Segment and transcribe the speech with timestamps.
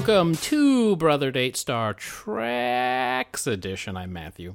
[0.00, 3.98] Welcome to Brother Date Star Treks edition.
[3.98, 4.54] I'm Matthew.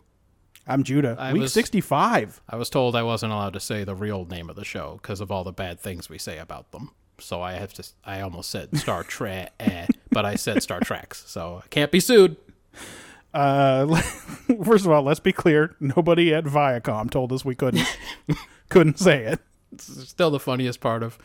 [0.65, 1.15] I'm Judah.
[1.19, 2.41] I Week was- 65.
[2.49, 5.21] I was told I wasn't allowed to say the real name of the show because
[5.21, 6.89] of all the bad things we say about them.
[7.19, 7.87] So I have to.
[8.03, 11.99] I almost said Star Trek, eh, but I said Star Treks, so I can't be
[11.99, 12.37] sued.
[13.31, 14.01] Uh,
[14.63, 15.75] first of all, let's be clear.
[15.79, 17.85] Nobody at Viacom told us we couldn't
[18.69, 19.41] couldn't say it.
[19.71, 21.19] It's still the funniest part of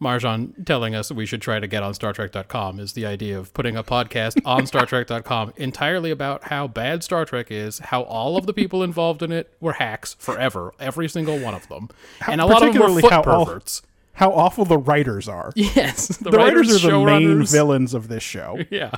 [0.00, 3.52] Marjan telling us we should try to get on Star Trek.com is the idea of
[3.52, 8.36] putting a podcast on Star Trek.com entirely about how bad Star Trek is, how all
[8.38, 11.90] of the people involved in it were hacks forever, every single one of them,
[12.26, 13.82] and a lot of them were foot how all- perverts.
[14.14, 15.52] How awful the writers are.
[15.56, 18.58] Yes, the, the writers, are the main villains of this show.
[18.70, 18.90] Yeah.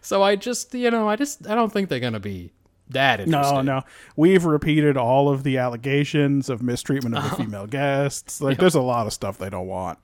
[0.00, 2.52] So I just, you know, I just, I don't think they're gonna be
[2.92, 3.26] that.
[3.26, 3.82] No, no.
[4.16, 8.40] We've repeated all of the allegations of mistreatment of the female guests.
[8.40, 9.98] Like, there's a lot of stuff they don't want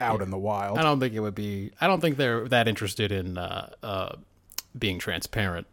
[0.00, 0.78] out in the wild.
[0.78, 1.70] I don't think it would be.
[1.80, 4.16] I don't think they're that interested in uh, uh,
[4.78, 5.66] being transparent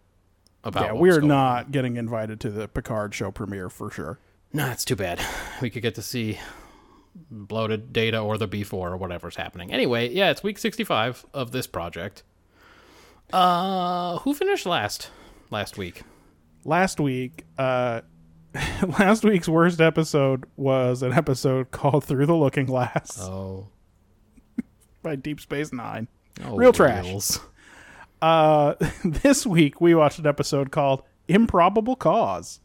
[0.63, 0.83] about.
[0.85, 1.27] yeah, we're going on.
[1.29, 4.19] not getting invited to the Picard show premiere for sure.
[4.53, 5.19] No, it's too bad.
[5.61, 6.37] We could get to see
[7.31, 9.71] bloated data or the B4 or whatever's happening.
[9.73, 12.21] Anyway, yeah, it's week 65 of this project.
[13.33, 15.09] Uh, who finished last
[15.49, 16.03] last week?
[16.67, 18.01] Last week uh
[18.99, 23.67] last week's worst episode was an episode called through the looking glass Oh,
[25.01, 26.07] by deep space nine
[26.45, 27.05] oh Real trash.
[27.05, 27.39] wheels.
[28.21, 32.59] uh this week we watched an episode called improbable cause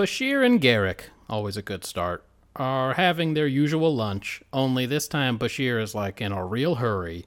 [0.00, 2.24] Bashir and Garak, always a good start,
[2.56, 7.26] are having their usual lunch, only this time Bashir is like in a real hurry.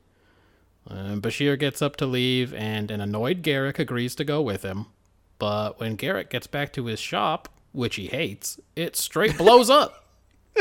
[0.89, 4.87] Uh, Bashir gets up to leave, and an annoyed Garak agrees to go with him.
[5.37, 10.07] But when Garak gets back to his shop, which he hates, it straight blows up.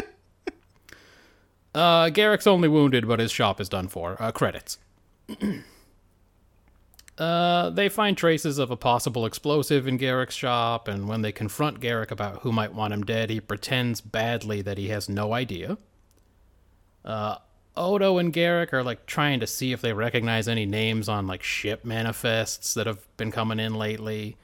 [1.74, 4.20] uh, Garak's only wounded, but his shop is done for.
[4.20, 4.76] Uh, credits.
[7.18, 11.80] Uh, they find traces of a possible explosive in Garak's shop, and when they confront
[11.80, 15.76] Garak about who might want him dead, he pretends badly that he has no idea.
[17.04, 17.36] Uh,
[17.76, 21.42] Odo and Garak are like trying to see if they recognize any names on like
[21.42, 24.36] ship manifests that have been coming in lately.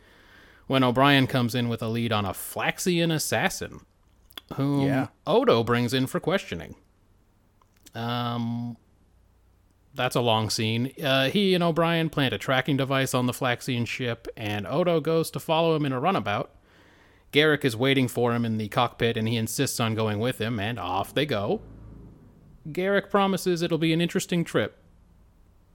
[0.66, 3.80] When O'Brien comes in with a lead on a Flaxian assassin,
[4.54, 5.06] whom Yeah.
[5.26, 6.74] Odo brings in for questioning.
[7.94, 8.76] Um,
[9.98, 10.92] that's a long scene.
[11.02, 15.28] Uh, he and O'Brien plant a tracking device on the Flaxian ship, and Odo goes
[15.32, 16.50] to follow him in a runabout.
[17.32, 20.60] Garak is waiting for him in the cockpit, and he insists on going with him,
[20.60, 21.60] and off they go.
[22.70, 24.78] Garak promises it'll be an interesting trip.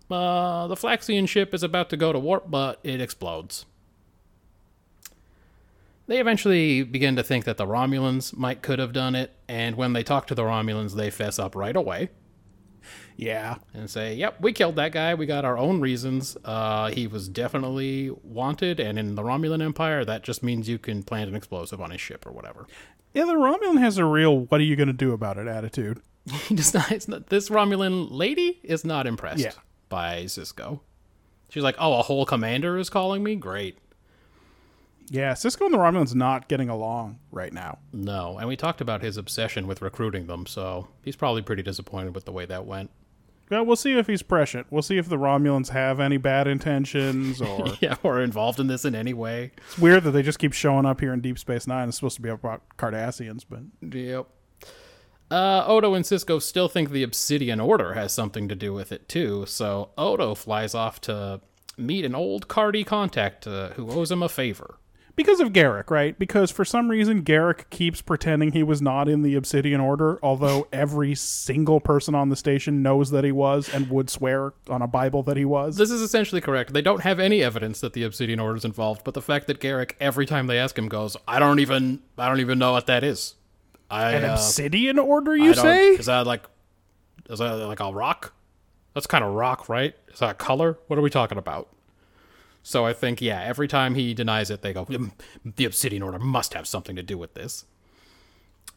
[0.10, 3.66] Uh, the Flaxian ship is about to go to warp, but it explodes.
[6.08, 9.92] They eventually begin to think that the Romulans might could have done it, and when
[9.92, 12.10] they talk to the Romulans, they fess up right away
[13.24, 15.14] yeah and say, "Yep, we killed that guy.
[15.16, 16.36] We got our own reasons.
[16.44, 21.04] Uh, he was definitely wanted, and in the Romulan Empire, that just means you can
[21.04, 22.68] plant an explosive on his ship or whatever."
[23.16, 26.02] yeah the romulan has a real what are you gonna do about it attitude
[26.48, 26.92] He does not.
[26.92, 27.28] It's not.
[27.28, 29.52] This Romulan lady is not impressed Yeah.
[29.90, 30.80] by Sisko.
[31.50, 33.36] She's like, "Oh, a whole commander is calling me.
[33.36, 33.78] Great."
[35.10, 39.02] yeah sisko and the romulans not getting along right now No, and we talked about
[39.02, 42.90] his obsession with recruiting them, so he's probably pretty disappointed with the way that went.
[43.54, 47.42] Well, we'll see if he's prescient we'll see if the romulans have any bad intentions
[47.50, 49.52] or Yeah, or involved in this in any way.
[49.58, 52.16] it's weird that they just keep showing up here in deep space nine it's supposed
[52.16, 53.60] to be about cardassians but
[53.98, 54.28] Yep.
[55.32, 59.10] Uh, Odo and Sisko still think the Obsidian Order has something to do with it
[59.10, 61.42] too, so Odo flies off to
[61.76, 64.78] meet an old Cardi contact uh, who owes him a favor.
[65.16, 66.18] Because of Garak, right?
[66.18, 70.68] Because for some reason Garak keeps pretending he was not in the Obsidian Order, although
[70.74, 74.88] every single person on the station knows that he was and would swear on a
[74.88, 75.78] Bible that he was.
[75.78, 76.74] This is essentially correct.
[76.74, 79.60] They don't have any evidence that the Obsidian Order is involved, but the fact that
[79.60, 82.88] Garak, every time they ask him, goes, "I don't even, I don't even know what
[82.88, 83.36] that is."
[83.92, 85.90] I, An uh, Obsidian Order, you say?
[85.90, 86.44] Is that like,
[87.30, 88.34] is that like a rock?
[88.96, 89.96] That's kind of rock, right?
[90.12, 90.80] Is that a color?
[90.88, 91.70] What are we talking about?
[92.64, 95.12] So I think, yeah, every time he denies it, they go, "Mm,
[95.44, 97.66] the Obsidian Order must have something to do with this.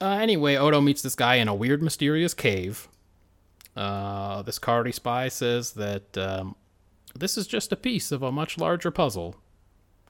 [0.01, 2.89] Uh, anyway, Odo meets this guy in a weird, mysterious cave.
[3.77, 6.57] Uh, this Cardi spy says that um,
[7.15, 9.37] this is just a piece of a much larger puzzle,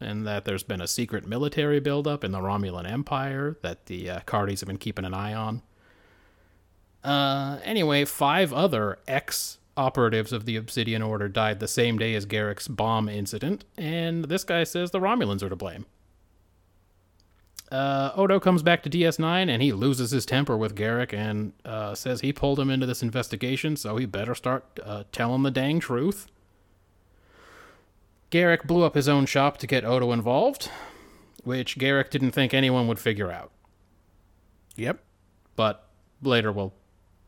[0.01, 4.21] and that there's been a secret military buildup in the Romulan Empire that the uh,
[4.21, 5.63] Cardis have been keeping an eye on.
[7.05, 12.27] Uh, anyway, five other ex operatives of the Obsidian Order died the same day as
[12.27, 15.87] Garak's bomb incident, and this guy says the Romulans are to blame.
[17.71, 21.97] Uh, Odo comes back to DS9 and he loses his temper with Garak and uh,
[21.97, 25.81] says he pulled him into this investigation, so he better start uh, telling the dang
[25.81, 26.29] truth.
[28.31, 30.71] Garak blew up his own shop to get Odo involved,
[31.43, 33.51] which Garak didn't think anyone would figure out.
[34.77, 35.01] Yep.
[35.57, 35.89] But
[36.23, 36.73] later we'll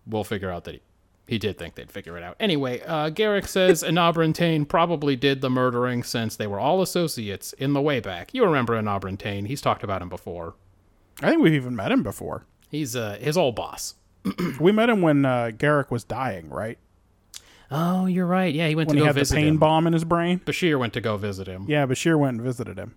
[0.06, 0.80] we'll figure out that he,
[1.28, 2.36] he did think they'd figure it out.
[2.40, 3.84] Anyway, uh, Garak says
[4.34, 8.32] Tain probably did the murdering since they were all associates in the way back.
[8.32, 8.80] You remember
[9.16, 9.44] Tain?
[9.44, 10.54] He's talked about him before.
[11.22, 12.46] I think we've even met him before.
[12.70, 13.94] He's uh, his old boss.
[14.60, 16.78] We met him when uh, Garak was dying, right?
[17.70, 18.52] Oh, you're right.
[18.54, 19.58] Yeah, he went When to go he had the pain him.
[19.58, 20.40] bomb in his brain.
[20.40, 21.66] Bashir went to go visit him.
[21.68, 22.94] Yeah, Bashir went and visited him.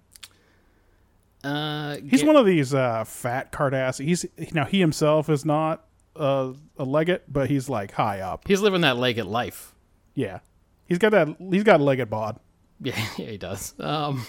[1.43, 4.05] Uh, He's one of these uh, fat Cardassian.
[4.05, 5.85] He's now he himself is not
[6.15, 8.47] uh, a legate, but he's like high up.
[8.47, 9.75] He's living that legate life.
[10.13, 10.39] Yeah,
[10.85, 11.35] he's got that.
[11.51, 12.39] He's got a legate bod.
[12.83, 13.75] Yeah, yeah, he does.
[13.79, 14.25] Um,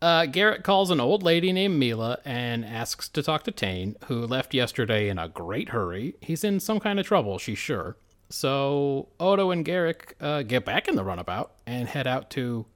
[0.00, 4.26] uh, Garak calls an old lady named Mila and asks to talk to Tain, who
[4.26, 6.14] left yesterday in a great hurry.
[6.22, 7.98] He's in some kind of trouble, she's sure.
[8.30, 12.66] So Odo and Garak uh, get back in the runabout and head out to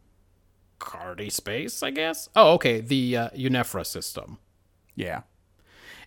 [0.78, 2.28] Cardi Space, I guess.
[2.36, 4.38] Oh, okay, the uh, Unifra system.
[4.94, 5.22] Yeah,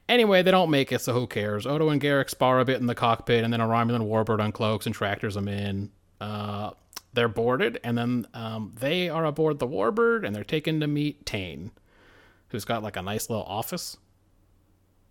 [0.09, 1.65] Anyway, they don't make it, so who cares?
[1.65, 4.85] Odo and Garak spar a bit in the cockpit, and then a Romulan warbird uncloaks
[4.85, 5.89] and tractors them in.
[6.19, 6.71] Uh,
[7.13, 11.25] they're boarded, and then um, they are aboard the warbird, and they're taken to meet
[11.25, 11.71] Tain,
[12.49, 13.95] who's got like a nice little office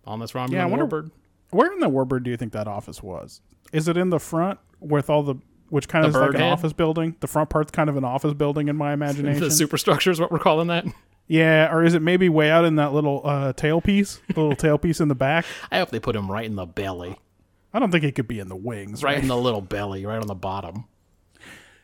[0.05, 1.11] on this Romulan Yeah, I wonder- warbird.
[1.49, 3.41] where in the Warbird do you think that office was?
[3.73, 5.35] Is it in the front with all the
[5.69, 6.51] which kind of The is like an head?
[6.51, 7.15] office building?
[7.21, 9.41] The front part's kind of an office building in my imagination.
[9.41, 10.85] The superstructure is what we're calling that.
[11.27, 14.99] Yeah, or is it maybe way out in that little uh, tailpiece, the little tailpiece
[14.99, 15.45] in the back?
[15.71, 17.17] I hope they put him right in the belly,
[17.73, 19.01] I don't think it could be in the wings.
[19.03, 19.21] right Right.
[19.21, 20.85] in the little belly, right on the bottom.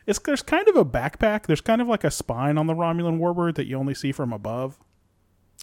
[0.06, 1.46] It's there's kind of a backpack.
[1.46, 4.32] There's kind of like a spine on the Romulan Warbird that you only see from
[4.32, 4.78] above.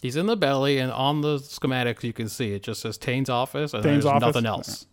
[0.02, 3.30] He's in the belly, and on the schematics you can see it just says Tain's
[3.30, 4.20] office, and Tain's there's office?
[4.34, 4.86] nothing else.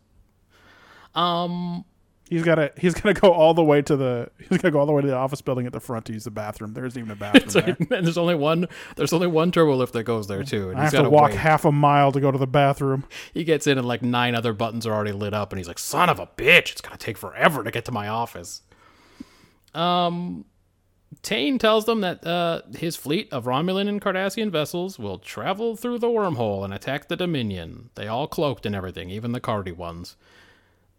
[1.15, 1.85] Um,
[2.29, 4.85] He's got to he's gonna go all the way to the he's gonna go all
[4.85, 6.73] the way to the office building at the front to use the bathroom.
[6.73, 7.75] There isn't even a bathroom So- there.
[7.79, 8.67] and there's only one.
[8.95, 10.69] There's only one turbo lift that goes there too.
[10.69, 11.39] And I he's have to gotta walk wait.
[11.39, 13.03] half a mile to go to the bathroom.
[13.33, 15.77] He gets in and like nine other buttons are already lit up, and he's like,
[15.79, 16.71] "Son of a bitch!
[16.71, 18.61] It's gonna take forever to get to my office."
[19.75, 20.45] Um,
[21.21, 25.99] Tain tells them that uh, his fleet of Romulan and Cardassian vessels will travel through
[25.99, 27.89] the wormhole and attack the Dominion.
[27.95, 30.15] They all cloaked and everything, even the Cardi ones.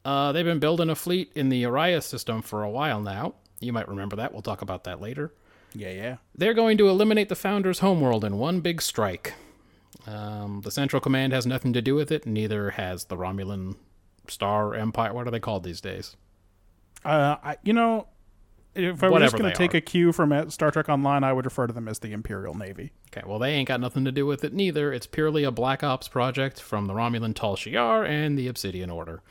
[0.05, 3.35] Uh, they've been building a fleet in the Orias system for a while now.
[3.61, 4.33] You might remember that.
[4.33, 5.33] We'll talk about that later.
[5.75, 6.17] Yeah, yeah.
[6.35, 9.35] They're going to eliminate the Founder's homeworld in one big strike.
[10.07, 13.77] Um, the Central Command has nothing to do with it, neither has the Romulan
[14.29, 15.15] Star Empire.
[15.15, 16.17] What are they called these days?
[17.05, 18.09] Uh, I, you know,
[18.75, 19.79] if I were Whatever just going to take are.
[19.79, 22.93] a cue from Star Trek Online, I would refer to them as the Imperial Navy.
[23.11, 24.93] Okay, well, they ain't got nothing to do with it neither.
[24.93, 29.23] It's purely a Black Ops project from the Romulan Tal Shiar and the Obsidian Order.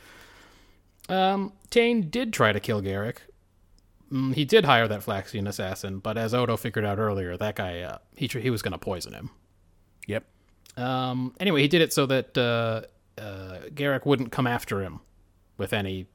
[1.08, 3.16] Um, Tain did try to kill Garak.
[4.12, 7.80] Mm, he did hire that Flaxian assassin, but as Odo figured out earlier, that guy,
[7.80, 9.30] uh, he, tr- he was going to poison him.
[10.06, 10.24] Yep.
[10.76, 12.82] Um, anyway, he did it so that uh,
[13.20, 15.00] uh, Garak wouldn't come after him
[15.58, 16.06] with any,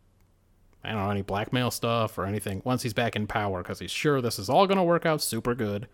[0.83, 3.91] I don't know, any blackmail stuff or anything once he's back in power because he's
[3.91, 5.87] sure this is all going to work out super good.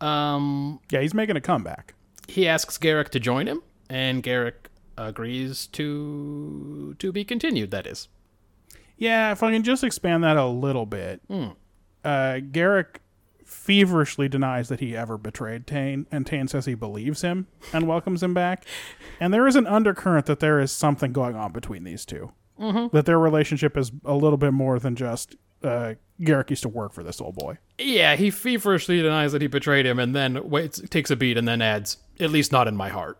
[0.00, 1.94] Um, Yeah, he's making a comeback.
[2.28, 4.54] he asks Garak to join him, and Garak
[4.96, 7.70] agrees to to be continued.
[7.70, 8.08] That is,
[8.96, 11.20] Yeah, if I can just expand that a little bit.
[11.28, 11.48] Hmm.
[12.04, 12.96] Uh, Garak
[13.44, 18.22] feverishly denies that he ever betrayed Tain, and Tain says he believes him and welcomes
[18.22, 18.64] him back.
[19.20, 22.96] And there is an undercurrent that there is something going on between these 2 mm-hmm.
[22.96, 26.92] That their relationship is a little bit more than just uh, Garak used to work
[26.92, 27.58] for this old boy.
[27.78, 31.48] Yeah, he feverishly denies that he betrayed him, and then waits, takes a beat, and
[31.48, 33.18] then adds, "At least not in my heart,"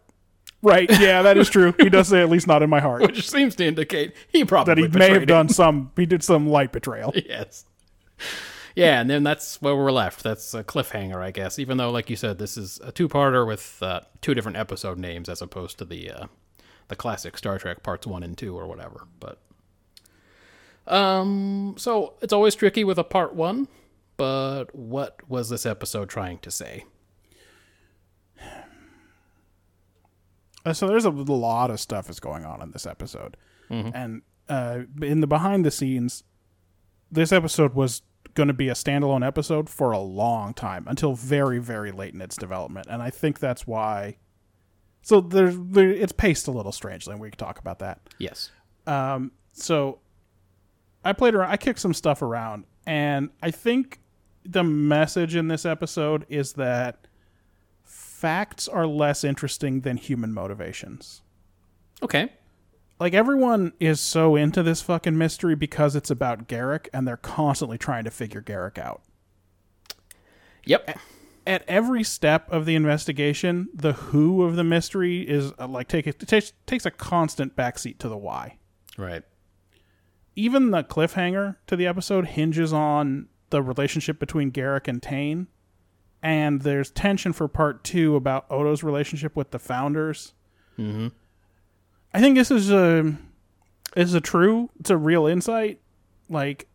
[0.65, 0.91] Right?
[0.99, 1.75] Yeah, that is true.
[1.79, 4.75] He does say at least not in my heart which seems to indicate he probably
[4.75, 5.29] that he may have him.
[5.29, 5.93] done some.
[5.95, 7.13] He did some light betrayal.
[7.29, 7.67] yes.
[8.75, 10.25] Yeah, and then that's where we're left.
[10.25, 11.59] That's a cliffhanger, I guess.
[11.61, 15.29] Even though, like you said, this is a two-parter with uh, two different episode names
[15.29, 16.27] as opposed to the uh,
[16.89, 19.07] the classic Star Trek parts one and two or whatever.
[19.21, 19.39] But
[20.87, 23.69] um, so it's always tricky with a part one.
[24.17, 26.85] But what was this episode trying to say?
[30.73, 33.37] So there's a lot of stuff is going on in this episode,
[33.95, 36.25] and uh, in the behind the scenes,
[37.11, 38.03] this episode was
[38.35, 42.21] going to be a standalone episode for a long time until very very late in
[42.21, 44.17] its development, and I think that's why.
[45.03, 48.01] So there's there, it's paced a little strangely, and we can talk about that.
[48.19, 48.51] Yes.
[48.87, 49.99] Um, so
[51.05, 54.01] I played around, I kicked some stuff around, and I think
[54.45, 57.07] the message in this episode is that
[58.25, 61.21] facts are less interesting than human motivations.
[62.03, 62.33] Okay.
[62.99, 67.77] Like everyone is so into this fucking mystery because it's about Garak, and they're constantly
[67.77, 69.03] trying to figure Garak out.
[70.65, 70.99] Yep.
[71.47, 76.07] At every step of the investigation, the who of the mystery is uh, like take
[76.07, 78.57] it takes takes a constant backseat to the why.
[78.97, 79.23] Right.
[80.35, 85.49] even the cliffhanger to the episode hinges on the relationship between Garak and Tain.
[86.25, 90.33] And there's tension for part two about Odo's relationship with the founders.
[90.79, 91.09] Mm-hmm.
[92.15, 93.15] I think this is a
[93.95, 95.81] this is a true, it's a real insight.
[96.31, 96.67] Like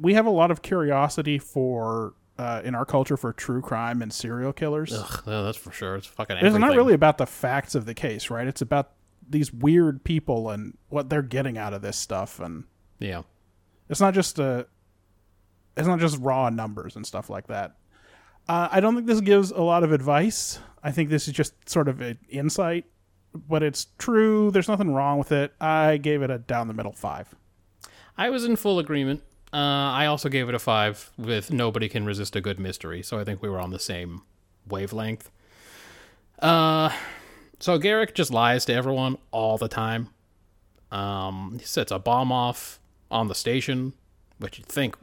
[0.00, 4.10] we have a lot of curiosity for uh, in our culture for true crime and
[4.10, 4.90] serial killers.
[4.94, 5.96] Ugh, that's for sure.
[5.96, 6.38] It's fucking.
[6.38, 8.46] It's not really about the facts of the case, right?
[8.46, 8.92] It's about
[9.28, 12.64] these weird people and what they're getting out of this stuff and
[12.98, 13.22] Yeah.
[13.90, 14.66] it's not just a
[15.76, 17.76] it's not just raw numbers and stuff like that.
[18.48, 20.58] Uh, I don't think this gives a lot of advice.
[20.82, 22.86] I think this is just sort of an insight,
[23.34, 24.50] but it's true.
[24.50, 25.52] There's nothing wrong with it.
[25.60, 27.34] I gave it a down the middle five.
[28.16, 29.22] I was in full agreement.
[29.52, 33.18] Uh, I also gave it a five with Nobody Can Resist a Good Mystery, so
[33.18, 34.22] I think we were on the same
[34.68, 35.30] wavelength.
[36.38, 36.90] Uh,
[37.58, 40.08] so Garak just lies to everyone all the time.
[40.90, 42.80] Um, he sets a bomb off
[43.10, 43.92] on the station,
[44.38, 44.96] which you'd think.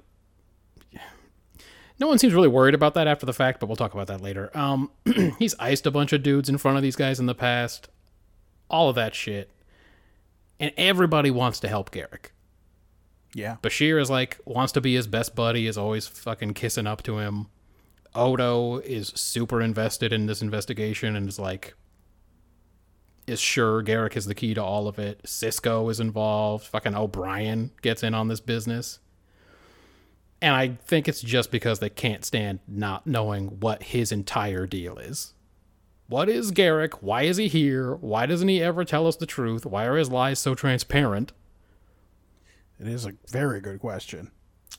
[1.99, 4.21] No one seems really worried about that after the fact, but we'll talk about that
[4.21, 4.55] later.
[4.55, 4.91] Um,
[5.39, 7.89] he's iced a bunch of dudes in front of these guys in the past.
[8.69, 9.49] All of that shit.
[10.59, 12.27] And everybody wants to help Garak.
[13.33, 13.57] Yeah.
[13.61, 17.19] Bashir is like wants to be his best buddy, is always fucking kissing up to
[17.19, 17.47] him.
[18.15, 21.75] Odo is super invested in this investigation and is like
[23.27, 25.21] is sure Garak is the key to all of it.
[25.23, 26.65] Sisko is involved.
[26.65, 28.99] Fucking O'Brien gets in on this business.
[30.41, 34.97] And I think it's just because they can't stand not knowing what his entire deal
[34.97, 35.33] is.
[36.07, 36.95] What is Garak?
[37.01, 37.95] Why is he here?
[37.95, 39.65] Why doesn't he ever tell us the truth?
[39.65, 41.33] Why are his lies so transparent?
[42.79, 44.31] It is a very good question.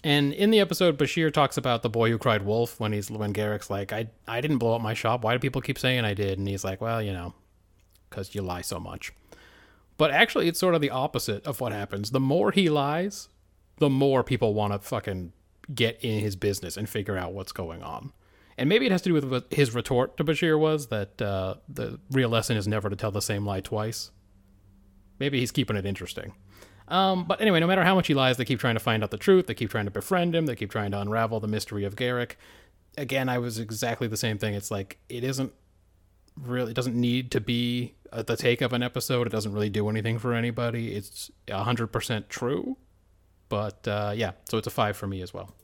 [0.04, 3.32] And in the episode, Bashir talks about the boy who cried wolf when he's when
[3.32, 5.24] Garak's like, I I didn't blow up my shop.
[5.24, 6.38] Why do people keep saying I did?
[6.38, 7.34] And he's like, Well, you know,
[8.08, 9.12] because you lie so much.
[9.96, 12.12] But actually, it's sort of the opposite of what happens.
[12.12, 13.28] The more he lies,
[13.78, 15.32] the more people want to fucking
[15.75, 18.12] get in his business and figure out what's going on.
[18.56, 21.54] And maybe it has to do with what his retort to Bashir was that uh,
[21.68, 24.10] the real lesson is never to tell the same lie twice.
[25.20, 26.34] Maybe he's keeping it interesting.
[26.88, 29.10] Um, but anyway, no matter how much he lies, they keep trying to find out
[29.10, 29.46] the truth.
[29.46, 30.46] They keep trying to befriend him.
[30.46, 32.32] They keep trying to unravel the mystery of Garak.
[32.96, 34.54] Again, I was exactly the same thing.
[34.54, 35.52] It's like it isn't
[36.37, 39.26] really, it doesn't need to be at the take of an episode.
[39.26, 40.94] It doesn't really do anything for anybody.
[40.94, 42.76] It's hundred percent true.
[43.49, 45.55] But uh, yeah, so it's a five for me as well.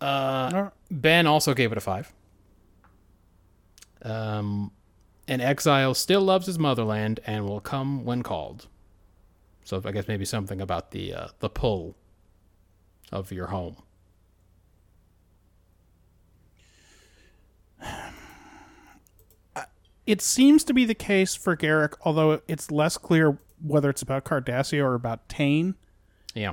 [0.00, 2.12] Uh, Ben also gave it a five.
[4.02, 4.72] Um,
[5.28, 8.66] an exile still loves his motherland and will come when called.
[9.64, 11.96] So I guess maybe something about the uh, the pull
[13.12, 13.76] of your home.
[20.04, 24.24] It seems to be the case for Garak, although it's less clear whether it's about
[24.24, 25.74] Cardassia or about Tain.
[26.34, 26.52] Yeah.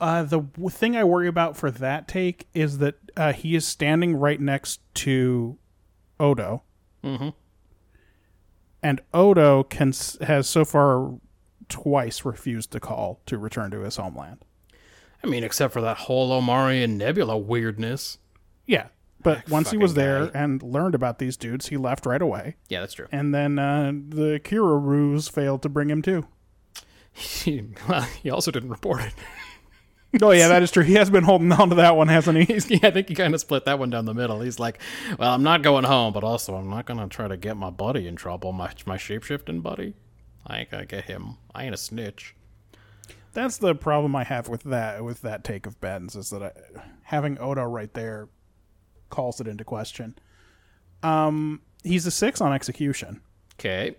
[0.00, 3.66] Uh, the w- thing I worry about for that take is that uh, he is
[3.66, 5.56] standing right next to
[6.20, 6.62] Odo,
[7.04, 7.30] Mm-hmm.
[8.82, 11.14] and Odo can s- has so far
[11.68, 14.38] twice refused to call to return to his homeland.
[15.24, 18.18] I mean, except for that whole Omarion Nebula weirdness.
[18.66, 18.88] Yeah,
[19.22, 20.38] but once he was there guy.
[20.42, 22.56] and learned about these dudes, he left right away.
[22.68, 23.06] Yeah, that's true.
[23.10, 26.26] And then uh, the Kira ruse failed to bring him to.
[27.16, 29.14] He, well, he also didn't report it.
[30.22, 30.84] Oh yeah, that is true.
[30.84, 32.44] He has been holding on to that one, hasn't he?
[32.44, 34.40] He's, I think he kind of split that one down the middle.
[34.40, 34.80] He's like,
[35.18, 38.06] "Well, I'm not going home, but also I'm not gonna try to get my buddy
[38.06, 38.52] in trouble.
[38.52, 39.94] My my shapeshifting buddy.
[40.46, 41.38] I ain't gonna get him.
[41.54, 42.34] I ain't a snitch."
[43.32, 46.52] That's the problem I have with that with that take of Ben's is that I,
[47.02, 48.28] having Odo right there
[49.10, 50.18] calls it into question.
[51.02, 53.20] Um, he's a six on execution.
[53.54, 53.96] Okay.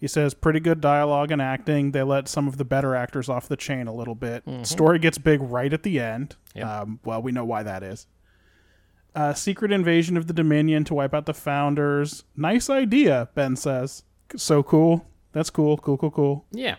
[0.00, 1.90] He says pretty good dialogue and acting.
[1.90, 4.44] They let some of the better actors off the chain a little bit.
[4.62, 6.36] Story gets big right at the end.
[6.54, 6.66] Yep.
[6.66, 8.06] Um, well, we know why that is.
[9.14, 12.22] Uh, secret invasion of the Dominion to wipe out the founders.
[12.36, 14.04] Nice idea, Ben says.
[14.36, 15.04] So cool.
[15.32, 15.76] That's cool.
[15.78, 16.44] Cool, cool, cool.
[16.52, 16.76] Yeah,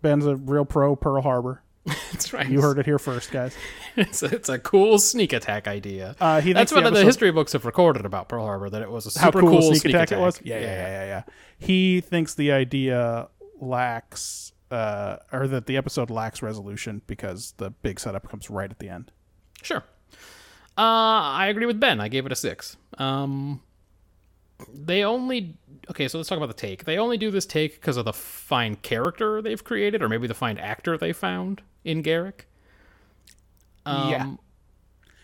[0.00, 1.61] Ben's a real pro Pearl Harbor.
[2.12, 2.48] that's right.
[2.48, 3.56] You heard it here first, guys.
[3.94, 6.16] It's a, it's a cool sneak attack idea.
[6.18, 8.70] Uh, he that's what the the, history books have recorded about Pearl Harbor.
[8.70, 10.40] That it was a super cool, cool, a sneak, attack, it was?
[10.42, 11.22] Yeah, Yeah, yeah, yeah, yeah.
[11.58, 13.28] He thinks the idea
[13.60, 18.78] lacks, uh, or that the episode lacks resolution because the big setup comes right at
[18.78, 19.12] the end.
[19.60, 19.84] Sure.
[20.78, 22.00] Uh, I agree with Ben.
[22.00, 22.78] I gave it a six.
[22.96, 23.60] Um,
[24.72, 25.56] they only
[25.90, 26.08] okay.
[26.08, 26.84] So let's talk about the take.
[26.84, 30.34] They only do this take because of the fine character they've created, or maybe the
[30.34, 32.42] fine actor they found in Garak.
[33.86, 34.34] Um, Yeah.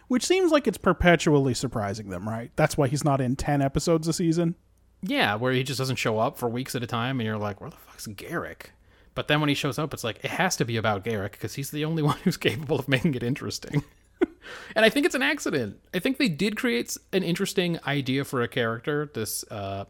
[0.08, 2.50] Which seems like it's perpetually surprising them, right?
[2.56, 4.54] That's why he's not in 10 episodes a season.
[5.02, 7.60] Yeah, where he just doesn't show up for weeks at a time, and you're like,
[7.60, 8.68] where the fuck's Garak?
[9.14, 11.54] But then when he shows up, it's like it has to be about Garak because
[11.54, 13.84] he's the only one who's capable of making it interesting.
[14.76, 15.78] and I think it's an accident.
[15.94, 19.10] I think they did create an interesting idea for a character.
[19.12, 19.84] This, uh,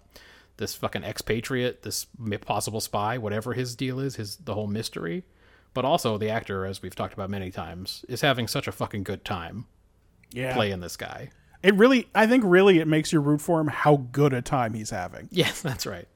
[0.56, 2.06] this fucking expatriate, this
[2.40, 5.24] possible spy, whatever his deal is, his the whole mystery.
[5.74, 9.04] But also the actor, as we've talked about many times, is having such a fucking
[9.04, 9.66] good time
[10.32, 10.54] Yeah.
[10.54, 11.30] playing this guy.
[11.62, 14.74] It really, I think really it makes you root for him how good a time
[14.74, 15.28] he's having.
[15.32, 16.08] Yes, that's right.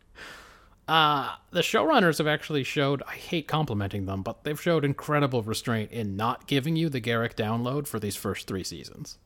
[0.88, 5.92] Uh, the showrunners have actually showed, I hate complimenting them, but they've showed incredible restraint
[5.92, 9.18] in not giving you the Garak download for these first three seasons.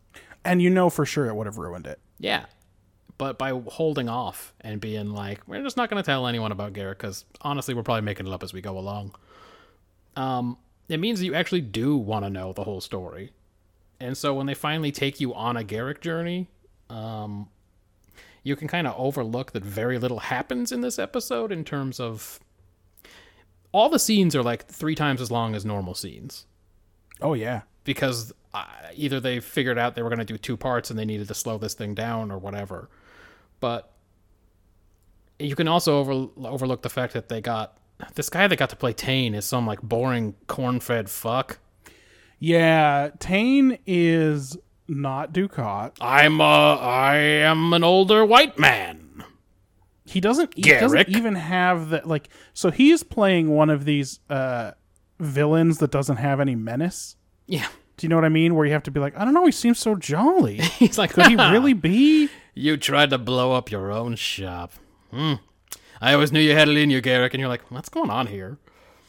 [0.44, 1.98] And you know for sure it would have ruined it.
[2.18, 2.46] Yeah.
[3.18, 6.74] But by holding off and being like, we're just not going to tell anyone about
[6.74, 9.14] Garak because honestly, we're probably making it up as we go along.
[10.14, 10.58] Um,
[10.88, 13.32] it means that you actually do want to know the whole story.
[13.98, 16.48] And so when they finally take you on a Garak journey,
[16.90, 17.48] um,
[18.46, 22.38] you can kind of overlook that very little happens in this episode in terms of
[23.72, 26.46] all the scenes are like three times as long as normal scenes
[27.20, 27.62] Oh, yeah.
[27.82, 31.04] because uh, either they figured out they were going to do two parts and they
[31.04, 32.88] needed to slow this thing down or whatever.
[33.58, 33.90] But
[35.38, 37.76] you can also over, overlook the fact that they got
[38.14, 41.58] this guy that got to play Tain is some like boring corn-fed fuck.
[42.38, 43.10] Yeah.
[43.18, 44.56] Tain is
[44.88, 45.92] not Dukat.
[46.00, 49.24] I'm a I am an older white man.
[50.04, 54.70] he doesn't he doesn't even have that like so he's playing one of these uh
[55.18, 57.66] villains that doesn't have any menace Yeah.
[57.96, 59.44] do you know what i mean where you have to be like i don't know
[59.46, 63.70] he seems so jolly He's like, could he really be You tried to blow up
[63.70, 64.72] your own shop.
[65.10, 65.34] Hmm.
[66.00, 68.26] I always knew you had it in you, Garak, and you're like, what's going on
[68.28, 68.58] here?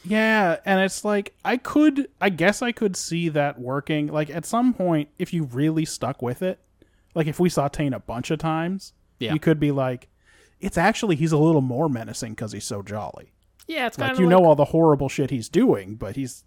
[0.03, 4.45] Yeah and it's like i could i guess i could see that working like at
[4.45, 6.59] some point if you really stuck with it
[7.13, 9.33] like if we saw tain a bunch of times Yeah.
[9.33, 10.07] you could be like
[10.61, 13.31] it's actually he's a little more menacing because he's so jolly
[13.67, 16.43] Yeah, it's kind like you like, know all the horrible shit he's doing but he's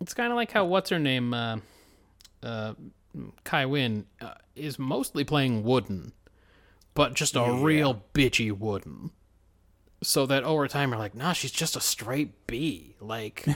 [0.00, 1.58] It's kind of like how what's her name, uh,
[2.42, 2.74] uh,
[3.44, 6.12] Kai Wynn, uh, is mostly playing wooden,
[6.94, 9.10] but just a real bitchy wooden.
[10.02, 12.96] So that over time you're like, nah, she's just a straight B.
[13.00, 13.46] Like,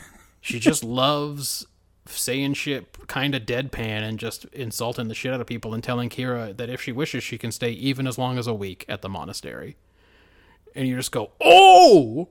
[0.41, 1.67] she just loves
[2.07, 6.09] saying shit kind of deadpan and just insulting the shit out of people and telling
[6.09, 9.03] Kira that if she wishes, she can stay even as long as a week at
[9.03, 9.77] the monastery.
[10.75, 12.29] And you just go, oh!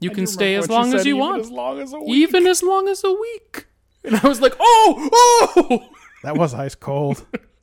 [0.00, 2.08] You can stay as long as you want as long as a week.
[2.10, 3.66] even as long as a week.
[4.04, 5.08] And I was like, oh,
[5.56, 5.88] oh.
[6.22, 7.24] That was ice cold.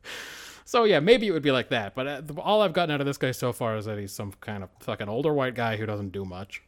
[0.71, 1.95] So yeah, maybe it would be like that.
[1.95, 4.31] But uh, all I've gotten out of this guy so far is that he's some
[4.39, 6.63] kind of fucking older white guy who doesn't do much.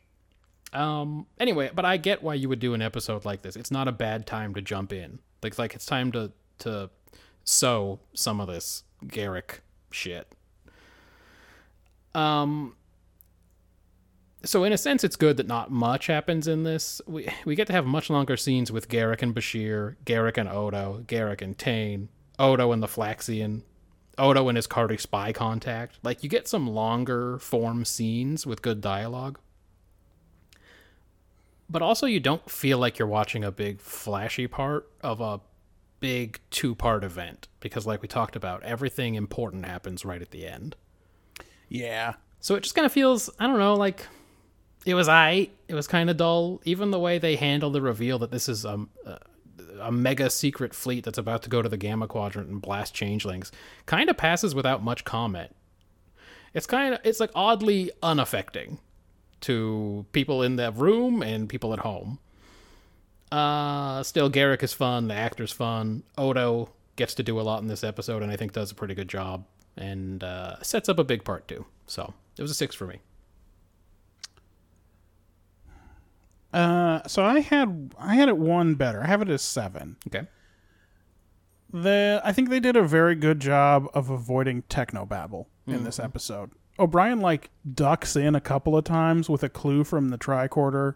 [0.73, 1.25] Um.
[1.39, 3.55] Anyway, but I get why you would do an episode like this.
[3.55, 5.19] It's not a bad time to jump in.
[5.41, 6.89] Like, like it's time to to
[7.45, 10.27] sow some of this Garak shit.
[12.13, 12.75] Um.
[14.43, 17.01] So in a sense, it's good that not much happens in this.
[17.07, 21.05] We we get to have much longer scenes with Garak and Bashir, Garak and Odo,
[21.07, 23.61] Garak and Tain, Odo and the Flaxian,
[24.17, 25.97] Odo and his Cardi spy contact.
[26.03, 29.39] Like you get some longer form scenes with good dialogue.
[31.69, 35.39] But also you don't feel like you're watching a big flashy part of a
[35.99, 40.75] big two-part event because like we talked about, everything important happens right at the end.
[41.69, 42.13] yeah.
[42.39, 44.05] So it just kind of feels, I don't know, like
[44.85, 45.49] it was I.
[45.69, 46.61] It was kind of dull.
[46.65, 48.89] Even the way they handle the reveal that this is um,
[49.87, 53.51] a, mega secret fleet that's about to go to the Gamma Quadrant and blast changelings
[53.85, 55.55] kind of passes without much comment.
[56.53, 58.79] It's kind of it's like oddly unaffecting
[59.41, 62.19] to people in the room and people at home.
[63.31, 65.07] Uh, still, Garak is fun.
[65.07, 66.03] The actor's fun.
[66.17, 68.93] Odo gets to do a lot in this episode, and I think does a pretty
[68.93, 71.65] good job, and uh, sets up a big part too.
[71.87, 72.99] So it was a six for me.
[76.53, 79.01] Uh, so I had I had it one better.
[79.01, 79.97] I have it as seven.
[80.07, 80.27] Okay.
[81.71, 86.51] The I think they did a very good job of avoiding technobabble in this episode.
[86.77, 90.95] O'Brien like ducks in a couple of times with a clue from the tricorder.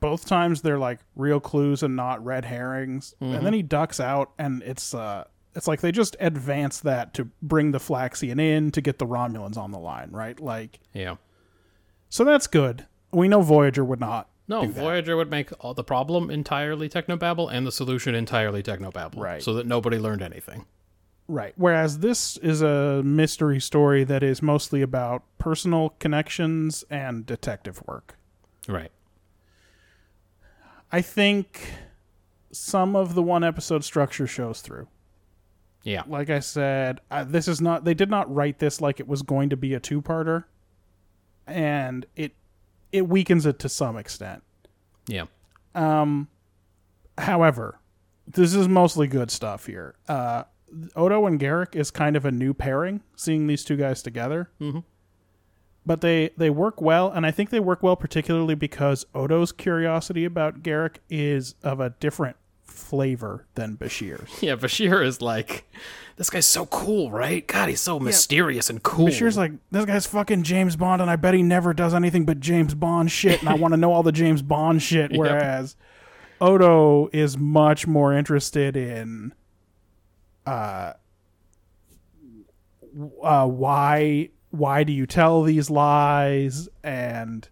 [0.00, 3.14] Both times they're like real clues and not red herrings.
[3.20, 5.24] And then he ducks out and it's uh
[5.54, 9.56] it's like they just advance that to bring the Flaxian in to get the Romulans
[9.58, 10.38] on the line, right?
[10.40, 11.16] Like Yeah.
[12.08, 12.86] so that's good.
[13.12, 14.28] We know Voyager would not.
[14.46, 14.66] No.
[14.66, 19.18] Voyager would make all the problem entirely technobabble and the solution entirely technobabble.
[19.18, 19.42] Right.
[19.42, 20.66] So that nobody learned anything.
[21.26, 21.54] Right.
[21.56, 28.18] Whereas this is a mystery story that is mostly about personal connections and detective work.
[28.68, 28.90] Right.
[30.92, 31.72] I think
[32.52, 34.86] some of the one episode structure shows through.
[35.82, 36.02] Yeah.
[36.06, 39.22] Like I said, uh, this is not, they did not write this like it was
[39.22, 40.44] going to be a two parter.
[41.46, 42.32] And it,
[42.94, 44.42] it weakens it to some extent.
[45.06, 45.24] Yeah.
[45.74, 46.28] Um,
[47.18, 47.78] However,
[48.26, 49.94] this is mostly good stuff here.
[50.08, 50.44] Uh,
[50.96, 54.50] Odo and Garak is kind of a new pairing, seeing these two guys together.
[54.60, 54.80] Mm-hmm.
[55.86, 60.24] But they they work well, and I think they work well particularly because Odo's curiosity
[60.24, 64.26] about Garak is of a different flavor than Bashir.
[64.42, 65.70] Yeah, Bashir is like,
[66.16, 67.46] this guy's so cool, right?
[67.46, 69.06] God, he's so mysterious and cool.
[69.08, 72.40] Bashir's like, this guy's fucking James Bond, and I bet he never does anything but
[72.40, 75.12] James Bond shit, and I want to know all the James Bond shit.
[75.16, 75.76] Whereas
[76.40, 79.32] Odo is much more interested in,
[80.46, 80.92] uh,
[83.22, 87.48] uh, why why do you tell these lies, and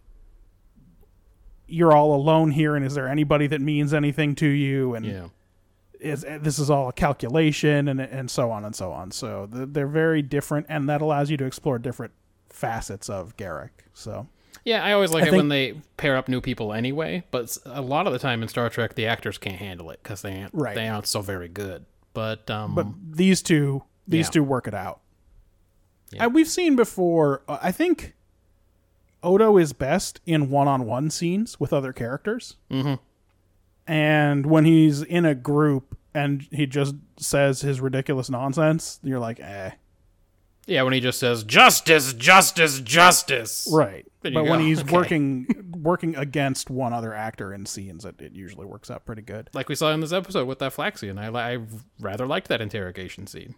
[1.72, 5.26] you're all alone here, and is there anybody that means anything to you, and yeah.
[6.00, 9.10] is this is all a calculation and and so on and so on.
[9.10, 12.12] So they're very different, and that allows you to explore different
[12.50, 13.70] facets of Garak.
[13.94, 14.28] So
[14.64, 17.56] Yeah, I always like I it think- when they pair up new people anyway, but
[17.64, 20.40] a lot of the time in Star Trek, the actors can't handle it because they
[20.42, 20.74] aren't, Right.
[20.74, 21.86] they aren't so very good.
[22.14, 24.30] But, um, but these two these Yeah.
[24.32, 25.00] two work it out.
[26.12, 26.24] Yeah.
[26.24, 27.42] And we've seen before.
[27.48, 28.14] Uh, I think
[29.22, 32.56] Odo is best in one-on-one scenes with other characters.
[32.70, 32.94] Mm-hmm.
[33.86, 39.40] And when he's in a group and he just says his ridiculous nonsense, you're like,
[39.40, 39.70] eh.
[40.66, 43.68] yeah, when he just says, justice, justice, justice.
[43.72, 44.06] Right.
[44.22, 44.92] But you when he's Okay.
[44.92, 45.46] working
[45.82, 49.50] working against one other actor in scenes, it, it usually works out pretty good.
[49.52, 51.18] Like we saw in this episode with that Flaxian.
[51.18, 51.58] I, I
[51.98, 53.56] rather liked that interrogation scene.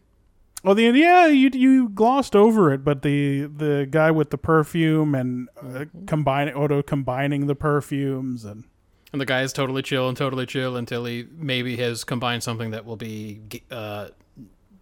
[0.65, 5.15] Well, the yeah, you you glossed over it, but the the guy with the perfume
[5.15, 8.65] and uh, combine Odo combining the perfumes and
[9.13, 12.71] And the guy is totally chill and totally chill until he maybe has combined something
[12.71, 14.09] that will be uh,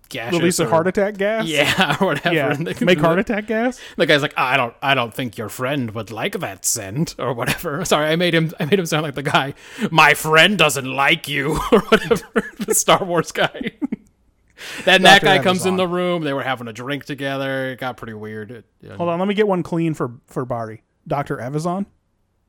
[0.08, 0.38] gaseous.
[0.40, 1.46] release a or- heart attack gas.
[1.46, 2.34] Yeah, or whatever.
[2.34, 2.74] yeah.
[2.80, 3.80] Make heart attack gas.
[3.96, 7.34] The guy's like, I don't, I don't think your friend would like that scent or
[7.34, 7.84] whatever.
[7.92, 9.54] Sorry, I made him, I made him sound like the guy.
[9.90, 12.44] My friend doesn't like you or whatever.
[12.58, 13.72] the Star Wars guy.
[14.84, 16.22] then that guy comes in the room.
[16.22, 17.70] They were having a drink together.
[17.70, 18.50] It got pretty weird.
[18.50, 20.82] It- yeah, Hold on, let me get one clean for for Barty.
[21.06, 21.86] Doctor Evazan.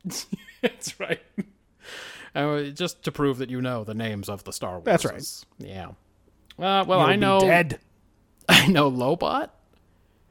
[0.62, 1.22] That's right.
[2.36, 4.86] Uh, just to prove that you know the names of the Star Wars.
[4.86, 5.24] That's right.
[5.60, 5.88] Yeah.
[6.60, 7.40] Uh, well, You'll I know.
[7.40, 7.80] dead.
[8.48, 9.50] I know Lobot,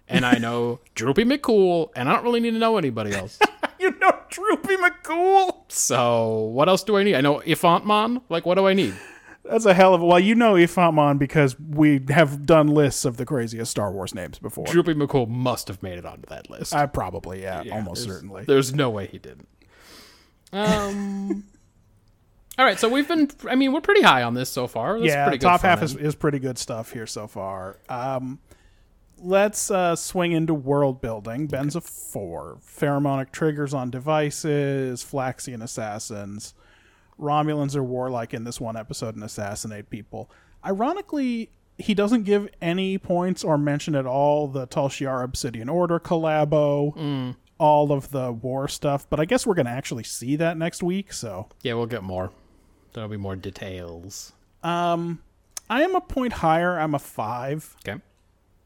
[0.09, 3.39] and I know Droopy McCool, and I don't really need to know anybody else.
[3.79, 5.65] You know Droopy McCool.
[5.73, 7.17] So what else do I need?
[7.17, 8.23] I know Ifantmon.
[8.29, 8.95] Like, what do I need?
[9.53, 10.07] That's a hell of a.
[10.07, 14.39] Well, you know Ifamon because we have done lists of the craziest Star Wars names
[14.39, 14.65] before.
[14.65, 16.75] Droopy McCool must have made it onto that list.
[16.75, 18.45] I probably yeah, almost There's- certainly.
[18.45, 19.49] There's no way he didn't.
[20.55, 21.45] Um.
[22.59, 23.31] all right, so we've been.
[23.47, 24.99] I mean, we're pretty high on this so far.
[24.99, 27.77] That's yeah, pretty good top fun half is, is pretty good stuff here so far.
[27.91, 28.39] Um,
[29.19, 31.47] let's uh, swing into world building.
[31.47, 32.57] Ben's a four.
[32.67, 36.55] Pheromonic triggers on devices, Flaxian assassins.
[37.23, 40.31] Romulans are warlike in this one episode and assassinate people.
[40.65, 45.99] Ironically, he doesn't give any points or mention at all the Tal Shiar Obsidian Order
[45.99, 47.31] collabo, hmm.
[47.59, 50.83] all of the war stuff, but I guess we're going to actually see that next
[50.83, 51.49] week, so.
[51.63, 52.31] Yeah, we'll get more.
[52.93, 54.33] There'll be more details.
[54.63, 55.23] Um,
[55.71, 56.79] I am a point higher.
[56.79, 57.75] I'm a five.
[57.87, 58.01] Okay.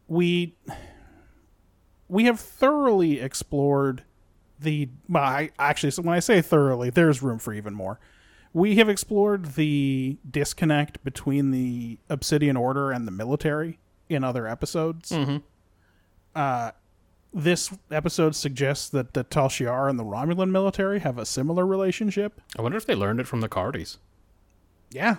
[0.09, 0.57] we
[2.09, 4.03] we have thoroughly explored
[4.59, 8.01] the well, I, actually, so when I say thoroughly, there's room for even more.
[8.57, 15.13] We have explored the disconnect between the Obsidian Order and the military in other episodes.
[16.35, 16.71] Uh,
[17.35, 22.41] this episode suggests that the Tal Shiar and the Romulan military have a similar relationship.
[22.59, 23.99] I wonder if they learned it from the Cardis.
[24.91, 25.17] Yeah.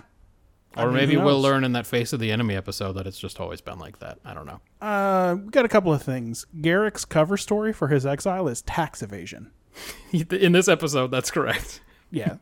[0.74, 3.20] I Or mean, maybe we'll learn in that Face of the Enemy episode that it's
[3.20, 4.18] just always been like that.
[4.24, 4.60] I don't know.
[4.80, 6.44] Uh, we got a couple of things.
[6.56, 9.52] Garak's cover story for his exile is tax evasion.
[10.12, 11.82] In this episode, that's correct.
[12.10, 12.38] Yeah.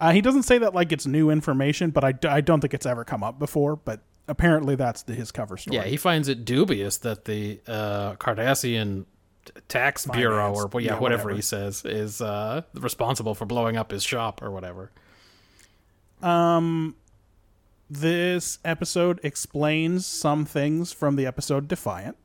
[0.00, 2.74] Uh, he doesn't say that like it's new information, but I, d- I don't think
[2.74, 3.76] it's ever come up before.
[3.76, 5.76] But apparently that's the, his cover story.
[5.76, 9.06] Yeah, he finds it dubious that the uh, Cardassian
[9.68, 10.84] tax bureau, or Finance.
[10.86, 11.36] yeah, Yeah, whatever, whatever.
[11.36, 14.90] he says, is uh, responsible for blowing up his shop or whatever.
[16.22, 16.96] Um,
[17.88, 22.16] this episode explains some things from the episode Defiant.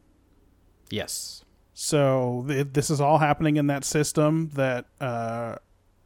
[0.90, 1.44] Yes.
[1.74, 5.56] So th- this is all happening in that system that uh,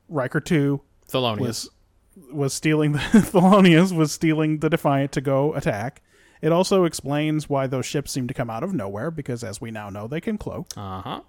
[0.10, 1.39] Riker Two Thelonious.
[1.39, 1.69] was
[2.31, 6.01] was stealing the Thelonious was stealing the Defiant to go attack.
[6.41, 9.71] It also explains why those ships seem to come out of nowhere because, as we
[9.71, 10.67] now know, they can cloak.
[10.77, 11.21] Uh huh.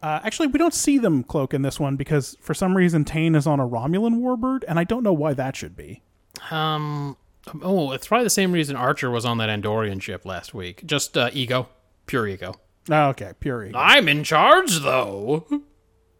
[0.00, 3.34] Uh, actually, we don't see them cloak in this one because for some reason Tain
[3.34, 6.02] is on a Romulan warbird, and I don't know why that should be.
[6.50, 7.16] Um.
[7.62, 10.84] Oh, it's probably the same reason Archer was on that Andorian ship last week.
[10.86, 11.68] Just uh, ego,
[12.06, 12.54] pure ego.
[12.90, 13.78] Oh, okay, pure ego.
[13.78, 15.46] I'm in charge, though.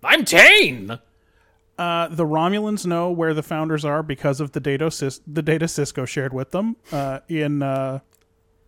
[0.02, 0.98] I'm Tain.
[1.78, 5.66] Uh, the Romulans know where the founders are because of the data Cis- the data
[5.66, 8.00] Sisko shared with them uh, in uh,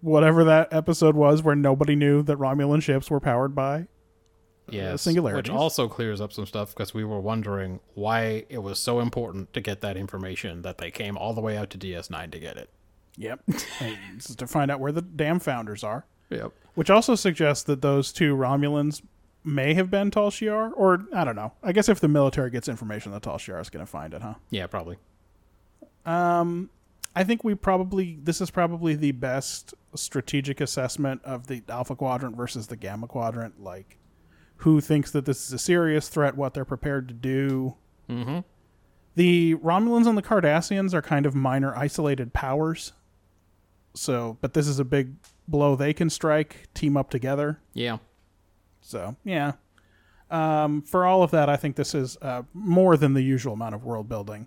[0.01, 3.87] whatever that episode was, where nobody knew that Romulan ships were powered by.
[4.69, 5.51] Yes, singularities.
[5.51, 9.53] which also clears up some stuff because we were wondering why it was so important
[9.55, 12.57] to get that information that they came all the way out to DS9 to get
[12.57, 12.71] it.
[13.17, 13.41] Yep,
[13.81, 16.07] and this is to find out where the damn founders are.
[16.31, 16.53] Yep.
[16.75, 19.03] Which also suggests that those two Romulans
[19.45, 21.53] may have been Tal Shiar, or I don't know.
[21.63, 24.23] I guess if the military gets information, the Tal Shiar is going to find it,
[24.23, 24.35] huh?
[24.51, 24.97] Yeah, probably.
[26.07, 32.37] I think we probably this is probably the best strategic assessment of the Alpha Quadrant
[32.37, 33.63] versus the Gamma Quadrant.
[33.63, 33.99] Like,
[34.59, 36.37] who thinks that this is a serious threat?
[36.37, 37.77] What they're prepared to do.
[38.09, 38.41] Mm-hmm.
[39.17, 42.93] The Romulans and the Cardassians are kind of minor isolated powers.
[43.95, 45.15] So, but this is a big
[45.49, 46.73] blow they can strike.
[46.75, 47.59] Team up together.
[47.75, 47.99] Yeah.
[48.91, 49.53] So yeah.
[50.31, 53.75] Um, for all of that, I think this is uh, more than the usual amount
[53.75, 54.47] of world building.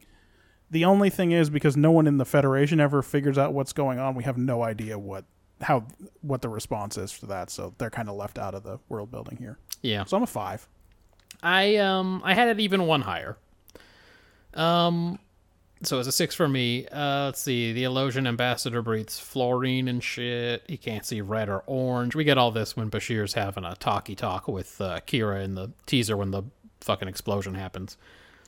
[0.71, 3.99] The only thing is because no one in the Federation ever figures out what's going
[3.99, 5.25] on, we have no idea what
[5.61, 5.85] how
[6.21, 7.49] what the response is to that.
[7.49, 9.57] So they're kind of left out of the world building here.
[9.81, 10.03] Yeah.
[10.05, 10.67] So I'm a five.
[11.41, 13.37] I um I had it even one higher.
[14.53, 15.19] Um
[15.83, 16.87] so it's a six for me.
[16.87, 20.63] Uh let's see, the Illusion Ambassador breathes fluorine and shit.
[20.67, 22.15] He can't see red or orange.
[22.15, 25.71] We get all this when Bashir's having a talkie talk with uh, Kira in the
[25.85, 26.43] teaser when the
[26.81, 27.97] fucking explosion happens.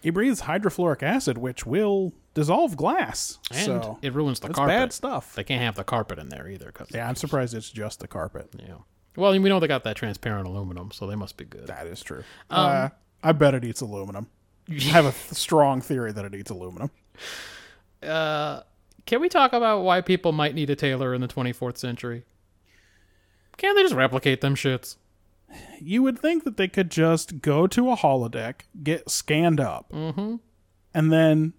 [0.01, 3.39] He breathes hydrofluoric acid, which will dissolve glass.
[3.51, 4.67] And so it ruins the carpet.
[4.69, 5.33] bad stuff.
[5.33, 8.07] They can't have the carpet in there either cuz Yeah, I'm surprised it's just the
[8.07, 8.49] carpet.
[8.59, 8.75] yeah.
[9.15, 11.67] Well, we know they got that transparent aluminum, so they must be good.
[11.67, 12.23] That is true.
[12.49, 12.89] uh,
[13.23, 14.27] I bet it eats aluminum.
[14.69, 16.91] I have a th- strong theory that it eats aluminum.
[18.03, 18.61] Uh,
[19.05, 22.23] can we talk about why people might need a tailor in the 24th century?
[23.57, 24.97] Can't they just replicate them shits?
[25.79, 30.35] you would think that they could just go to a holodeck, get scanned up, Mm-hmm.
[30.93, 31.53] and then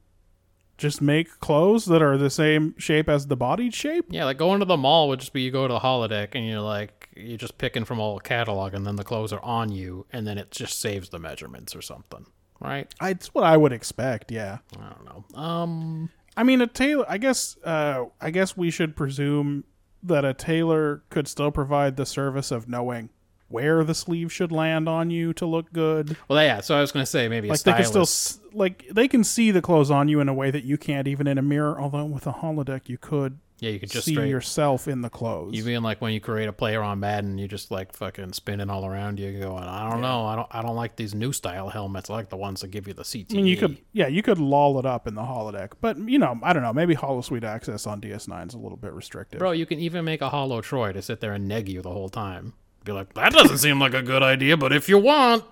[0.76, 4.06] just make clothes that are the same shape as the body shape.
[4.10, 6.44] Yeah, like going to the mall would just be you go to the holodeck and
[6.46, 10.04] you're like you're just picking from all catalog and then the clothes are on you
[10.12, 12.26] and then it just saves the measurements or something,
[12.60, 12.92] right?
[13.00, 14.30] I- It's what I would expect.
[14.32, 15.40] Yeah, I don't know.
[15.40, 17.04] Um, I mean a tailor.
[17.08, 17.56] I guess.
[17.64, 19.64] Uh, I guess we should presume
[20.02, 23.10] that a tailor could still provide the service of knowing
[23.48, 26.16] where the sleeve should land on you to look good.
[26.28, 26.60] well, yeah.
[26.60, 29.22] So I was gonna say maybe a Like they can still s- like they can
[29.24, 31.80] see the clothes on you in a way that you can't even in a mirror.
[31.80, 34.28] Although with a holodeck, you could yeah, you could just see straight.
[34.28, 35.54] yourself in the clothes.
[35.56, 38.68] You mean like when you create a player on Madden, you just like fucking spinning
[38.68, 41.70] all around you, going, I don't know, I don't, I don't like these new style
[41.70, 42.10] helmets.
[42.10, 43.32] I like the ones that give you the CTE.
[43.32, 46.18] I mean, you could, yeah, you could loll it up in the holodeck, but you
[46.18, 46.74] know, I don't know.
[46.74, 49.38] Maybe holosuite access on DS9 is a little bit restrictive.
[49.38, 51.90] Bro, you can even make a hollow Troi to sit there and neg you the
[51.90, 52.52] whole time.
[52.84, 55.44] Be like, that doesn't seem like a good idea, but if you want,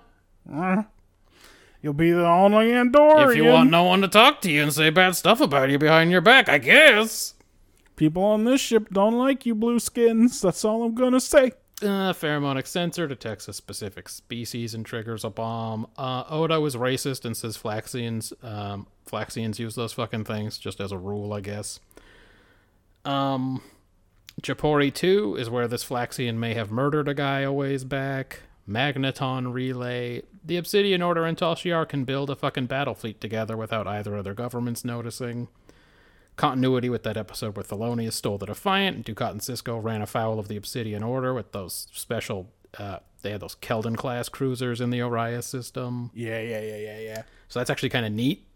[0.49, 0.81] mm-hmm.
[1.81, 3.29] You'll be the only Andorian.
[3.29, 5.77] if you want no one to talk to you and say bad stuff about you
[5.77, 7.34] behind your back, I guess.
[7.95, 10.41] People on this ship don't like you, blue skins.
[10.41, 11.53] That's all I'm gonna say.
[11.81, 15.87] Uh, pheromonic sensor detects a specific species and triggers a bomb.
[15.97, 20.93] Uh, Odo is racist and says Flaxians, um, Flaxians use those fucking things just as
[20.93, 21.81] a rule, I guess.
[23.03, 23.61] Um,
[24.41, 28.43] Japori 2 is where this Flaxian may have murdered a guy a ways back.
[28.67, 30.23] magneton relay.
[30.43, 31.55] The Obsidian Order and Tal
[31.85, 35.49] can build a fucking battle fleet together without either of their governments noticing.
[36.35, 40.37] Continuity with that episode where Thelonious stole the Defiant and Dukat and Sisko ran afoul
[40.37, 42.51] of the Obsidian Order with those special.
[42.77, 46.11] Uh, they had those Keldon class cruisers in the Orias system.
[46.13, 47.23] Yeah, yeah, yeah, yeah, yeah.
[47.47, 48.47] So that's actually kind of neat.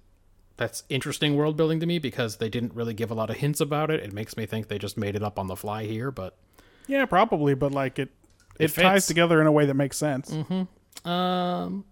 [0.58, 3.62] That's interesting world building to me because they didn't really give a lot of hints
[3.62, 4.02] about it.
[4.02, 6.38] It makes me think they just made it up on the fly here, but
[6.88, 8.10] Yeah, probably, but like it
[8.60, 10.34] it, It ties together in a way that makes sense.
[11.06, 11.86] Um.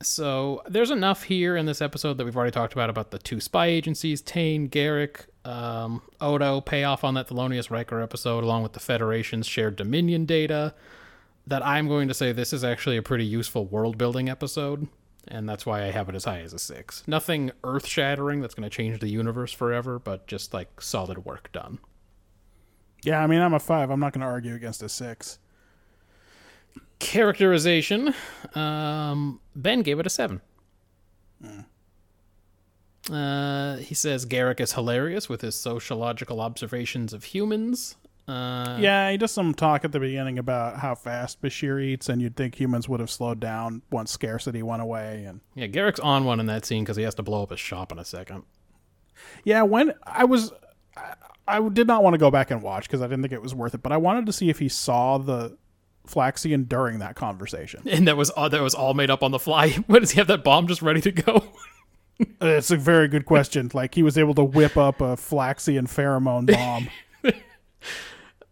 [0.00, 3.40] So there's enough here in this episode that we've already talked about about the two
[3.40, 8.80] spy agencies, Tain, Garak, um, Odo, payoff on that Thelonious Riker episode, along with the
[8.80, 10.74] Federation's shared Dominion data.
[11.46, 14.86] That I'm going to say this is actually a pretty useful world building episode,
[15.26, 17.02] and that's why I have it as high as a six.
[17.06, 21.50] Nothing earth shattering that's going to change the universe forever, but just like solid work
[21.50, 21.78] done.
[23.02, 23.90] Yeah, I mean I'm a five.
[23.90, 25.38] I'm not gonna argue against a six.
[26.98, 28.14] Characterization
[28.54, 30.40] um, ben gave it a seven
[33.10, 39.16] uh, he says garak is hilarious with his sociological observations of humans uh, Yeah, he
[39.16, 42.86] does some talk at the beginning about how fast Bashir eats, and you'd think humans
[42.86, 45.24] would have slowed down once scarcity went away.
[45.24, 47.60] And yeah garak's on one in that scene because he has to blow up his
[47.60, 48.42] shop in a second
[49.44, 50.52] yeah, when I was,
[50.96, 51.14] I,
[51.46, 53.54] I did not want to go back and watch because I didn't think it was
[53.54, 53.82] worth it.
[53.82, 55.56] But I wanted to see if he saw the
[56.08, 57.82] Flaxian during that conversation.
[57.86, 60.18] and that was all that was all made up on the fly what does he
[60.18, 61.44] have that bomb just ready to go
[62.40, 63.70] It's a very good question.
[63.72, 66.88] Like he was able to whip up a Flaxian pheromone bomb.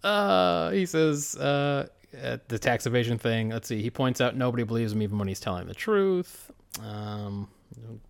[0.05, 3.51] Uh, he says uh, the tax evasion thing.
[3.51, 3.83] Let's see.
[3.83, 6.51] He points out nobody believes him even when he's telling the truth.
[6.81, 7.49] Um,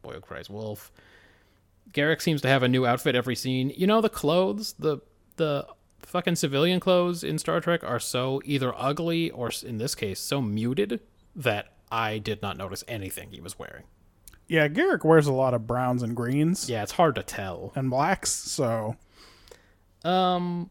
[0.03, 0.93] Boyle cries wolf.
[1.93, 3.73] Garak seems to have a new outfit every scene.
[3.75, 4.99] You know the clothes, the
[5.37, 5.67] the
[6.07, 10.41] fucking civilian clothes in Star Trek are so either ugly or in this case so
[10.41, 11.01] muted
[11.35, 13.85] that I did not notice anything he was wearing.
[14.49, 17.73] yeah, Garak wears a lot of browns and greens Yeah, it's hard to tell.
[17.75, 18.31] and blacks.
[18.31, 18.97] So
[20.05, 20.71] Um,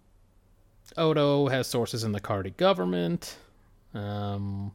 [0.98, 3.36] Odo has sources in the Cardi government.
[3.94, 4.72] Um,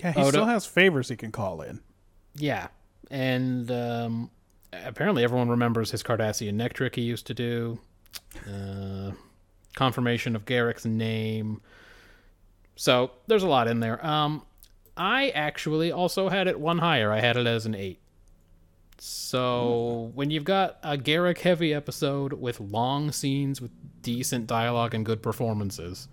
[0.00, 1.80] yeah, he Oh, still has favors he can call in.
[2.34, 2.68] Yeah,
[3.10, 4.30] and um,
[4.72, 7.80] apparently everyone remembers his Cardassian neck trick he used to do.
[8.48, 9.12] Uh,
[9.74, 11.60] confirmation of Garak's name.
[12.76, 14.04] So there's a lot in there.
[14.04, 14.42] Um,
[14.96, 17.12] I actually also had it one higher.
[17.12, 18.00] I had it as an eight.
[18.98, 25.04] So when you've got a Garak heavy episode with long scenes with decent dialogue and
[25.04, 26.06] good performances,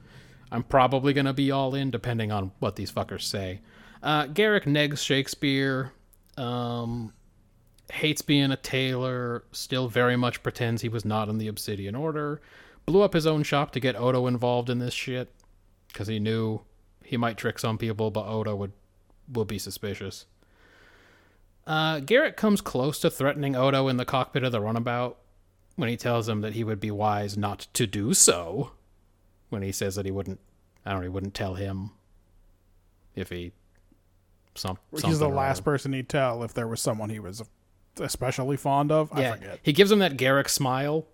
[0.51, 3.61] I'm probably gonna be all in depending on what these fuckers say.
[4.01, 5.91] Uh, Garak negs Shakespeare,
[6.37, 7.13] um,
[7.91, 12.41] hates being a tailor, still very much pretends he was not in the Obsidian Order,
[12.85, 15.29] blew up his own shop to get Odo involved in this shit
[15.87, 16.61] because he knew
[17.03, 18.71] he might trick some people, but Odo would
[19.31, 20.25] would be suspicious.
[21.67, 25.17] Uh, Garak comes close to threatening Odo in the cockpit of the runabout
[25.75, 28.71] when he tells him that he would be wise not to do so.
[29.49, 30.39] When he says that he wouldn't,
[30.85, 31.91] I don't know, he wouldn't tell him
[33.15, 33.51] if he.
[34.55, 37.43] Some, He's the last person he'd tell if there was someone he was
[37.99, 39.11] especially fond of.
[39.13, 39.59] I Yeah, forget.
[39.63, 41.05] he gives him that Garak smile.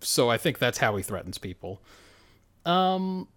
[0.00, 1.82] So I think that's how he threatens people.
[2.64, 3.28] Um,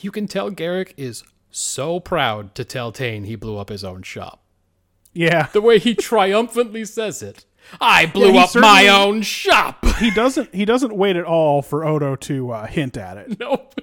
[0.00, 4.02] you can tell Garak is so proud to tell Tain he blew up his own
[4.02, 4.42] shop.
[5.12, 7.46] Yeah, The way he triumphantly says it.
[7.80, 9.84] I blew he up my own shop.
[9.98, 10.54] he doesn't.
[10.54, 13.40] He doesn't wait at all for Odo to uh, hint at it.
[13.40, 13.74] nope.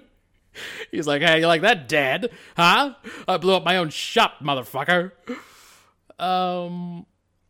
[0.91, 2.29] He's like, hey, you like that, Dad?
[2.55, 2.93] Huh?
[3.27, 5.11] I blew up my own shop, motherfucker.
[6.19, 7.05] Um,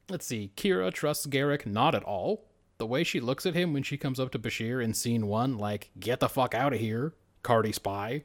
[0.09, 0.51] let's see.
[0.55, 2.45] Kira trusts Garak not at all.
[2.77, 5.57] The way she looks at him when she comes up to Bashir in scene one,
[5.57, 7.13] like, get the fuck out of here,
[7.43, 8.23] Cardi spy,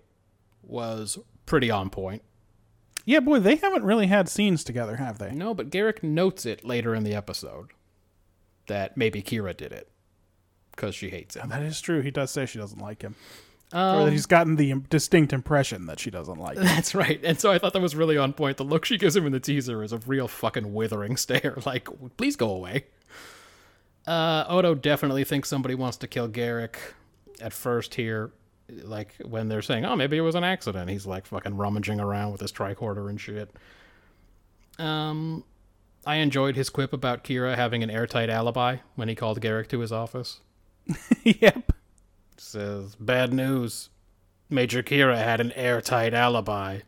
[0.62, 2.22] was pretty on point.
[3.04, 5.32] Yeah, boy, they haven't really had scenes together, have they?
[5.32, 7.70] No, but Garak notes it later in the episode
[8.66, 9.90] that maybe Kira did it
[10.72, 11.48] because she hates him.
[11.48, 12.00] That is true.
[12.00, 13.14] He does say she doesn't like him,
[13.72, 16.64] or Um, that he's gotten the distinct impression that she doesn't like him.
[16.64, 17.20] That's right.
[17.22, 18.56] And so I thought that was really on point.
[18.56, 21.56] The look she gives him in the teaser is a real fucking withering stare.
[21.66, 22.86] Like, please go away.
[24.06, 26.76] Uh, Odo definitely thinks somebody wants to kill Garak
[27.40, 28.30] at first here.
[28.70, 30.90] Like, when they're saying, oh, maybe it was an accident.
[30.90, 33.50] He's like fucking rummaging around with his tricorder and shit.
[34.78, 35.44] Um,
[36.06, 39.80] I enjoyed his quip about Kira having an airtight alibi when he called Garak to
[39.80, 40.40] his office.
[41.22, 41.72] yep.
[42.40, 43.90] Says, bad news.
[44.50, 46.80] Major Kira had an airtight alibi.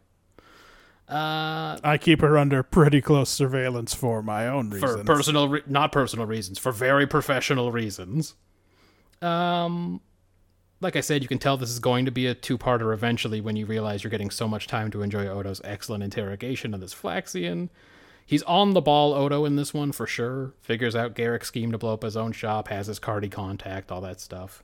[1.09, 4.92] Uh, I keep her under pretty close surveillance for my own reasons.
[4.92, 8.34] for personal, re- not personal reasons, for very professional reasons.
[9.20, 10.01] Um,
[10.80, 13.57] like I said, you can tell this is going to be a two-parter eventually when
[13.57, 17.68] you realize you're getting so much time to enjoy Odo's excellent interrogation of this Flaxian.
[18.24, 20.55] He's on the ball, Odo, in this one for sure.
[20.62, 24.01] Figures out Garak's scheme to blow up his own shop, has his Cardi contact, all
[24.03, 24.62] that stuff.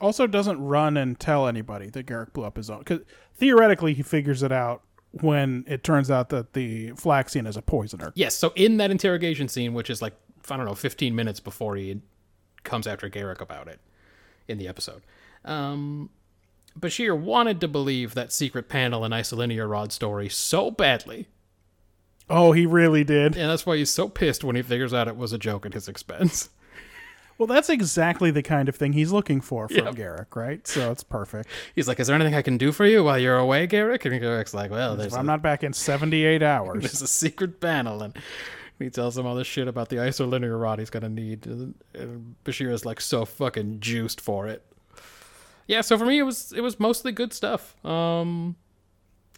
[0.00, 2.78] Also, doesn't run and tell anybody that Garak blew up his own.
[2.78, 3.00] Because
[3.34, 4.82] theoretically, he figures it out
[5.12, 8.12] when it turns out that the Flaxian is a poisoner.
[8.14, 10.14] Yes, so in that interrogation scene, which is like,
[10.50, 12.00] I don't know, 15 minutes before he
[12.62, 13.80] comes after Garak about it
[14.48, 15.02] in the episode,
[15.44, 16.10] um,
[16.78, 21.26] Bashir wanted to believe that secret panel and isolinear rod story so badly.
[22.28, 23.36] Oh, he really did.
[23.36, 25.74] And that's why he's so pissed when he figures out it was a joke at
[25.74, 26.50] his expense.
[27.40, 29.94] Well, that's exactly the kind of thing he's looking for from Yep.
[29.94, 30.68] Garak, right?
[30.68, 31.48] So it's perfect.
[31.74, 34.04] He's like, Is there anything I can do for you while you're away, Garak?
[34.04, 36.82] And Garak's like, Well, there's, I'm a, not back in 78 hours.
[36.82, 38.02] there's a secret panel.
[38.02, 38.14] And
[38.78, 41.46] he tells him all this shit about the isolinear rod he's going to need.
[41.46, 44.62] And Bashir is like so fucking juiced for it.
[45.66, 47.74] Yeah, so for me, it was it was mostly good stuff.
[47.86, 48.54] Um,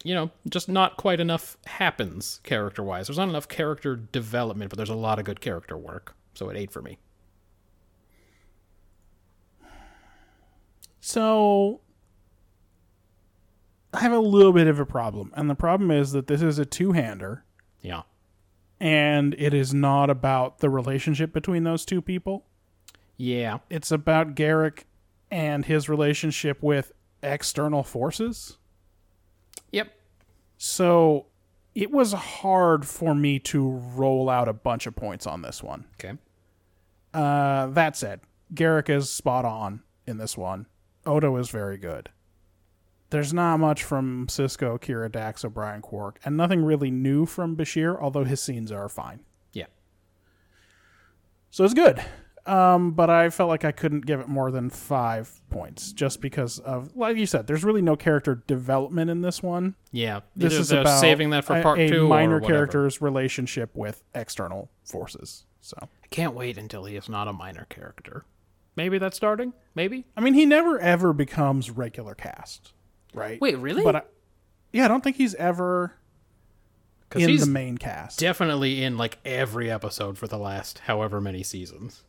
[0.03, 3.07] you know, just not quite enough happens character wise.
[3.07, 6.15] There's not enough character development, but there's a lot of good character work.
[6.33, 6.97] So it eight for me.
[11.05, 11.81] So
[13.93, 15.33] I have a little bit of a problem.
[15.35, 17.43] And the problem is that this is a two-hander
[17.81, 18.03] Yeah.
[18.79, 22.45] and it is not about the relationship between those two people.
[23.17, 23.57] Yeah.
[23.69, 24.85] It's about Garak
[25.29, 28.57] and his relationship with external forces.
[29.73, 29.91] Yep.
[30.57, 31.25] So
[31.75, 35.83] it was hard for me to roll out a bunch of points on this one.
[35.99, 36.17] Okay.
[37.13, 38.21] Uh, that said,
[38.53, 40.65] Garak is spot on in this one.
[41.05, 42.09] Odo is very good.
[43.09, 47.99] There's not much from Sisko, Kira Dax, O'Brien Quark, and nothing really new from Bashir,
[48.01, 49.19] although his scenes are fine.
[49.51, 49.67] Yeah.
[51.51, 52.03] So it's good.
[52.45, 56.59] Um, but I felt like I couldn't give it more than five points just because
[56.59, 59.75] of, like you said, there's really no character development in this one.
[59.91, 60.21] Yeah.
[60.35, 62.07] This is about saving that for a- part a two.
[62.07, 65.45] minor or character's relationship with external forces.
[65.61, 68.25] So I can't wait until he is not a minor character.
[68.75, 69.53] Maybe that's starting.
[69.75, 70.05] Maybe.
[70.17, 72.73] I mean, he never ever becomes regular cast,
[73.13, 73.39] right?
[73.39, 73.83] Wait, really?
[73.83, 74.01] But I,
[74.71, 75.93] yeah, I don't think he's ever
[77.15, 78.19] in he's the main cast.
[78.19, 82.03] definitely in like every episode for the last however many seasons.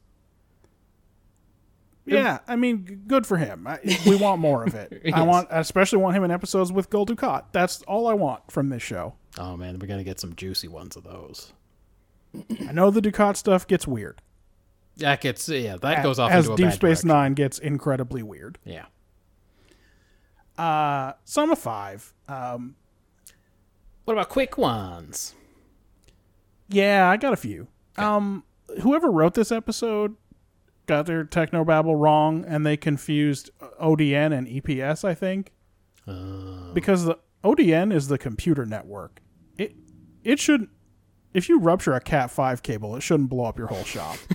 [2.07, 3.67] yeah, I mean, good for him.
[3.67, 5.03] I, we want more of it.
[5.15, 7.45] I want, I especially want him in episodes with Gul Dukat.
[7.53, 9.15] That's all I want from this show.
[9.39, 11.53] Oh man, we're gonna get some juicy ones of those.
[12.69, 14.21] I know the Dukat stuff gets weird.
[14.99, 17.09] That gets yeah, that goes off as into a Deep Space direction.
[17.09, 18.59] Nine gets incredibly weird.
[18.65, 18.87] Yeah.
[20.57, 22.13] Uh, so I'm a five.
[22.29, 22.77] Um,
[24.05, 25.35] What about quick ones?
[26.69, 27.69] Yeah, I got a few.
[27.97, 28.45] Um,
[28.83, 30.17] whoever wrote this episode
[30.87, 35.05] got their technobabble wrong, and they confused ODN and EPS.
[35.05, 35.53] I think
[36.07, 39.21] Uh, because the ODN is the computer network.
[39.59, 39.75] It
[40.23, 40.69] it should
[41.33, 44.17] if you rupture a Cat five cable, it shouldn't blow up your whole shop.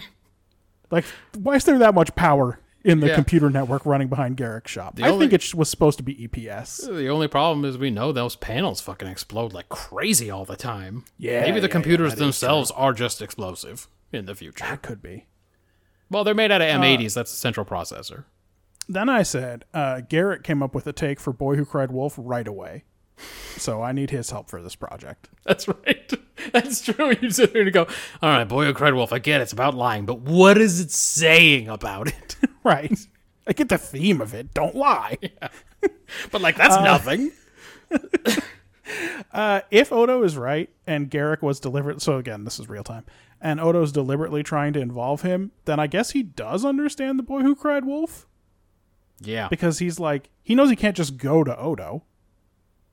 [0.92, 1.06] like,
[1.38, 3.16] why is there that much power in the Yeah.
[3.16, 4.96] computer network running behind Garak's shop?
[4.96, 6.78] The I only- think it was supposed to be EPS.
[6.88, 11.06] the only problem is we know those panels fucking explode like crazy all the time.
[11.18, 14.66] Yeah, Maybe the yeah, computers yeah, themselves are just explosive in the future.
[14.66, 15.26] That could be.
[16.10, 17.14] Well, they're made out of Uh, M80s.
[17.14, 18.24] That's the central processor.
[18.88, 22.16] Then I said, uh, Garak came up with a take for Boy Who Cried Wolf
[22.18, 22.86] right away.
[23.58, 25.30] So I need his help for this project.
[25.46, 26.12] That's right.
[26.54, 27.14] That's true.
[27.22, 27.88] You sit there and go,
[28.22, 29.12] all right, boy who cried wolf.
[29.12, 32.36] I get it's about lying, but what is it saying about it?
[32.64, 32.98] Right.
[33.48, 34.54] I get the theme of it.
[34.54, 35.18] Don't lie.
[35.22, 35.48] Yeah.
[36.32, 37.32] but like, that's nothing.
[39.32, 43.06] Uh, if Odo is right and Garak was deliberate, so again, this is real time,
[43.40, 47.42] and Odo's deliberately trying to involve him, then I guess he does understand the boy
[47.42, 48.28] who cried wolf
[49.20, 49.48] Yeah.
[49.48, 52.04] because he's like, he knows he can't just go to Odo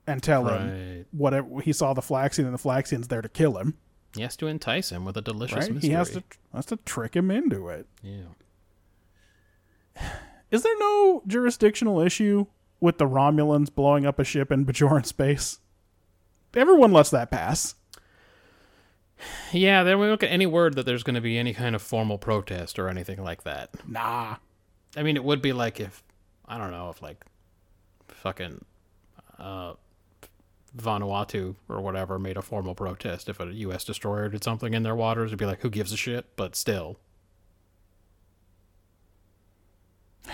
[0.07, 1.05] and tell him Right.
[1.11, 3.75] whatever he saw the Flaxian and the Flaxian's there to kill him.
[4.15, 5.73] He has to entice him with a delicious Right?
[5.73, 5.89] mystery.
[5.89, 7.87] He has to has to trick him into it.
[8.01, 8.23] Yeah.
[10.51, 12.45] Is there no jurisdictional issue
[12.79, 15.59] with the Romulans blowing up a ship in Bajoran space?
[16.55, 17.75] Everyone lets that pass.
[19.51, 21.81] Yeah, then we don't get any word that there's going to be any kind of
[21.81, 23.71] formal protest or anything like that.
[23.87, 24.37] Nah.
[24.95, 26.03] I mean, it would be like if,
[26.45, 27.25] I don't know, if like
[28.07, 28.63] fucking
[29.39, 29.73] uh,
[30.75, 33.29] Vanuatu or whatever made a formal protest.
[33.29, 33.83] If a U.S.
[33.83, 36.25] destroyer did something in their waters, it'd be like, who gives a shit?
[36.35, 36.97] But still.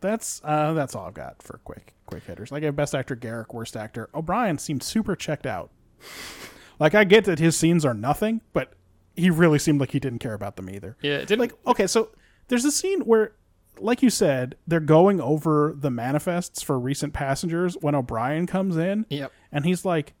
[0.00, 2.52] That's uh that's all I've got for quick quick hitters.
[2.52, 4.08] Like I gave best actor Garak, worst actor.
[4.14, 5.70] O'Brien seemed super checked out.
[6.78, 8.74] like I get that his scenes are nothing, but
[9.16, 10.96] he really seemed like he didn't care about them either.
[11.02, 12.10] Yeah, it didn't Like okay, so
[12.46, 13.32] there's a scene where
[13.80, 19.06] like you said, they're going over the manifests for recent passengers when O'Brien comes in,
[19.08, 19.32] Yep.
[19.52, 20.14] and he's like,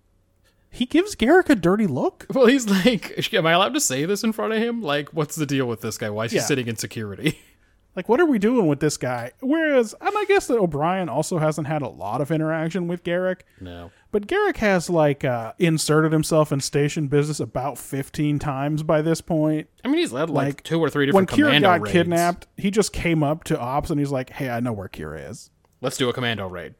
[0.70, 2.26] he gives Garak a dirty look.
[2.34, 4.82] Well, he's like, am I allowed to say this in front of him?
[4.82, 6.10] Like, what's the deal with this guy?
[6.10, 6.40] Why is Yeah.
[6.40, 7.38] he sitting in security?
[7.96, 9.32] Like, what are we doing with this guy?
[9.40, 13.40] Whereas, and I guess that O'Brien also hasn't had a lot of interaction with Garak,
[13.60, 13.90] no.
[14.12, 19.20] but Garak has like uh, inserted himself in station business about fifteen times by this
[19.20, 19.68] point.
[19.84, 21.92] I mean, he's led like, Like, two or three different When Kira got raids.
[21.92, 25.28] kidnapped, he just came up to Ops and he's like, "Hey, I know where Kira
[25.28, 26.74] is." Let's do a commando raid.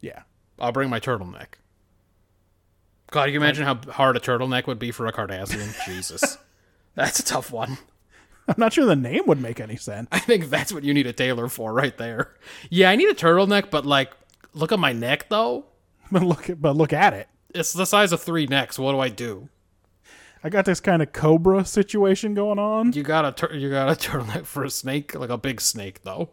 [0.00, 0.22] Yeah,
[0.58, 1.56] I'll bring my turtleneck.
[3.10, 5.74] God, can you imagine how hard a turtleneck would be for a Cardassian?
[5.86, 6.38] Jesus.
[6.94, 7.78] That's a tough one.
[8.48, 10.08] I'm not sure the name would make any sense.
[10.12, 12.34] I think that's what you need a tailor for right there.
[12.70, 14.12] Yeah, I need a turtleneck, but like,
[14.54, 15.66] look at my neck though.
[16.12, 17.26] But look, at, but look at it.
[17.52, 18.78] It's the size of three necks.
[18.78, 19.48] What do I do?
[20.44, 22.92] I got this kind of cobra situation going on.
[22.92, 26.02] You got a tur- you got a turtleneck for a snake, like a big snake
[26.04, 26.30] though.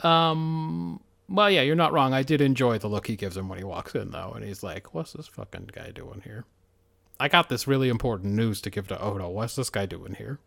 [0.00, 1.00] Um.
[1.28, 2.12] Well, yeah, you're not wrong.
[2.12, 4.64] I did enjoy the look he gives him when he walks in, though, and he's
[4.64, 6.44] like, "What's this fucking guy doing here?"
[7.22, 9.28] I got this really important news to give to Odo.
[9.28, 10.40] What's this guy doing here?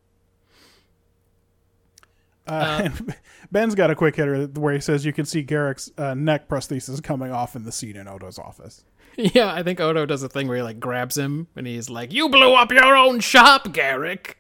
[2.46, 2.90] Uh,
[3.52, 7.02] Ben's got a quick hitter where he says you can see Garak's uh, neck prosthesis
[7.02, 8.84] coming off in the scene in Odo's office.
[9.18, 12.12] Yeah, I think Odo does a thing where he like grabs him and he's like,
[12.12, 14.34] "You blew up your own shop, Garak,"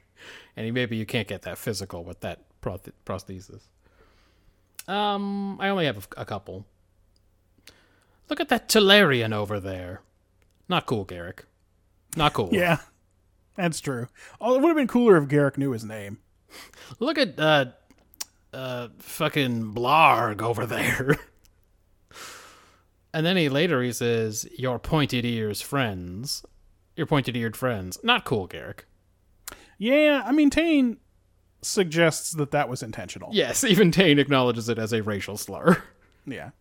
[0.57, 3.61] and he maybe you can't get that physical with that proth- prosthesis.
[4.85, 6.65] Um, I only have a, a couple.
[8.29, 10.01] Look at that Talarian over there.
[10.67, 11.45] Not cool, Garak.
[12.15, 12.49] Not cool.
[12.51, 12.77] Yeah,
[13.55, 14.07] that's true.
[14.39, 16.19] Oh, it would have been cooler if Garak knew his name.
[16.99, 17.65] Look at uh,
[18.53, 21.17] uh, fucking Blarg over there.
[23.13, 26.45] and then he later he says, "Your pointed ears friends,
[26.95, 28.81] your pointed eared friends." Not cool, Garak.
[29.77, 30.97] Yeah, I mean, Tain
[31.61, 33.29] suggests that that was intentional.
[33.33, 35.83] Yes, even Tain acknowledges it as a racial slur.
[36.25, 36.51] Yeah.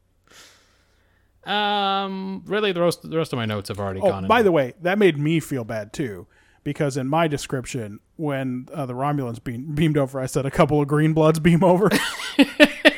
[1.46, 4.26] Um, really, the rest the rest of my notes have already Oh, gone.
[4.26, 6.26] by the way, that made me feel bad too,
[6.62, 10.80] because in my description, when uh, the Romulans beam, beamed over, I said a couple
[10.80, 11.88] of green bloods beam over,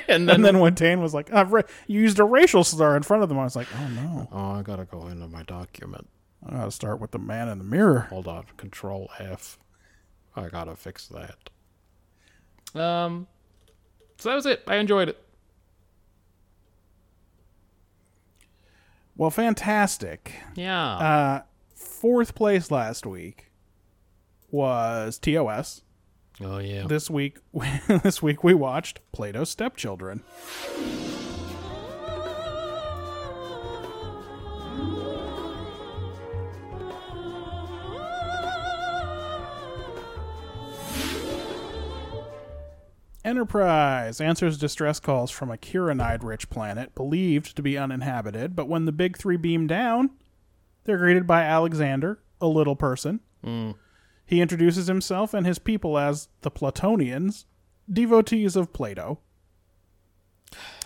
[0.09, 3.03] and then, and then when Tain was like, I've ra- used a racial slur in
[3.03, 6.09] front of them, I was like, oh no, oh, I gotta go into my document.
[6.47, 8.07] I gotta start with the man in the mirror.
[8.11, 9.59] Hold on, Control F.
[10.37, 11.51] I gotta fix that.
[12.81, 13.27] Um,
[14.19, 14.63] so that was it.
[14.67, 15.21] I enjoyed it.
[19.17, 20.35] Well, fantastic.
[20.55, 20.85] Yeah.
[20.85, 21.43] Uh,
[21.75, 23.51] fourth place last week
[24.51, 25.83] was TOS.
[26.41, 26.87] oh yeah.
[26.87, 27.39] This week,
[27.89, 30.23] this week we watched Plato's Stepchildren.
[43.27, 48.85] Enterprise answers distress calls from a kironide rich planet believed to be uninhabited, but when
[48.85, 50.11] the big three beam down,
[50.85, 53.19] they're greeted by Alexander, a little person.
[54.25, 57.47] He introduces himself and his people as the Platonians,
[57.93, 59.19] devotees of Plato.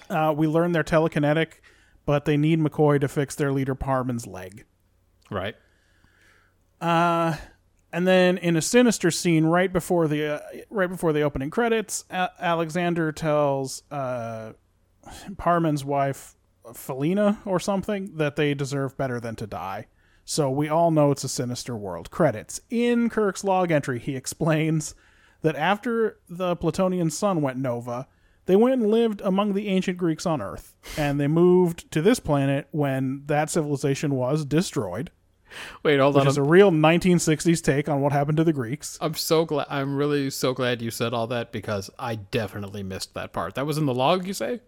[0.09, 1.61] Uh, we learn they're telekinetic,
[2.07, 4.65] but they need McCoy to fix their leader Parmen's leg.
[5.31, 5.57] right.
[7.93, 12.05] And then in a sinister scene right before the uh, right before the opening credits,
[12.11, 14.53] a- Alexander tells uh,
[15.37, 19.87] Parmen's wife Philana or something that they deserve better than to die.
[20.25, 22.11] So we all know it's a sinister world.
[22.11, 24.95] Credits in Kirk's log entry, he explains
[25.43, 28.07] that after the Platonian sun went nova,
[28.47, 32.21] they went and lived among the ancient Greeks on Earth, and they moved to this
[32.21, 35.11] planet when that civilization was destroyed.
[35.83, 36.29] Wait, hold Which on.
[36.29, 38.99] is a real 1960s take on what happened to the Greeks.
[39.01, 39.67] I'm so glad.
[39.71, 43.55] I'm really so glad you said all that because I definitely missed that part.
[43.55, 44.61] That was in the log, you say?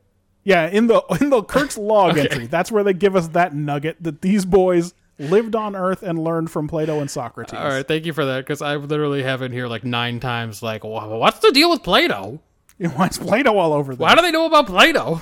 [0.44, 4.02] Yeah, in the in the Kirk's log entry, that's where they give us that nugget
[4.02, 7.54] that these boys lived on Earth and learned from Plato and Socrates.
[7.54, 10.62] All right, thank you for that because I literally have in here like nine times.
[10.62, 12.40] Like, what's the deal with Plato?
[12.78, 14.04] Why is Plato all over there?
[14.04, 15.20] Why do they know about Plato?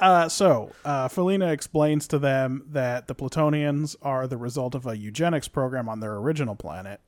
[0.00, 4.96] Uh, so, uh, Philana explains to them that the Platonians are the result of a
[4.96, 7.00] eugenics program on their original planet.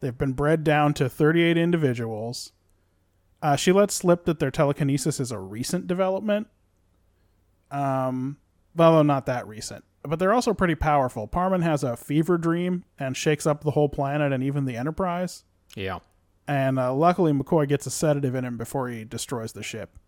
[0.00, 2.52] They've been bred down to 38 individuals.
[3.42, 6.48] Uh, she lets slip that their telekinesis is a recent development.
[7.70, 8.38] Um,
[8.78, 9.84] although not that recent.
[10.02, 11.26] But they're also pretty powerful.
[11.26, 15.44] Parmen has a fever dream and shakes up the whole planet and even the Enterprise.
[15.74, 15.98] yeah,
[16.46, 19.98] And uh, luckily, McCoy gets a sedative in him before he destroys the ship.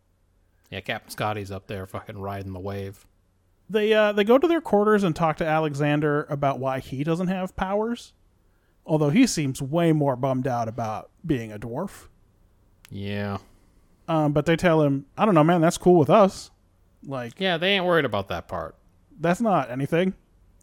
[0.71, 0.81] Yeah.
[0.81, 3.07] Captain Scotty's up there, fucking riding the wave.
[3.71, 7.29] They uh, they go to their quarters and talk to Alexander about why he doesn't
[7.29, 8.13] have powers.
[8.87, 12.07] Although he seems way more bummed out about being a dwarf.
[12.91, 13.39] Yeah.
[14.09, 16.51] Um, but they tell him, I don't know, man, that's cool with us.
[17.07, 18.75] Like, Yeah, they ain't worried about that part.
[19.21, 20.15] that's not anything.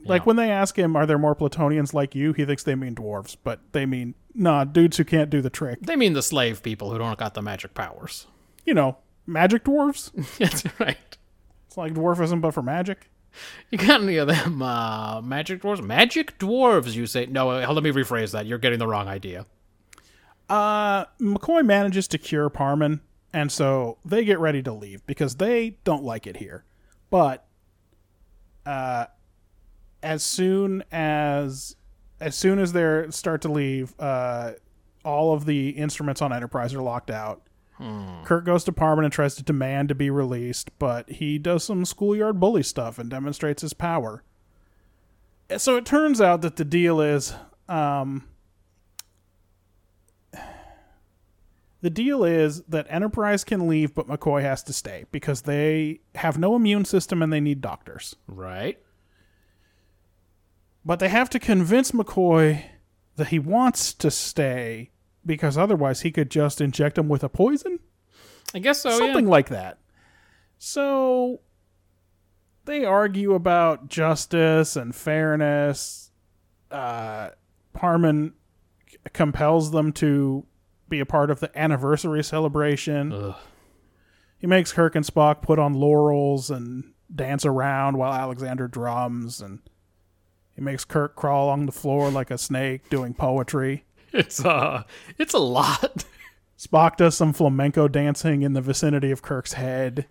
[0.08, 2.94] Like when they ask him, "Are there more Platonians like you?" He thinks they mean
[2.94, 5.80] dwarves, but they mean nah, dudes who can't do the trick.
[5.82, 8.28] They mean the slave people who don't got the magic powers.
[8.66, 10.12] You know, magic dwarves.
[10.38, 11.18] That's right.
[11.68, 13.10] It's like dwarfism, but for magic.
[13.70, 15.84] You got any of them uh, magic dwarves?
[15.84, 17.26] Magic dwarves, you say?
[17.26, 18.46] No, uh, let me rephrase that.
[18.46, 19.46] You're getting the wrong idea.
[20.50, 23.02] Uh, McCoy manages to cure Parmen,
[23.34, 26.64] and so they get ready to leave because they don't like it here.
[27.10, 27.46] But,
[28.66, 29.08] uh,
[30.02, 31.76] as soon as
[32.20, 34.52] as soon as they start to leave, uh,
[35.04, 37.45] all of the instruments on Enterprise are locked out.
[38.24, 41.84] Kirk goes to Parmen and tries to demand to be released, but he does some
[41.84, 44.24] schoolyard bully stuff and demonstrates his power.
[45.58, 47.34] So it turns out that the deal is,
[47.68, 48.24] um,
[51.86, 56.36] The deal is that Enterprise can leave, but McCoy has to stay because they have
[56.36, 58.16] no immune system and they need doctors.
[58.26, 58.80] Right?
[60.84, 62.64] But they have to convince McCoy
[63.18, 64.90] that he wants to stay
[65.26, 67.80] because otherwise he could just inject him with a poison,
[68.54, 69.32] I guess so, something yeah.
[69.32, 69.80] like that.
[70.58, 71.42] So
[72.66, 76.12] they argue about justice and fairness.
[76.72, 77.30] Uh,
[77.76, 78.34] Parmen
[79.14, 80.46] compels them to
[80.90, 83.12] be a part of the anniversary celebration.
[83.12, 83.36] Ugh.
[84.38, 89.60] He makes Kirk and Spock put on laurels and dance around while Alexander drums, and
[90.56, 93.86] he makes Kirk crawl along the floor like a snake doing poetry.
[94.16, 94.84] It's uh
[95.18, 96.06] it's a lot.
[96.58, 100.08] Spock does some flamenco dancing in the vicinity of Kirk's head.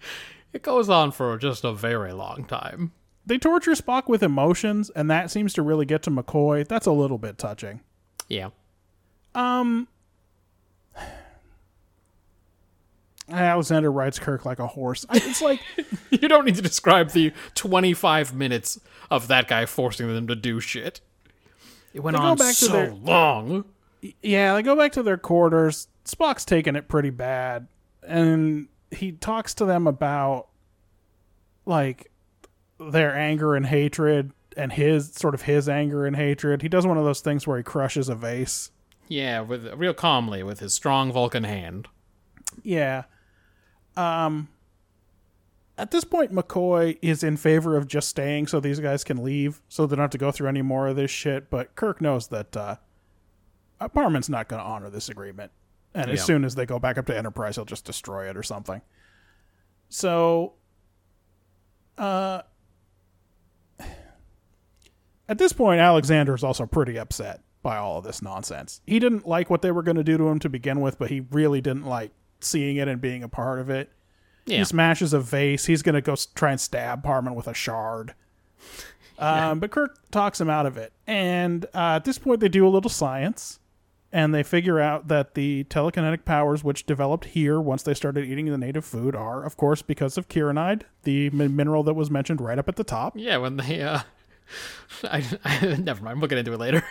[0.52, 2.92] It goes on for just a very long time.
[3.26, 6.68] They torture Spock with emotions, and that seems to really get to McCoy.
[6.68, 7.80] That's a little bit touching.
[8.28, 8.50] Yeah.
[9.34, 9.88] Um,
[13.30, 15.06] Alexander rides Kirk like a horse.
[15.12, 15.60] It's like
[16.10, 18.78] You don't need to describe the 25 minutes
[19.10, 21.00] of that guy forcing them to do shit.
[21.94, 23.64] It went on back to so their- long.
[24.22, 25.88] Yeah, they go back to their quarters.
[26.04, 27.68] Spock's taking it pretty bad,
[28.06, 30.48] and he talks to them about
[31.66, 32.10] like
[32.78, 36.62] their anger and hatred and his sort of his anger and hatred.
[36.62, 38.70] He does one of those things where he crushes a vase.
[39.08, 41.88] Yeah, with real calmly with his strong Vulcan hand.
[42.62, 43.04] Yeah.
[43.96, 44.48] Um
[45.76, 49.60] at this point McCoy is in favor of just staying so these guys can leave
[49.68, 52.28] so they don't have to go through any more of this shit, but Kirk knows
[52.28, 52.76] that uh
[53.88, 55.50] Parmen's not going to honor this agreement.
[55.94, 58.42] And as soon as they go back up to Enterprise, he'll just destroy it or
[58.42, 58.80] something.
[59.88, 60.54] So
[61.98, 62.42] uh
[65.28, 68.80] at this point Alexander is also pretty upset by all of this nonsense.
[68.86, 71.10] He didn't like what they were going to do to him to begin with, but
[71.10, 72.10] he really didn't like
[72.40, 73.90] seeing it and being a part of it.
[74.46, 74.58] Yeah.
[74.58, 75.64] He smashes a vase.
[75.66, 78.14] He's going to go try and stab Parmen with a shard.
[79.16, 80.92] Um, But Kirk talks him out of it.
[81.06, 83.60] And uh, at this point, they do a little science.
[84.14, 88.46] And they figure out that the telekinetic powers, which developed here once they started eating
[88.46, 92.40] the native food, are, of course, because of kironide, the min- mineral that was mentioned
[92.40, 93.14] right up at the top.
[93.16, 94.02] Yeah, when they uh
[95.02, 96.84] I, I never mind, we'll get into it later.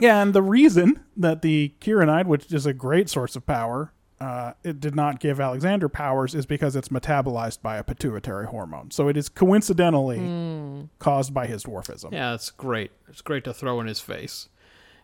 [0.00, 4.54] Yeah, and the reason that the kironide, which is a great source of power, uh,
[4.64, 8.90] it did not give Alexander powers is because it's metabolized by a pituitary hormone.
[8.90, 12.10] So it is coincidentally caused by his dwarfism.
[12.10, 12.90] Yeah, it's great.
[13.08, 14.48] It's great to throw in his face.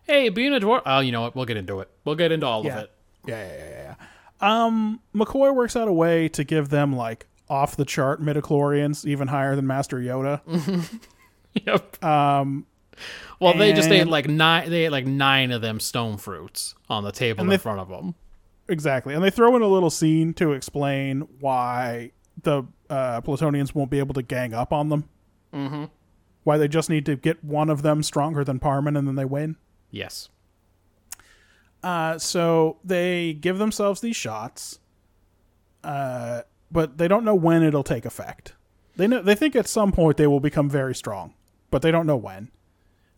[0.09, 0.81] Hey, being a dwarf.
[0.85, 1.35] Oh, you know what?
[1.35, 1.89] We'll get into it.
[2.03, 2.77] We'll get into all Yeah.
[2.79, 2.91] of it.
[3.27, 3.95] Yeah, yeah, yeah,
[4.41, 4.65] yeah.
[4.65, 9.27] Um, McCoy works out a way to give them like off the chart midichlorians, even
[9.27, 10.41] higher than Master Yoda.
[11.65, 12.03] Yep.
[12.03, 12.65] Um.
[13.39, 14.69] Well, they just ate and- like nine.
[14.69, 17.89] They ate like nine of them stone fruits on the table in they- front of
[17.89, 18.13] them.
[18.67, 19.15] Exactly.
[19.15, 22.11] And they throw in a little scene to explain why
[22.43, 25.09] the uh, Platonians won't be able to gang up on them.
[25.53, 25.85] Mm-hmm.
[26.43, 29.25] Why they just need to get one of them stronger than Parmen and then they
[29.25, 29.55] win.
[29.91, 30.29] Yes.
[31.83, 34.79] Uh, so they give themselves these shots,
[35.83, 38.53] uh, but they don't know when it'll take effect.
[38.97, 41.33] They know they think at some point they will become very strong,
[41.71, 42.51] but they don't know when.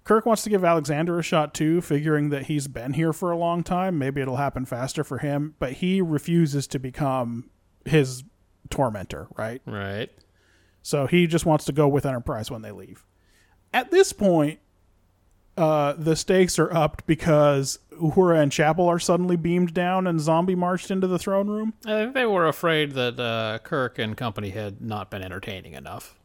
[0.04, 3.38] Kirk wants to give Alexander a shot too, figuring that he's been here for a
[3.38, 3.98] long time.
[3.98, 7.50] Maybe it'll happen faster for him, but he refuses to become
[7.86, 8.24] his
[8.70, 9.62] tormentor, right?
[9.66, 10.10] Right.
[10.82, 13.06] So he just wants to go with Enterprise when they leave.
[13.74, 14.60] At this point,
[15.62, 20.55] uh, the stakes are upped because Uhura and Chapel are suddenly beamed down and zombie
[20.55, 21.74] marched into the throne room.
[21.86, 26.16] I think they were afraid that uh, Kirk and company had not been entertaining enough.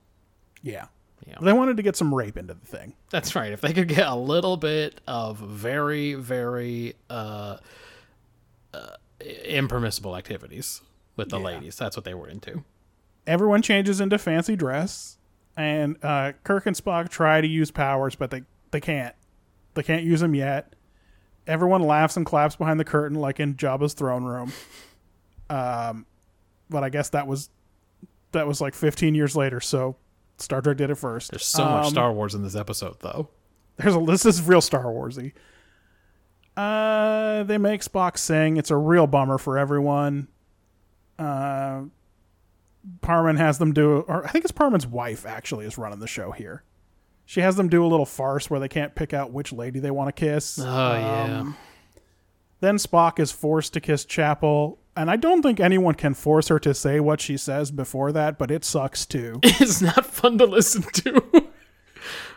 [0.63, 0.87] Yeah.
[1.27, 1.37] Yeah.
[1.41, 2.95] They wanted to get some rape into the thing.
[3.11, 3.53] That's right.
[3.53, 7.57] If they could get a little bit of very, very uh,
[8.73, 8.87] uh,
[9.45, 10.83] impermissible activities
[11.17, 11.45] with the Yeah.
[11.47, 11.77] ladies.
[11.77, 12.65] That's what they were into.
[13.27, 15.19] Everyone changes into fancy dress,
[15.57, 19.15] and uh, Kirk and Spock try to use powers, but they they can't.
[19.77, 20.75] They can't use them yet.
[21.47, 24.53] Everyone laughs and claps behind the curtain, like in Jabba's throne room.
[25.49, 26.07] Um,
[26.69, 27.51] but I guess that was
[28.33, 29.61] that was like 15 years later.
[29.61, 29.95] So
[30.39, 31.31] Star Trek did it first.
[31.31, 33.29] There's so much Um, Star Wars in this episode, though.
[33.77, 35.33] There's a this is real Star Warsy.
[36.57, 38.57] Uh, they make Spock sing.
[38.57, 40.29] It's a real bummer for everyone.
[41.19, 41.83] Uh,
[43.03, 46.31] Parmen has them do, or I think it's Parmen's wife actually is running the show
[46.33, 46.63] here.
[47.29, 49.91] She has them do a little farce where they can't pick out which lady they
[49.91, 50.59] want to kiss.
[50.61, 51.41] Oh yeah.
[51.41, 51.57] Um,
[52.61, 56.59] Then Spock is forced to kiss Chapel, and I don't think anyone can force her
[56.61, 59.41] to say what she says before that, but it sucks too.
[59.43, 61.23] it's not fun to listen to.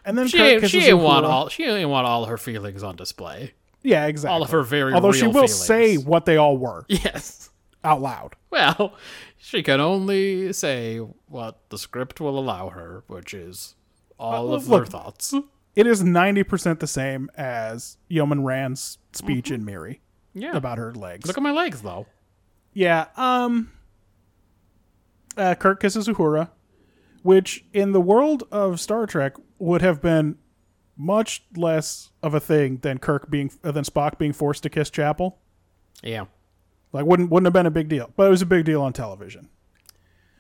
[0.04, 2.96] And then she Kirk she ain't want all she ain't want all her feelings on
[2.96, 3.54] display.
[3.84, 4.34] Yeah, exactly.
[4.34, 5.56] All of her very Although she will feelings.
[5.56, 7.50] say what they all were Yes.
[7.84, 8.34] out loud.
[8.50, 8.94] Well,
[9.38, 13.76] she can only say what the script will allow her, which is
[14.20, 15.34] all Uh, of look- her thoughts.
[15.76, 20.02] It is ninety percent the same as Yeoman Rand's speech in Miri
[20.34, 20.56] Yeah.
[20.58, 21.26] about her legs.
[21.28, 22.06] Look at my legs, though.
[22.74, 23.08] Yeah.
[23.16, 23.72] Um.
[25.38, 26.50] Uh, Kirk kisses Uhura,
[27.24, 30.38] which in the world of Star Trek would have been
[30.98, 34.90] much less of a thing than Kirk being uh, than Spock being forced to kiss
[34.90, 35.40] Chapel.
[36.04, 36.26] Yeah.
[36.92, 38.92] Like wouldn't wouldn't have been a big deal, but it was a big deal on
[38.92, 39.50] television.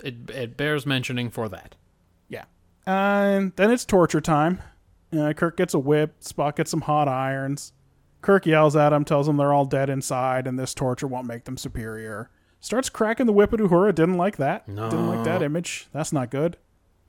[0.03, 1.75] It it bears mentioning for that.
[2.87, 3.25] Yeah.
[3.25, 4.61] And then it's torture time.
[5.17, 6.19] Uh, Kirk gets a whip.
[6.21, 7.73] Spock gets some hot irons.
[8.21, 11.45] Kirk yells at him, tells them they're all dead inside, and this torture won't make
[11.45, 12.29] them superior.
[12.59, 13.95] Starts cracking the whip at Uhura.
[13.95, 14.67] Didn't like that.
[14.67, 15.87] Didn't like that image.
[15.93, 16.57] That's not good.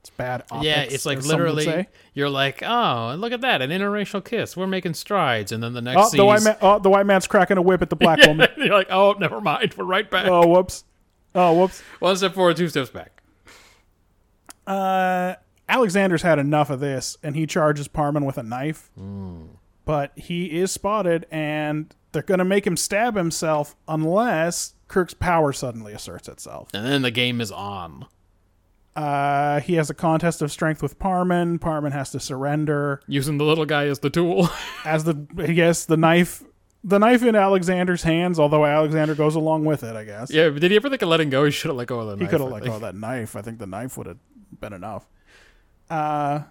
[0.01, 0.45] It's bad.
[0.51, 3.69] Optics, yeah, it's like as some would literally you're like, oh, look at that, an
[3.69, 4.57] interracial kiss.
[4.57, 6.57] We're making strides, and then the next Oh, the white man.
[6.63, 8.49] Oh, the white man's cracking a whip at the black woman.
[8.57, 10.27] you're like, oh, never mind, we're right back.
[10.27, 10.85] Oh, whoops.
[11.35, 11.83] Oh, whoops.
[11.99, 13.21] One step forward, two steps back.
[14.67, 15.35] Uh,
[15.71, 18.91] Alexander's had enough of this, and he charges Parmen with a knife.
[19.85, 25.53] But he is spotted, and they're going to make him stab himself unless Kirk's power
[25.53, 26.71] suddenly asserts itself.
[26.75, 28.07] And then the game is on.
[28.97, 31.59] Uh, he has a contest of strength with Parmen.
[31.61, 33.01] Parmen has to surrender.
[33.07, 34.51] Using the little guy as the tool.
[34.85, 36.43] As the I guess the knife,
[36.83, 38.41] the knife in Alexander's hands.
[38.41, 41.09] Although Alexander goes along with it, I guess yeah, but did he ever think of
[41.09, 41.45] letting go?
[41.45, 42.31] He should have let go of the he knife.
[42.31, 43.37] He could have let go of that knife.
[43.37, 44.19] I think the knife would have
[44.59, 45.07] been enough.
[45.91, 46.45] Uh,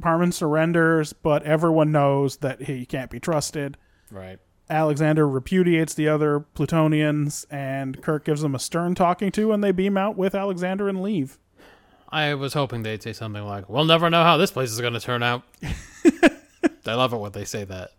[0.00, 3.76] Parmen surrenders, but everyone knows that he can't be trusted.
[4.10, 4.38] Right.
[4.70, 9.72] Alexander repudiates the other Platonians, and Kirk gives them a stern talking to, and they
[9.72, 11.38] beam out with Alexander and leave.
[12.10, 14.94] I was hoping they'd say something like, "We'll never know how this place is going
[14.94, 15.42] to turn out."
[16.86, 17.90] I love it when they say that.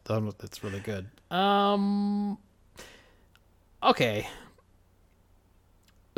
[0.43, 1.07] It's really good.
[1.32, 2.38] Um.
[3.84, 4.28] Okay.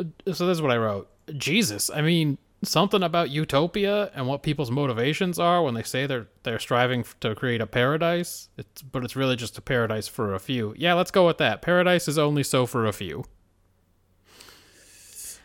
[0.00, 1.08] So this is what I wrote.
[1.36, 6.28] Jesus, I mean something about utopia and what people's motivations are when they say they're
[6.42, 8.48] they're striving to create a paradise.
[8.56, 10.74] It's but it's really just a paradise for a few.
[10.76, 11.62] Yeah, let's go with that.
[11.62, 13.24] Paradise is only so for a few.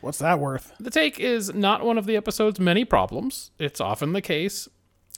[0.02, 0.74] What's that worth?
[0.80, 3.52] The take is not one of the episode's many problems.
[3.58, 4.70] It's often the case.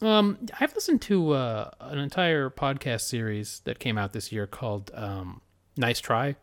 [0.02, 4.92] Um, I've listened to uh, an entire podcast series that came out this year called
[4.94, 5.42] um,
[5.76, 6.38] "Nice Try,"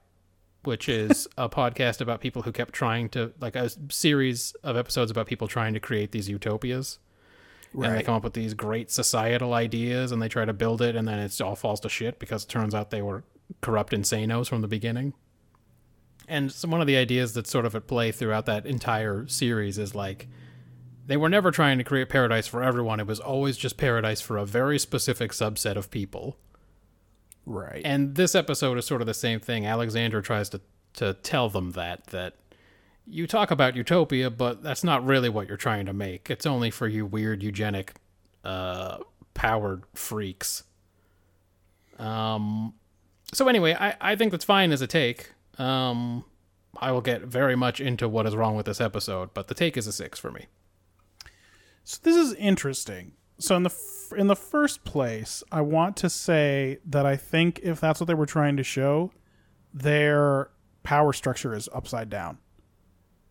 [0.67, 5.11] which is a podcast about people who kept trying to, like, a series of episodes
[5.11, 6.99] about people trying to create these utopias.
[7.75, 10.97] And they come up with these great societal ideas, and they try to build it,
[10.97, 13.25] and then it all falls to shit because it turns out they were
[13.61, 15.13] corrupt insanos from the beginning.
[16.29, 19.79] And so one of the ideas that's sort of at play throughout that entire series
[19.79, 20.27] is like
[21.07, 22.99] they were never trying to create paradise for everyone.
[22.99, 26.37] It was always just paradise for a very specific subset of people.
[27.47, 27.83] Right.
[27.85, 29.65] And this episode is sort of the same thing.
[29.65, 30.61] Alexander tries to
[30.95, 32.35] to tell them that that
[33.07, 36.29] you talk about utopia, but that's not really what you're trying to make.
[36.29, 37.95] It's only for you weird eugenic
[38.45, 38.99] uh
[39.35, 40.65] powered freaks.
[41.99, 42.75] Um
[43.33, 45.33] so anyway, I, I think that's fine as a take.
[45.59, 46.25] Um
[46.79, 49.77] I will get very much into what is wrong with this episode, but the take
[49.77, 50.47] is a six for me.
[51.85, 53.13] So this is interesting.
[53.39, 53.71] So in the
[54.13, 58.15] in the first place, I want to say that I think if that's what they
[58.15, 59.13] were trying to show,
[59.73, 60.51] their
[60.83, 62.39] power structure is upside down.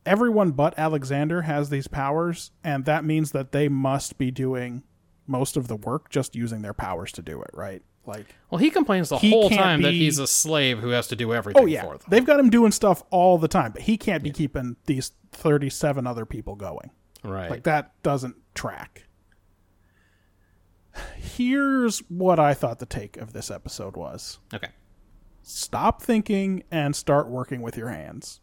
[0.06, 4.84] Everyone but Alexander has these powers, and that means that they must be doing
[5.26, 7.82] most of the work just using their powers to do it, right?
[8.06, 11.16] Like Well, he complains the He whole time that he's a slave who has to
[11.16, 12.06] do everything Oh yeah, for them.
[12.08, 16.06] they've got him doing stuff all the time, but he can't be keeping these thirty-seven
[16.06, 16.92] other people going.
[17.24, 17.50] Right.
[17.50, 19.08] Like that doesn't track.
[21.18, 24.40] Here's what I thought the take of this episode was.
[24.54, 24.70] okay.
[25.42, 28.40] stop thinking and start working with your hands.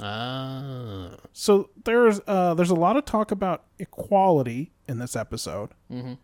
[0.00, 1.16] Ah.
[1.32, 6.14] So there's uh, there's a lot of talk about equality in this episode, mm-hmm.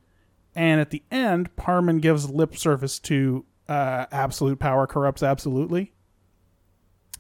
[0.55, 5.93] and at the end, Parmen gives lip service to uh, absolute power corrupts absolutely.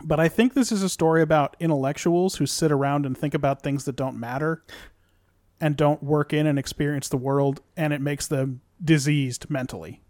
[0.04, 3.62] But I think this is a story about intellectuals who sit around and think about
[3.62, 4.64] things that don't matter,
[5.62, 10.02] and don't work in and experience the world, and it makes them diseased mentally.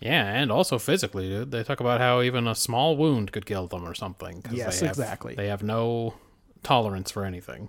[0.00, 1.50] Yeah, and also physically, dude.
[1.50, 4.44] They talk about how even a small wound could kill them or something.
[4.50, 5.34] Yes, they have- exactly.
[5.34, 6.14] They have no
[6.62, 7.68] tolerance for anything.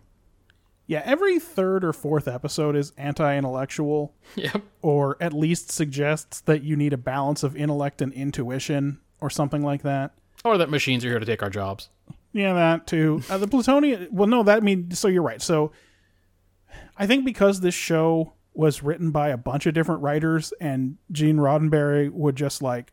[0.85, 4.13] Yeah, every third or fourth episode is anti-intellectual.
[4.35, 4.61] Yep.
[4.81, 9.63] or at least suggests that you need a balance of intellect and intuition or something
[9.63, 10.13] like that.
[10.45, 11.89] Or that machines are here to take our jobs.
[12.31, 13.21] Yeah, that too.
[13.29, 14.11] Uh, the Platonian.
[14.11, 15.07] Well, no, that means so.
[15.07, 15.41] You're right.
[15.41, 15.71] So,
[16.99, 21.37] I think because this show was written by a bunch of different writers, and Gene
[21.37, 22.91] Roddenberry would just like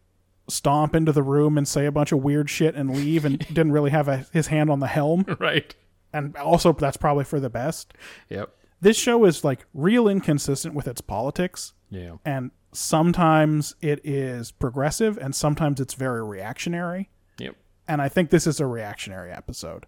[0.49, 3.73] stomp into the room and say a bunch of weird shit and leave, and didn't
[3.73, 5.25] really have a, his hand on the helm.
[5.41, 5.75] right.
[6.13, 7.93] And also, that's probably for the best.
[8.31, 8.51] Yep.
[8.81, 11.73] This show is like real inconsistent with its politics.
[11.91, 12.17] Yeah.
[12.25, 17.55] and sometimes it is progressive and sometimes it's very reactionary Yep.
[17.89, 19.87] and i think this is a reactionary episode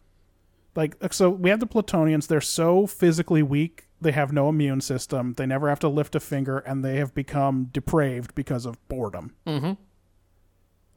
[0.78, 5.34] like so we have the platonians they're so physically weak they have no immune system
[5.36, 9.34] they never have to lift a finger and they have become depraved because of boredom
[9.46, 9.72] mm-hmm.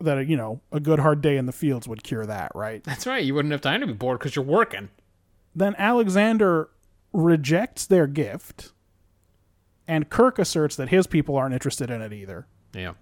[0.06, 3.08] that you know a good hard day in the fields would cure that right That's
[3.08, 3.24] right.
[3.26, 4.90] You wouldn't have time to be bored because you're working.
[5.56, 6.70] then alexander
[7.14, 8.72] rejects their gift
[9.88, 12.94] and kirk asserts that his people aren't interested in it either Yeah.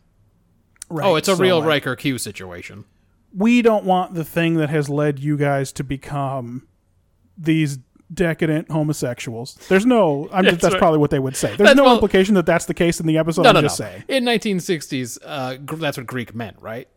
[0.89, 2.85] right Oh, it's a So, real like, Riker Q situation.
[3.33, 6.65] we don't want the thing that has led you guys to become
[7.39, 7.79] these
[8.13, 9.55] decadent homosexuals.
[9.69, 10.27] There's no.
[10.31, 10.79] I'm just, That's that's right.
[10.79, 11.49] probably what they would say.
[11.55, 13.43] There's That's no well- implication that that's the case in the episode.
[13.43, 13.65] No, I'm no, no.
[13.67, 14.03] just saying.
[14.07, 16.87] In 1960s, uh, that's what Greek meant, right?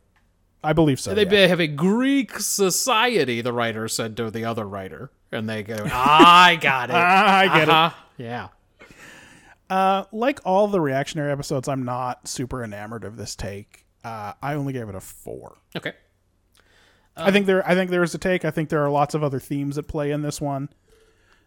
[0.64, 1.12] I believe so.
[1.14, 1.46] They yeah.
[1.48, 5.10] have a Greek society, the writer said to the other writer.
[5.32, 6.94] And they go, I got it.
[6.96, 7.68] Ah, I get it.
[7.68, 7.96] Uh-huh.
[8.18, 8.48] Yeah.
[9.70, 13.86] Uh, like all the reactionary episodes, I'm not super enamored of this take.
[14.04, 15.56] Uh, I only gave it a four.
[15.74, 15.94] Okay.
[17.16, 17.66] I think there.
[17.68, 18.44] I think there is a take.
[18.44, 20.68] I think there are lots of other themes at play in this one.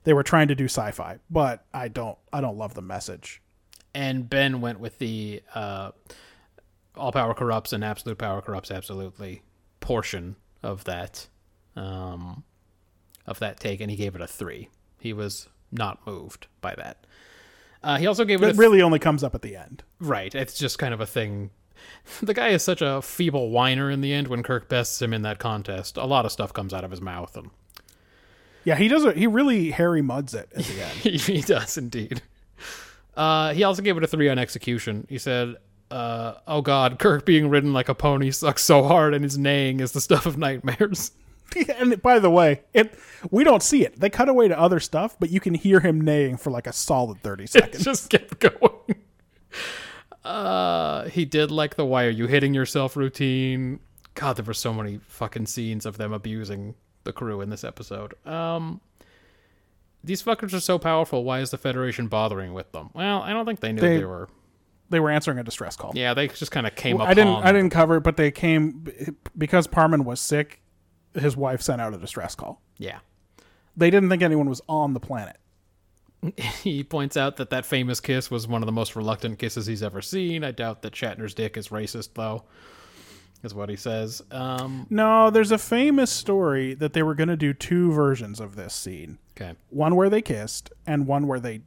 [0.03, 2.18] They were trying to do sci-fi, but I don't.
[2.32, 3.41] I don't love the message.
[3.93, 5.91] And Ben went with the uh,
[6.95, 9.41] all power corrupts and absolute power corrupts absolutely
[9.80, 11.28] portion of that
[11.76, 12.43] um,
[13.26, 14.70] of that take, and he gave it a three.
[14.99, 17.05] He was not moved by that.
[17.84, 19.84] Uh, he also gave it It really only comes up at the end.
[19.99, 20.34] Right.
[20.34, 21.51] It's just kind of a thing.
[22.21, 25.23] The guy is such a feeble whiner in the end when Kirk bests him in
[25.23, 25.97] that contest.
[25.97, 27.49] A lot of stuff comes out of his mouth, and
[28.63, 29.03] Yeah, he does.
[29.05, 30.91] A, he really Harry Mudds it at the end.
[30.97, 32.21] he, he does indeed.
[33.17, 35.05] Uh, he also gave it a three on execution.
[35.09, 35.55] He said,
[35.89, 39.79] uh, "Oh God, Kirk being ridden like a pony sucks so hard, and his neighing
[39.79, 41.11] is the stuff of nightmares."
[41.77, 42.93] and by the way, it
[43.31, 43.99] we don't see it.
[43.99, 46.73] They cut away to other stuff, but you can hear him neighing for like a
[46.73, 47.83] solid thirty it seconds.
[47.86, 48.95] just kept going.
[50.26, 53.80] Uh, he did like the "Why are you hitting yourself?" routine.
[54.15, 58.13] God, there were so many fucking scenes of them abusing the crew in this episode.
[58.26, 58.80] Um,
[60.03, 61.23] these fuckers are so powerful.
[61.23, 62.89] Why is the Federation bothering with them?
[62.93, 64.30] Well, I don't think they knew they, They- were.
[64.89, 65.91] they were answering a distress call.
[65.95, 67.07] Yeah, they just kind of came up.
[67.09, 67.36] I didn't.
[67.43, 68.86] I didn't cover it, but they came
[69.38, 70.61] because Parmen was sick.
[71.13, 72.61] His wife sent out a distress call.
[72.78, 72.99] Yeah.
[73.78, 75.38] They didn't think anyone was on the planet.
[76.63, 79.84] He points out that that famous kiss was one of the most reluctant kisses he's
[79.84, 80.43] ever seen.
[80.43, 82.43] I doubt that Shatner's dick is racist, though,
[83.43, 84.21] is what he says.
[84.32, 88.55] Um, No, there's a famous story that they were going to do two versions of
[88.55, 89.19] this scene.
[89.38, 89.55] okay.
[89.69, 91.61] One where they kissed, and one where they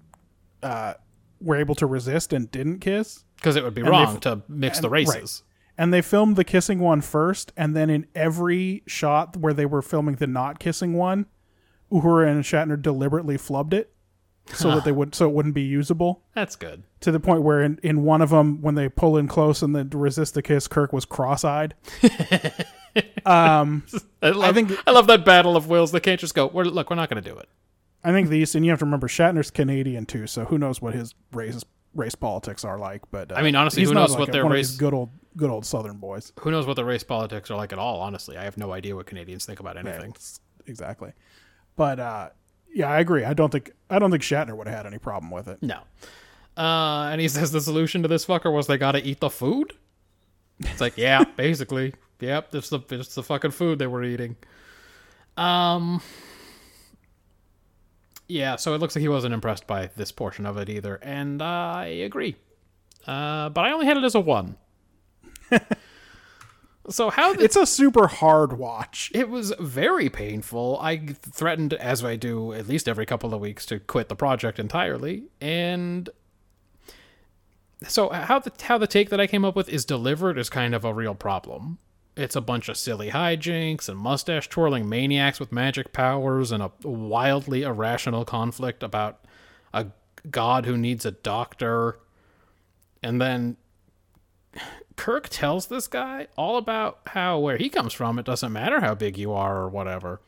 [0.63, 0.95] uh,
[1.41, 3.25] were able to resist and didn't kiss.
[3.37, 5.07] Because it would be wrong f- to mix the and- right.
[5.07, 5.43] races.
[5.77, 9.83] and they filmed the kissing one first, and then in every shot where they were
[9.83, 11.27] filming the not kissing one,
[11.93, 13.93] Uhura and Shatner deliberately flubbed it
[14.55, 16.23] so that they would so it wouldn't be usable.
[16.35, 16.83] That's good.
[17.01, 19.75] To the point where in, in one of them, when they pull in close and
[19.75, 21.75] then resist the kiss, Kirk was cross-eyed.
[23.27, 23.85] um,
[24.23, 25.93] I love, I, think- love that battle of wills.
[25.93, 27.49] They can't just go, we're, look, we're not going to do it.
[28.05, 30.95] I think these, and you have to remember Shatner's Canadian too, so who knows what
[30.95, 33.03] his race race politics are like.
[33.11, 35.11] But uh, I mean, honestly, he's who knows like what a- their race- good old
[35.37, 36.33] good old Southern boys.
[36.41, 38.37] Who knows what the race politics are like at all, honestly.
[38.37, 40.11] I have no idea what Canadians think about anything.
[40.11, 41.13] It's- exactly.
[41.75, 42.29] But uh,
[42.75, 43.25] yeah, I agree.
[43.25, 45.63] I don't think I don't think Shatner would have had any problem with it.
[45.63, 45.81] No.
[46.57, 49.31] Uh, and he says the solution to this fucker was they got to eat the
[49.31, 49.75] food.
[50.61, 52.55] It's like, yeah, basically, yep.
[52.55, 54.37] It's the it's the fucking food they were eating.
[55.37, 56.01] Um.
[58.31, 61.41] Yeah, so it looks like he wasn't impressed by this portion of it either, and
[61.41, 62.37] I agree.
[63.07, 64.57] Uh, but I only had it as a one.
[66.89, 69.11] So how the It's a super hard watch.
[69.15, 70.79] It was very painful.
[70.81, 74.59] I threatened, as I do at least every couple of weeks, to quit the project
[74.59, 75.25] entirely.
[75.41, 76.09] And
[77.87, 80.75] so how the how the take that I came up with is delivered is kind
[80.75, 81.79] of a real problem.
[82.17, 86.73] It's a bunch of silly hijinks and mustache twirling maniacs with magic powers and a
[86.83, 89.25] wildly irrational conflict about
[89.73, 89.87] a
[90.31, 92.01] god who needs a doctor.
[93.03, 93.57] And then
[94.99, 98.95] Kirk tells this guy all about how where he comes from, it doesn't matter how
[98.95, 100.21] big you are or whatever.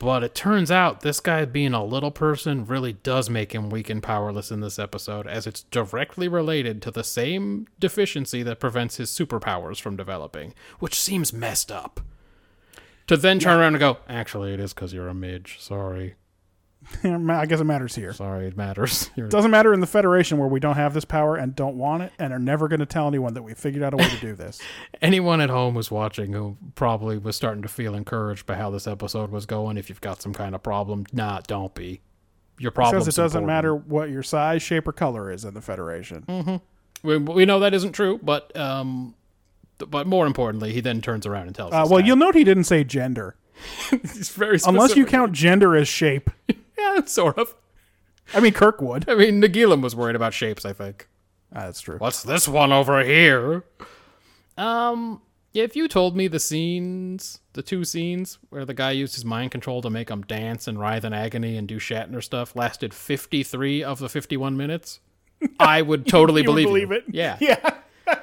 [0.00, 3.90] But it turns out this guy being a little person really does make him weak
[3.90, 8.96] and powerless in this episode, as it's directly related to the same deficiency that prevents
[8.96, 12.00] his superpowers from developing, which seems messed up.
[13.08, 15.58] To then turn around and go, actually, it is because you're a midge.
[15.60, 16.14] Sorry.
[17.04, 18.12] I guess it matters here.
[18.12, 19.10] Sorry, it matters.
[19.16, 22.02] You're Doesn't matter in the Federation where we don't have this power and don't want
[22.02, 24.20] it and are never going to tell anyone that we figured out a way to
[24.20, 24.60] do this.
[25.00, 28.86] anyone at home who's watching who probably was starting to feel encouraged by how this
[28.86, 32.00] episode was going, if you've got some kind of problem, nah, don't be.
[32.58, 35.60] Your problem Says it doesn't matter what your size, shape, or color is in the
[35.62, 36.60] Federation.
[37.02, 39.14] We, we know that isn't true, but um,
[39.88, 41.88] but more importantly, he then turns around and tells Uh, us.
[41.90, 42.06] well, that.
[42.06, 43.34] you'll note he didn't say gender,
[43.90, 46.30] He's very unless you count gender as shape.
[46.82, 47.54] Yeah, sort of.
[48.34, 49.08] I mean, Kirk would.
[49.08, 50.64] I mean, Nagilum was worried about shapes.
[50.64, 51.08] I think.
[51.54, 51.98] Ah, that's true.
[51.98, 53.64] What's this one over here?
[54.56, 55.20] Um,
[55.52, 59.24] yeah, if you told me the scenes, the two scenes where the guy used his
[59.24, 62.94] mind control to make him dance and writhe in agony and do Shatner stuff lasted
[62.94, 65.00] 53 of the 51 minutes,
[65.60, 66.96] I would totally You would believe, believe you.
[66.96, 67.04] it.
[67.08, 67.36] Yeah.
[67.40, 68.18] Yeah.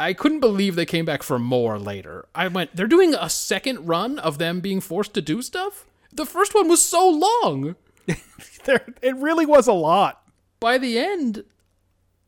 [0.00, 2.26] I couldn't believe they came back for more later.
[2.34, 5.84] I went, they're doing a second run of them being forced to do stuff?
[6.12, 7.76] The first one was so long.
[8.64, 10.22] There, it really was a lot.
[10.60, 11.42] by the end,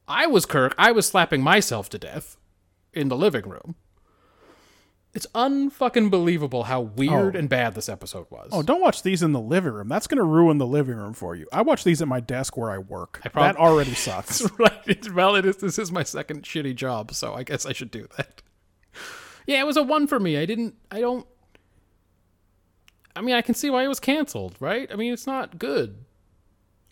[0.09, 0.75] I was Kirk.
[0.77, 2.37] I was slapping myself to death
[2.93, 3.77] in the living room.
[5.13, 7.39] It's unfucking believable how weird Oh.
[7.39, 8.49] and bad this episode was.
[8.51, 9.87] Oh, don't watch these in the living room.
[9.89, 11.47] That's going to ruin the living room for you.
[11.53, 13.21] I watch these at my desk where I work.
[13.23, 14.43] prob- that already sucks.
[14.59, 14.73] right.
[14.87, 17.93] It's, well, it is, this is my second shitty job, so I guess I should
[17.93, 18.43] do that.
[19.47, 20.37] Yeah, it was a one for me.
[20.37, 20.75] I didn't.
[20.91, 21.27] I don't.
[23.17, 24.91] I mean, I can see why it was canceled, right?
[24.93, 26.05] I mean, it's not good.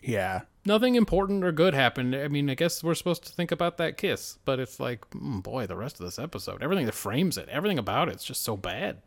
[0.01, 0.41] yeah.
[0.65, 2.15] Nothing important or good happened.
[2.15, 5.43] I mean, I guess we're supposed to think about that kiss, but it's like, mm,
[5.43, 8.55] boy, the rest of this episode, everything that frames it, everything about it's just so
[8.55, 9.01] bad.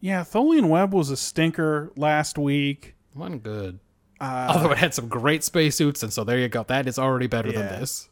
[0.00, 2.96] Yeah, Tholian Web was a stinker last week.
[3.14, 3.78] Wasn't good.
[4.20, 6.64] Uh, Although it had some great spacesuits, and so there you go.
[6.64, 8.09] That is already better than this.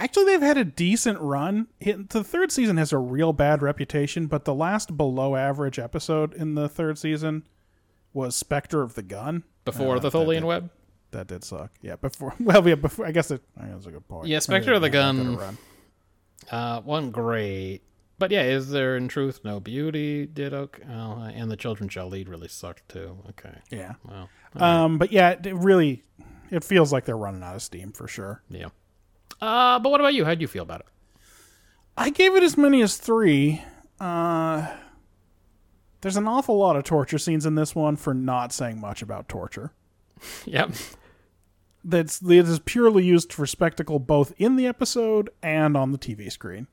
[0.00, 1.66] Actually, they've had a decent run.
[1.80, 6.54] The third season has a real bad reputation, but the last below average episode in
[6.54, 7.46] the third season
[8.12, 9.44] was Spectre of the Gun.
[9.64, 10.70] Before Uh, the Tholian Web.
[11.12, 11.70] That did suck.
[11.82, 12.34] Yeah, before.
[12.40, 13.04] Well, yeah, before.
[13.06, 13.42] I guess it.
[13.58, 14.26] I guess that's a good point.
[14.28, 15.58] Yeah, Spectre of the Maybe it had a Gun-.
[16.50, 17.82] Uh, wasn't great.
[18.18, 20.26] But yeah, is there in truth no beauty?
[20.26, 20.82] Did okay.
[20.90, 23.18] Oh, and the Children Shall Lead really sucked too.
[23.30, 23.54] Okay.
[23.70, 23.94] Yeah.
[24.06, 26.02] Well, Um, but yeah, it really,
[26.50, 28.42] it feels like they're running out of steam for sure.
[28.50, 28.68] yeah.
[29.40, 30.24] Uh, but what about you?
[30.24, 30.86] How'd you feel about it?
[31.96, 33.62] I gave it as many as three.
[33.98, 34.66] Uh,
[36.00, 39.28] there's an awful lot of torture scenes in this one for not saying much about
[39.28, 39.72] torture.
[40.44, 40.72] Yep.
[41.82, 46.30] That's that is purely used for spectacle, both in the episode and on the TV
[46.30, 46.66] screen.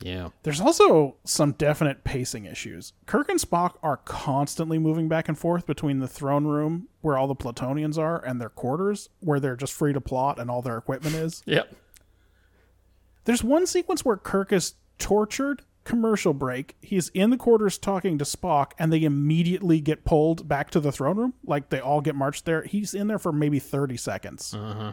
[0.00, 0.30] Yeah.
[0.42, 2.92] There's also some definite pacing issues.
[3.06, 7.26] Kirk and Spock are constantly moving back and forth between the throne room, where all
[7.28, 10.76] the Platonians are, and their quarters, where they're just free to plot and all their
[10.76, 11.42] equipment is.
[11.54, 11.74] Yep.
[13.24, 15.62] There's one sequence where Kirk is tortured.
[15.84, 16.76] Commercial break.
[16.82, 20.92] He's in the quarters talking to Spock, and they immediately get pulled back to the
[20.92, 21.34] throne room.
[21.44, 22.62] Like they all get marched there.
[22.64, 24.54] He's in there for maybe 30 seconds.
[24.54, 24.92] Uh-huh.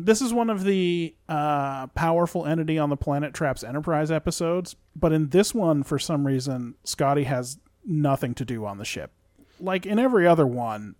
[0.00, 5.12] This is one of the uh, powerful entity on the planet traps Enterprise episodes, but
[5.12, 9.10] in this one, for some reason, Scotty has nothing to do on the ship.
[9.58, 10.94] Like in every other one,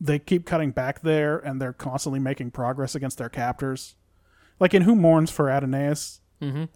[0.00, 3.96] they keep cutting back there, and they're constantly making progress against their captors.
[4.60, 6.20] Like in Who Mourns for Adonais,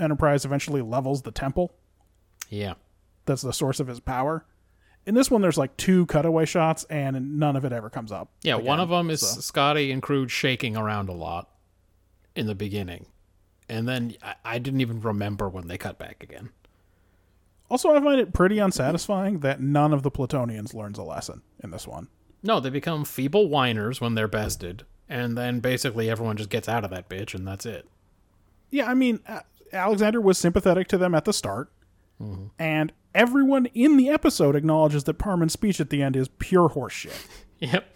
[0.00, 1.74] Enterprise eventually levels the temple.
[2.48, 2.74] Yeah.
[3.26, 4.46] That's the source of his power.
[5.06, 8.32] In this one, there's like two cutaway shots, and none of it ever comes up.
[8.42, 9.40] Yeah, one of them is so.
[9.40, 11.50] Scotty and Crude shaking around a lot
[12.34, 13.06] in the beginning.
[13.68, 16.50] And then I, I didn't even remember when they cut back again.
[17.70, 21.70] Also, I find it pretty unsatisfying that none of the Platonians learns a lesson in
[21.70, 22.08] this one.
[22.42, 24.84] No, they become feeble whiners when they're bested.
[25.08, 27.86] And then basically everyone just gets out of that bitch, and that's it.
[28.70, 29.20] Yeah, I mean,
[29.72, 31.72] Alexander was sympathetic to them at the start,
[32.20, 32.46] mm-hmm.
[32.58, 37.26] and everyone in the episode acknowledges that Parmen's speech at the end is pure horseshit.
[37.60, 37.92] Yep.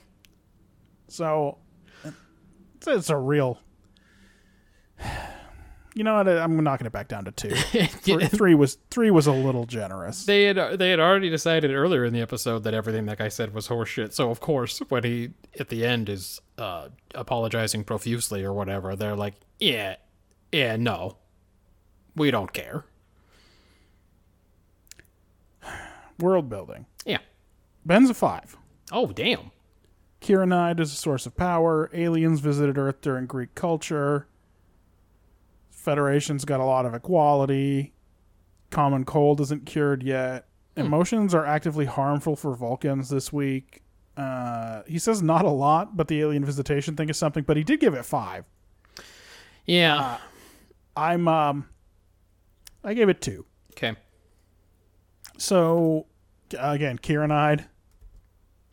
[1.07, 1.59] So
[2.05, 3.61] it's, it's a real.
[5.95, 6.27] You know what?
[6.27, 7.51] I'm knocking it back down to two.
[7.55, 10.25] Three, three was three was a little generous.
[10.25, 13.53] They had they had already decided earlier in the episode that everything that guy said
[13.53, 14.15] was horseshit.
[14.15, 19.15] So of course, when he at the end is uh, apologizing profusely or whatever, they're
[19.15, 19.97] like, "Yeah,
[20.51, 21.19] yeah, no,
[22.17, 22.87] we don't care."
[26.19, 26.87] World building.
[27.05, 27.19] Yeah.
[27.85, 28.57] Ben's a five.
[28.91, 29.51] Oh damn.
[30.23, 31.91] Kironide is a source of power.
[31.93, 34.27] Aliens visited Earth during Greek culture.
[35.83, 37.93] Federation's got a lot of equality.
[38.71, 40.47] Common cold isn't cured yet.
[40.77, 43.83] Emotions are actively harmful for Vulcans this week.
[44.17, 47.45] Uh, he says not a lot, but the alien visitation thing is something.
[47.45, 48.49] But he did give it five.
[49.67, 50.19] Yeah.
[50.97, 51.69] I'm um,
[52.85, 53.45] I gave it two.
[53.73, 53.97] okay.
[55.37, 56.07] So
[56.59, 57.67] again, Kironide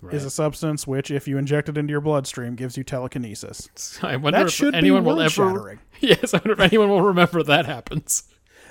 [0.02, 0.14] Right.
[0.16, 4.00] is a substance which, if you inject it into your bloodstream, gives you telekinesis.
[4.02, 5.44] I wonder That if should anyone be will ever.
[5.46, 5.80] world-shattering.
[6.00, 8.24] Yes, I wonder if anyone will remember that happens.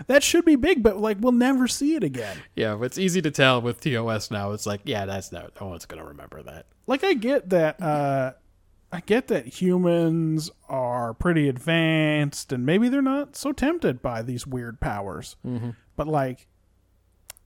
[0.06, 2.38] That should be big, but like we'll never see it again.
[2.56, 4.52] Yeah, it's easy to tell with TOS now.
[4.52, 6.66] It's like, yeah, that's no, no one's gonna remember that.
[6.86, 8.32] Like I get that uh
[8.90, 14.46] I get that humans are pretty advanced and maybe they're not so tempted by these
[14.46, 15.36] weird powers.
[15.46, 15.70] Mm-hmm.
[15.96, 16.46] But like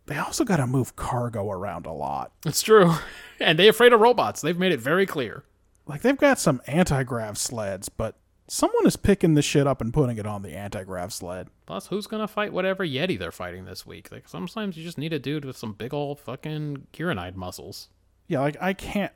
[0.06, 2.32] they also got to move cargo around a lot.
[2.44, 2.94] It's true,
[3.40, 4.40] and they afraid of robots.
[4.40, 5.44] They've made it very clear.
[5.86, 8.16] Like they've got some anti-grav sleds, but
[8.48, 11.48] someone is picking the shit up and putting it on the anti-grav sled.
[11.66, 14.10] Plus, who's gonna fight whatever Yeti they're fighting this week?
[14.12, 17.88] Like sometimes you just need a dude with some big old fucking Kironide muscles.
[18.28, 19.12] Yeah, like I can't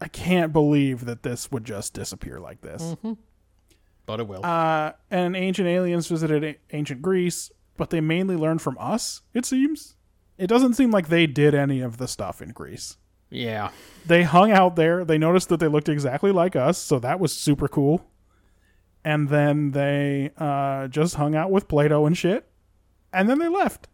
[0.00, 2.96] I can't believe that this would just disappear like this.
[4.06, 4.44] But it will.
[4.44, 9.44] Uh, and ancient aliens visited a- ancient Greece, but they mainly learned from us, it
[9.46, 9.96] seems.
[10.38, 12.96] It doesn't seem like they did any of the stuff in Greece.
[13.30, 13.70] yeah.
[14.06, 15.04] They hung out there.
[15.04, 18.04] They noticed that they looked exactly like us, so that was super cool.
[19.04, 22.46] And then they uh, just hung out with Plato and shit.
[23.12, 23.86] And then they left.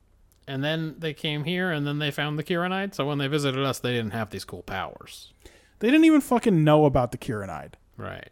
[0.49, 2.95] And then they came here, and then they found the Kironide.
[2.95, 5.33] So when they visited us, they didn't have these cool powers.
[5.81, 7.75] They didn't even fucking know about the Kironide.
[7.97, 8.31] Right.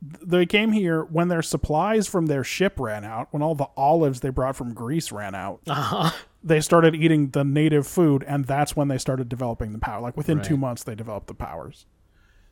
[0.00, 4.20] They came here when their supplies from their ship ran out, when all the olives
[4.20, 5.60] they brought from Greece ran out.
[5.66, 6.10] Uh-huh.
[6.44, 10.16] they started eating the native food and that's when they started developing the power like
[10.16, 11.84] within two months they developed the powers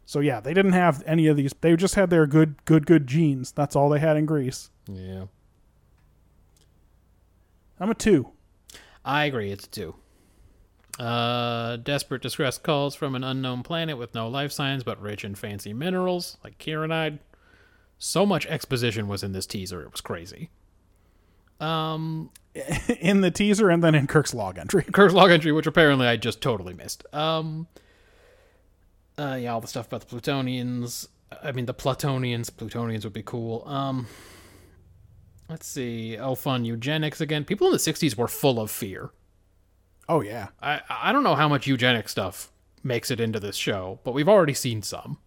[0.05, 3.07] so yeah they didn't have any of these they just had their good good good
[3.07, 5.27] genes that's all they had in greece Yeah.
[7.79, 8.33] i'm a two
[9.05, 9.53] I agree.
[9.53, 9.95] It's a two.
[10.99, 15.37] Uh, desperate distress calls from an unknown planet with no life signs but rich in
[15.37, 17.21] fancy minerals like Kironide.
[17.99, 20.51] So much exposition was in this teaser; it was crazy.
[21.61, 22.31] Um,
[23.01, 26.17] in the teaser and then in kirk's log entry Kirk's log entry, which apparently I
[26.17, 27.05] just totally missed.
[27.15, 27.67] Um,
[29.19, 31.09] uh, yeah, all the stuff about the Plutonians.
[31.43, 32.55] I mean, the Platonians.
[32.55, 33.67] Plutonians would be cool.
[33.67, 34.07] Um,
[35.49, 36.19] let's see.
[36.19, 37.45] Oh, fun eugenics again.
[37.45, 39.11] People in the '60s were full of fear.
[40.09, 42.53] oh yeah I I don't know how much eugenic stuff
[42.85, 45.19] makes it into this show, but we've already seen some.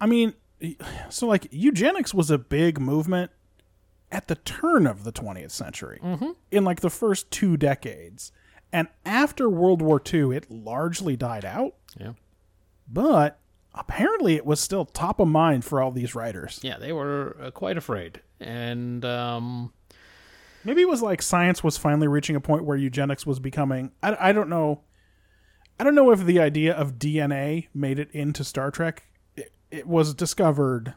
[0.00, 0.34] i mean
[1.10, 3.30] so like eugenics was a big movement
[4.10, 6.00] at the turn of the 20th century
[6.50, 8.30] in like the first two decades
[8.72, 12.12] and after world war ii it largely died out Yeah.
[12.88, 13.38] but
[13.74, 16.60] apparently it was still top of mind for all these writers.
[16.62, 18.22] Yeah, they were uh, quite afraid.
[18.40, 19.72] And um
[20.64, 23.92] Maybe it was like science was finally reaching a point where eugenics was becoming.
[24.02, 24.80] I, I don't know.
[25.78, 29.04] I don't know if the idea of DNA made it into Star Trek.
[29.70, 30.94] It, was discovered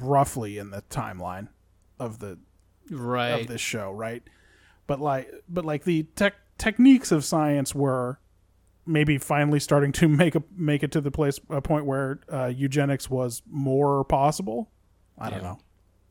[0.00, 1.48] roughly in the timeline
[1.98, 2.38] of the
[2.90, 3.40] right.
[3.40, 4.22] of this show, right?
[4.86, 8.18] But like, but like the tech techniques of science were
[8.84, 12.46] maybe finally starting to make a make it to the place a point where uh,
[12.46, 14.70] eugenics was more possible.
[15.18, 15.44] I don't Yeah.
[15.44, 15.58] know.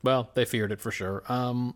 [0.03, 1.21] Well, they feared it for sure.
[1.29, 1.75] Um,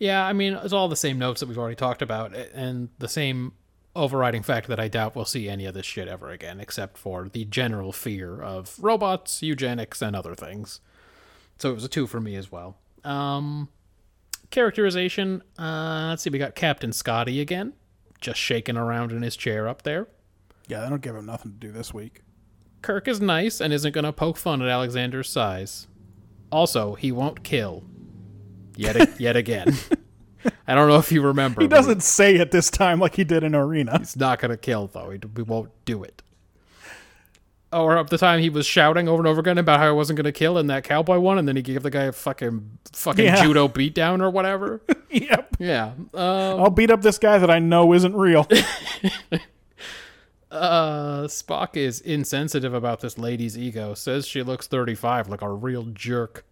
[0.00, 3.06] yeah, I mean, it's all the same notes that we've already talked about, and the
[3.06, 3.52] same
[3.94, 7.28] overriding fact that I doubt we'll see any of this shit ever again, except for
[7.28, 10.80] the general fear of robots, eugenics, and other things.
[11.58, 12.76] So it was a two for me as well.
[13.04, 13.68] Um,
[14.50, 15.42] characterization.
[15.58, 17.72] Uh, let's see, we got Captain Scotty again,
[18.20, 20.08] just shaking around in his chair up there.
[20.68, 22.22] Yeah, they don't give him nothing to do this week.
[22.80, 25.86] Kirk is nice and isn't going to poke fun at Alexander's size.
[26.50, 27.84] Also, he won't kill.
[28.76, 29.74] Yet, a- yet again.
[30.66, 31.60] I don't know if you remember.
[31.62, 33.98] He doesn't say it this time like he did in Arena.
[33.98, 35.10] He's not going to kill, though.
[35.10, 36.22] He, we won't do it.
[37.72, 40.18] Or up the time he was shouting over and over again about how he wasn't
[40.18, 42.78] going to kill in that cowboy one, and then he gave the guy a fucking
[42.92, 43.42] fucking Yeah.
[43.42, 44.82] judo beatdown or whatever.
[45.10, 45.56] yep.
[45.58, 45.92] yeah.
[46.12, 48.46] Um, I'll beat up this guy that I know isn't real.
[50.50, 53.94] Uh, Spock is insensitive about this lady's ego.
[53.94, 56.44] Says she looks 35 like a real jerk.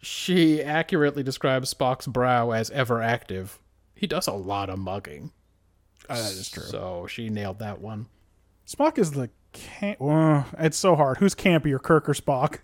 [0.00, 3.58] She accurately describes Spock's brow as ever active.
[3.94, 5.32] He does a lot of mugging.
[6.08, 6.62] Uh, that is true.
[6.62, 8.06] So she nailed that one.
[8.66, 10.00] Spock is the camp.
[10.00, 11.18] Uh, it's so hard.
[11.18, 12.58] Who's campier, Kirk or Spock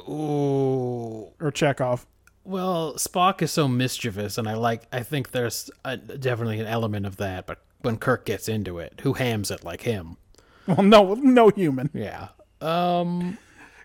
[0.00, 1.32] Ooh.
[1.40, 2.06] or Chekhov?
[2.44, 4.82] Well, Spock is so mischievous, and I like.
[4.92, 7.46] I think there's a, definitely an element of that.
[7.46, 10.16] But when Kirk gets into it, who hams it like him?
[10.66, 11.90] Well, no, no human.
[11.92, 12.28] Yeah.
[12.60, 13.38] Um.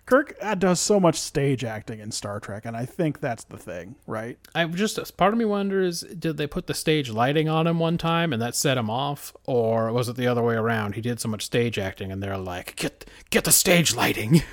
[0.06, 3.58] Kirk uh, does so much stage acting in Star Trek, and I think that's the
[3.58, 4.38] thing, right?
[4.54, 7.98] I just part of me wonders: did they put the stage lighting on him one
[7.98, 10.94] time, and that set him off, or was it the other way around?
[10.94, 14.42] He did so much stage acting, and they're like, "Get, get the stage lighting."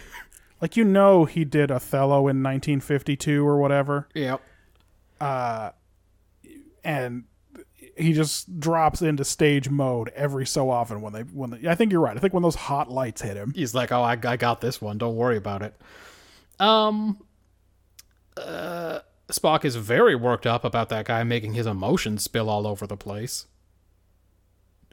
[0.62, 4.42] Like you know, he did Othello in 1952 or whatever, Yep.
[5.20, 5.72] Uh,
[6.86, 7.26] and
[7.96, 11.92] he just drops into stage mode every so often when they when they, I think
[11.92, 12.18] you're right.
[12.18, 14.82] I think when those hot lights hit him, He's like, "Oh, I, I got this
[14.82, 14.98] one.
[14.98, 15.76] Don't worry about it."
[16.60, 17.20] Um,
[18.38, 19.00] uh,
[19.30, 22.98] Spock is very worked up about that guy making his emotions spill all over the
[22.98, 23.46] place.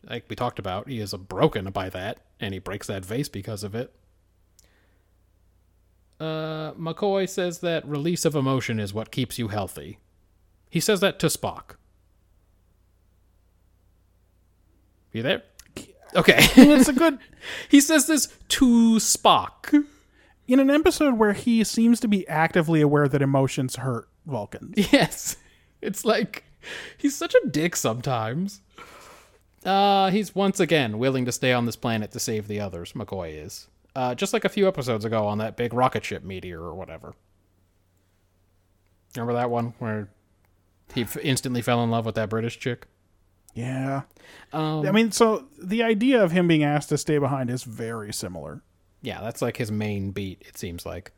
[0.02, 3.62] Like we talked about, he is broken by that, and he breaks that vase because
[3.62, 3.94] of it.
[6.18, 9.98] Uh, McCoy says that release of emotion is what keeps you healthy.
[10.68, 11.76] He says that to Spock.
[15.12, 15.42] You there?
[16.14, 16.36] Okay.
[16.38, 17.18] it's a good
[17.68, 19.84] He says this to Spock.
[20.48, 24.74] in an episode where he seems to be actively aware that emotions hurt Vulcans.
[24.92, 25.36] Yes.
[25.80, 26.44] It's like
[26.98, 28.60] he's such a dick sometimes.
[29.64, 33.44] Uh he's once again willing to stay on this planet to save the others, McCoy
[33.44, 33.68] is.
[33.94, 37.14] Uh just like a few episodes ago on that big rocket ship meteor or whatever.
[39.16, 40.08] Remember that one where
[40.94, 42.86] he f- instantly fell in love with that British chick?
[43.54, 44.02] Yeah.
[44.52, 48.12] Um, I mean, so the idea of him being asked to stay behind is very
[48.12, 48.62] similar.
[49.02, 51.12] Yeah, that's like his main beat, it seems like.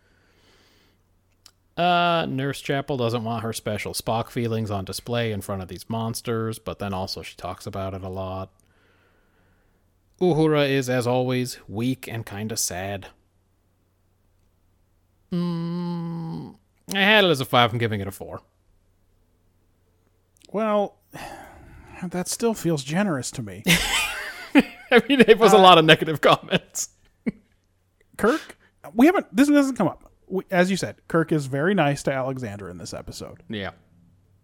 [1.76, 5.88] Uh, Nurse Chapel doesn't want her special Spock feelings on display in front of these
[5.88, 8.50] monsters, but then also she talks about it a lot.
[10.20, 13.08] Uhura is, as always, weak and kinda sad.
[15.32, 16.56] Mm,
[16.94, 18.42] I had it as a 5, I'm giving it a 4.
[20.52, 20.96] Well,
[22.10, 23.62] that still feels generous to me.
[24.54, 26.90] I mean, it was a uh, lot of negative comments.
[28.18, 28.58] Kirk,
[28.94, 30.12] we haven't, this doesn't come up.
[30.26, 33.42] We, as you said, Kirk is very nice to Alexander in this episode.
[33.48, 33.70] Yeah.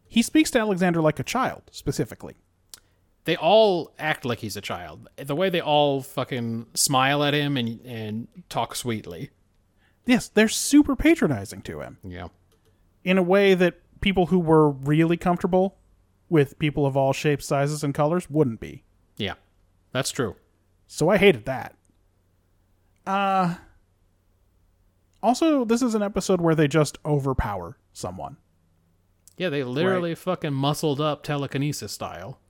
[0.06, 2.36] He speaks to Alexander like a child, specifically.
[3.24, 5.09] They all act like he's a child.
[5.16, 9.30] The way they all fucking smile at him and and talk sweetly.
[10.06, 12.28] Yes, they're super patronizing to him Yeah.
[13.05, 15.76] in a way that people who were really comfortable
[16.28, 18.84] with people of all shapes, sizes, and colors wouldn't be.
[19.16, 19.34] Yeah.
[19.92, 20.36] That's true.
[20.86, 21.74] So I hated that.
[23.06, 23.56] Uh
[25.22, 28.36] also this is an episode where they just overpower someone.
[29.36, 32.40] Yeah, they literally fucking muscled up telekinesis style.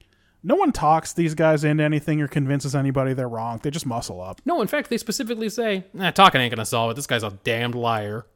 [0.43, 3.61] No one talks these guys into anything or convinces anybody they're wrong.
[3.63, 4.41] They just muscle up.
[4.45, 6.95] No, in fact, they specifically say, nah, talking ain't gonna solve it.
[6.95, 8.27] This guy's a damned liar.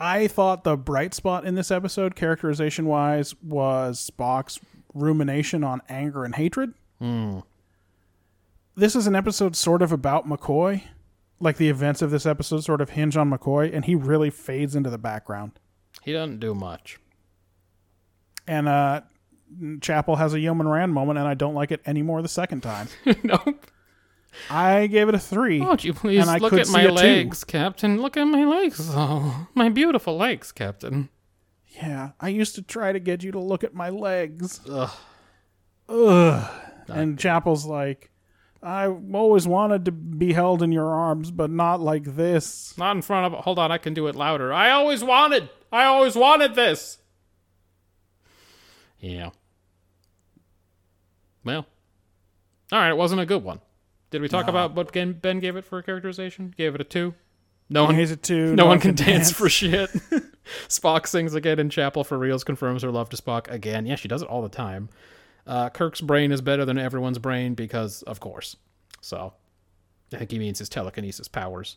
[0.00, 4.58] I thought the bright spot in this episode, characterization wise, was Spock's
[4.94, 6.72] rumination on anger and hatred.
[8.74, 10.82] This is an episode sort of about McCoy.
[11.38, 14.74] Like the events of this episode sort of hinge on McCoy, and he really fades
[14.74, 15.52] into the background.
[16.02, 16.98] He doesn't do much.
[18.46, 19.02] And uh,
[19.80, 22.88] Chapel has a Yeoman Rand moment, and I don't like it anymore the second time.
[23.22, 23.66] nope.
[24.48, 25.60] I gave it a three.
[25.60, 28.00] Won't you please And I look at my legs, Captain?
[28.00, 28.80] Look at my legs.
[28.92, 31.08] Oh, my beautiful legs, Captain.
[31.68, 34.60] Yeah, I used to try to get you to look at my legs.
[34.68, 34.90] Ugh.
[35.88, 36.50] Ugh.
[36.88, 38.10] And Chapel's like,
[38.62, 42.76] I always wanted to be held in your arms, but not like this.
[42.76, 43.44] Not in front of.
[43.44, 44.52] Hold on, I can do it louder.
[44.52, 45.48] I always wanted.
[45.72, 46.98] I always wanted this.
[48.98, 49.30] Yeah.
[51.44, 51.66] Well.
[52.72, 53.60] All right, it wasn't a good one.
[54.10, 56.52] Did we talk about what Ben Ben gave it for characterization?
[56.56, 57.14] Gave it a two.
[57.68, 57.94] No one.
[57.94, 58.54] Here's a two.
[58.56, 59.90] No, one can dance, for shit.
[60.68, 63.86] Spock sings again in Chapel for reals, confirms her love to Spock again.
[63.86, 64.88] Yeah, she does it all the time.
[65.46, 68.56] Uh, Kirk's brain is better than everyone's brain because, of course.
[69.00, 69.32] So,
[70.12, 71.76] I think he means his telekinesis powers.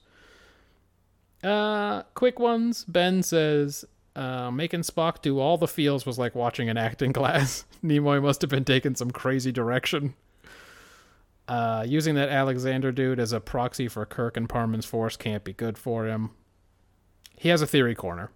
[1.43, 2.83] Uh, quick ones.
[2.85, 3.85] Ben says,
[4.15, 7.65] uh, making Spock do all the feels was like watching an acting class.
[7.83, 10.15] Nimoy must have been taking some crazy direction.
[11.47, 15.53] Uh, using that Alexander dude as a proxy for Kirk and Parmen's force can't be
[15.53, 16.31] good for him.
[17.37, 18.31] He has a theory corner.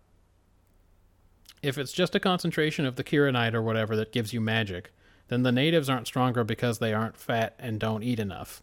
[1.64, 4.92] If it's just a concentration of the Kironide or whatever that gives you magic,
[5.30, 8.62] then the natives aren't stronger because they aren't fat and don't eat enough.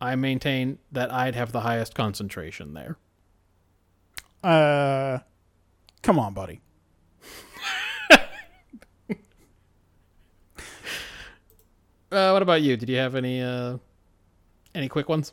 [0.00, 2.96] I maintain that I'd have the highest concentration there.
[4.42, 5.18] Uh,
[6.02, 6.60] come on, buddy.
[12.12, 12.76] Uh, what about you?
[12.76, 13.78] Did you have any uh,
[14.74, 15.32] any quick ones?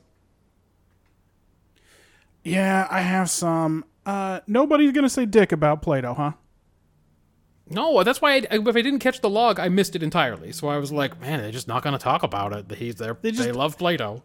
[2.44, 3.86] Yeah, I have some.
[4.06, 6.32] Uh, nobody's gonna say dick about Plato, huh?
[7.70, 10.54] No, that's why I, if I didn't catch the log, I missed it entirely.
[10.54, 12.72] So I was like, man, they're just not going to talk about it.
[12.78, 13.18] He's there.
[13.22, 14.24] They, just- they love Plato.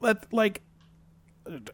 [0.00, 0.60] Let like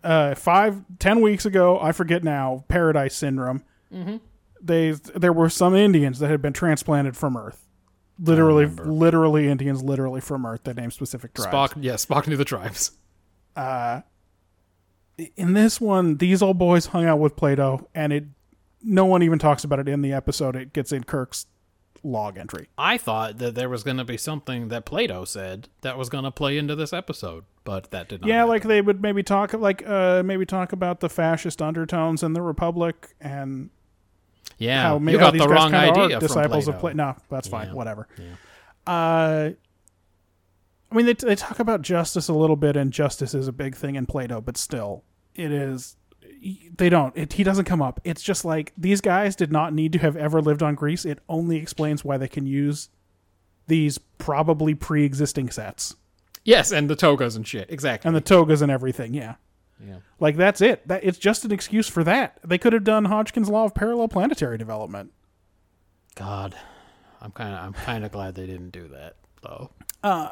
[0.04, 2.64] uh, five, ten weeks ago, I forget now.
[2.68, 3.64] Paradise Syndrome.
[3.92, 4.18] Mm-hmm.
[4.60, 7.66] They there were some Indians that had been transplanted from Earth.
[8.22, 10.62] Literally, literally Indians, literally from Earth.
[10.64, 11.52] That name specific tribes.
[11.52, 12.92] Spock, yeah, Spock knew the tribes.
[15.36, 18.24] in this one, these old boys hung out with Plato, and it
[18.82, 20.56] no one even talks about it in the episode.
[20.56, 21.46] It gets in Kirk's
[22.02, 22.68] log entry.
[22.76, 26.24] I thought that there was going to be something that Plato said that was going
[26.24, 28.28] to play into this episode, but that did not.
[28.28, 28.48] Yeah, happen.
[28.50, 32.42] like they would maybe talk like uh maybe talk about the fascist undertones in the
[32.42, 33.70] Republic and
[34.58, 36.76] yeah, how, you got the wrong idea from disciples Plato.
[36.76, 36.96] of Plato.
[36.96, 37.68] No, that's fine.
[37.68, 37.74] Yeah.
[37.74, 38.08] Whatever.
[38.86, 39.50] Uh,
[40.90, 43.74] I mean, they they talk about justice a little bit, and justice is a big
[43.74, 45.04] thing in Plato, but still,
[45.34, 45.96] it is.
[46.76, 47.16] They don't.
[47.16, 48.00] It, he doesn't come up.
[48.04, 51.04] It's just like these guys did not need to have ever lived on Greece.
[51.04, 52.88] It only explains why they can use
[53.68, 55.94] these probably pre-existing sets
[56.44, 57.70] Yes, and the togas and shit.
[57.70, 58.08] Exactly.
[58.08, 59.14] and the togas and everything.
[59.14, 59.36] Yeah.
[59.86, 59.96] Yeah.
[60.20, 60.86] Like that's it.
[60.88, 62.38] That it's just an excuse for that.
[62.44, 65.12] They could have done Hodgkin's law of parallel planetary development.
[66.14, 66.54] God,
[67.20, 69.70] I'm kind of I'm kind of glad they didn't do that though.
[70.02, 70.30] Uh,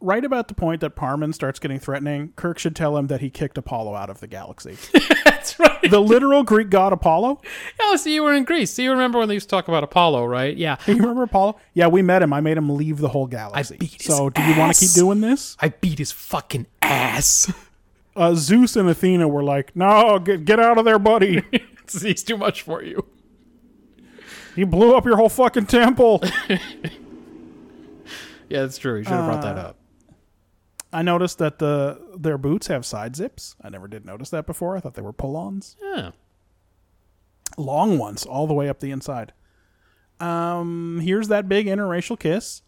[0.00, 3.30] right about the point that Parmen starts getting threatening, Kirk should tell him that he
[3.30, 4.76] kicked Apollo out of the galaxy.
[5.24, 5.90] That's right.
[5.90, 7.40] the literal Greek god Apollo.
[7.80, 8.72] Oh, so you were in Greece.
[8.72, 10.56] So you remember when they used to talk about Apollo, right?
[10.56, 10.76] Yeah.
[10.86, 11.58] You remember Apollo?
[11.74, 12.32] Yeah, we met him.
[12.32, 13.76] I made him leave the whole galaxy.
[13.78, 15.56] beat his so, do you want to keep doing this?
[15.60, 17.52] I beat his fucking ass.
[18.16, 21.42] Uh, Zeus and Athena were like, "No, get get out of there, buddy.
[21.90, 23.04] He's too much for you.
[24.56, 26.22] he blew up your whole fucking temple."
[28.48, 28.96] Yeah, that's true.
[28.98, 29.76] You should have brought that up.
[30.92, 33.54] I noticed that the their boots have side zips.
[33.62, 34.76] I never did notice that before.
[34.76, 35.76] I thought they were pull-ons.
[35.80, 36.10] Yeah.
[37.56, 39.32] long ones all the way up the inside.
[40.18, 42.62] Um, here's that big interracial kiss,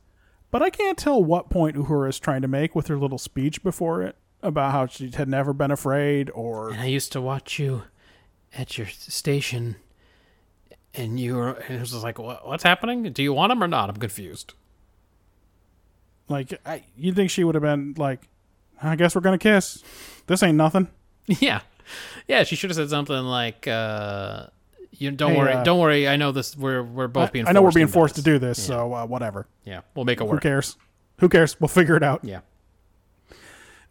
[0.53, 3.65] but I can't tell what point Uhura is trying to make with her little speech
[3.65, 7.59] before it about how she had never been afraid or And I used to watch
[7.59, 7.85] you
[8.57, 9.77] at your station,
[10.95, 11.51] and you were.
[11.53, 13.03] And it was just like, what, what's happening?
[13.13, 13.89] Do you want him or not?
[13.89, 14.55] I'm confused.
[16.29, 18.29] like I, you'd think she would have been like,
[18.83, 19.83] I guess we're gonna kiss.
[20.27, 20.89] This ain't nothing.
[21.41, 21.61] Yeah,
[22.27, 22.43] yeah.
[22.43, 24.47] She should have said something like, uh,
[24.91, 26.09] "You don't Hey, worry, uh, don't worry.
[26.09, 26.57] I know this.
[26.57, 27.47] We're we're both I, being.
[27.47, 28.25] I know we're being forced this.
[28.25, 29.47] to do this, so uh, whatever.
[29.65, 30.43] Yeah, we'll make it work.
[30.43, 30.77] Who cares?
[31.21, 31.61] Who cares?
[31.61, 32.25] We'll figure it out.
[32.25, 32.41] Yeah.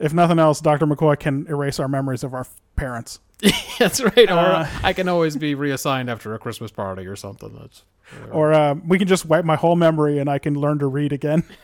[0.02, 3.20] If nothing else, Doctor McCoy can erase our memories of our f- parents.
[3.80, 4.30] That's right.
[4.30, 7.56] Or Uh, I can always be reassigned after a Christmas party or something.
[7.60, 7.84] That's
[8.32, 11.14] Or uh, we can just wipe my whole memory and I can learn to read
[11.14, 11.44] again.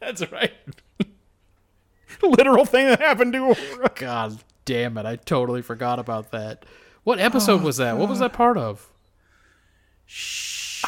[0.00, 0.52] that's right.
[2.22, 3.88] Literal thing that happened to her.
[3.94, 5.06] God damn it!
[5.06, 6.64] I totally forgot about that.
[7.04, 7.96] What episode was that?
[7.96, 8.90] What was that part of?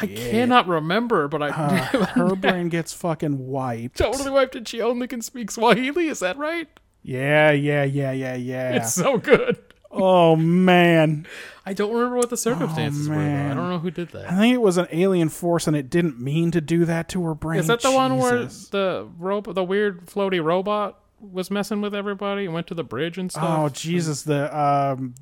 [0.00, 1.50] I cannot remember, but I
[2.14, 3.96] Her brain gets fucking wiped.
[3.98, 6.08] totally wiped and She only can speak Swahili.
[6.08, 6.68] Is that right?
[7.02, 8.76] Yeah, yeah, yeah, yeah, yeah.
[8.76, 9.58] It's so good.
[9.90, 11.26] oh man,
[11.66, 13.16] I don't remember what the circumstances were.
[13.16, 13.20] Though.
[13.50, 14.30] I don't know who did that.
[14.30, 17.24] I think it was an alien force, and it didn't mean to do that to
[17.24, 17.60] her brain.
[17.60, 22.44] Is that the one where the rope, the weird floaty robot, was messing with everybody
[22.46, 23.44] and went to the bridge and stuff?
[23.46, 25.14] Oh Jesus, the um,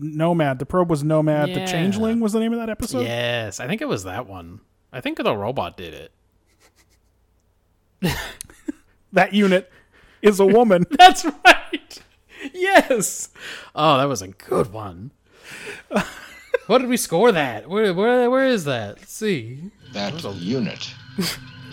[0.00, 0.58] Nomad.
[0.58, 1.50] The probe was Nomad.
[1.54, 3.02] The Changeling was the name of that episode.
[3.02, 4.60] yes, I think it was that one.
[4.92, 6.12] I think the robot did it.
[9.12, 9.70] That unit
[10.22, 10.86] is a woman.
[10.98, 12.02] That's right.
[12.54, 13.30] Yes.
[13.74, 15.10] Oh, that was a good one.
[16.66, 17.68] what did we score that?
[17.68, 18.98] Where where where is that?
[18.98, 19.70] Let's see.
[19.92, 20.94] That unit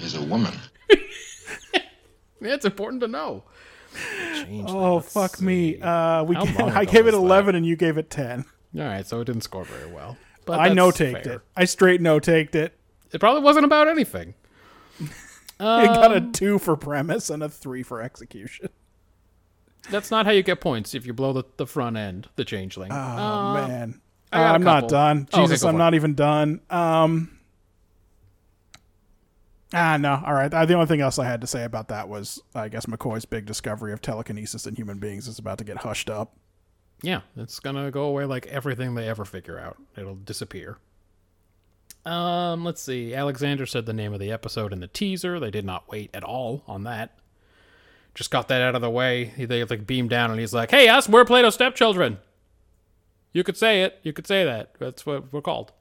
[0.02, 0.54] is a woman.
[2.40, 3.46] Yeah, it's important to know.
[4.68, 5.80] Oh fuck me.
[5.80, 7.18] Uh, we gave, I gave it was that?
[7.20, 8.46] eleven, and you gave it ten.
[8.76, 10.18] All right, so it didn't score very well.
[10.46, 11.42] But I no taked it.
[11.56, 12.74] I straight no taked it.
[13.12, 14.34] It probably wasn't about anything.
[15.60, 18.70] It got Um, a two for premise and a three for execution.
[19.90, 22.92] That's not how you get points if you blow the, the front end, the changeling.
[22.92, 24.00] Oh Uh, man,
[24.32, 25.28] I got a I'm not done.
[25.34, 26.62] Oh, okay, Jesus, I'm not even done.
[26.70, 27.37] Um.
[29.74, 30.22] Ah, no.
[30.26, 30.50] All right.
[30.50, 33.46] The only thing else I had to say about that was, I guess McCoy's big
[33.46, 36.38] discovery of telekinesis in human beings is about to get hushed up.
[37.04, 39.78] Yeah, it's gonna go away like everything they ever figure out.
[39.96, 40.78] It'll disappear.
[42.06, 43.14] Um, let's see.
[43.14, 45.40] Alexander said the name of the episode in the teaser.
[45.40, 47.20] They did not wait at all on that.
[48.16, 49.34] Just got that out of the way.
[49.38, 52.18] They like beamed down and he's like, "Hey, us, we're Plato's stepchildren."
[53.34, 54.00] You could say it.
[54.02, 54.74] You could say that.
[54.80, 55.74] That's what we're called.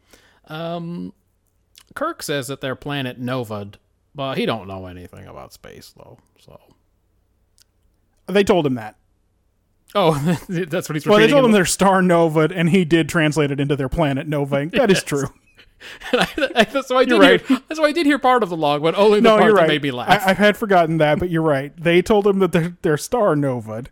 [0.49, 1.15] Um,
[1.95, 3.75] Kirk says that their planet Novad,
[4.15, 6.19] but he don't know anything about space though.
[6.39, 6.59] So,
[8.27, 8.97] They told him that.
[9.95, 10.15] oh,
[10.49, 11.07] that's what he's.
[11.07, 14.27] Well, they told him their star Nova, and he did translate it into their planet
[14.27, 14.67] Nova.
[14.73, 15.29] That is true.
[16.11, 17.45] so I did hear, right.
[17.75, 19.69] so I did hear part of the log, but only the No, part you're that
[19.69, 20.27] made me laugh.
[20.27, 21.73] I, I had forgotten that, but you're right.
[21.77, 23.89] They told him that their their star Novad.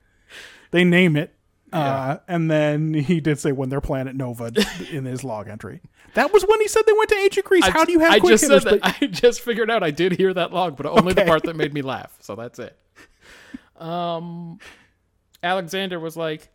[0.70, 1.33] They name it,
[1.74, 4.52] uh, and then he did say when their planet Nova
[4.90, 5.80] in his log entry.
[6.14, 7.64] That was when he said they went to ancient Greece.
[7.64, 8.62] I How do you have I quick just hitters?
[8.62, 8.80] said that.
[8.82, 11.56] but- I just figured out I did hear that log, but only the part that
[11.56, 12.16] made me laugh.
[12.20, 12.78] So that's it.
[13.76, 14.58] Um,
[15.42, 16.48] Alexander was like,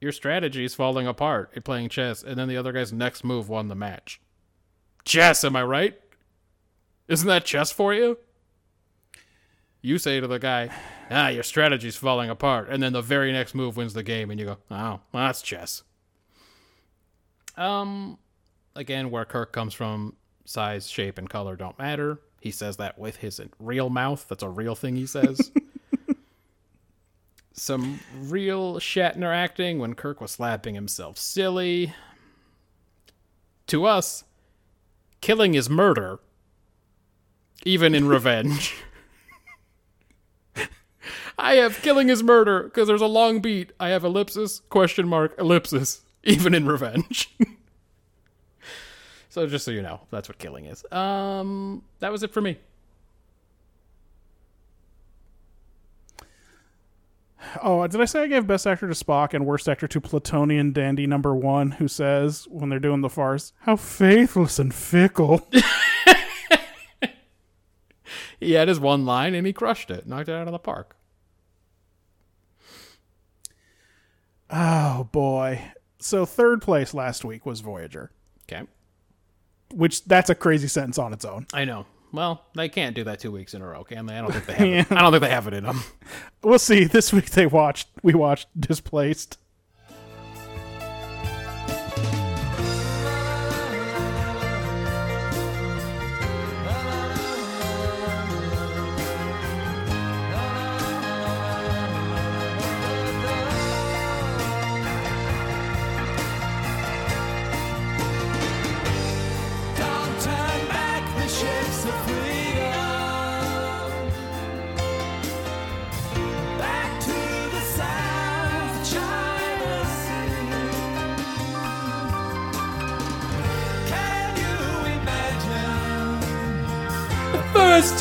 [0.00, 3.48] "Your strategy is falling apart at playing chess," and then the other guy's next move
[3.48, 4.20] won the match.
[5.04, 5.98] Chess, am I right?
[7.08, 8.18] Isn't that chess for you?
[9.86, 10.68] You say to the guy,
[11.12, 14.40] "Ah, your strategy's falling apart," and then the very next move wins the game, and
[14.40, 15.84] you go, "Oh, well, that's chess."
[17.56, 18.18] Um,
[18.74, 22.18] again, where Kirk comes from, size, shape, and color don't matter.
[22.40, 24.26] He says that with his real mouth.
[24.28, 25.52] That's a real thing he says.
[27.52, 31.94] Some real Shatner acting when Kirk was slapping himself silly.
[33.68, 34.24] To us,
[35.20, 36.18] killing is murder,
[37.64, 38.74] even in revenge.
[41.38, 43.72] I have killing is murder because there's a long beat.
[43.78, 47.34] I have ellipsis, question mark, ellipsis, even in revenge.
[49.28, 50.82] So just so you know, that's what killing is.
[50.90, 52.56] Um, that was it for me.
[57.62, 60.72] Oh, did I say I gave best actor to Spock and worst actor to Platonian
[60.72, 65.46] Dandy Number One, who says when they're doing the farce, "How faithless and fickle."
[68.38, 70.95] He had his one line and he crushed it, knocked it out of the park.
[74.50, 75.60] Oh boy!
[75.98, 78.10] So third place last week was Voyager,
[78.50, 78.62] Okay,
[79.74, 81.46] which that's a crazy sentence on its own.
[81.52, 81.86] I know.
[82.12, 84.16] Well, they can't do that two weeks in a row, can they?
[84.16, 84.92] I don't think they have.
[84.92, 84.96] it.
[84.96, 85.80] I don't think they have it in them.
[86.42, 86.84] We'll see.
[86.84, 87.88] This week they watched.
[88.02, 89.38] We watched Displaced.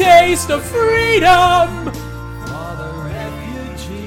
[0.05, 1.91] Taste of freedom.
[1.91, 4.05] for the refugees?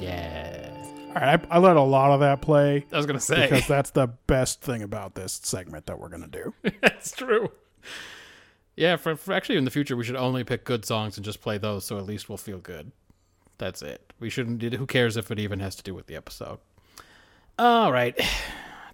[0.00, 0.70] Yeah,
[1.08, 3.68] All right, I, I let a lot of that play I was gonna say because
[3.68, 6.52] that's the best thing about this segment that we're gonna do.
[6.80, 7.52] that's true.
[8.74, 11.40] Yeah, for, for actually in the future we should only pick good songs and just
[11.40, 12.90] play those, so at least we'll feel good.
[13.58, 14.12] That's it.
[14.18, 14.58] We shouldn't.
[14.58, 16.58] Do who cares if it even has to do with the episode?
[17.56, 18.18] All right.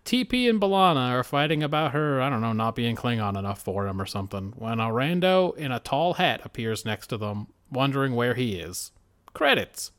[0.09, 3.87] TP and B'Elanna are fighting about her, I don't know, not being Klingon enough for
[3.87, 8.15] him or something, when a rando in a tall hat appears next to them, wondering
[8.15, 8.91] where he is.
[9.35, 9.93] Credits.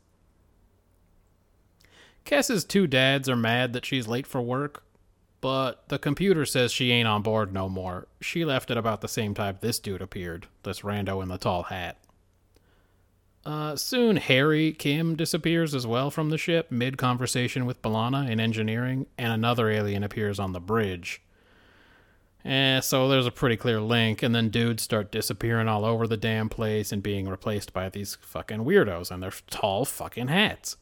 [2.24, 4.82] Kes's two dads are mad that she's late for work,
[5.40, 8.08] but the computer says she ain't on board no more.
[8.20, 11.62] She left at about the same time this dude appeared, this rando in the tall
[11.62, 11.99] hat.
[13.44, 18.38] Uh, soon Harry Kim disappears as well from the ship, mid conversation with B'Elanna in
[18.38, 21.22] engineering, and another alien appears on the bridge.
[22.44, 26.16] Eh, so there's a pretty clear link, and then dudes start disappearing all over the
[26.16, 30.76] damn place and being replaced by these fucking weirdos and their tall fucking hats.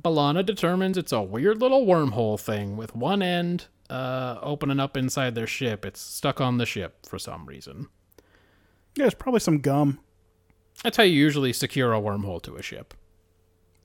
[0.00, 5.34] B'Elanna determines it's a weird little wormhole thing with one end uh, opening up inside
[5.34, 5.84] their ship.
[5.84, 7.88] It's stuck on the ship for some reason.
[8.96, 9.98] Yeah, it's probably some gum.
[10.82, 12.94] That's how you usually secure a wormhole to a ship.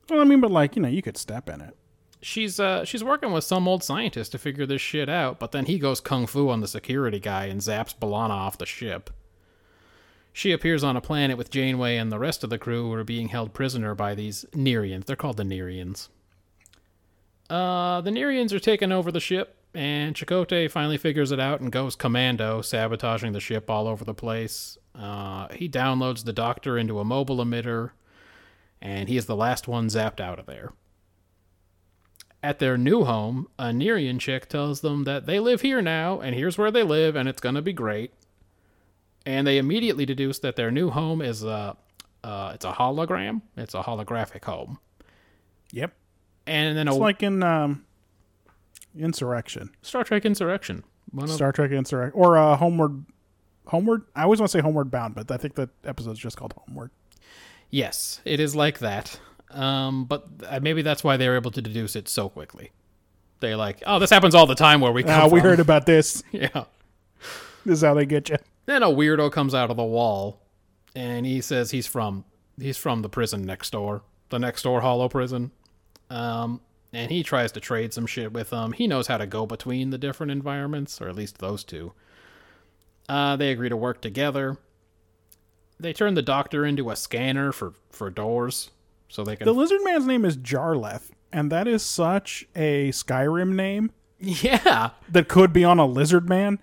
[0.09, 1.75] Well, I mean, but like you know, you could step in it.
[2.21, 5.65] She's uh she's working with some old scientist to figure this shit out, but then
[5.65, 9.09] he goes kung fu on the security guy and zaps B'Elanna off the ship.
[10.33, 13.05] She appears on a planet with Janeway and the rest of the crew who are
[13.05, 15.05] being held prisoner by these Nyrians.
[15.05, 16.09] They're called the Nyrians.
[17.49, 21.71] Uh, the Nyrians are taking over the ship, and Chakotay finally figures it out and
[21.71, 24.77] goes commando, sabotaging the ship all over the place.
[24.97, 27.91] Uh, he downloads the Doctor into a mobile emitter,
[28.81, 30.71] and he is the last one zapped out of there.
[32.41, 36.35] At their new home, a Nyrian chick tells them that they live here now, and
[36.35, 38.13] here's where they live, and it's gonna be great.
[39.25, 41.75] And they immediately deduce that their new home is a,
[42.23, 43.41] Uh, it's a hologram.
[43.55, 44.79] It's a holographic home.
[45.71, 45.93] Yep.
[46.47, 47.85] And then a It's like in um,
[48.97, 50.83] Insurrection, Star Trek Insurrection.
[51.11, 53.05] One of, Star Trek Insurrection, or uh, Homeward.
[53.67, 54.03] Homeward.
[54.15, 56.91] I always want to say Homeward Bound, but I think the episode's just called Homeward.
[57.69, 59.19] yes, it is like that.
[59.51, 62.71] Um, but uh, maybe that's why they were able to deduce it so quickly.
[63.39, 65.59] They're like, oh, this happens all the time where we come Ah, we from." heard
[65.59, 66.23] about this.
[66.31, 66.65] Yeah.
[67.65, 68.37] This is how they get you.
[68.65, 70.39] Then a weirdo comes out of the wall,
[70.95, 72.23] and he says he's from
[72.59, 75.51] he's from the prison next door, the next door hollow prison.
[76.09, 76.61] Um,
[76.93, 78.71] and he tries to trade some shit with them.
[78.71, 81.93] He knows how to go between the different environments, or at least those two.
[83.07, 84.57] Uh, they agree to work together.
[85.79, 88.71] They turn the doctor into a scanner for for doors,
[89.09, 89.45] so they can.
[89.45, 94.91] The lizard man's name is Jarleth, and that is such a Skyrim name yeah.
[95.09, 96.59] that could be on a lizard man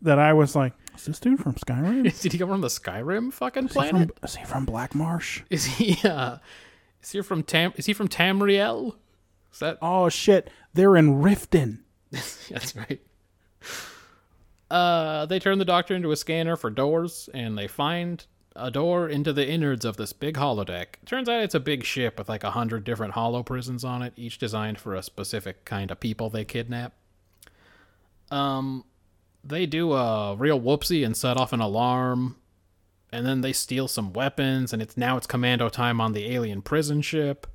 [0.00, 2.20] that I was like, is this dude from Skyrim?
[2.22, 4.18] Did he come from the Skyrim fucking he planet?
[4.18, 5.42] from, is he from Black Marsh?
[5.50, 5.98] Is he?
[6.08, 6.38] Uh,
[7.02, 7.72] is he from Tam?
[7.76, 8.94] Is he from Tamriel?
[9.52, 9.78] Is that?
[9.82, 11.80] Oh shit, they're in Riften.
[12.10, 13.00] That's right.
[14.72, 18.24] Uh, they turn the doctor into a scanner for doors, and they find
[18.56, 20.94] a door into the innards of this big holodeck.
[21.04, 24.14] Turns out it's a big ship with like a hundred different hollow prisons on it,
[24.16, 26.94] each designed for a specific kind of people they kidnap.
[28.30, 28.84] Um,
[29.44, 32.36] they do a real whoopsie and set off an alarm,
[33.12, 36.62] and then they steal some weapons, and it's now it's commando time on the alien
[36.62, 37.46] prison ship.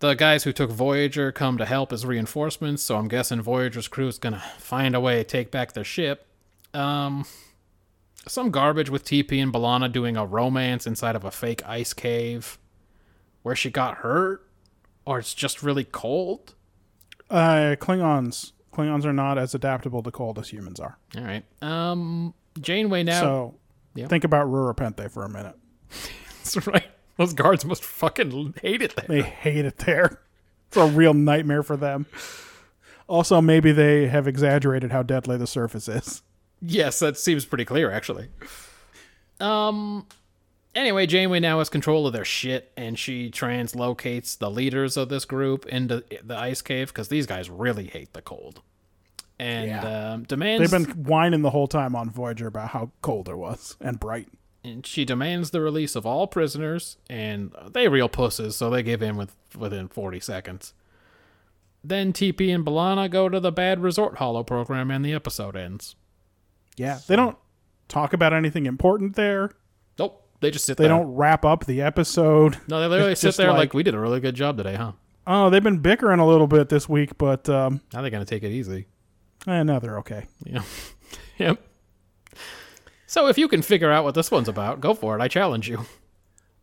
[0.00, 4.08] The guys who took Voyager come to help as reinforcements, so I'm guessing Voyager's crew
[4.08, 6.26] is gonna find a way to take back their ship.
[6.72, 7.26] Um,
[8.26, 12.58] some garbage with TP and B'Elanna doing a romance inside of a fake ice cave,
[13.42, 14.46] where she got hurt,
[15.04, 16.54] or it's just really cold.
[17.28, 18.52] Uh, Klingons.
[18.72, 20.96] Klingons are not as adaptable to cold as humans are.
[21.16, 21.44] All right.
[21.62, 23.20] Um, Janeway now.
[23.20, 23.54] So
[23.94, 24.06] Yeah.
[24.08, 25.56] think about Rura Penthe for a minute.
[26.38, 26.86] That's right.
[27.20, 29.04] Those guards must fucking hate it there.
[29.06, 30.22] They hate it there.
[30.68, 32.06] It's a real nightmare for them.
[33.08, 36.22] Also, maybe they have exaggerated how deadly the surface is.
[36.62, 38.28] Yes, that seems pretty clear, actually.
[39.38, 40.06] Um.
[40.74, 45.26] Anyway, Janeway now has control of their shit, and she translocates the leaders of this
[45.26, 48.62] group into the ice cave because these guys really hate the cold,
[49.38, 50.12] and Yeah.
[50.12, 50.70] um, demands.
[50.70, 54.28] They've been whining the whole time on Voyager about how cold it was and bright.
[54.62, 59.02] And she demands the release of all prisoners, and they real pusses, so they give
[59.02, 60.74] in with within forty seconds.
[61.82, 65.96] Then TP and B'Elanna go to the bad resort hollow program, and the episode ends.
[66.76, 67.38] Yeah, they don't
[67.88, 69.50] talk about anything important there.
[69.98, 70.90] Nope, they just sit They there.
[70.90, 72.58] don't wrap up the episode.
[72.68, 74.74] No, they literally It's sit there like, like- we did a really good job today,
[74.74, 74.92] huh?
[75.26, 78.42] Oh, they've been bickering a little bit this week, but um, Now they're gonna take
[78.42, 78.88] it easy.
[79.46, 80.26] eh, now they're okay.
[80.44, 80.62] Yeah.
[81.38, 81.62] yep.
[83.10, 85.20] So if you can figure out what this one's about, go for it.
[85.20, 85.84] I challenge you.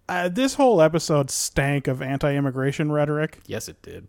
[0.09, 3.39] Uh, this whole episode stank of anti-immigration rhetoric.
[3.45, 4.07] Yes, it did.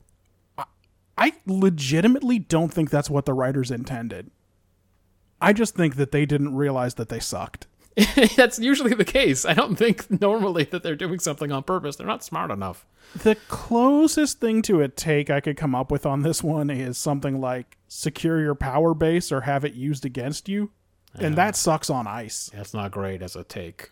[1.17, 4.31] I legitimately don't think that's what the writers intended.
[5.41, 7.67] I just think that they didn't realize that they sucked.
[8.37, 9.45] That's usually the case.
[9.45, 11.97] I don't think normally that they're doing something on purpose.
[11.97, 12.87] They're not smart enough.
[13.17, 16.97] The closest thing to a take I could come up with on this one is
[16.97, 20.71] something like secure your power base or have it used against you.
[21.21, 22.51] And that sucks on ice.
[22.55, 23.91] That's not great as a take.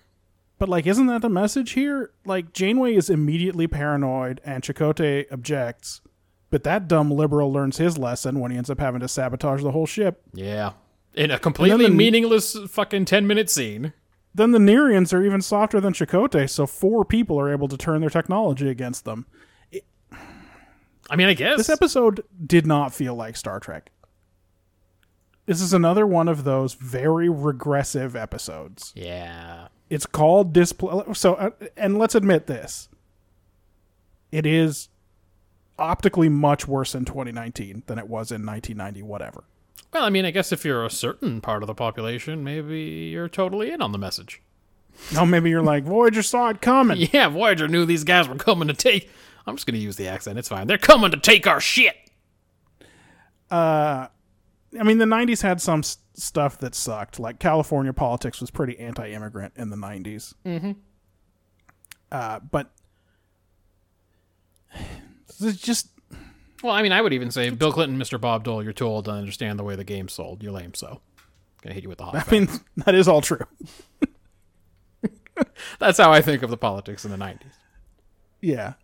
[0.58, 2.10] But like isn't that the message here?
[2.24, 6.00] Like Janeway is immediately paranoid and Chakotay objects,
[6.50, 9.72] but that dumb liberal learns his lesson when he ends up having to sabotage the
[9.72, 10.22] whole ship.
[10.32, 10.72] Yeah.
[11.14, 13.92] In a completely the- meaningless fucking 10 minute scene.
[14.34, 18.02] Then the Nyrians are even softer than Chakotay, so four people are able to turn
[18.02, 19.24] their technology against them.
[21.08, 21.56] I mean, I guess.
[21.56, 23.90] This episode did not feel like Star Trek.
[25.46, 28.92] This is another one of those very regressive episodes.
[28.94, 29.68] yeah.
[29.88, 31.04] It's called display.
[31.14, 32.88] So, uh, and let's admit this:
[34.32, 34.88] it is
[35.78, 39.02] optically much worse in 2019 than it was in 1990.
[39.04, 39.44] Whatever.
[39.92, 42.80] Well, I mean, I guess if you're a certain part of the population, maybe
[43.12, 44.42] you're totally in on the message.
[45.14, 47.08] No, maybe you're like Voyager saw it coming.
[47.12, 49.08] Yeah, Voyager knew these guys were coming to take.
[49.46, 50.36] I'm just going to use the accent.
[50.36, 50.66] It's fine.
[50.66, 51.94] They're coming to take our shit.
[54.78, 57.18] I mean, the 90s had some s- stuff that sucked.
[57.18, 60.34] Like California politics was pretty anti-immigrant in the 90s.
[60.44, 60.72] Mm-hmm.
[62.12, 62.70] Uh, but
[65.40, 65.88] it's just
[66.62, 68.20] Well, I mean, I would even say Bill Clinton, Mr.
[68.20, 70.42] Bob Dole, you're too old to understand the way the game's sold.
[70.42, 71.00] You're lame, so.
[71.62, 72.28] Gonna hit you with the hot.
[72.28, 72.48] I mean,
[72.84, 73.40] that is all true.
[75.78, 77.42] That's how I think of the politics in the 90s.
[78.40, 78.74] Yeah.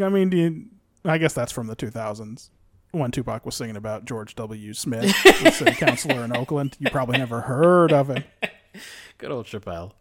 [0.00, 0.66] I mean, do you,
[1.04, 2.50] I guess that's from the 2000s
[2.92, 4.74] when Tupac was singing about George W.
[4.74, 6.76] Smith, the city councilor in Oakland.
[6.80, 8.24] You probably never heard of him.
[9.18, 9.92] Good old Chappelle.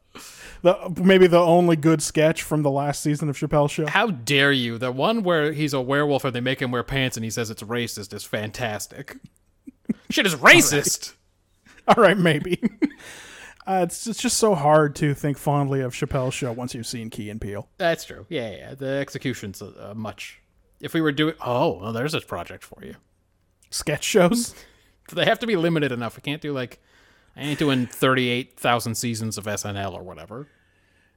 [0.62, 3.86] The maybe the only good sketch from the last season of Chappelle's Show.
[3.88, 4.78] How dare you?
[4.78, 7.50] The one where he's a werewolf and they make him wear pants and he says
[7.50, 9.18] it's racist is fantastic.
[10.10, 11.14] Shit is racist.
[11.88, 12.62] All right, maybe.
[13.68, 17.10] uh, it's it's just so hard to think fondly of Chappelle's Show once you've seen
[17.10, 17.70] Key and Peele.
[17.78, 18.26] That's true.
[18.30, 18.76] Yeah, yeah.
[18.76, 20.42] The execution's uh, much.
[20.82, 22.96] If we were doing, oh, well, there's a project for you.
[23.70, 24.56] Sketch shows.
[25.12, 26.16] They have to be limited enough.
[26.16, 26.80] We can't do like,
[27.36, 30.48] I ain't doing thirty-eight thousand seasons of SNL or whatever.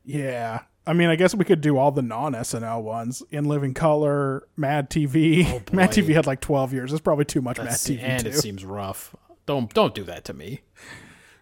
[0.03, 0.61] Yeah.
[0.87, 4.49] I mean, I guess we could do all the non SNL ones in Living Color,
[4.57, 5.45] Mad TV.
[5.73, 5.91] Mad.
[5.91, 6.91] TV had like 12 years.
[6.91, 8.31] That's probably too much Mad TV, and too.
[8.31, 9.15] it seems rough.
[9.47, 10.63] Don't don't do that to me.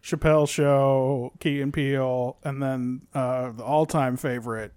[0.03, 4.73] Chappelle Show, Key and Peele, and then uh, the all time favorite,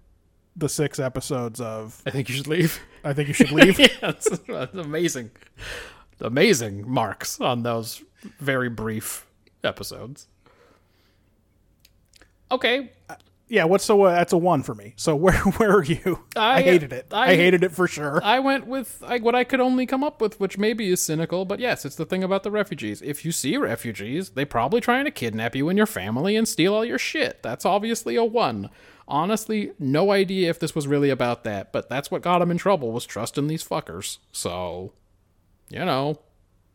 [0.56, 2.80] the six episodes of I think you should leave.
[3.04, 3.78] I Think You Should Leave.
[3.78, 5.30] yeah, that's, that's amazing,
[6.20, 8.02] amazing marks on those
[8.40, 9.26] very brief
[9.62, 10.26] episodes.
[12.50, 12.92] Okay,
[13.48, 14.94] yeah, what's so uh, that's a one for me.
[14.96, 16.24] So where where are you?
[16.36, 17.08] I- hated it.
[17.12, 18.20] I, I- hated it for sure.
[18.24, 21.44] I went with like, what I could only come up with, which maybe is cynical,
[21.44, 23.02] but yes, it's the thing about the refugees.
[23.02, 26.74] If you see refugees, they probably trying to kidnap you and your family and steal
[26.74, 27.42] all your shit.
[27.42, 28.70] That's obviously a one.
[29.06, 32.56] Honestly, no idea if this was really about that, but that's what got him in
[32.56, 34.18] trouble was trusting these fuckers.
[34.32, 34.92] So,
[35.68, 36.20] you know,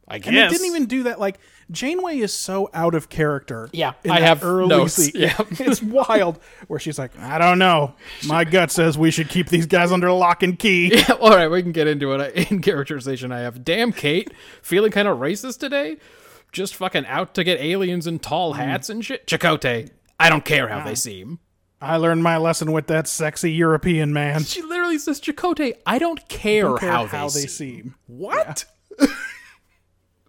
[0.10, 0.28] I guess.
[0.28, 1.20] and they didn't even do that.
[1.20, 1.40] Like
[1.72, 3.70] Janeway is so out of character.
[3.72, 4.94] Yeah, in I have early notes.
[4.94, 5.36] se- Yeah.
[5.52, 6.40] it's wild.
[6.68, 7.94] Where she's like, I don't know.
[8.26, 11.04] My gut says we should keep these guys under lock and key.
[11.20, 12.52] All right, we can get into it.
[12.52, 14.32] In characterization, I have damn Kate
[14.62, 15.98] feeling kind of racist today,
[16.52, 18.94] just fucking out to get aliens in tall hats hmm.
[18.94, 19.28] and shit.
[19.28, 21.40] Chakotay, I don't care how they seem.
[21.82, 24.44] I learned my lesson with that sexy European man.
[24.44, 27.84] She literally says, Chakotay, I don't care, Don't care how, how they, they seem.
[27.84, 27.96] seem.
[28.08, 28.66] What?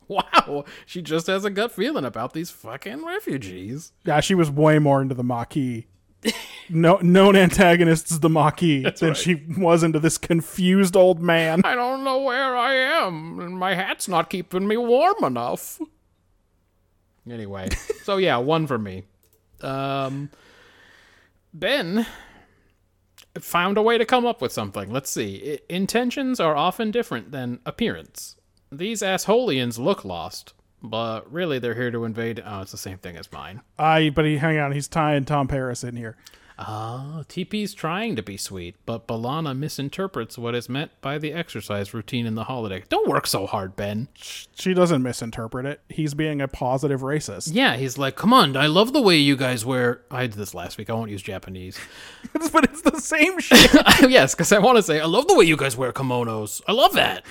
[0.09, 3.93] wow, she just has a gut feeling about these fucking refugees.
[4.05, 5.85] Yeah, she was way more into the Maquis.
[6.73, 9.17] No, known antagonists the Maquis than right.
[9.17, 11.63] she was into this confused old man.
[11.65, 15.81] I don't know where I am, and my hat's not keeping me warm enough.
[17.29, 17.71] Anyway,
[18.05, 19.03] so yeah, one for me.
[19.63, 20.31] Um,
[21.53, 22.07] Ben
[23.39, 24.91] found a way to come up with something.
[24.91, 25.59] Let's see.
[25.69, 28.37] Intentions are often different than appearance.
[28.73, 32.43] These assholians look lost, but really they're here to invade.
[32.45, 33.63] Oh, it's the same thing as mine.
[33.79, 36.17] I, but he, hang on, he's tying Tom Paris in here.
[36.63, 41.33] Ah, oh, TP's trying to be sweet, but B'Elanna misinterprets what is meant by the
[41.33, 42.85] exercise routine in the holiday.
[42.91, 44.09] Don't work so hard, Ben.
[44.15, 45.81] She doesn't misinterpret it.
[45.89, 47.51] He's being a positive racist.
[47.55, 50.03] Yeah, he's like, come on, I love the way you guys wear.
[50.11, 50.91] I did this last week.
[50.91, 51.79] I won't use Japanese.
[52.53, 53.73] but it's the same shit.
[54.11, 56.61] yes, because I want to say, I love the way you guys wear kimonos.
[56.69, 57.25] I love that.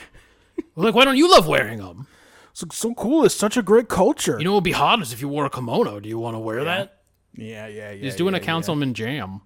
[0.75, 2.07] like, why don't you love wearing them?
[2.53, 3.25] so, so cool.
[3.25, 4.37] It's such a great culture.
[4.37, 5.99] You know what would be hot is if you wore a kimono.
[5.99, 6.98] Do you want to wear that?
[7.39, 8.03] Yeah, yeah, yeah.
[8.03, 9.41] He's doing yeah, a councilman jam.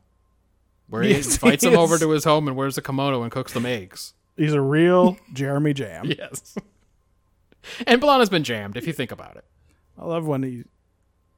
[0.89, 3.31] Where Yes, he he invites them over to his home and wears a kimono and
[3.31, 4.13] cooks them eggs.
[4.35, 6.05] He's a real Jeremy Jam.
[6.05, 6.55] Yes.
[7.87, 9.45] and B'Elanna's been jammed, if you think about it.
[9.97, 10.63] I love when he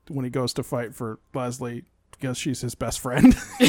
[0.08, 3.34] when he goes to fight for Leslie because she's his best friend.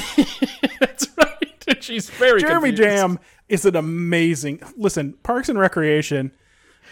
[0.80, 1.32] That's right.
[1.80, 2.82] She's very Jeremy confused.
[2.82, 3.18] Jam
[3.48, 4.60] is an amazing.
[4.76, 6.32] Listen, Parks and Recreation.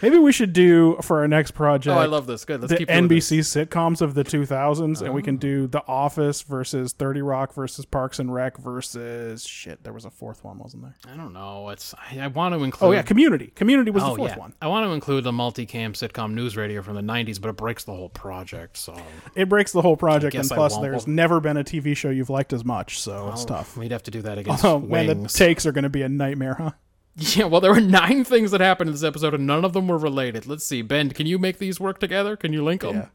[0.01, 1.95] Maybe we should do for our next project.
[1.95, 2.43] Oh, I love this.
[2.45, 2.61] Good.
[2.61, 3.29] Let's the keep doing this.
[3.31, 5.25] NBC sitcoms of the 2000s, and we Oh.
[5.25, 9.83] can do The Office versus 30 Rock versus Parks and Rec versus shit.
[9.83, 10.95] There was a fourth one, wasn't there?
[11.11, 11.69] I don't know.
[11.69, 12.89] It's I, I want to include.
[12.89, 13.47] Oh yeah, Community.
[13.55, 14.37] Community was Oh, the fourth yeah.
[14.39, 14.53] one.
[14.61, 17.93] I want to include the multicam sitcom NewsRadio from the '90s, but it breaks the
[17.93, 18.77] whole project.
[18.77, 18.95] So
[19.35, 22.53] It breaks the whole project, and plus, there's never been a TV show you've liked
[22.53, 23.77] as much, so it's oh, tough.
[23.77, 26.09] we'd have to do that against Oh man, the takes are going to be a
[26.09, 26.71] nightmare, huh?
[27.35, 27.45] yeah.
[27.45, 29.97] Well, there were nine things that happened in this episode, and none of them were
[29.97, 30.45] related.
[30.45, 31.11] Let's see, Ben.
[31.11, 32.35] Can you make these work together?
[32.35, 32.95] Can you link them?
[32.95, 33.07] Yeah.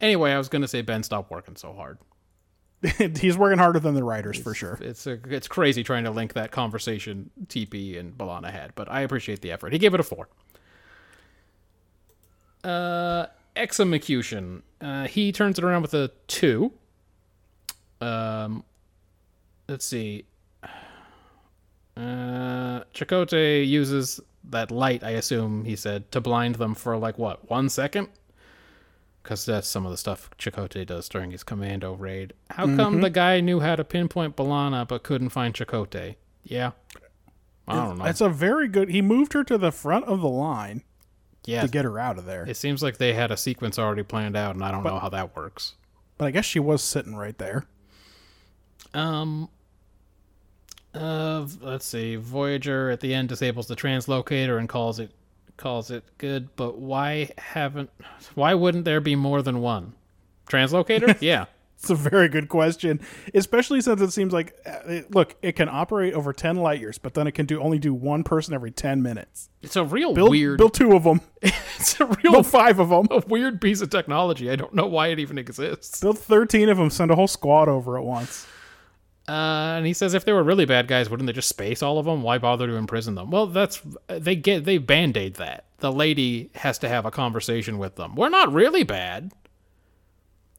[0.00, 1.98] Anyway, I was gonna say Ben, stop working so hard.
[3.18, 4.78] He's working harder than the writers for sure.
[4.80, 9.00] It's a, it's crazy trying to link that conversation TP and B'Elanna had, but I
[9.00, 9.72] appreciate the effort.
[9.72, 10.28] He gave it a four.
[12.62, 14.62] Uh, execution.
[14.80, 16.72] Uh, he turns it around with a two.
[18.00, 18.64] Um,
[19.68, 20.26] let's see.
[21.96, 27.48] Uh, Chakotay uses that light, I assume he said, to blind them for like what
[27.50, 28.08] one second.
[29.22, 32.34] Because that's some of the stuff Chakotay does during his commando raid.
[32.50, 36.16] How come the guy knew how to pinpoint B'Elanna but couldn't find Chakotay?
[36.42, 36.72] Yeah.
[37.66, 38.04] I don't know.
[38.04, 38.90] That's a very good.
[38.90, 40.82] He moved her to the front of the line
[41.46, 41.62] yeah.
[41.62, 44.36] to get her out of there, It seems like they had a sequence already planned
[44.36, 45.74] out, and I don't know how that works.
[46.18, 47.66] but I guess she was sitting right there.
[48.92, 49.48] Um.
[50.94, 52.16] Uh, let's see.
[52.16, 55.10] Voyager at the end disables the translocator and calls it
[55.56, 56.54] calls it good.
[56.56, 57.90] But why haven't?
[58.34, 59.94] Why wouldn't there be more than one
[60.48, 61.16] translocator?
[61.20, 61.46] yeah.
[61.76, 63.00] It's a very good question,
[63.34, 66.96] especially since it seems like uh, it, look, it can operate over 10 light years,
[66.96, 69.50] but then it can do only do one person every 10 minutes.
[69.60, 70.56] It's a real Build weird.
[70.56, 71.20] build two of them.
[71.42, 73.06] it's a real build five of them.
[73.10, 74.50] a weird piece of technology.
[74.50, 76.00] I don't know why it even exists.
[76.00, 78.46] Build 13 of them, send a whole squad over at once.
[79.26, 81.98] Uh, and he says if they were really bad guys, wouldn't they just space all
[81.98, 82.22] of them?
[82.22, 83.30] Why bother to imprison them?
[83.30, 85.64] Well, that's they get they band aid that.
[85.78, 88.16] The lady has to have a conversation with them.
[88.16, 89.32] We're not really bad.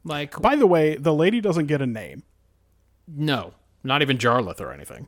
[0.03, 2.23] Like By the way, the lady doesn't get a name.
[3.07, 5.07] no, not even Jarlath or anything.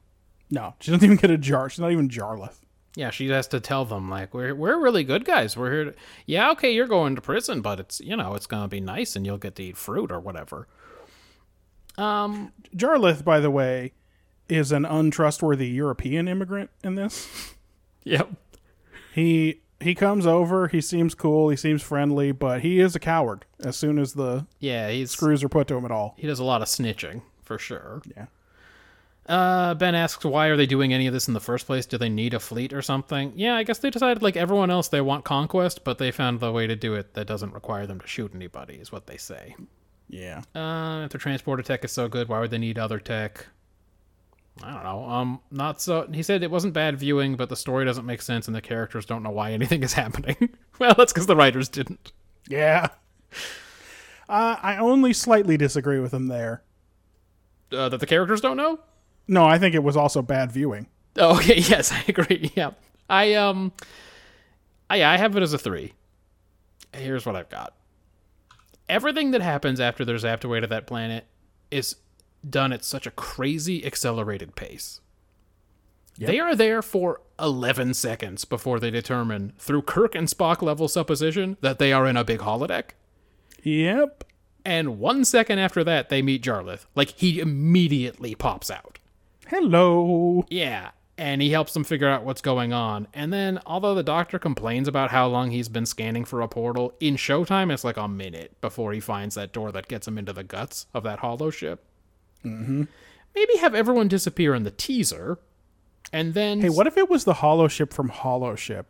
[0.51, 1.69] No, she doesn't even get a jar.
[1.69, 2.59] She's not even Jarlath.
[2.95, 5.55] Yeah, she has to tell them like we're we're really good guys.
[5.57, 5.85] We're here.
[5.85, 5.93] To,
[6.25, 9.25] yeah, okay, you're going to prison, but it's you know it's gonna be nice and
[9.25, 10.67] you'll get to eat fruit or whatever.
[11.97, 13.93] Um, Jarlath, by the way,
[14.49, 17.53] is an untrustworthy European immigrant in this.
[18.03, 18.29] yep.
[19.13, 23.45] He he comes over, he seems cool, he seems friendly, but he is a coward
[23.59, 26.15] as soon as the Yeah, he's screws are put to him at all.
[26.17, 28.01] he does a lot of snitching for sure.
[28.15, 28.25] Yeah.
[29.27, 31.85] Uh, Ben asks why are they doing any of this in the first place?
[31.85, 33.33] Do they need a fleet or something?
[33.35, 36.51] Yeah, I guess they decided like everyone else they want conquest, but they found the
[36.51, 39.55] way to do it that doesn't require them to shoot anybody, is what they say.
[40.09, 40.41] Yeah.
[40.55, 43.47] Uh, if the transporter tech is so good, why would they need other tech?
[44.63, 45.09] I don't know.
[45.09, 46.07] Um, not so.
[46.11, 49.05] He said it wasn't bad viewing, but the story doesn't make sense and the characters
[49.05, 50.49] don't know why anything is happening.
[50.79, 52.11] well, that's because the writers didn't.
[52.47, 52.87] Yeah.
[54.29, 56.63] Uh, I only slightly disagree with him there.
[57.71, 58.79] Uh, that the characters don't know.
[59.27, 60.87] No, I think it was also bad viewing.
[61.17, 61.57] Oh, okay.
[61.59, 62.51] Yes, I agree.
[62.55, 62.71] Yeah,
[63.09, 63.73] I um,
[64.89, 65.93] I I have it as a three.
[66.93, 67.73] Here's what I've got.
[68.89, 71.25] Everything that happens after they're zapped away to that planet
[71.69, 71.97] is
[72.47, 75.01] done at such a crazy accelerated pace.
[76.19, 81.57] They are there for 11 seconds before they determine, through Kirk and Spock level supposition,
[81.61, 82.91] that they are in a big holodeck.
[83.61, 84.23] Yep.
[84.65, 86.87] And one second after that, they meet Jarlath.
[86.95, 88.97] Like, he immediately pops out.
[89.47, 90.43] Hello.
[90.49, 93.07] Yeah, and he helps them figure out what's going on.
[93.13, 96.93] And then, although the doctor complains about how long he's been scanning for a portal,
[96.99, 100.33] in Showtime it's like a minute before he finds that door that gets him into
[100.33, 101.79] the guts of that holoship.
[102.45, 102.83] Mm-hmm.
[103.35, 105.39] Maybe have everyone disappear in the teaser,
[106.13, 108.89] and then Hey, what if it was the holoship from Holoship,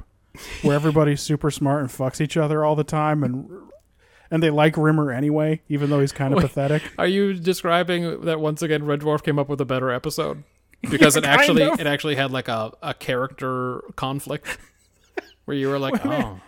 [0.61, 3.49] where everybody's super smart and fucks each other all the time, and
[4.29, 6.83] and they like Rimmer anyway, even though he's kind of pathetic.
[6.97, 10.43] Are you describing that once again Red Dwarf came up with a better episode?
[10.89, 11.79] Because it actually of.
[11.79, 14.57] it actually had like a, a character conflict
[15.45, 16.39] where you were like, oh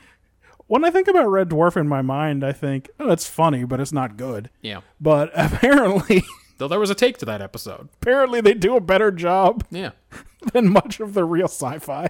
[0.67, 3.79] When I think about Red Dwarf in my mind, I think, oh, it's funny, but
[3.79, 4.49] it's not good.
[4.61, 4.81] yeah.
[5.01, 6.23] But apparently,
[6.57, 7.89] Though there was a take to that episode.
[8.01, 9.91] apparently they do a better job Yeah.
[10.53, 12.09] than much of the real sci-fi.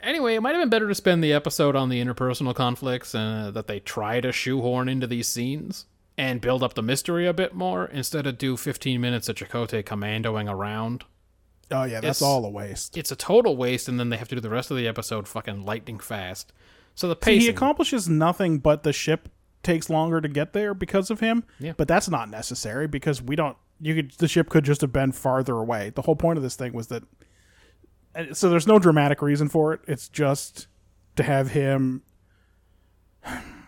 [0.00, 3.50] Anyway, it might have been better to spend the episode on the interpersonal conflicts uh,
[3.52, 7.54] that they try to shoehorn into these scenes and build up the mystery a bit
[7.54, 11.04] more instead of do 15 minutes of Chakotay commandoing around.
[11.70, 12.96] Oh yeah, that's It's- all a waste.
[12.96, 15.28] It's a total waste, and then they have to do the rest of the episode
[15.28, 16.52] fucking lightning fast.
[16.94, 19.28] So the See, he accomplishes nothing, but the ship
[19.62, 21.44] takes longer to get there because of him.
[21.60, 21.72] Yeah.
[21.76, 23.56] But that's not necessary because we don't.
[23.80, 25.90] You could the ship could just have been farther away.
[25.94, 27.02] The whole point of this thing was that.
[28.32, 29.80] So there's no dramatic reason for it.
[29.86, 30.66] It's just
[31.16, 32.02] to have him.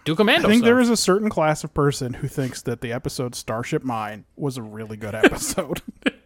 [0.05, 0.67] do commando I think stuff.
[0.67, 4.57] there is a certain class of person who thinks that the episode Starship Mine was
[4.57, 5.83] a really good episode.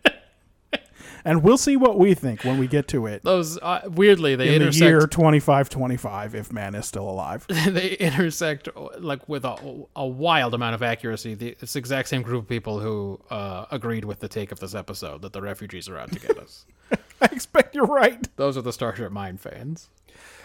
[1.25, 4.49] and we'll see what we think when we get to it Those uh, weirdly they
[4.49, 4.81] in the intersect.
[4.89, 7.47] year 2525 if man is still alive.
[7.69, 8.69] they intersect
[8.99, 11.35] like with a, a wild amount of accuracy.
[11.35, 14.61] The, it's the exact same group of people who uh, agreed with the take of
[14.61, 16.67] this episode that the refugees are out to get us.
[17.21, 18.29] I expect you're right.
[18.37, 19.89] Those are the Starship Mine fans.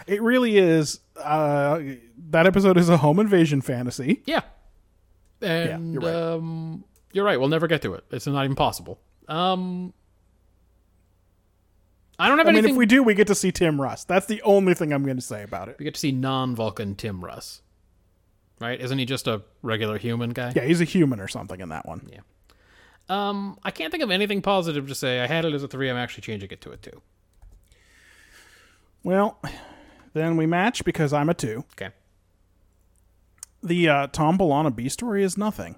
[0.06, 1.00] It really is.
[1.16, 1.80] Uh,
[2.30, 4.22] that episode is a home invasion fantasy.
[4.24, 4.40] Yeah.
[5.42, 6.14] And you're right.
[6.14, 8.04] um you're right, we'll never get to it.
[8.10, 9.00] It's not even possible.
[9.28, 9.92] Um
[12.20, 14.04] I don't have I mean, if we do, we get to see Tim Russ.
[14.04, 15.76] That's the only thing I'm going to say about it.
[15.78, 17.62] we get to see non-Vulcan Tim Russ.
[18.60, 18.78] Right?
[18.78, 20.52] Isn't he just a regular human guy?
[20.54, 22.08] Yeah, he's a human or something in that one.
[22.12, 22.20] Yeah.
[23.08, 25.20] Um I can't think of anything positive to say.
[25.20, 25.88] I had it as a 3.
[25.88, 26.90] I'm actually changing it to a 2.
[29.02, 29.40] Well,
[30.12, 31.64] then we match because I'm a two.
[31.72, 31.90] Okay.
[33.62, 35.76] The uh, Tom B'Elanna B story is nothing.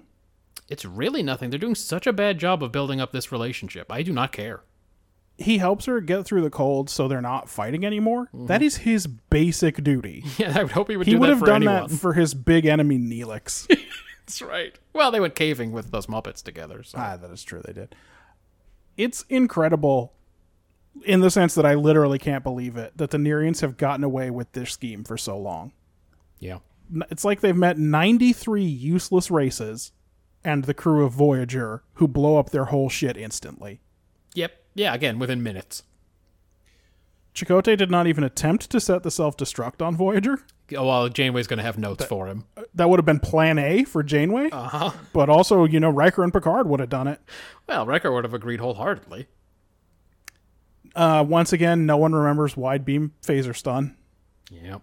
[0.69, 1.51] It's really nothing.
[1.51, 3.93] They're doing such a bad job of building up this relationship.
[3.93, 4.62] I do not care.
[5.43, 8.28] He helps her get through the cold so they're not fighting anymore.
[8.32, 10.24] That is his basic duty.
[10.39, 11.89] Yeah, I would hope he would He do would have done anyone.
[11.90, 13.66] that for his big enemy Neelix.
[14.27, 14.78] That's right.
[14.93, 16.82] Well, they went caving with those Muppets together.
[16.82, 16.98] So.
[16.98, 17.60] Ah, that is true.
[17.64, 17.94] They did.
[18.97, 20.12] It's incredible
[21.05, 24.31] in the sense that I literally can't believe it that the Nyrians have gotten away
[24.31, 25.73] with this scheme for so long.
[26.39, 26.59] yeah.
[27.10, 29.93] It's like they've met 93 useless races
[30.44, 33.81] and the crew of Voyager, who blow up their whole shit instantly.
[34.35, 34.53] Yep.
[34.75, 35.83] Yeah, again, within minutes.
[37.35, 40.39] Chakotay did not even attempt to set the self destruct on Voyager.
[40.77, 42.45] Oh, well, Janeway's going to have notes for him.
[42.75, 44.51] That would have been plan A for Janeway.
[44.51, 44.91] Uh huh.
[45.13, 47.21] But also, you know, Riker and Picard would have done it.
[47.67, 49.29] Well, Riker would have agreed wholeheartedly.
[50.95, 53.97] Uh, once again, no one remembers wide beam phaser stun.
[54.51, 54.83] Yep.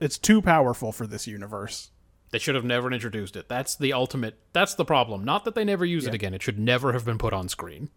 [0.00, 1.90] It's too powerful for this universe.
[2.30, 3.48] They should have never introduced it.
[3.48, 4.38] That's the ultimate.
[4.52, 5.24] That's the problem.
[5.24, 6.32] Not that they never use it again.
[6.34, 7.90] It should never have been put on screen.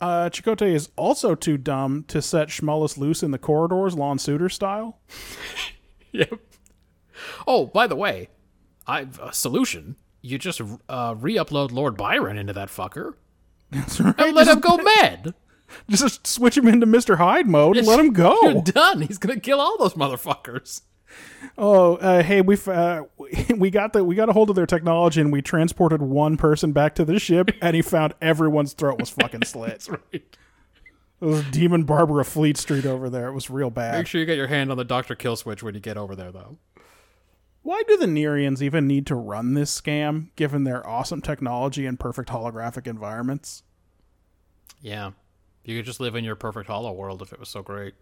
[0.00, 4.50] Uh, Chakotay is also too dumb to set Schmullus loose in the corridors, Lon Suder
[4.50, 4.98] style.
[6.12, 6.40] Yep.
[7.46, 8.30] Oh, by the way,
[8.86, 9.94] I've a solution.
[10.22, 13.14] You just uh, re-upload Lord Byron into that fucker
[13.70, 14.14] That's right.
[14.18, 15.34] and let just, him go mad.
[15.88, 17.16] just switch him into Mr.
[17.16, 18.36] Hyde mode and let him go.
[18.42, 19.02] You're done.
[19.02, 20.82] He's gonna kill all those motherfuckers.
[21.58, 23.02] Oh, uh, hey, we uh,
[23.56, 26.72] we got the we got a hold of their technology and we transported one person
[26.72, 29.88] back to the ship, and he found everyone's throat was fucking slit.
[29.88, 30.36] Right.
[31.20, 33.28] It was Demon Barbara Fleet Street over there.
[33.28, 33.98] It was real bad.
[33.98, 36.16] Make sure you get your hand on the Doctor Kill switch when you get over
[36.16, 36.56] there, though.
[37.62, 42.00] Why do the Nyrians even need to run this scam, given their awesome technology and
[42.00, 43.62] perfect holographic environments?
[44.80, 45.10] Yeah,
[45.64, 47.92] you could just live in your perfect hollow world if it was so great.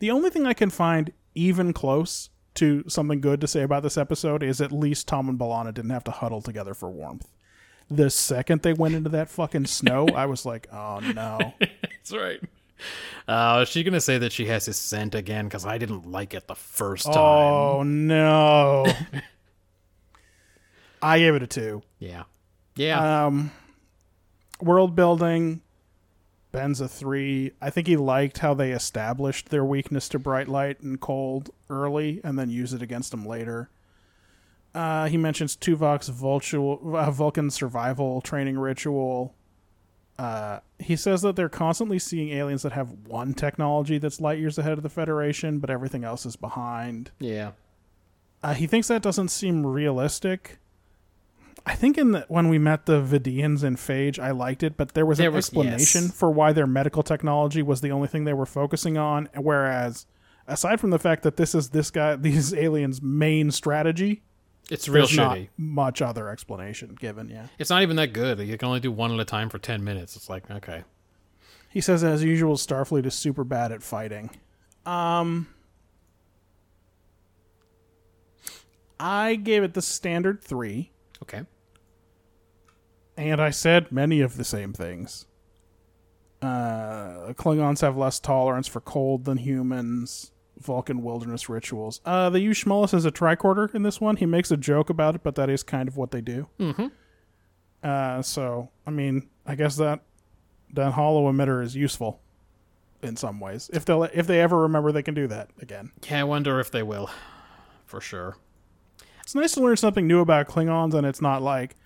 [0.00, 3.96] The only thing I can find even close to something good to say about this
[3.96, 7.28] episode is at least Tom and B'Elanna didn't have to huddle together for warmth.
[7.88, 11.54] The second they went into that fucking snow, I was like, oh no.
[11.60, 12.40] That's right.
[13.26, 15.46] Uh, is she gonna say that she has his scent again?
[15.46, 17.16] Because I didn't like it the first time.
[17.16, 18.86] Oh no.
[21.02, 21.82] I gave it a two.
[21.98, 22.24] Yeah,
[22.76, 23.26] yeah.
[23.26, 23.50] Um,
[24.60, 25.62] world building,
[26.52, 27.52] Ben's a three.
[27.60, 32.20] I think he liked how they established their weakness to bright light and cold early,
[32.24, 33.70] and then use it against them later.
[34.74, 39.34] Uh, he mentions Tuvok's Vultu- uh, Vulcan survival training ritual.
[40.18, 44.58] Uh, he says that they're constantly seeing aliens that have one technology that's light years
[44.58, 47.10] ahead of the Federation, but everything else is behind.
[47.18, 47.52] yeah.
[48.42, 50.58] Uh, he thinks that doesn't seem realistic.
[51.66, 54.94] I think in the, when we met the Vidians in Phage, I liked it, but
[54.94, 56.12] there was There an was- explanation yes.
[56.16, 59.28] for why their medical technology was the only thing they were focusing on.
[59.36, 60.06] Whereas,
[60.48, 64.22] aside from the fact that this is this guy, these aliens' main strategy,
[64.70, 65.48] It's real there's not shitty.
[65.58, 67.28] much other explanation given.
[67.28, 68.38] Yeah, It's not even that good.
[68.40, 70.16] You can only do one at a time for ten minutes.
[70.16, 70.84] It's like okay.
[71.68, 74.30] he says as usual, Starfleet is super bad at fighting.
[74.86, 75.46] Um,
[78.98, 80.92] I gave it the standard three.
[81.22, 81.42] Okay.
[83.16, 85.26] And I said many of the same things.
[86.40, 90.32] Uh, Klingons have less tolerance for cold than humans.
[90.58, 92.02] Vulcan wilderness rituals.
[92.04, 94.16] Uh, they use Schmullus as a tricorder in this one.
[94.16, 96.48] He makes a joke about it, but that is kind of what they do.
[96.58, 96.88] Mm-hmm.
[97.82, 100.00] Uh, so, I mean, I guess that
[100.74, 102.20] that holo emitter is useful
[103.02, 103.70] in some ways.
[103.72, 105.92] If they if they ever remember they can do that again.
[106.08, 107.10] Yeah, I wonder if they will.
[107.86, 108.36] For sure.
[109.22, 111.76] It's nice to learn something new about Klingons, and it's not like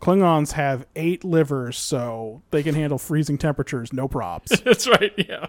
[0.00, 4.58] Klingons have eight livers, so they can handle freezing temperatures, no props.
[4.64, 5.12] That's right.
[5.16, 5.46] Yeah.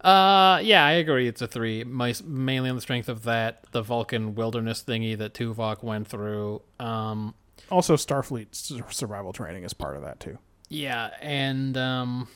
[0.00, 1.28] Uh, yeah, I agree.
[1.28, 5.32] It's a three, my, mainly on the strength of that the Vulcan wilderness thingy that
[5.34, 6.62] Tuvok went through.
[6.80, 7.34] Um,
[7.70, 8.48] also, Starfleet
[8.92, 10.38] survival training is part of that too.
[10.68, 12.28] yeah, and um,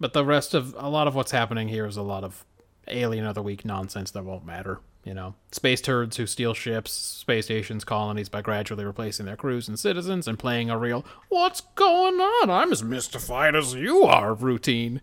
[0.00, 2.44] but the rest of a lot of what's happening here is a lot of
[2.88, 4.80] alien of the week nonsense that won't matter.
[5.04, 9.68] You know, space turds who steal ships, space stations, colonies by gradually replacing their crews
[9.68, 12.50] and citizens and playing a real "What's going on?
[12.50, 15.02] I'm as mystified as you are" routine.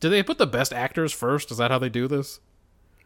[0.00, 1.50] Do they put the best actors first?
[1.52, 2.40] Is that how they do this?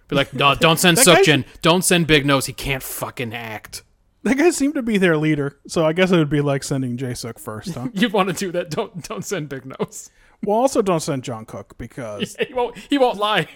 [0.08, 1.44] Be like, no, don't send Sukjin.
[1.62, 2.46] Don't send Big Nose.
[2.46, 3.82] He can't fucking act.
[4.22, 6.96] That guy seemed to be their leader, so I guess it would be like sending
[6.98, 7.88] Jasook first, huh?
[7.94, 8.70] You want to do that?
[8.70, 10.10] Don't don't send Big Nose.
[10.44, 12.76] well, also don't send John Cook because He won't.
[12.76, 13.46] He won't lie.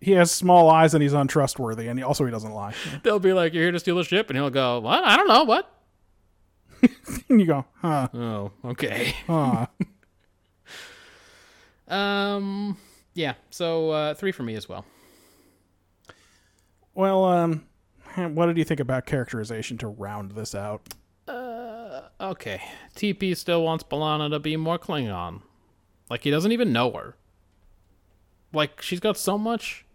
[0.00, 2.74] He has small eyes and he's untrustworthy, and he, also he doesn't lie.
[3.02, 5.02] They'll be like, "You're here to steal a ship," and he'll go, "What?
[5.04, 5.44] I don't know.
[5.44, 5.72] What?
[7.30, 9.66] and you go, huh, Oh, okay." huh.
[11.88, 12.76] Um.
[13.14, 13.34] Yeah.
[13.50, 14.84] So uh, three for me as well.
[16.94, 17.64] well, um,
[18.16, 20.82] what did you think about characterization to round this out?
[21.28, 22.60] Uh, Okay.
[22.96, 25.42] TP still wants B'Elanna to be more Klingon.
[26.10, 27.16] Like he doesn't even know her.
[28.52, 29.85] Like she's got so much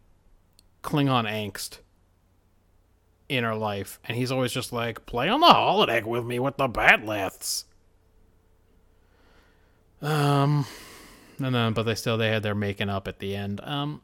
[0.84, 1.80] Klingon angst
[3.30, 6.58] in her life, and he's always just like, "Play on the holodeck with me with
[6.58, 7.66] the bat'leths."
[10.02, 10.66] Um,
[11.40, 13.62] and then but they still they had their making up at the end.
[13.64, 14.02] Um,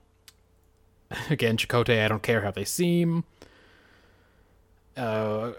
[1.29, 3.23] again, Chakotay, I don't care how they seem.
[4.95, 5.53] Uh,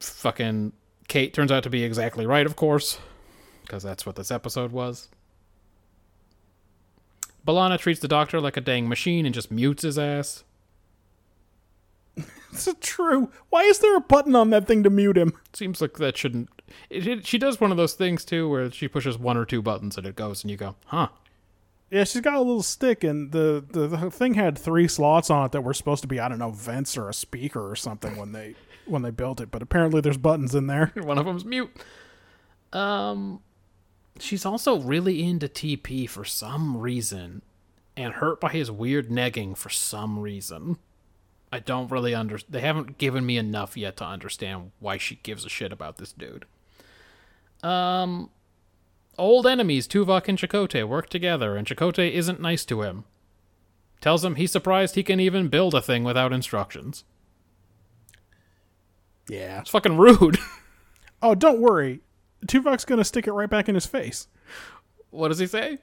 [0.00, 0.72] fucking
[1.08, 2.98] Kate turns out to be exactly right, of course,
[3.62, 5.08] because that's what this episode was.
[7.46, 10.44] B'Elanna treats the doctor like a dang machine and just mutes his ass.
[12.52, 13.32] It's true.
[13.50, 15.32] Why is there a button on that thing to mute him?
[15.52, 16.48] Seems like that shouldn't.
[16.88, 19.60] It, it, she does one of those things too, where she pushes one or two
[19.60, 21.08] buttons and it goes, and you go, "Huh."
[21.90, 25.46] Yeah, she's got a little stick, and the, the the thing had three slots on
[25.46, 28.16] it that were supposed to be I don't know vents or a speaker or something
[28.16, 28.54] when they
[28.86, 29.50] when they built it.
[29.50, 30.92] But apparently, there's buttons in there.
[30.96, 31.70] One of them's mute.
[32.72, 33.40] Um,
[34.18, 37.42] she's also really into TP for some reason,
[37.96, 40.78] and hurt by his weird negging for some reason.
[41.52, 42.38] I don't really under.
[42.48, 46.12] They haven't given me enough yet to understand why she gives a shit about this
[46.12, 46.46] dude.
[47.62, 48.30] Um,
[49.16, 53.04] old enemies Tuvok and Chakotay work together, and Chakotay isn't nice to him.
[54.00, 57.04] Tells him he's surprised he can even build a thing without instructions.
[59.28, 59.60] Yeah.
[59.60, 60.38] It's fucking rude.
[61.22, 62.00] Oh, don't worry.
[62.46, 64.28] Tuvok's gonna stick it right back in his face.
[65.10, 65.78] what does he say?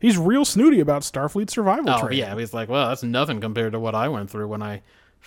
[0.00, 2.18] He's real snooty about Starfleet survival Oh training.
[2.18, 4.82] yeah, he's like, well, that's nothing compared to what I went through when I,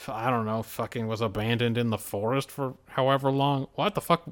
[0.10, 3.68] I don't know, fucking was abandoned in the forest for however long.
[3.76, 4.26] What the fuck?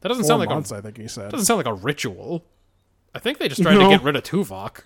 [0.00, 1.30] That doesn't Four sound like months, a I think he said.
[1.30, 2.44] doesn't sound like a ritual.
[3.14, 3.90] I think they just tried No.
[3.90, 4.84] to get rid of Tuvok.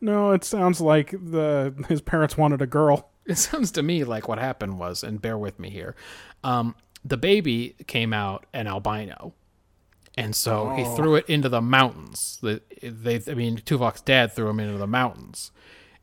[0.00, 3.10] No, it sounds like the his parents wanted a girl.
[3.26, 5.96] It sounds to me like what happened was, and bear with me here,
[6.44, 9.34] um, the baby came out an albino,
[10.16, 12.38] and so he threw it into the mountains.
[12.42, 15.50] The, they, I mean, Tuvok's dad threw him into the mountains,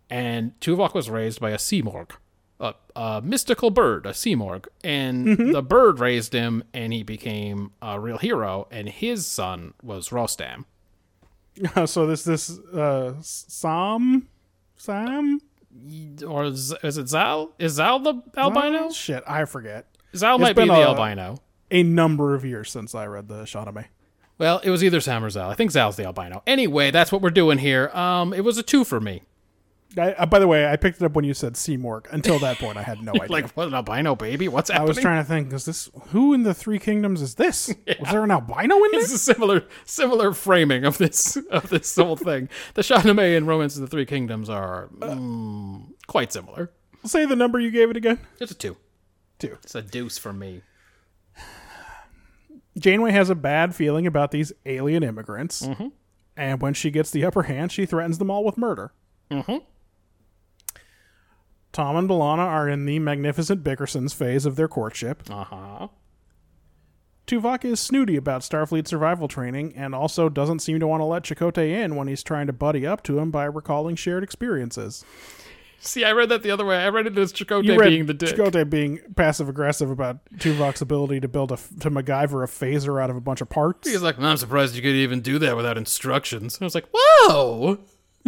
[0.10, 2.12] and Tuvok was raised by a Simorgh,
[2.60, 8.00] a, a mystical bird, a Simorgh, and the bird raised him, and he became a
[8.00, 8.68] real hero.
[8.72, 10.66] And his son was Rostam.
[11.86, 14.28] so this this uh Sam
[14.76, 15.40] Sam
[16.28, 17.54] Or is, is it Zal?
[17.60, 18.86] Is Zal the albino?
[18.86, 19.86] Oh, shit, I forget.
[20.16, 21.38] Zal It's might be been the a- albino.
[21.72, 23.86] A number of years since I read the Shahnameh.
[24.38, 25.50] Well, it was either Sam or Zal.
[25.50, 26.42] I think Zal's the albino.
[26.48, 27.90] Anyway, that's what we're doing here.
[27.90, 29.22] Um, it was a two for me.
[29.96, 32.02] I, uh, by the way, I picked it up when you said Seymour.
[32.10, 33.28] Until that point, I had no idea.
[33.30, 34.48] Like, what an albino baby?
[34.48, 34.88] What's happening?
[34.88, 37.68] I was trying to think, is this who in the Three Kingdoms is this?
[38.00, 39.14] Was there an albino in It's this?
[39.14, 42.50] a similar similar framing of this of this whole thing.
[42.74, 46.72] The Shahnameh and Romance of the Three Kingdoms are mm, quite similar.
[47.06, 48.18] Say the number you gave it again.
[48.40, 48.78] It's a two.
[49.38, 49.58] Two.
[49.62, 50.64] It's a deuce for me.
[52.78, 55.68] Janeway has a bad feeling about these alien immigrants,
[56.36, 58.92] and when she gets the upper hand, she threatens them all with murder.
[59.30, 59.62] Mhm.
[61.72, 65.24] Tom and B'Elanna are in the magnificent Bickersons phase of their courtship.
[65.30, 65.88] Uh huh.
[67.26, 71.24] Tuvok is snooty about Starfleet survival training and also doesn't seem to want to let
[71.24, 75.06] Chakotay in when he's trying to buddy up to him by recalling shared experiences.
[75.86, 76.78] See, I read that the other way.
[76.78, 78.36] I read it as Chakotay You read being the dick.
[78.36, 83.10] Chakotay being passive aggressive about Tuvok's ability to build a to MacGyver a phaser out
[83.10, 83.90] of a bunch of parts.
[83.90, 86.58] He's like, I'm surprised you could even do that without instructions.
[86.62, 87.80] I was like, whoa,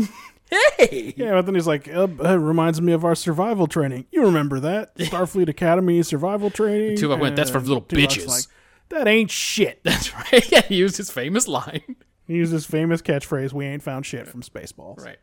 [0.49, 1.13] hey.
[1.15, 4.05] Yeah, but then he's like, uh, it reminds me of our survival training.
[4.11, 4.95] You remember that?
[4.97, 6.97] Starfleet Academy survival training.
[6.97, 8.43] Tuvok went, "That's for little Tuvok's bitches." Like,
[8.89, 9.81] that ain't shit.
[9.83, 10.51] That's right.
[10.51, 11.95] Yeah, he used his famous line.
[12.27, 15.17] He used his famous catchphrase, "We ain't found shit from Spaceballs." Right.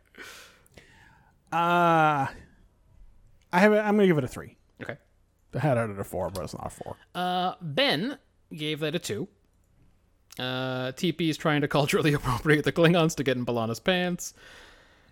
[1.52, 2.26] Uh
[3.52, 3.72] I have.
[3.72, 4.56] A, I'm gonna give it a three.
[4.82, 4.96] Okay.
[5.54, 6.96] I had it at a four, but it's not a four.
[7.14, 8.18] Uh, ben
[8.54, 9.28] gave that a two.
[10.38, 14.32] Uh, TP is trying to culturally appropriate the Klingons to get in B'Elanna's pants.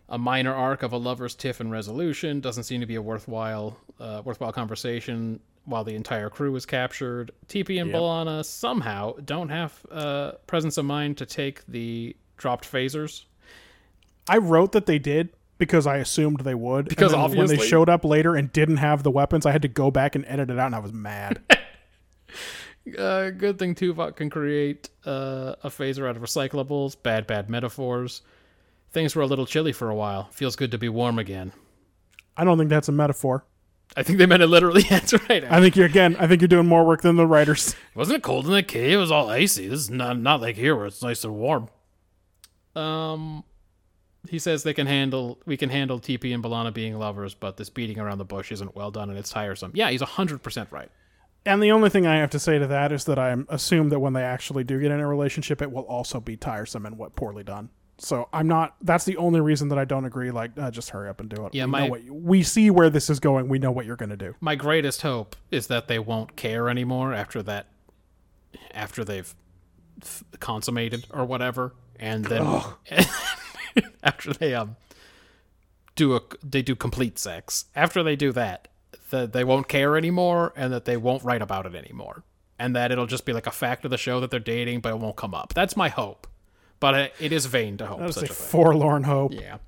[0.08, 3.76] A minor arc of a lover's tiff and resolution doesn't seem to be a worthwhile,
[4.00, 5.40] uh, worthwhile conversation.
[5.66, 10.86] While the entire crew is captured, TP and B'Elanna somehow don't have uh, presence of
[10.86, 13.24] mind to take the dropped phasers.
[14.26, 15.28] I wrote that they did
[15.60, 16.88] because I assumed they would.
[16.88, 19.62] Because and then when they showed up later and didn't have the weapons, I had
[19.62, 21.40] to go back and edit it out, and I was mad.
[22.98, 26.96] Uh, good thing Tuvok can create uh, a phaser out of recyclables.
[27.00, 28.22] Bad, bad metaphors.
[28.90, 30.28] Things were a little chilly for a while.
[30.32, 31.52] Feels good to be warm again.
[32.38, 33.44] I don't think that's a metaphor.
[33.96, 34.82] I think they meant it literally.
[34.88, 35.44] That's right.
[35.44, 36.16] I think you're again.
[36.18, 37.74] I think you're doing more work than the writers.
[37.94, 38.92] Wasn't it cold in the cave?
[38.92, 39.68] It was all icy.
[39.68, 41.68] This is not not like here where it's nice and warm.
[42.76, 43.44] Um,
[44.28, 47.70] he says they can handle we can handle TP and B'Elanna being lovers, but this
[47.70, 49.70] beating around the bush isn't well done and it's tiresome.
[49.74, 50.90] Yeah, he's hundred percent right.
[51.46, 53.98] And the only thing I have to say to that is that I assume that
[54.00, 57.16] when they actually do get in a relationship, it will also be tiresome and what
[57.16, 57.70] poorly done.
[57.96, 58.76] So I'm not.
[58.82, 60.30] That's the only reason that I don't agree.
[60.30, 61.54] Like, uh, just hurry up and do it.
[61.54, 63.48] Yeah, we, my- know what you- we see where this is going.
[63.48, 64.34] We know what you're going to do.
[64.40, 67.66] My greatest hope is that they won't care anymore after that,
[68.74, 69.34] after they've
[70.02, 72.42] f- consummated or whatever, and then
[74.02, 74.76] after they um
[75.96, 77.66] do a they do complete sex.
[77.74, 78.68] After they do that,
[79.10, 82.22] that they won't care anymore, and that they won't write about it anymore.
[82.58, 84.90] and that it'll just be like a fact of the show that they're dating, but
[84.90, 85.52] it won't come up.
[85.54, 86.26] That's my hope.
[86.78, 88.48] But it, is vain to hope That was such a a thing.
[88.48, 89.32] forlorn hope.
[89.34, 89.58] Yeah.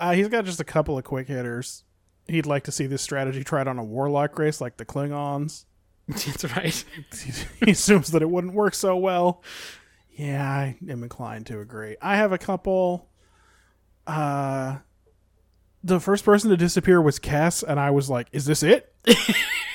[0.00, 1.84] Uh, he's got just a couple of quick hitters.
[2.28, 5.64] He'd like to see this strategy tried on a warlock race like the Klingons.
[6.08, 6.84] That's right.
[7.64, 9.42] he assumes that it wouldn't work so well.
[10.18, 11.96] Yeah, I am inclined to agree.
[12.02, 13.08] I have a couple.
[14.04, 14.78] Uh,
[15.84, 18.92] the first person to disappear was Kes, and I was like, "Is this it?"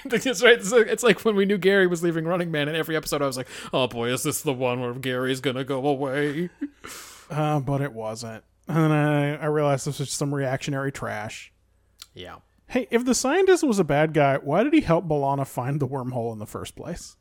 [0.06, 0.60] That's right.
[0.60, 3.38] It's like, when we knew Gary was leaving Running Man, and every episode I was
[3.38, 6.49] like, "Oh boy, is this the one where Gary's gonna go away?"
[7.32, 8.44] Uh, but it wasn't.
[8.68, 11.52] And then I, I realized this was just some reactionary trash.
[12.14, 12.36] Yeah.
[12.68, 15.88] Hey, if the scientist was a bad guy, why did he help B'Elanna find the
[15.88, 17.15] wormhole in the first place?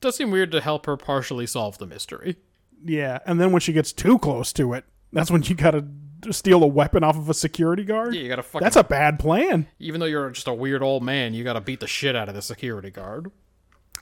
[0.00, 2.36] Does seem weird to help her partially solve the mystery.
[2.84, 5.84] Yeah, and then when she gets too close to it, that's when you gotta
[6.30, 8.14] steal a weapon off of a security guard.
[8.14, 8.64] Yeah, you gotta fucking.
[8.64, 9.66] That's a bad plan.
[9.78, 12.34] even though you're just a weird old man, you gotta beat the shit out of
[12.34, 13.30] the security guard.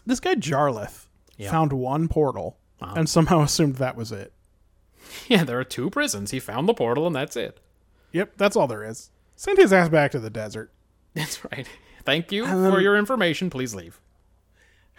[0.06, 1.06] This guy Jarlath
[1.36, 1.50] Yeah.
[1.50, 2.94] found one portal uh-huh.
[2.96, 4.32] and somehow assumed that was it.
[5.26, 6.30] Yeah, there are two prisons.
[6.30, 7.60] He found the portal, and that's it.
[8.12, 9.10] Yep, that's all there is.
[9.36, 10.72] Send his ass back to the desert.
[11.14, 11.66] That's right.
[12.04, 13.50] Thank you then- for your information.
[13.50, 14.00] Please leave.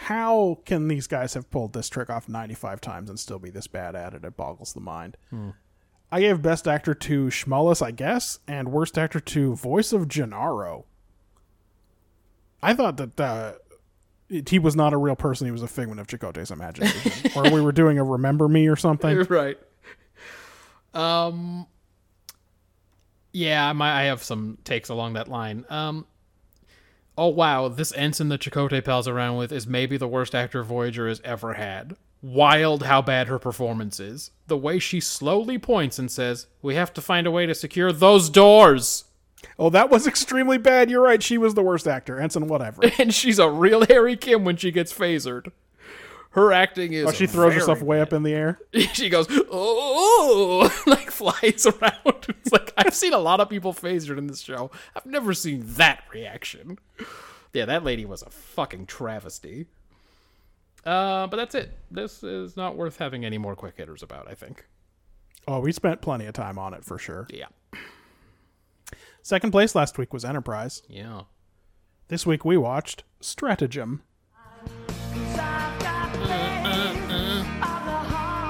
[0.04, 3.68] How can these guys have pulled this trick off 95 times and still be this
[3.68, 4.24] bad at it?
[4.24, 5.18] It boggles the mind.
[6.12, 10.86] I gave Best Actor to Schmullus, I guess, and Worst Actor to Voice of Gennaro.
[12.64, 13.54] I thought that uh,
[14.30, 15.46] it- he was not a real person.
[15.48, 17.32] He was a figment of Chakotay's imagination.
[17.36, 19.18] or we were doing a Remember Me or something.
[19.30, 19.58] right.
[20.94, 21.68] Um.
[23.32, 25.66] Yeah, my I have some takes along that line.
[25.70, 26.08] Um.
[27.20, 31.06] Oh wow, this ensign that Chakotay pals around with is maybe the worst actor Voyager
[31.10, 31.98] has ever had.
[32.22, 34.32] Wild how bad her performance is.
[34.48, 37.92] The way she slowly points and says, "We have to find a way to secure
[37.92, 39.04] those doors."
[39.58, 40.90] Oh, that was extremely bad.
[40.90, 41.22] You're right.
[41.22, 42.22] She was the worst actor.
[42.22, 42.84] Ensign, whatever.
[42.98, 45.52] And she's a real Harry Kim when she gets phasered.
[46.32, 47.08] Her acting is.
[47.08, 48.60] Oh, she throws herself way up in the air.
[48.94, 54.18] she goes oh like flies around it's like i've seen a lot of people phasered
[54.18, 56.78] in this show i've never seen that reaction
[57.54, 59.66] yeah that lady was a fucking travesty
[60.86, 64.34] uh but that's it this is not worth having any more quick hitters about i
[64.34, 64.66] think
[65.48, 67.26] Oh, we spent plenty of time on it for sure.
[67.32, 67.48] yeah
[69.24, 70.84] Second place last week was Enterprise.
[70.88, 71.22] yeah
[72.08, 74.04] This week we watched Stratagem.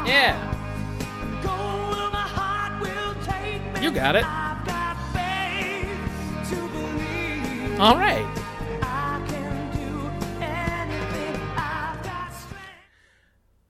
[0.09, 0.55] Yeah
[3.81, 4.25] you got it
[7.79, 8.39] all right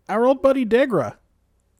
[0.09, 1.17] Our old buddy Degra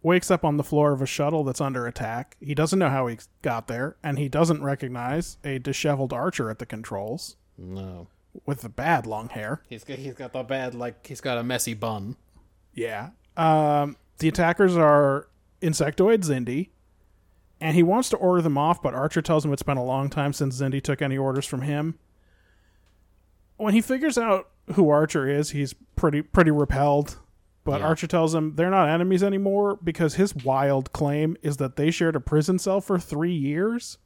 [0.04, 2.38] wakes up on the floor of a shuttle that's under attack.
[2.40, 6.60] He doesn't know how he got there, and he doesn't recognize a disheveled archer at
[6.60, 8.08] the controls no
[8.46, 9.64] with the bad long hair.
[9.68, 12.16] he's got, he's got the bad like he's got a messy bun
[12.74, 13.10] Yeah.
[13.36, 15.28] Um, the attackers are
[15.62, 16.70] insectoid Xindi,
[17.60, 20.10] and he wants to order them off, but Archer tells him it's been a long
[20.10, 21.98] time since Xindi took any orders from him.
[23.58, 27.18] When he figures out who Archer is, he's pretty pretty repelled.
[27.66, 27.88] But Yeah.
[27.88, 32.16] Archer tells him they're not enemies anymore because his wild claim is that they shared
[32.16, 33.98] a prison cell for three years,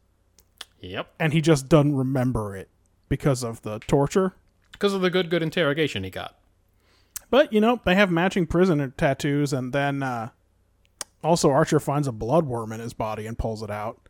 [0.80, 2.69] yep and he just doesn't remember it
[3.10, 4.34] because of the torture.
[4.72, 6.35] because of the good good interrogation he got
[7.34, 10.30] But you know, they have matching prisoner tattoos, and then uh,
[11.23, 14.07] also Archer finds a bloodworm in his body and pulls it out.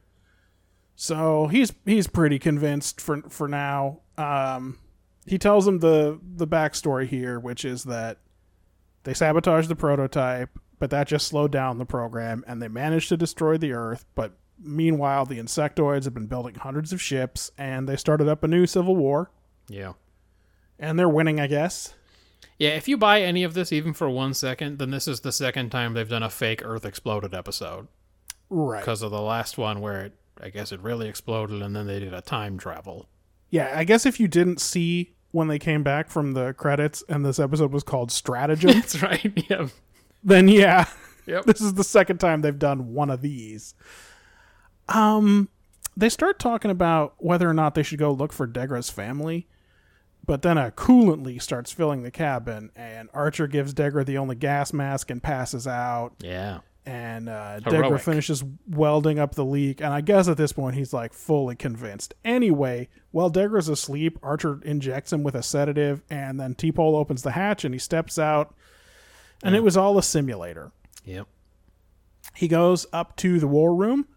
[0.98, 4.02] So he's he's pretty convinced for for now.
[4.18, 4.78] Um,
[5.26, 8.18] he tells him the the backstory here, which is that
[9.06, 13.16] they sabotaged the prototype, but that just slowed down the program, and they managed to
[13.16, 14.04] destroy the Earth.
[14.16, 18.50] But meanwhile, the insectoids have been building hundreds of ships, and they started up a
[18.50, 19.32] new civil war,
[19.70, 19.94] yeah
[20.78, 21.94] and they're winning, I guess.
[22.60, 25.32] Yeah, if you buy any of this even for one second, then this is the
[25.32, 27.88] second time they've done a fake Earth exploded episode.
[28.50, 28.80] Right.
[28.82, 32.00] Because of the last one where it, I guess it really exploded and then they
[32.00, 33.08] did a time travel.
[33.50, 37.26] Yeah, I guess if you didn't see when they came back from the credits and
[37.26, 39.32] this episode was called Stratagem, That's right.
[39.50, 39.68] Yeah.
[40.24, 40.86] then yeah,
[41.26, 41.46] Yep.
[41.46, 43.74] this is the second time they've done one of these.
[44.90, 45.50] Um,
[45.96, 49.48] they start talking about whether or not they should go look for Degra's family,
[50.26, 54.36] but then a coolant leak starts filling the cabin, and Archer gives Degra the only
[54.36, 56.14] gas mask and passes out.
[56.20, 56.60] Yeah.
[56.86, 59.80] and uh, Degra finishes welding up the leak.
[59.82, 62.14] And I guess at this point he's like fully convinced.
[62.26, 67.32] Anyway, while Degra's asleep, Archer injects him with a sedative, and then T'Pol opens the
[67.32, 68.54] hatch and he steps out.
[69.44, 70.72] And it was all a simulator.
[71.06, 71.28] Yep.
[72.36, 74.08] He goes up to the war room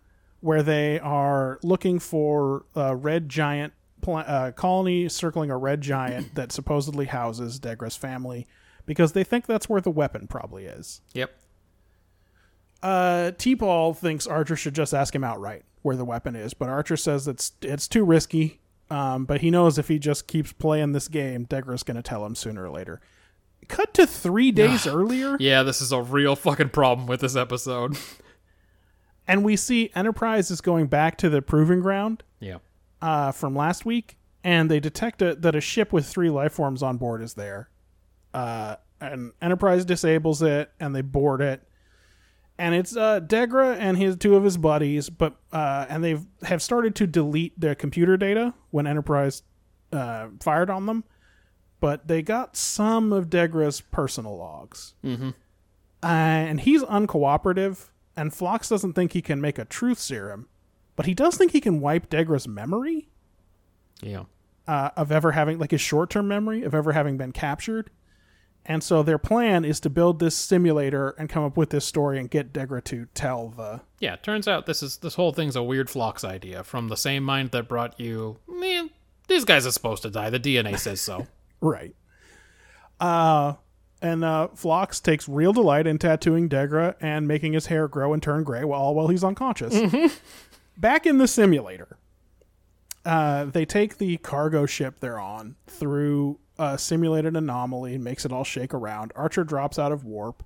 [0.40, 3.72] where they are looking for uh, red giant
[4.06, 8.46] pl- uh, colony circling a red giant that supposedly houses Degra's family
[8.86, 11.00] because they think that's where the weapon probably is.
[11.12, 11.34] Yep.
[12.82, 16.96] Uh, T'Pol thinks Archer should just ask him outright where the weapon is, but Archer
[16.96, 18.60] says it's it's too risky.
[18.88, 22.24] Um, but he knows if he just keeps playing this game, Degra's going to tell
[22.24, 23.00] him sooner or later.
[23.66, 27.98] Cut to three days earlier, Yeah, this is a real fucking problem with this episode.
[29.26, 32.58] and we see Enterprise is going back to the proving ground yeah.
[33.02, 36.82] Uh, from last week, and they detect a, that a ship with three life forms
[36.82, 37.70] on board is there.
[38.32, 41.62] Uh, and Enterprise disables it, and they board it.
[42.58, 46.62] And it's uh, Degra and his two of his buddies, but uh, and they've have
[46.62, 49.42] started to delete their computer data when Enterprise
[49.92, 51.04] uh, fired on them.
[51.80, 55.30] But they got some of Degra's personal logs, mm-hmm.
[56.02, 57.90] uh, and he's uncooperative.
[58.16, 60.48] And Phlox doesn't think he can make a truth serum,
[60.96, 63.08] but he does think he can wipe Degra's memory
[64.02, 64.24] Yeah.
[64.66, 67.90] uh, of ever having like his short-term memory of ever having been captured.
[68.68, 72.18] And so their plan is to build this simulator and come up with this story
[72.18, 75.62] and get Degra to tell the Yeah, turns out this is this whole thing's a
[75.62, 78.38] weird Phlox idea from the same mind that brought you.
[78.48, 78.90] Man,
[79.28, 80.30] these guys are supposed to die.
[80.30, 81.28] The DNA says so.
[81.60, 81.94] right.
[82.98, 83.54] Uh
[84.02, 88.22] and uh Phlox takes real delight in tattooing Degra and making his hair grow and
[88.22, 89.74] turn gray while all while he's unconscious.
[90.76, 91.96] Back in the simulator,
[93.04, 98.44] uh, they take the cargo ship they're on through a simulated anomaly, makes it all
[98.44, 99.12] shake around.
[99.14, 100.42] Archer drops out of warp.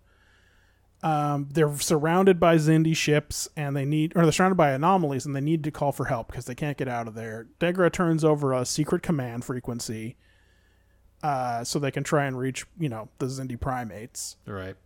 [1.02, 5.34] Um, they're surrounded by Xindi ships, and they need, or they're surrounded by anomalies, and
[5.34, 7.46] they need to call for help because they can't get out of there.
[7.58, 10.16] Degra turns over a secret command frequency,
[11.22, 14.36] uh, so they can try and reach, you know, the Xindi primates.
[14.46, 14.76] right.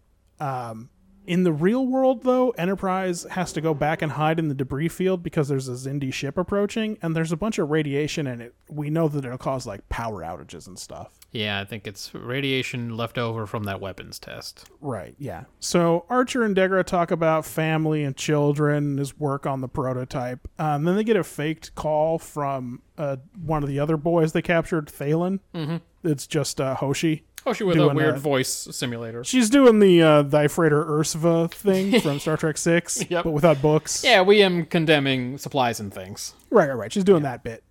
[1.26, 4.88] In the real world, though, Enterprise has to go back and hide in the debris
[4.88, 8.54] field because there's a Xindi ship approaching, and there's a bunch of radiation in it.
[8.68, 11.18] We know that it'll cause like power outages and stuff.
[11.32, 14.68] Yeah, I think it's radiation left over from that weapons test.
[14.80, 15.44] Right, yeah.
[15.60, 20.46] So Archer and Degra talk about family and children and his work on the prototype.
[20.58, 24.42] Um, then they get a faked call from uh, one of the other boys they
[24.42, 25.40] captured, Thalen.
[25.54, 25.76] Mm-hmm.
[26.04, 27.24] It's just uh, Hoshi.
[27.46, 28.20] Oh, she with a weird that.
[28.20, 29.22] voice simulator.
[29.24, 33.24] She's doing the uh, Thy Freighter Ursva thing from Star Trek Six, Yep.
[33.24, 34.02] but without books.
[34.02, 36.34] Yeah, we am condemning supplies and things.
[36.50, 36.92] Right, right, right.
[36.92, 37.62] She's doing that bit.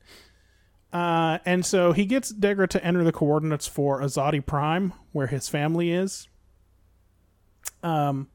[0.91, 5.49] Uh, and so he gets Degra to enter the coordinates for Azati Prime, where his
[5.49, 6.27] family is.
[7.81, 8.27] Um,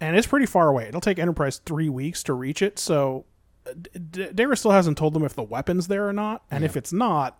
[0.00, 0.86] and it's pretty far away.
[0.86, 2.78] It'll take Enterprise three weeks to reach it.
[2.78, 3.24] So
[3.66, 6.42] uh, D- D- Degra still hasn't told them if the weapon's there or not.
[6.50, 7.38] And if it's not,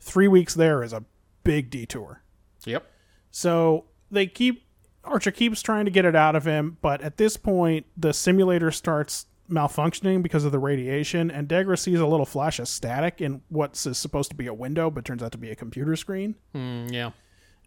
[0.00, 1.04] three weeks there is a
[1.44, 2.21] big detour.
[2.66, 2.86] Yep.
[3.30, 4.64] So they keep
[5.04, 8.70] Archer keeps trying to get it out of him, but at this point the simulator
[8.70, 13.42] starts malfunctioning because of the radiation, and Degra sees a little flash of static in
[13.48, 16.36] what's is supposed to be a window, but turns out to be a computer screen.
[16.54, 17.10] Mm, yeah.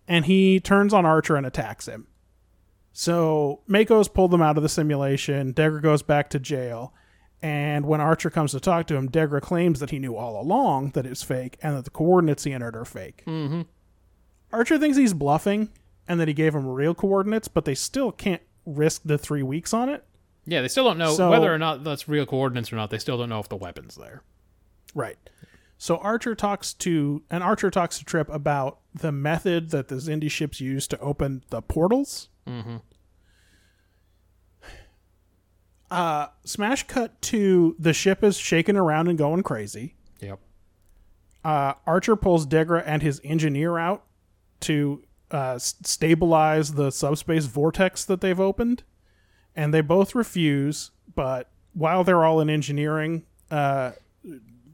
[0.07, 2.07] And he turns on Archer and attacks him.
[2.93, 5.53] So Mako's pulled them out of the simulation.
[5.53, 6.93] Degra goes back to jail.
[7.41, 10.91] And when Archer comes to talk to him, Degra claims that he knew all along
[10.91, 13.23] that it's fake and that the coordinates he entered are fake.
[13.27, 13.63] Mm-hmm.
[14.55, 15.69] Archer thinks he's bluffing
[16.07, 19.73] and that he gave him real coordinates, but they still can't risk the three weeks
[19.73, 20.03] on it.
[20.45, 22.89] Yeah, they still don't know So- whether or not that's real coordinates or not.
[22.89, 24.21] They still don't know if the weapon's there.
[24.93, 25.17] Right.
[25.77, 30.31] So Archer talks to and Archer talks to Trip about the method that the Xindi
[30.31, 32.29] ships use to open the portals.
[32.47, 32.77] Mm-hmm.
[35.91, 39.95] Uh, smash cut to the ship is shaking around and going crazy.
[40.19, 40.39] Yep.
[41.43, 44.03] Uh, Archer pulls Degra and his engineer out
[44.61, 48.83] to uh, stabilize the subspace vortex that they've opened,
[49.55, 50.91] and they both refuse.
[51.13, 53.91] But while they're all in engineering, uh,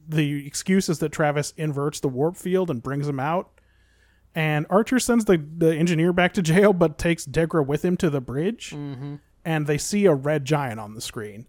[0.08, 3.50] the excuse is that Travis inverts the warp field and brings him out.
[4.34, 8.10] And Archer sends the, the engineer back to jail, but takes Degra with him to
[8.10, 8.72] the bridge.
[9.44, 11.48] And they see a red giant on the screen.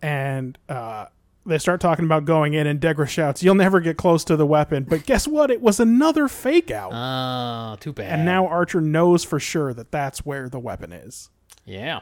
[0.00, 1.06] And uh,
[1.46, 4.46] they start talking about going in, and Degra shouts, You'll never get close to the
[4.46, 4.84] weapon.
[4.84, 5.50] But guess what?
[5.50, 6.90] It was another fake out.
[6.92, 8.12] Ah, too bad.
[8.12, 11.30] and now Archer knows for sure that that's where the weapon is.
[11.64, 12.00] Yeah.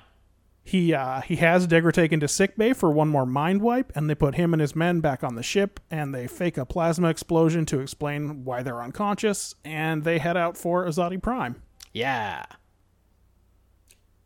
[0.64, 4.14] He uh, he has Degra taken to sickbay for one more mind wipe, and they
[4.14, 7.64] put him and his men back on the ship, and they fake a plasma explosion
[7.66, 11.62] to explain why they're unconscious, and they head out for Azati Prime.
[11.94, 12.44] Yeah.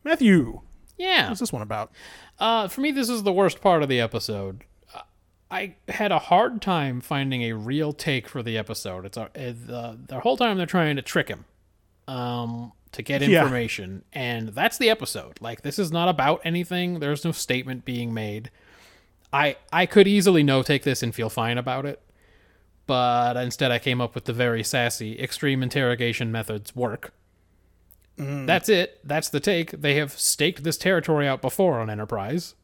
[0.05, 0.63] Matthew,
[0.99, 1.29] Yeah.
[1.29, 1.93] what's this one about?
[2.41, 4.65] Uh, for me, this is the worst part of the episode.
[5.53, 9.05] I had a hard time finding a real take for the episode.
[9.05, 11.45] It's a, it, the the whole time they're trying to trick him,
[12.09, 13.43] um, to get Yeah.
[13.43, 15.39] information, and that's the episode.
[15.41, 17.01] Like this is not about anything.
[17.01, 18.51] There's no statement being made.
[19.33, 22.01] I I could easily no take this and feel fine about it,
[22.87, 27.13] But instead, I came up with the very sassy extreme interrogation methods work.
[28.19, 29.01] That's it.
[29.03, 29.71] That's the take.
[29.81, 32.55] They have staked this territory out before on Enterprise.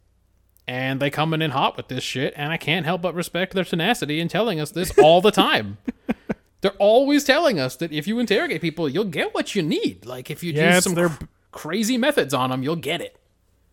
[0.68, 3.64] And they coming in hot with this shit, and I can't help but respect their
[3.64, 5.78] tenacity in telling us this all the time.
[6.60, 10.04] They're always telling us that if you interrogate people, you'll get what you need.
[10.04, 13.16] Like if you Yeah, use some their- cr- crazy methods on them, you'll get it.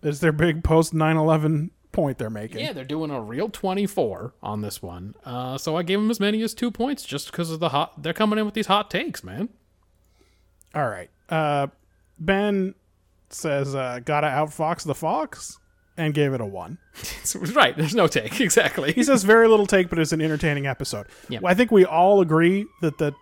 [0.03, 2.59] It's their big post 9/11 point they're making.
[2.61, 5.15] Yeah, they're doing a real 24 on this one.
[5.25, 8.03] Uh, so I gave them as many as two points just because of the hot.
[8.03, 9.49] They're coming in with these hot takes, man.
[10.73, 11.09] All right.
[11.27, 11.67] Uh,
[12.19, 12.75] ben
[13.29, 15.57] says, uh, "Gotta outfox the fox,"
[15.97, 16.77] and gave it a one.
[17.53, 18.93] Right, there's no take exactly.
[18.93, 21.07] He says very little take, but it's an entertaining episode.
[21.27, 21.39] Yeah.
[21.41, 23.13] Well, I think we all agree that the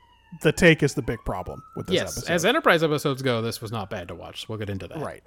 [0.42, 2.34] the take is the big problem with this yes, episode.
[2.34, 4.50] as Enterprise episodes go, this was not bad to watch.
[4.50, 4.98] We'll get into that.
[4.98, 5.24] right.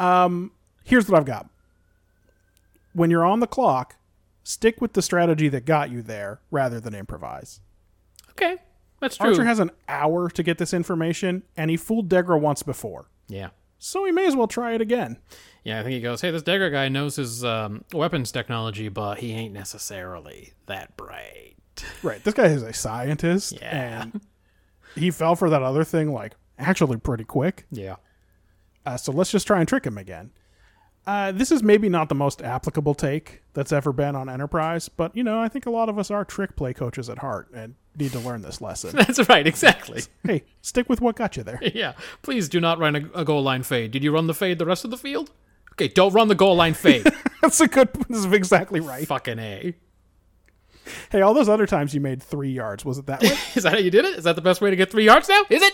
[0.00, 0.50] Um,
[0.84, 1.48] here's what I've got.
[2.92, 3.96] When you're on the clock,
[4.42, 7.60] stick with the strategy that got you there rather than improvise.
[8.30, 8.56] Okay,
[9.00, 9.30] that's true.
[9.30, 13.50] Archer has an hour to get this information, and he fooled Degra once before, yeah.
[13.78, 15.18] so he may as well try it again.
[15.64, 19.18] Yeah, I think he goes, hey, this Degra guy knows his um, weapons technology, but
[19.18, 21.54] he ain't necessarily that bright.
[22.02, 22.22] Right.
[22.24, 24.02] This guy is a scientist, Yeah.
[24.02, 24.20] and
[24.94, 27.66] he fell for that other thing like actually pretty quick.
[27.70, 27.96] Yeah.
[28.86, 30.30] Uh, so let's just try and trick him again.
[31.06, 35.16] Uh, this is maybe not the most applicable take that's ever been on Enterprise, but
[35.16, 37.74] you know I think a lot of us are trick play coaches at heart and
[37.96, 38.90] need to learn this lesson.
[38.94, 40.02] That's right, exactly.
[40.24, 41.58] hey, stick with what got you there.
[41.74, 41.94] yeah.
[42.22, 43.90] Please do not run a, a goal line fade.
[43.90, 45.32] Did you run the fade the rest of the field?
[45.80, 47.06] Okay, don't run the goal line fade.
[47.42, 47.88] That's a good.
[48.08, 49.06] This is exactly right.
[49.06, 49.74] Fucking A.
[51.10, 53.28] Hey, all those other times you made three yards, was it that way?
[53.54, 54.18] Is that how you did it?
[54.18, 55.42] Is that the best way to get three yards now?
[55.48, 55.72] Is it?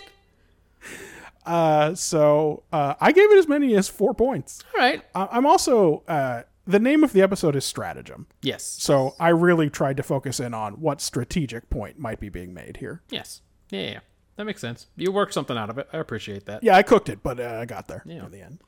[1.45, 4.63] uh, so uh, I gave it as many as four points.
[4.75, 5.03] All right.
[5.15, 8.27] I- I'm also uh, the name of the episode is stratagem.
[8.43, 8.65] Yes.
[8.65, 12.77] So I really tried to focus in on what strategic point might be being made
[12.77, 13.03] here.
[13.11, 13.41] Yes.
[13.71, 14.01] Yeah, yeah, yeah.
[14.37, 14.87] That makes sense.
[14.97, 15.89] You worked something out of it.
[15.93, 16.63] I appreciate that.
[16.63, 18.27] Yeah, I cooked it, but uh, I got there Yeah.
[18.27, 18.61] in the end.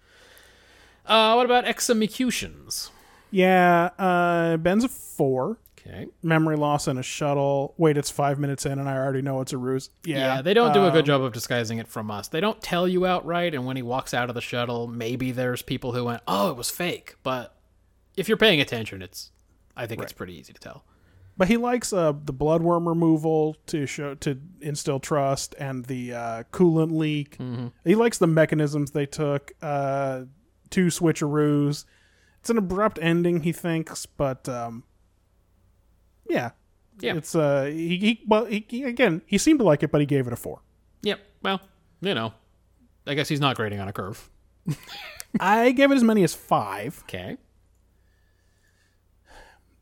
[1.08, 2.90] Uh, what about executions?
[3.30, 5.58] Yeah, uh, Ben's a four.
[5.78, 6.06] Okay.
[6.22, 7.74] Memory loss in a shuttle.
[7.78, 9.90] Wait, it's five minutes in, and I already know it's a ruse.
[10.04, 12.28] Yeah, Yeah, they don't do a um, good job of disguising it from us.
[12.28, 15.62] They don't tell you outright, and when he walks out of the shuttle, maybe there's
[15.62, 17.54] people who went, "Oh, it was fake." But
[18.16, 19.30] if you're paying attention, it's
[19.76, 20.84] I think it's pretty easy to tell.
[21.38, 26.42] But he likes uh, the bloodworm removal to show to instill trust, and the uh,
[26.52, 27.38] coolant leak.
[27.38, 27.68] Mm-hmm.
[27.84, 29.52] He likes the mechanisms they took.
[29.62, 30.22] Uh,
[30.70, 31.84] two switcheroos.
[32.40, 34.84] It's an abrupt ending, he thinks, but um,
[36.28, 36.50] yeah,
[37.00, 37.14] Yeah.
[37.16, 40.06] It's uh, he, he well, he, he- again, he seemed to like it, but he
[40.06, 40.60] gave it a four.
[41.02, 41.20] Yep.
[41.42, 41.60] Well,
[42.00, 42.32] you know,
[43.06, 44.30] I guess he's not grading on a curve.
[45.40, 47.00] I gave it as many as five.
[47.04, 47.36] Okay.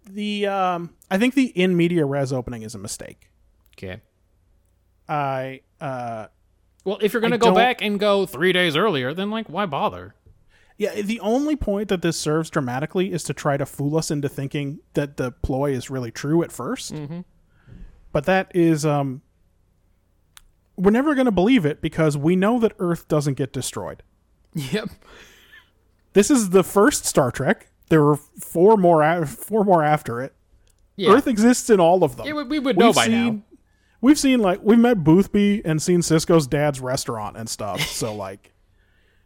[0.09, 3.31] The um, I think the in media res opening is a mistake.
[3.77, 4.01] Okay.
[5.09, 6.27] I uh,
[6.85, 9.67] Well, if you're gonna I go back and go three days earlier, then like, why
[9.67, 10.15] bother?
[10.79, 14.29] Yeah, the only point that this serves dramatically is to try to fool us into
[14.29, 17.21] thinking that the ploy is really true at 1st Mm-hmm.
[18.13, 19.23] But that is um,
[20.77, 24.03] we're never going to believe it because we know that Earth doesn't get destroyed.
[24.55, 24.89] Yep.
[26.15, 27.69] This is the first Star Trek.
[27.89, 30.35] There were four more, a- four more after it.
[30.97, 31.11] Yeah.
[31.13, 32.27] Earth exists in all of them.
[32.27, 33.41] Yeah, we- we would know by now.
[34.01, 37.81] We've seen like we've met Boothby and seen Sisko's dad's restaurant and stuff.
[37.89, 38.53] so like,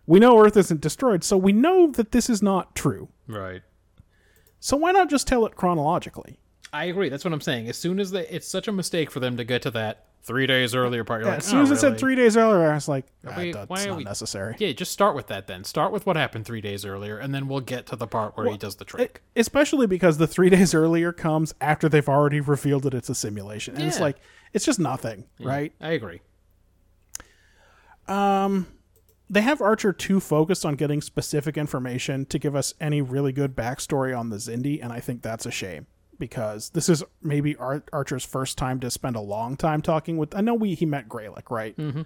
[0.06, 1.22] we know Earth isn't destroyed.
[1.24, 3.08] So we know that this is not true.
[3.26, 3.62] Right.
[4.58, 6.38] So why not just tell it chronologically?
[6.72, 7.08] I agree.
[7.08, 7.68] That's what I'm saying.
[7.68, 10.46] As soon as they, it's such a mistake for them to get to that three
[10.46, 11.20] days earlier part.
[11.22, 13.06] You're Yeah, like, as soon "Oh, as it said three days earlier, I was like,
[13.26, 14.54] ah, we- that's why not we- necessary.
[14.58, 15.64] Yeah, just start with that then.
[15.64, 18.50] Start with what happened three days earlier, and then we'll get to the part where
[18.50, 19.22] he does the trick.
[19.34, 23.74] Especially because the three days earlier comes after they've already revealed that it's a simulation,
[23.76, 24.16] and it's like
[24.52, 25.72] it's just nothing, right?
[25.80, 26.20] I agree.
[29.32, 33.54] They have Archer too focused on getting specific information to give us any really good
[33.54, 35.86] backstory on the Xindi, and I think that's a shame
[36.18, 40.34] because this is maybe Ar- Archer's first time to spend a long time talking with.
[40.34, 41.76] I know we he met Gralik, right?
[41.76, 42.02] Mm-hmm.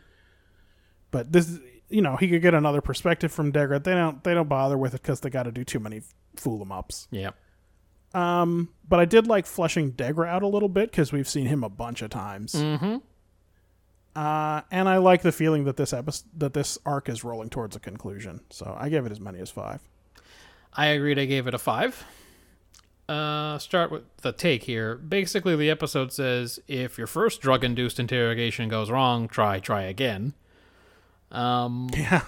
[1.10, 3.82] But this, you know, he could get another perspective from Degra.
[3.82, 6.02] They don't they don't bother with it because they got to do too many
[6.36, 7.08] fool em ups.
[7.10, 7.30] Yeah.
[8.12, 11.68] But I did like fleshing Degra out a little bit because we've seen him a
[11.70, 12.54] bunch of times.
[12.54, 12.96] Mm-hmm.
[14.16, 17.74] Uh, and I like the feeling that this episode, that this arc is rolling towards
[17.74, 18.40] a conclusion.
[18.50, 19.80] So I gave it as many as five.
[20.72, 21.18] I agreed.
[21.18, 22.04] I gave it a five.
[23.08, 24.94] Uh, start with the take here.
[24.96, 30.32] Basically, the episode says if your first drug-induced interrogation goes wrong, try, try again.
[31.30, 32.22] Um, Yeah.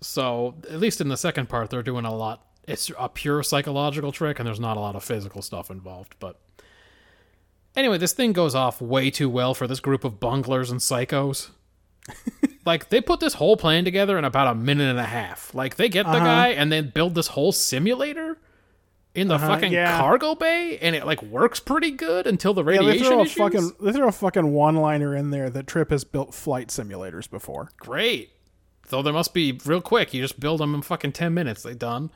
[0.00, 2.44] so at least in the second part, they're doing a lot.
[2.66, 6.14] It's a pure psychological trick, and there's not a lot of physical stuff involved.
[6.20, 6.38] But
[7.78, 11.50] Anyway, this thing goes off way too well for this group of bunglers and psychos.
[12.66, 15.54] like they put this whole plan together in about a minute and a half.
[15.54, 16.24] Like they get the Uh-huh.
[16.24, 18.36] guy and then build this whole simulator
[19.14, 19.96] in the Uh-huh, fucking yeah.
[19.96, 23.22] cargo bay, and it like works pretty good until the Yeah, they radiation throw a
[23.22, 23.34] issues.
[23.36, 27.30] fucking they throw a fucking one liner in there that Trip has built flight simulators
[27.30, 27.70] before.
[27.78, 28.30] Great.
[28.88, 30.12] Though there must be real quick.
[30.12, 31.62] You just build them in fucking ten minutes.
[31.62, 32.10] They done.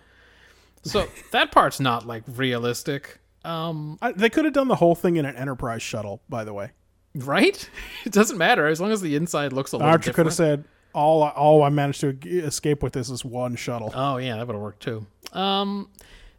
[0.82, 3.18] So that part's not like realistic.
[3.44, 6.52] Um, I, they could have done the whole thing in an Enterprise shuttle, by the
[6.54, 6.70] way.
[7.14, 7.68] right?
[8.04, 10.64] It doesn't matter as long as the inside looks a little Archer could have said,
[10.94, 14.54] "All all I managed to escape with this is one shuttle." Oh yeah, that would
[14.54, 15.06] have worked too.
[15.32, 15.88] Um,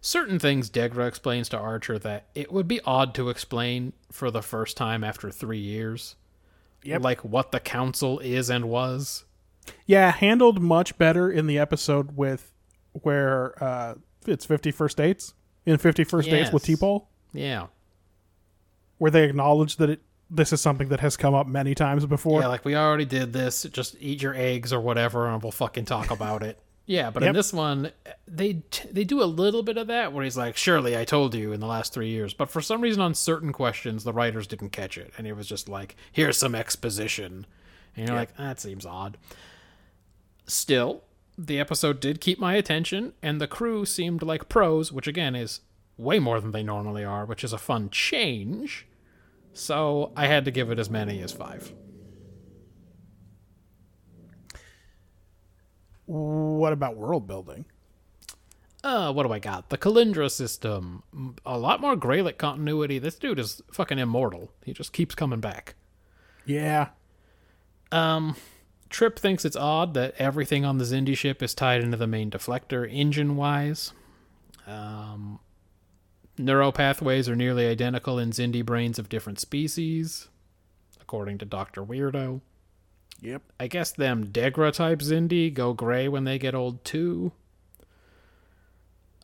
[0.01, 4.41] certain things Degra explains to Archer that it would be odd to explain for the
[4.41, 6.15] first time after three years.
[6.83, 7.01] Yep.
[7.01, 9.23] Like what the council is and was.
[9.85, 12.51] Yeah, handled much better in the episode with
[12.91, 13.95] where uh,
[14.27, 15.33] it's Fifty First Dates
[15.65, 16.79] in Fifty First Dates with Yes.
[16.79, 17.67] T'Pol, Yeah.
[18.97, 22.41] where they acknowledge that it this is something that has come up many times before.
[22.41, 23.63] Yeah, like we already did this.
[23.71, 26.59] Just eat your eggs or whatever, and we'll fucking talk about it.
[26.85, 27.91] Yeah, but in this one,
[28.27, 31.33] they t- they do a little bit of that where he's like, "Surely I told
[31.33, 34.47] you in the last three years," but for some reason on certain questions, the writers
[34.47, 37.45] didn't catch it, and it was just like, "Here's some exposition,"
[37.95, 39.15] and you're like, "That seems odd."
[40.45, 41.03] Still,
[41.37, 45.61] the episode did keep my attention, and the crew seemed like pros, which again is
[45.97, 48.87] way more than they normally are, which is a fun change.
[49.53, 51.71] So I had to give it as many as five.
[56.05, 57.65] What about world building?
[58.83, 59.69] Uh, what do I got?
[59.69, 61.03] The Kalindra system.
[61.45, 62.99] A lot more Gralik continuity.
[62.99, 64.51] This dude is fucking immortal.
[64.65, 65.75] He just keeps coming back.
[66.45, 66.89] Yeah,
[68.93, 72.29] Trip thinks it's odd that everything on the Xindi ship is tied into the main
[72.29, 73.91] deflector engine wise.
[74.67, 75.39] Um,
[76.37, 80.27] neuropathways are nearly identical in Xindi brains of different species,
[81.01, 81.83] according to Dr.
[81.83, 82.41] Weirdo.
[83.19, 83.41] yep.
[83.59, 87.31] I guess them Degra type Xindi go gray when they get old too.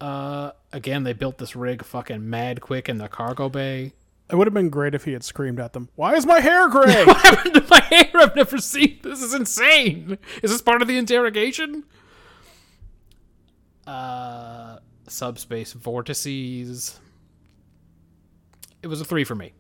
[0.02, 3.94] Uh, again, they built this rig fucking mad quick in the cargo bay.
[4.32, 6.70] It would have been great if he had screamed at them, "Why is my hair
[6.70, 8.10] gray?" What happened to my hair?
[8.14, 9.22] I've never seen this.
[9.22, 10.18] Is insane.
[10.44, 11.84] Is this part of the interrogation?
[13.88, 14.78] Uh,
[15.08, 17.00] subspace vortices.
[18.84, 19.54] It was a three for me.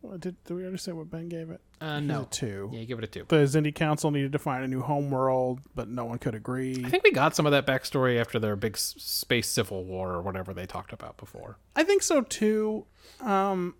[0.00, 1.60] What, did, did we say what Ben gave it?
[1.80, 2.26] Uh, no.
[2.30, 2.68] two.
[2.72, 3.24] Yeah, give it a two.
[3.28, 6.82] The Xindi Council needed to find a new homeworld, but no one could agree.
[6.84, 10.12] I think we got some of that backstory after their big s- space civil war
[10.12, 11.56] or whatever they talked about before.
[11.74, 12.84] I think so too.
[13.20, 13.76] Um,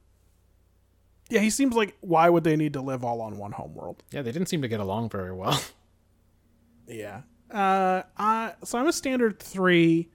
[1.28, 4.02] yeah, he seems like why would they need to live all on one homeworld?
[4.10, 5.60] Yeah, they didn't seem to get along very well.
[6.89, 7.20] Yeah.
[7.48, 10.09] Uh, I, so I'm a standard three.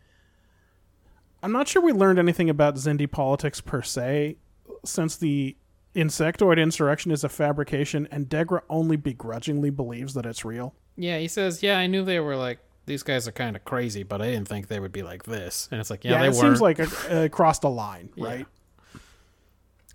[1.41, 4.35] I'm not sure we learned anything about Xindi politics per se,
[4.83, 5.55] since the
[5.95, 10.73] insectoid insurrection is a fabrication, and Degra only begrudgingly believes that it's real.
[10.97, 14.03] yeah, he says, "Yeah, I knew they were like these guys are kind of crazy,
[14.03, 16.25] but I didn't think they would be like this." And it's like, yeah, Yeah, they
[16.27, 16.57] it weren't.
[16.57, 18.45] seems like a, a crossed a line, right?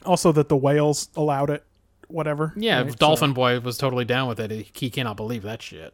[0.05, 1.63] Also, that the whales allowed it,
[2.09, 2.53] whatever.
[2.57, 2.97] yeah, right?
[2.99, 4.51] Dolphin Boy was totally down with it.
[4.51, 5.93] He, he cannot believe that shit.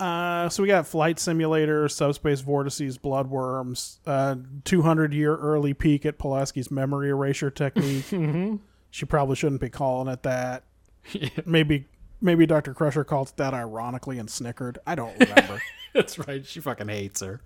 [0.00, 4.34] Uh, so we got flight simulators, subspace vortices, bloodworms, uh,
[4.64, 8.06] 200 year early peek at Pulaski's memory erasure technique.
[8.90, 10.62] She probably shouldn't be calling it that.
[11.44, 11.86] Maybe
[12.20, 12.72] maybe Dr.
[12.74, 14.78] Crusher called it that ironically and snickered.
[14.86, 15.60] I don't remember.
[15.94, 16.46] That's right.
[16.46, 17.40] She fucking hates her.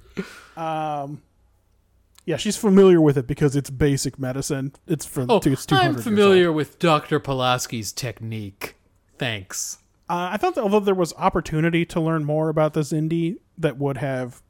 [2.26, 4.74] yeah, she's familiar with it because it's basic medicine.
[4.86, 7.18] It's for Oh, it's 200 I'm familiar with Dr.
[7.18, 8.76] Pulaski's technique.
[9.16, 9.78] Thanks.
[10.10, 13.76] Uh, I thought that although there was opportunity to learn more about this indie that
[13.76, 14.42] would have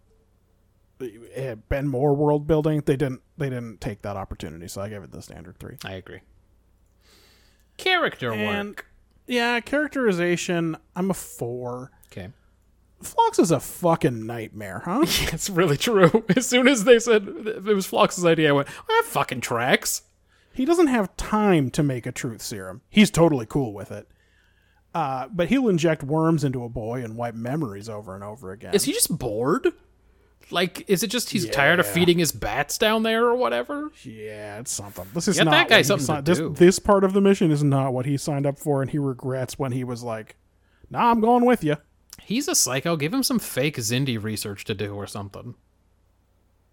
[1.35, 3.23] eh, been more world building, they didn't.
[3.37, 5.77] They didn't take that opportunity, so I gave it the standard three.
[5.85, 6.21] I agree.
[7.77, 8.87] Character And work.
[9.27, 11.93] yeah, characterization, I'm a four.
[12.11, 12.31] Okay.
[13.01, 15.03] Phlox is a fucking nightmare, huh?
[15.33, 16.25] It's really true.
[16.37, 20.03] As soon as they said it was Phlox's idea, I went, "I that fucking tracks.
[20.53, 22.81] he doesn't have time to make a truth serum.
[22.91, 24.09] He's totally cool with it.
[24.99, 28.75] Uh, but he'll inject worms into a boy and wipe memories over and over again.
[28.75, 29.69] Is he just bored?
[30.51, 33.93] Like, is it just he's tired of feeding his bats down there or whatever?
[34.03, 35.07] Yeah, it's something.
[35.15, 36.49] This is Get not that guy something to this, do.
[36.49, 39.57] This part of the mission is not what he signed up for, and he regrets
[39.57, 40.35] when he was like,
[40.91, 41.77] "Nah, I'm going with you."
[42.21, 42.97] He's a psycho.
[42.97, 45.55] Give him some fake Xindi research to do or something.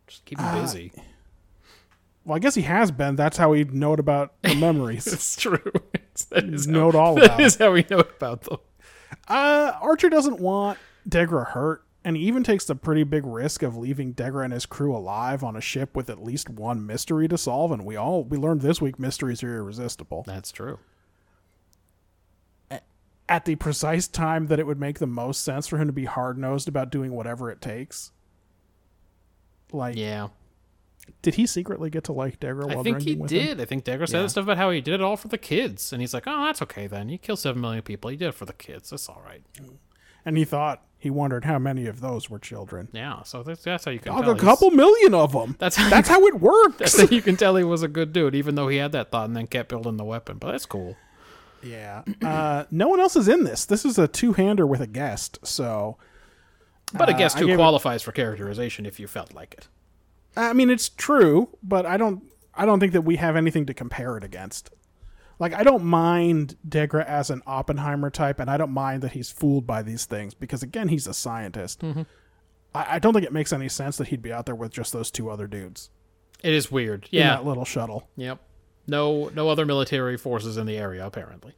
[0.08, 0.92] Just keep him busy.
[2.26, 3.16] Well, I guess he has been.
[3.16, 5.06] That's how he knowed about the memories.
[5.08, 5.72] It's true.
[5.94, 8.58] It's, that is Knowed how, all that about is how we know about them.
[9.28, 13.78] uh, Archer doesn't want Degra hurt, and he even takes the pretty big risk of
[13.78, 17.38] leaving Degra and his crew alive on a ship with at least one mystery to
[17.38, 17.72] solve.
[17.72, 20.24] And we all we learned this week mysteries are irresistible.
[20.26, 20.80] That's true.
[23.28, 26.06] At the precise time that it would make the most sense for him to be
[26.06, 28.12] hard nosed about doing whatever it takes.
[29.72, 30.28] Like, Yeah.
[31.26, 33.58] Did he secretly get to like Degra while I think he did.
[33.58, 33.62] him?
[33.62, 34.28] I think Degra said Yeah.
[34.28, 35.92] stuff about how he did it all for the kids.
[35.92, 37.10] And he's like, oh, that's okay then.
[37.10, 38.12] You kill 7 million people.
[38.12, 38.92] You did it for the kids.
[38.92, 39.42] That's all right.
[40.24, 42.90] And he thought he wondered how many of those were children.
[42.94, 43.24] Yeah.
[43.24, 44.30] So that's, that's how you can tell.
[44.30, 45.56] a couple million of them.
[45.60, 46.78] That's how, That's how it works.
[46.78, 49.10] that's how you can tell he was a good dude, even though he had that
[49.12, 50.38] thought and then kept building the weapon.
[50.38, 50.96] But that's cool.
[51.64, 52.04] Yeah.
[52.24, 53.66] Uh, no one else is in this.
[53.66, 55.40] This is a two hander with a guest.
[55.44, 55.98] So,
[56.94, 59.56] But I Uh, who I too gave it- qualifies for characterization if you felt like
[59.56, 59.68] it.
[60.38, 62.24] I mean, it's true, but I don't.
[62.54, 64.70] I don't think that we have anything to compare it against.
[65.40, 69.30] Like, I don't mind Degra as an Oppenheimer type, and I don't mind that he's
[69.30, 71.82] fooled by these things because, again, he's a scientist.
[71.82, 72.04] Mm-hmm.
[72.74, 74.94] I, I don't think it makes any sense that he'd be out there with just
[74.94, 75.90] those two other dudes
[76.42, 77.10] It is weird.
[77.12, 77.30] in Yeah.
[77.36, 78.08] that little shuttle.
[78.16, 78.40] Yep.
[78.88, 81.52] No, no other military forces in the area apparently.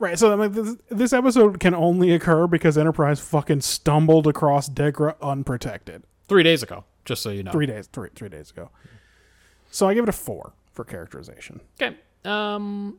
[0.00, 0.18] Right.
[0.18, 6.02] So, mean, this, this episode can only occur because Enterprise fucking stumbled across Degra unprotected.
[6.26, 7.52] Three days ago, just so you know.
[7.52, 8.70] three days three three days ago.
[9.70, 11.60] So I give it a four for characterization.
[11.80, 11.96] Okay.
[12.24, 12.98] Um.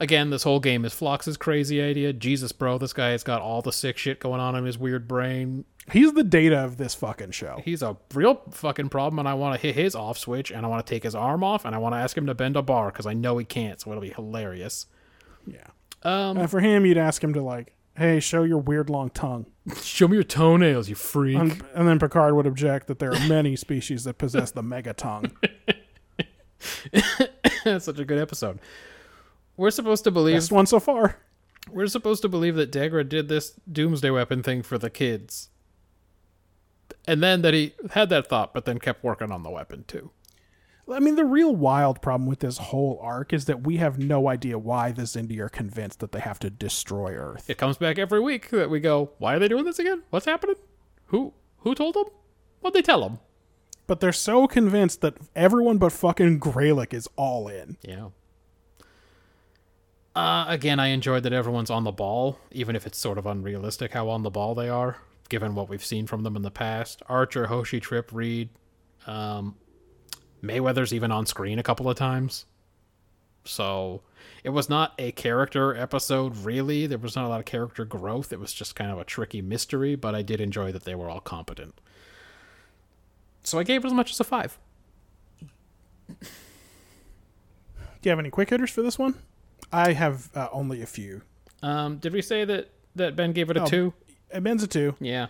[0.00, 2.12] Again, this whole game is Phlox's crazy idea.
[2.12, 5.06] Jesus, bro, this guy has got all the sick shit going on in his weird
[5.06, 5.64] brain.
[5.92, 7.60] He's the data of this fucking show.
[7.64, 10.68] He's a real fucking problem, and I want to hit his off switch, and I
[10.68, 12.62] want to take his arm off, and I want to ask him to bend a
[12.62, 14.86] bar because I know he can't, so it'll be hilarious.
[15.46, 15.68] Yeah.
[16.02, 19.46] Um, Uh, for him, you'd ask him to like, "Hey, show your weird long tongue,"
[19.82, 21.36] show me your toenails, you freak.
[21.36, 24.92] and, and then Picard would object that there are many species that possess the mega
[24.92, 25.32] tongue.
[27.64, 28.58] That's such a good episode.
[29.56, 31.18] We're supposed to believe Best one so far.
[31.70, 35.50] we're supposed to believe that Degra did this doomsday weapon thing for the kids.
[37.06, 40.10] And then that he had that thought, but then kept working on the weapon too.
[40.90, 44.28] I mean, the real wild problem with this whole arc is that we have no
[44.28, 47.48] idea why the Xindi are convinced that they have to destroy Earth.
[47.48, 50.02] It comes back every week that we go, why are they doing this again?
[50.10, 50.56] What's happening?
[51.06, 52.06] Who who told them?
[52.60, 53.20] What'd they tell them?
[53.86, 57.76] But they're so convinced that everyone but fucking Gralik is all in.
[57.82, 58.08] Yeah.
[60.14, 63.92] Uh, again, I enjoyed that everyone's on the ball, even if it's sort of unrealistic
[63.92, 64.98] how on the ball they are,
[65.28, 67.02] given what we've seen from them in the past.
[67.08, 68.50] Archer, Hoshi, Trip, Reed,
[69.06, 69.56] um,
[70.42, 72.46] Mayweather's even on screen a couple of times.
[73.44, 74.02] So
[74.44, 76.86] it was not a character episode, really.
[76.86, 78.32] There was not a lot of character growth.
[78.32, 81.08] It was just kind of a tricky mystery, but I did enjoy that they were
[81.10, 81.80] all competent.
[83.44, 84.58] So I gave it as much as a five.
[86.08, 86.16] Do
[88.02, 89.14] you have any quick hitters for this one?
[89.72, 91.22] I have uh, only a few.
[91.62, 93.66] Um, did we say that, that Ben gave it a Oh.
[93.66, 93.94] two?
[94.40, 94.94] Ben's a two.
[95.00, 95.28] Yeah.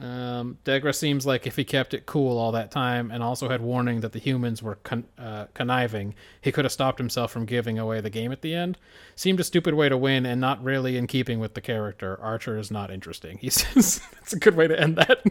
[0.00, 3.60] Um, Degra seems like if he kept it cool all that time and also had
[3.60, 7.78] warning that the humans were con- uh, conniving, he could have stopped himself from giving
[7.78, 8.76] away the game at the end.
[9.14, 12.18] Seemed a stupid way to win and not really in keeping with the character.
[12.20, 13.38] Archer is not interesting.
[13.38, 15.22] He says that's a good way to end that.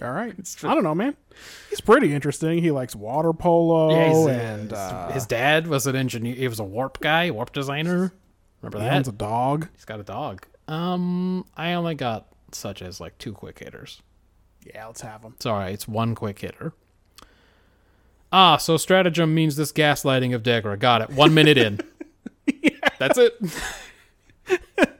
[0.00, 0.34] All right.
[0.62, 1.16] I don't know, man.
[1.68, 2.62] He's pretty interesting.
[2.62, 6.34] He likes water polo Yeah, and uh, his dad was an engineer.
[6.34, 8.12] He was a warp guy, warp designer.
[8.62, 8.94] Remember he that?
[8.96, 9.68] owns a dog.
[9.74, 10.46] He's got a dog.
[10.66, 14.02] Um, I only got such as like two quick hitters.
[14.64, 15.34] Yeah, let's have them.
[15.40, 15.72] Sorry.
[15.72, 16.72] It's one quick hitter.
[18.32, 20.78] Ah, so stratagem means this gaslighting of Degra.
[20.78, 21.10] Got it.
[21.10, 21.80] One minute in.
[22.98, 23.34] That's it.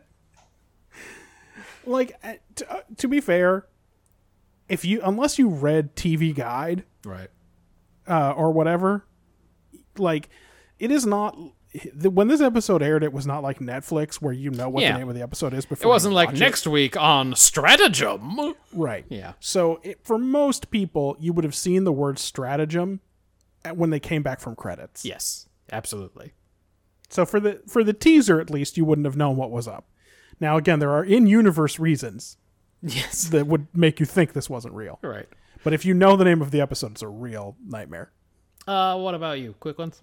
[1.86, 3.66] Like, uh, to, uh, to be fair,
[4.68, 7.30] if you unless you read TV Guide Right.
[8.06, 9.06] uh, or whatever,
[9.96, 10.28] like
[10.78, 11.34] it is not.
[12.02, 14.92] When this episode aired, it was not like Netflix where you know what Yeah.
[14.92, 15.86] the name of the episode is before.
[15.86, 18.54] It wasn't like next week on stratagem.
[18.72, 19.04] right?
[19.08, 19.32] Yeah.
[19.40, 23.00] So it, for most people, you would have seen the word stratagem
[23.74, 25.04] when they came back from credits.
[25.04, 26.32] Yes, absolutely.
[27.10, 29.88] So for the for the teaser, at least, you wouldn't have known what was up.
[30.40, 32.36] Now, again, there are in-universe reasons
[32.82, 33.24] Yes.
[33.30, 34.98] that would make you think this wasn't real.
[35.02, 35.26] Right.
[35.64, 38.12] But if you know the name of the episode, it's a real nightmare.
[38.66, 39.54] Uh, what about you?
[39.58, 40.02] Quick ones.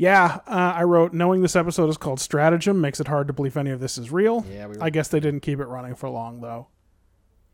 [0.00, 3.56] Yeah, uh, I wrote, knowing this episode is called Stratagem makes it hard to believe
[3.56, 4.46] any of this is real.
[4.48, 6.68] Yeah, we were- I guess they didn't keep it running for long, though.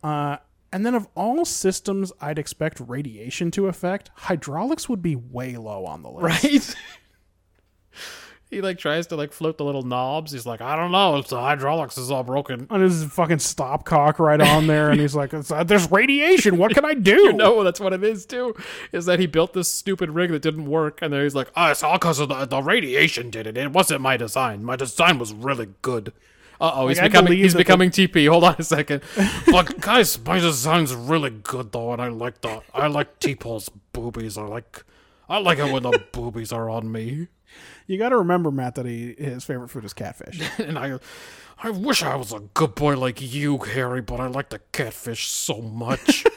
[0.02, 0.36] Uh,
[0.70, 5.86] and then of all systems I'd expect radiation to affect, hydraulics would be way low
[5.86, 6.44] on the list.
[6.44, 6.76] Right.
[8.54, 10.32] he like tries to like float the little knobs.
[10.32, 11.16] He's like, I don't know.
[11.18, 12.66] It's the hydraulics is all broken.
[12.70, 16.56] And his fucking stopcock right on there, and he's like, "It's- uh, "There's radiation.
[16.56, 18.54] What can I do?" You know that's what it is too.
[18.92, 21.66] Is that he built this stupid rig that didn't work, and then he's like, "Oh,
[21.70, 23.56] it's all because of the, the radiation did it.
[23.56, 24.64] It wasn't my design.
[24.64, 26.12] My design was really good."
[26.60, 28.28] Uh oh, he's Like, becoming he's that the- becoming TP.
[28.30, 29.02] Hold on a second.
[29.50, 34.38] but guys, my design's really good though, and I like the I like T'Pol's boobies.
[34.38, 34.84] I like
[35.28, 37.26] I like it when the boobies are on me.
[37.86, 40.40] You got to remember, Matt, that he his favorite food is catfish.
[40.58, 40.98] And I
[41.62, 45.28] I wish I was a good boy like you, Harry, but I like the catfish
[45.28, 46.24] so much.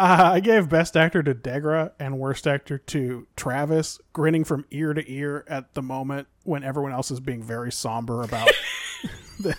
[0.00, 4.94] Uh, I gave best actor to Degra and worst actor to Travis, grinning from ear
[4.94, 8.48] to ear at the moment when everyone else is being very somber about.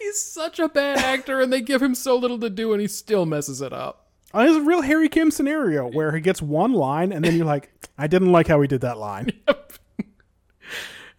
[0.00, 2.88] he's such a bad actor, and they give him so little to do, and he
[2.88, 4.07] still messes it up.
[4.34, 7.46] Uh, It's a real Harry Kim scenario where he gets one line and then you're
[7.46, 9.32] like, I didn't like how he did that line.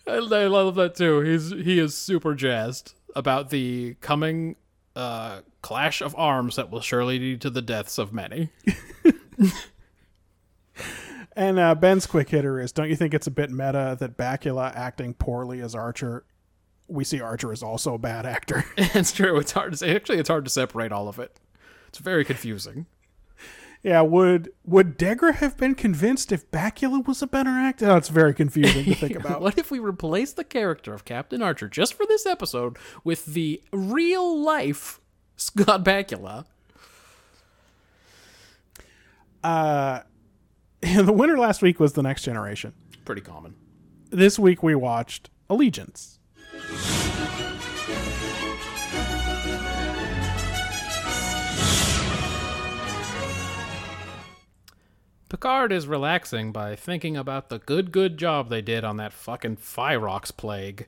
[0.07, 0.18] I, I
[0.48, 1.22] love that too.
[1.22, 4.56] He's he is super jazzed about the coming
[4.95, 8.49] uh, clash of arms that will surely lead to the deaths of many.
[11.40, 14.76] And uh, Ben's quick hitter is Don't you think it's a bit meta that Bakula
[14.76, 16.26] acting poorly as Archer?
[16.90, 18.65] We see Archer is also a bad actor.
[18.77, 19.38] it's true.
[19.38, 19.95] It's hard to say.
[19.95, 21.40] Actually, it's hard to separate all of it.
[21.88, 22.88] It's very confusing.
[23.81, 27.89] Yeah, would would Degra have been convinced if Bakula was a better actor?
[27.89, 29.41] Oh, it's very confusing to think about.
[29.41, 33.61] What if we replace the character of Captain Archer just for this episode with the
[33.72, 34.99] real life
[35.38, 36.45] Scott Bakula?
[39.43, 40.01] Uh,
[40.81, 42.73] the winner last week was The Next Generation.
[43.06, 43.56] Pretty common.
[44.10, 46.19] This week we watched Allegiance.
[55.30, 59.57] Picard is relaxing by thinking about the good, good job they did on that fucking
[59.57, 60.88] Phyrox plague.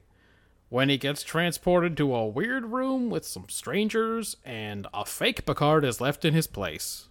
[0.69, 5.85] When he gets transported to a weird room with some strangers, and a fake Picard
[5.85, 7.07] is left in his place.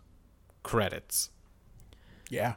[0.65, 1.31] Credits.
[2.29, 2.55] Yeah.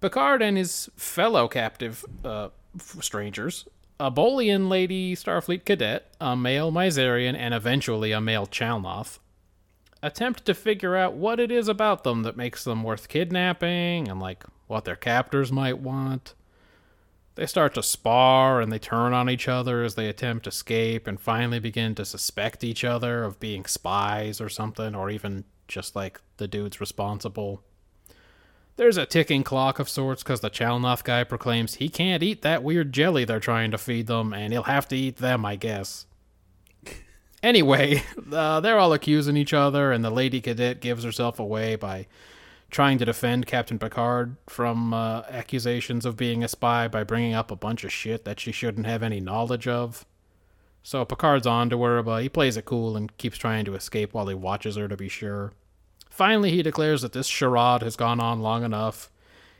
[0.00, 2.48] Picard and his fellow captive uh,
[2.78, 3.68] strangers,
[4.00, 9.18] a Bolian lady Starfleet cadet, a male Mizarian, and eventually a male Chalnoth,
[10.06, 14.20] attempt to figure out what it is about them that makes them worth kidnapping and
[14.20, 16.34] like what their captors might want.
[17.34, 21.20] They start to spar and they turn on each other as they attempt escape and
[21.20, 26.20] finally begin to suspect each other of being spies or something, or even just like
[26.38, 27.62] the dude's responsible.
[28.76, 32.62] There's a ticking clock of sorts because the Chalnoth guy proclaims he can't eat that
[32.62, 36.06] weird jelly they're trying to feed them, and he'll have to eat them, I guess.
[37.46, 38.02] Anyway,
[38.32, 42.08] uh, they're all accusing each other, and the lady cadet gives herself away by
[42.72, 47.52] trying to defend Captain Picard from uh, accusations of being a spy by bringing up
[47.52, 50.04] a bunch of shit that she shouldn't have any knowledge of.
[50.82, 54.12] So Picard's on to her, but he plays it cool and keeps trying to escape
[54.12, 55.52] while he watches her to be sure.
[56.10, 59.08] Finally, he declares that this charade has gone on long enough.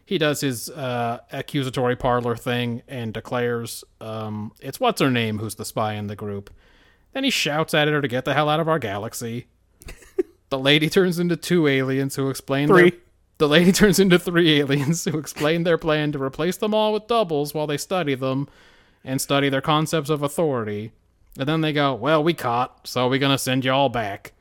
[0.05, 5.55] He does his uh, accusatory parlor thing and declares um, it's what's her name who's
[5.55, 6.51] the spy in the group.
[7.17, 9.47] Then he shouts at her to get the hell out of our galaxy.
[10.51, 13.01] the lady turns into two aliens who explain their- Three.
[13.39, 17.07] the lady turns into three aliens who explain their plan to replace them all with
[17.07, 18.51] doubles while they study them
[19.03, 20.93] and study their concepts of authority.
[21.39, 24.35] And then they go, "Well, we caught, so we're gonna send you all back."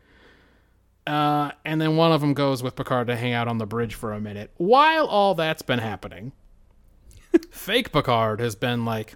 [1.07, 3.95] Uh, and then one of them goes with Picard to hang out on the bridge
[3.95, 4.51] for a minute.
[4.57, 6.33] While all that's been happening,
[7.51, 9.15] fake Picard has been like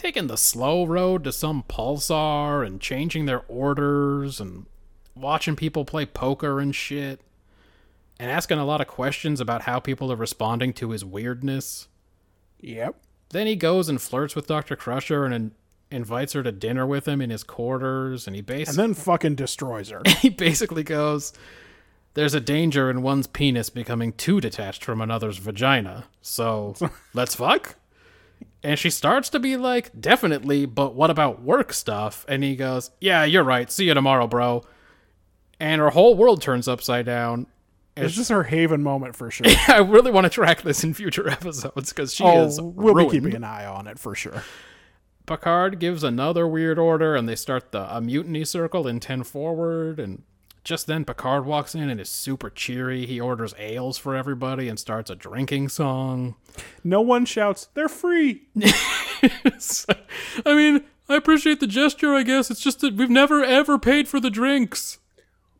[0.00, 4.66] taking the slow road to some pulsar and changing their orders and
[5.14, 7.20] watching people play poker and shit
[8.18, 11.88] and asking a lot of questions about how people are responding to his weirdness.
[12.60, 12.96] Yep.
[13.30, 14.74] Then he goes and flirts with Dr.
[14.74, 15.52] Crusher and in-
[15.90, 19.34] invites her to dinner with him in his quarters and he basically And then fucking
[19.34, 20.02] destroys her.
[20.20, 21.32] he basically goes
[22.14, 26.06] there's a danger in one's penis becoming too detached from another's vagina.
[26.22, 26.74] So,
[27.14, 27.76] let's fuck?
[28.62, 32.26] And she starts to be like, definitely, but what about work stuff?
[32.28, 33.70] And he goes, yeah, you're right.
[33.72, 34.62] See you tomorrow, bro.
[35.58, 37.46] And her whole world turns upside down.
[37.96, 39.46] It's just her haven moment for sure.
[39.68, 43.10] I really want to track this in future episodes because she oh, is we'll ruined.
[43.10, 44.42] be keeping an eye on it for sure.
[45.26, 50.00] Picard gives another weird order, and they start the a mutiny circle in ten forward.
[50.00, 50.22] And
[50.64, 53.06] just then, Picard walks in and is super cheery.
[53.06, 56.36] He orders ales for everybody and starts a drinking song.
[56.84, 62.14] No one shouts, "They're free." I mean, I appreciate the gesture.
[62.14, 64.98] I guess it's just that we've never ever paid for the drinks.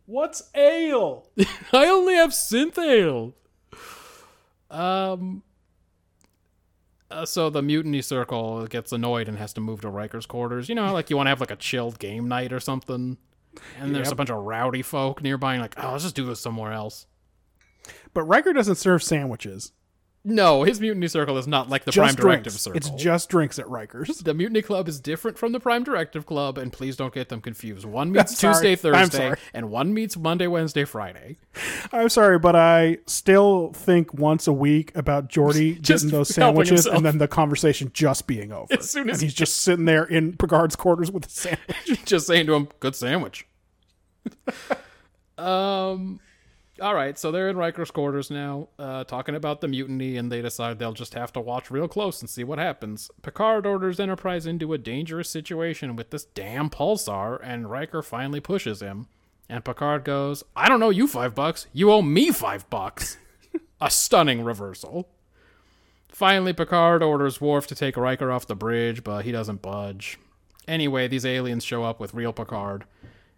[0.06, 1.28] What's ale?
[1.72, 3.34] I only have synth ale.
[4.70, 5.42] Um.
[7.10, 10.68] uh, so the mutiny circle gets annoyed and has to move to Riker's quarters.
[10.68, 13.16] You know, like you want to have like a chilled game night or something,
[13.78, 15.54] and there's a bunch of rowdy folk nearby.
[15.54, 17.06] And like, oh, let's just do this somewhere else.
[18.14, 19.72] But Riker doesn't serve sandwiches.
[20.22, 22.76] No, his mutiny circle is not like the just Prime Directive circle.
[22.76, 24.22] It's just drinks at Rikers.
[24.22, 27.40] the Mutiny Club is different from the Prime Directive Club, and please don't get them
[27.40, 27.86] confused.
[27.86, 28.38] One meets.
[28.38, 31.38] Tuesday, Thursday, and one meets Monday, Wednesday, Friday.
[31.90, 37.04] I'm sorry, but I still think once a week about Geordi getting those sandwiches and
[37.04, 38.74] then the conversation just being over.
[38.74, 42.04] As soon as he's just sitting there in Picard's quarters with a sandwich.
[42.04, 43.46] Just saying to him, "Good sandwich."
[45.38, 46.20] um,
[46.80, 47.18] all right.
[47.18, 50.92] So they're in Riker's quarters now, uh, talking about the mutiny, and they decide they'll
[50.92, 53.10] just have to watch real close and see what happens.
[53.22, 58.80] Picard orders Enterprise into a dangerous situation with this damn pulsar, and Riker finally pushes
[58.80, 59.06] him.
[59.48, 61.66] And Picard goes, "I don't owe you five bucks.
[61.72, 63.18] You owe me five bucks."
[63.80, 65.08] a stunning reversal.
[66.08, 70.18] Finally, Picard orders Worf to take Riker off the bridge, but he doesn't budge.
[70.68, 72.84] Anyway, these aliens show up with real Picard,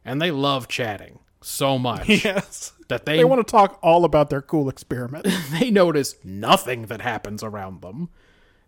[0.05, 2.73] and they love chatting so much yes.
[2.93, 5.27] That they They want to talk all about their cool experiment.
[5.51, 8.09] they notice nothing that happens around them.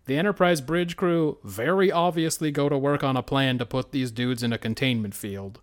[0.06, 4.10] The Enterprise bridge crew very obviously go to work on a plan to put these
[4.10, 5.60] dudes in a containment field.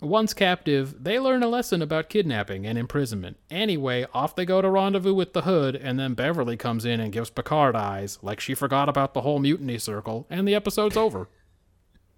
[0.00, 3.36] Once captive, they learn a lesson about kidnapping and imprisonment.
[3.50, 7.12] Anyway, off they go to rendezvous with the Hood, and then Beverly comes in and
[7.12, 11.28] gives Picard eyes, like she forgot about the whole mutiny circle, and the episode's over.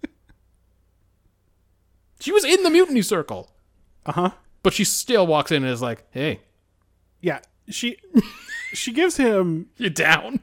[2.21, 3.51] she was in the mutiny circle,
[4.05, 4.31] Uh huh.
[4.63, 6.39] But she still walks in and is like, hey,
[7.21, 7.39] Yeah.
[7.69, 7.97] She
[8.73, 10.39] she gives him you down?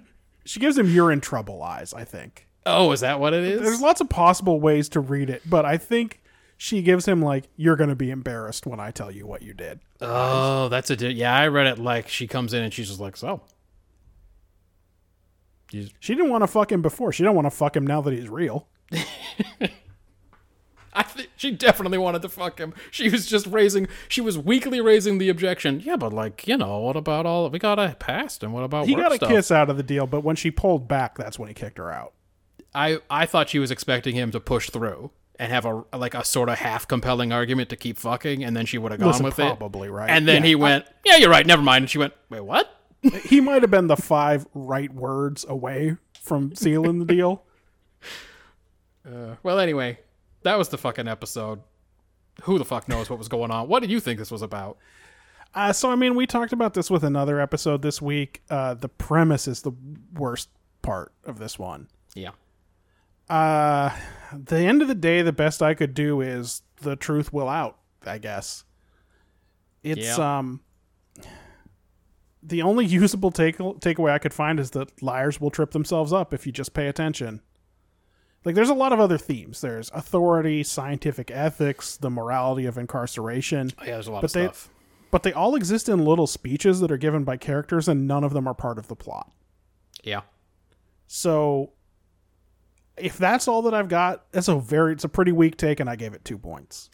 [0.46, 2.46] she gives him you're in trouble eyes, I think.
[2.64, 3.60] Oh, is that what it is?
[3.60, 6.22] There's lots of possible ways to read it, but I think
[6.56, 9.52] she gives him like you're going to be embarrassed when I tell you what you
[9.54, 9.80] did.
[10.00, 11.34] Oh, that's a di- yeah.
[11.34, 13.42] I read it like she comes in and she's just like, so.
[15.70, 17.12] She didn't want to fuck him before.
[17.12, 18.66] She don't want to fuck him now that he's real.
[20.94, 22.74] I think she definitely wanted to fuck him.
[22.90, 23.86] She was just raising.
[24.08, 25.80] She was weakly raising the objection.
[25.80, 28.86] Yeah, but like you know, what about all we got a past and what about
[28.86, 29.28] He got a stuff?
[29.28, 31.90] kiss out of the deal, but when she pulled back, that's when he kicked her
[31.92, 32.12] out.
[32.74, 36.24] I I thought she was expecting him to push through and have a like a
[36.24, 39.24] sort of half compelling argument to keep fucking, and then she would have gone Listen,
[39.24, 39.58] with probably, it.
[39.58, 40.10] Probably right?
[40.10, 41.46] And then Yeah, he I- went, "Yeah, you're right.
[41.46, 42.68] Never mind." And she went, "Wait, what?"
[43.24, 47.42] He might have been the five right words away from sealing the deal.
[49.06, 49.98] Uh, well, anyway,
[50.42, 51.60] that was the fucking episode.
[52.42, 53.68] Who the fuck knows what was going on?
[53.68, 54.78] What did you think this was about?
[55.54, 58.42] Uh, so, I mean, we talked about this with another episode this week.
[58.48, 59.72] Uh, the premise is the
[60.14, 60.48] worst
[60.80, 61.88] part of this one.
[62.14, 62.30] Yeah.
[63.28, 63.90] Uh,
[64.32, 67.78] the end of the day, the best I could do is the truth will out.
[68.06, 68.64] I guess
[69.82, 70.38] it's Yeah.
[70.38, 70.60] um
[72.42, 76.32] the only usable take takeaway I could find is that liars will trip themselves up
[76.32, 77.42] if you just pay attention.
[78.44, 79.60] Like, there's a lot of other themes.
[79.60, 84.32] There's authority, scientific ethics, the morality of incarceration, Oh, yeah, there's a lot But of
[84.32, 84.68] they- stuff.
[85.10, 88.32] but they all exist in little speeches that are given by characters, and none of
[88.32, 89.30] them are part of the plot.
[90.02, 90.22] Yeah.
[91.06, 91.72] So,
[92.96, 95.90] if that's all that I've got, it's a very it's a pretty weak take, and
[95.90, 96.88] I gave it two points.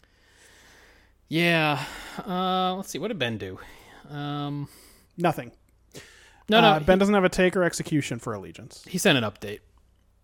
[1.29, 1.83] Yeah.
[2.25, 2.99] Uh, let's see.
[2.99, 3.59] What did Ben do?
[4.09, 4.67] Um,
[5.17, 5.51] Nothing.
[6.49, 6.67] no, no.
[6.67, 8.83] Uh, Ben doesn't have a take or execution for allegiance.
[8.85, 9.59] he, he sent an update.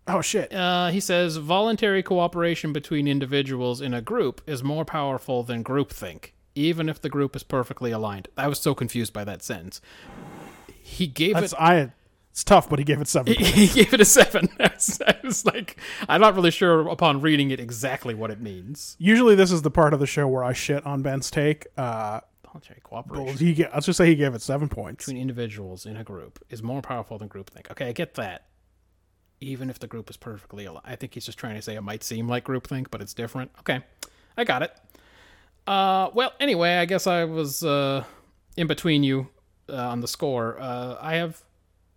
[0.07, 0.53] Oh shit!
[0.53, 6.31] Uh, he says voluntary cooperation between individuals in a group is more powerful than groupthink,
[6.55, 8.27] even if the group is perfectly aligned.
[8.37, 9.79] I was so confused by that sentence.
[10.81, 11.59] He gave That's it.
[11.59, 11.91] I.
[12.31, 13.33] It's tough, but he gave it seven.
[13.37, 14.49] He gave it a seven.
[14.59, 15.77] I was, I was like,
[16.09, 18.97] I'm not really sure upon reading it exactly what it means.
[18.97, 21.67] Usually, this is the part of the show where I shit on Ben's take.
[21.77, 25.05] Uh, Voluntary cooperation he let's just say he gave it seven points.
[25.05, 27.69] between individuals in a group is more powerful than groupthink.
[27.71, 28.45] Okay, I get that.
[29.43, 31.81] Even if the group is perfectly aligned, I think he's just trying to say it
[31.81, 33.51] might seem like groupthink, but it's different.
[33.59, 33.81] Okay,
[34.37, 34.75] I got it.
[35.65, 38.03] Uh, well, anyway, I guess I was uh,
[38.57, 39.27] in between you
[39.69, 40.59] uh, on the score.
[40.59, 41.41] Uh, I have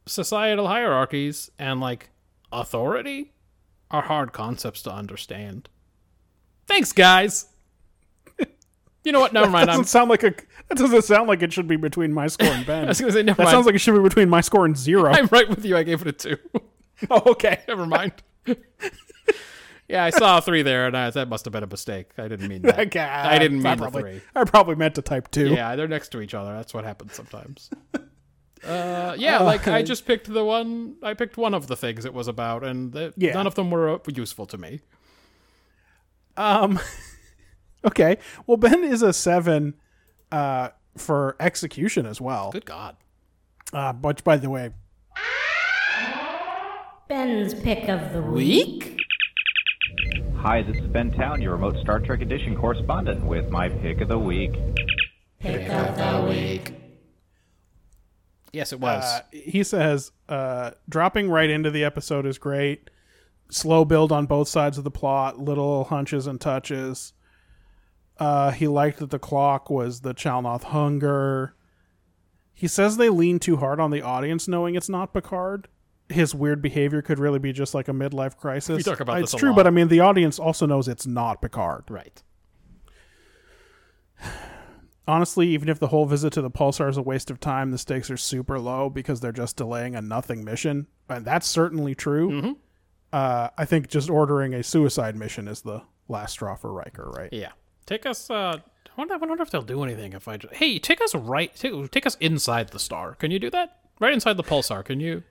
[0.06, 2.10] societal hierarchies and like
[2.52, 3.32] authority
[3.90, 5.68] are hard concepts to understand.
[6.66, 7.46] Thanks, guys.
[9.04, 9.32] you know what?
[9.32, 9.68] Never mind.
[9.68, 10.34] That doesn't I'm, sound like a.
[10.68, 12.84] That doesn't sound like it should be between my score and Ben.
[12.86, 13.54] I was gonna say never that mind.
[13.54, 15.12] sounds like it should be between my score and zero.
[15.12, 15.76] I'm right with you.
[15.76, 16.36] I gave it a two.
[17.10, 17.60] oh, okay.
[17.68, 18.14] Never mind.
[19.88, 22.10] yeah, I saw a three there, and I, that must have been a mistake.
[22.18, 22.78] I didn't mean that.
[22.86, 24.20] Okay, I didn't mean I the probably, three.
[24.34, 25.48] I probably meant to type two.
[25.48, 26.52] Yeah, they're next to each other.
[26.54, 27.70] That's what happens sometimes.
[28.64, 30.96] Uh, yeah, like I just picked the one.
[31.02, 33.34] I picked one of the things it was about, and the, Yeah.
[33.34, 34.80] none of them were uh, useful to me.
[36.36, 36.80] Um.
[37.84, 38.18] Okay.
[38.46, 39.74] Well, Ben is a seven
[40.32, 42.50] uh, for execution as well.
[42.50, 42.96] Good God.
[43.72, 44.70] Uh, which, by the way,
[47.08, 48.84] Ben's pick of the week.
[48.84, 49.00] Week?
[50.38, 54.08] Hi, this is Ben Town, your remote Star Trek Edition correspondent, with my pick of
[54.08, 54.52] the week.
[55.38, 56.74] Pick of the week.
[58.52, 59.04] Yes, it was.
[59.04, 62.90] Uh, he says, uh, dropping right into the episode is great.
[63.52, 67.12] Slow build on both sides of the plot, little hunches and touches.
[68.18, 71.54] Uh, he liked that the clock was the Chalnoth hunger.
[72.52, 75.68] He says they lean too hard on the audience, knowing it's not Picard.
[76.08, 78.76] His weird behavior could really be just like a midlife crisis.
[78.76, 79.56] We talk about it's true, lot.
[79.56, 81.84] but I mean, the audience also knows it's not Picard.
[81.88, 82.22] right.
[85.08, 87.78] honestly, even if the whole visit to the pulsar is a waste of time, the
[87.78, 92.30] stakes are super low because they're just delaying a nothing mission, and that's certainly true.
[92.30, 92.52] Mm-hmm.
[93.12, 97.32] Uh, I think just ordering a suicide mission is the last straw for Riker, right?
[97.32, 97.52] Yeah.
[97.86, 98.28] Take us.
[98.30, 100.36] Uh, I wonder, I wonder if they'll do anything if I.
[100.36, 101.54] Just, hey, take us right.
[101.54, 103.14] Take, take us inside the star.
[103.14, 103.78] Can you do that?
[104.00, 104.84] Right inside the pulsar.
[104.84, 105.22] Can you?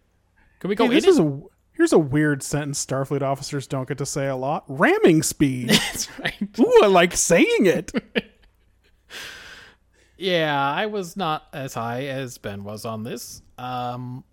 [0.59, 1.41] Can we go Hey, this is a
[1.73, 4.63] here's a weird sentence Starfleet officers don't get to say a lot.
[4.67, 5.69] Ramming speed.
[5.69, 6.59] That's right.
[6.59, 7.91] Ooh, I like saying it.
[10.17, 13.41] Yeah, I was not as high as Ben was on this.
[13.57, 14.23] Um,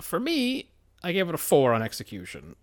[0.00, 0.70] for me,
[1.02, 2.56] I gave it a four on execution.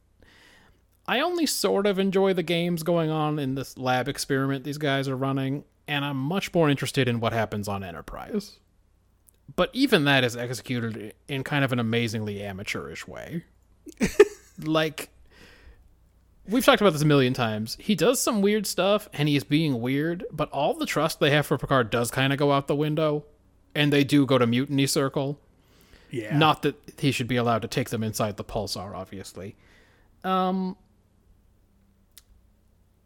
[1.08, 5.08] I only sort of enjoy the games going on in this lab experiment these guys
[5.08, 8.60] are running, and I'm much more interested in what happens on Enterprise.
[9.56, 13.44] But even that is executed in kind of an amazingly amateurish way.
[14.64, 15.10] like,
[16.48, 17.78] we've talked about this a million times.
[17.80, 21.32] He does some weird stuff and he is being weird, but all the trust they
[21.32, 23.26] have for Picard does kind of go out the window.
[23.76, 25.40] And they do go to Mutiny Circle.
[26.12, 26.36] Yeah.
[26.36, 29.56] Not that he should be allowed to take them inside the pulsar, obviously.
[30.24, 30.76] Um,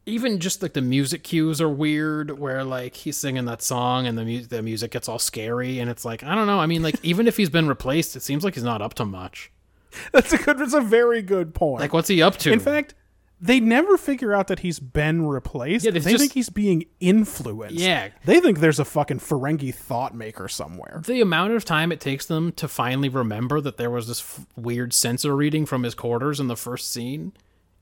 [0.05, 4.17] even just like the music cues are weird, where like he's singing that song and
[4.17, 6.59] the mu- the music gets all scary, and it's like I don't know.
[6.59, 9.05] I mean, like even if he's been replaced, it seems like he's not up to
[9.05, 9.51] much.
[10.11, 11.81] That's a good that's a very good point.
[11.81, 12.51] Like what's he up to?
[12.51, 12.95] In fact,
[13.39, 15.85] they never figure out that he's been replaced.
[15.85, 17.75] Yeah, they just- think he's being influenced.
[17.75, 18.09] Yeah.
[18.25, 21.01] They think there's a fucking Ferengi thought maker somewhere.
[21.05, 24.47] the amount of time it takes them to finally remember that there was this f-
[24.55, 27.33] weird sensor reading from his quarters in the first scene.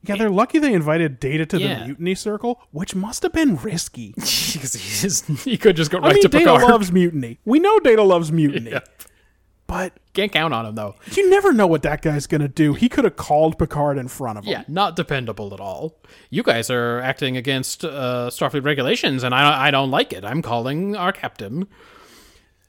[0.04, 1.78] Yeah, they're lucky they invited Data to Yeah.
[1.80, 4.12] the mutiny circle, which must have been risky.
[4.16, 6.70] because he, he could just go right I mean, to Data Picard.
[6.70, 7.38] loves mutiny.
[7.44, 8.72] We know Data loves mutiny.
[9.68, 10.96] But Can't count on him though.
[11.12, 12.74] you never know what that guy's going to do.
[12.74, 14.50] He could have called Picard in front of him.
[14.50, 15.98] Yeah, not dependable at all.
[16.28, 20.24] You guys are acting against uh, Starfleet regulations, and I I don't like it.
[20.26, 21.68] I'm calling our captain.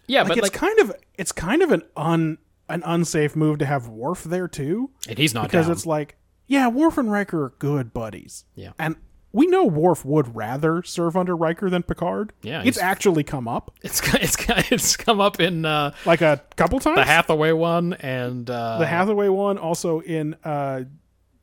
[0.08, 2.38] Yeah, Like but it's like, kind of it's kind of an un
[2.70, 4.92] an unsafe move to have Worf there too.
[5.10, 5.74] and he's not because down.
[5.74, 6.16] it's like,
[6.48, 8.46] yeah, Worf and Riker are good buddies.
[8.56, 8.72] Yeah.
[8.78, 8.96] And
[9.32, 12.34] we know Worf would rather serve under Riker than Picard.
[12.44, 14.36] Yeah, It's actually come up it's it's
[14.72, 16.98] it's come up in uh, like a couple times.
[16.98, 20.84] the Hathaway one and uh, The Hathaway one, also in uh,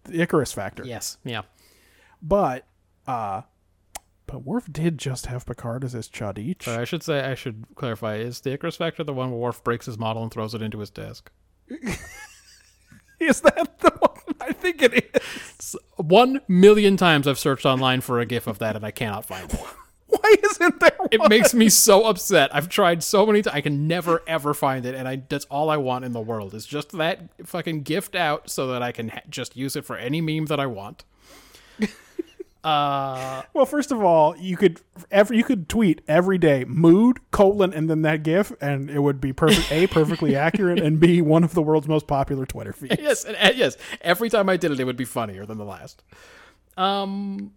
[0.05, 0.85] the Icarus Factor.
[0.85, 1.43] Yes, yeah.
[2.23, 2.65] But
[3.07, 3.43] uh,
[4.27, 6.65] but Worf did just have Picard as his cha'DIch.
[6.67, 9.65] But I should say I should clarify: is the Icarus Factor the one where Worf
[9.65, 11.31] breaks his model and throws it into his desk?
[13.21, 14.20] Is that the one?
[14.49, 15.77] I think it is.
[15.97, 19.53] One million times I've searched online for a GIF of that, and I cannot find
[19.53, 19.71] one.
[20.07, 20.93] Why isn't there?
[20.97, 21.09] One?
[21.13, 22.55] It makes me so upset.
[22.55, 23.55] I've tried so many times.
[23.55, 26.55] I can never ever find it, and I that's all I want in the world
[26.55, 29.97] is just that fucking gift out so that I can ha- just use it for
[29.97, 31.05] any meme that I want.
[32.65, 34.81] Well, first of all, you could
[35.11, 39.21] every you could tweet every day mood colon and then that GIF, and it would
[39.21, 39.71] be perfect.
[39.73, 42.97] a perfectly accurate, and b one of the world's most popular Twitter feeds.
[42.99, 43.77] Yes, and, and yes.
[44.03, 46.03] Every time I did it, it would be funnier than the last.
[46.77, 47.53] Um.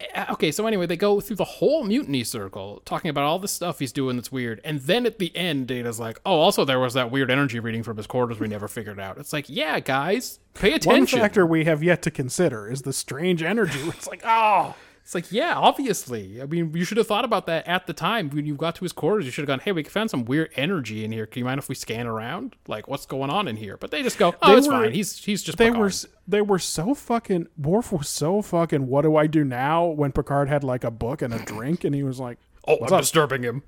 [0.00, 3.48] Eh, Okay, so anyway, they go through the whole mutiny circle, talking about all the
[3.48, 6.80] stuff he's doing that's weird, and then at the end, Data's like, "Oh, also there
[6.80, 9.80] was that weird energy reading from his quarters we never figured out." It's like, yeah,
[9.80, 11.18] guys, pay attention.
[11.20, 13.80] One factor we have yet to consider is the strange energy.
[13.88, 16.40] It's like, oh, It's like, yeah, obviously.
[16.40, 18.84] I mean, you should have thought about that at the time when you got to
[18.86, 19.26] his quarters.
[19.26, 21.26] You should have gone, "Hey, we found some weird energy in here.
[21.26, 22.56] Can you mind if we scan around?
[22.66, 24.92] Like, what's going on in here?" But they just go, "Oh, They it's were- fine.
[24.92, 27.48] He's he's just they Picard." were they were so fucking.
[27.58, 28.86] Worf was so fucking.
[28.86, 29.84] What do I do now?
[29.84, 32.90] When Picard had like a book and a drink, and he was like, Oh, I'm
[32.90, 33.00] up?
[33.02, 33.62] disturbing him.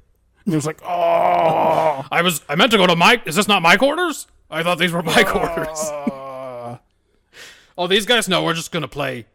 [0.46, 0.86] he was like, oh,
[2.10, 4.26] I was I meant to go to my is this not my quarters?
[4.50, 5.30] I thought these were my ah.
[5.30, 6.78] quarters.
[7.76, 9.26] oh, these guys know we're just gonna play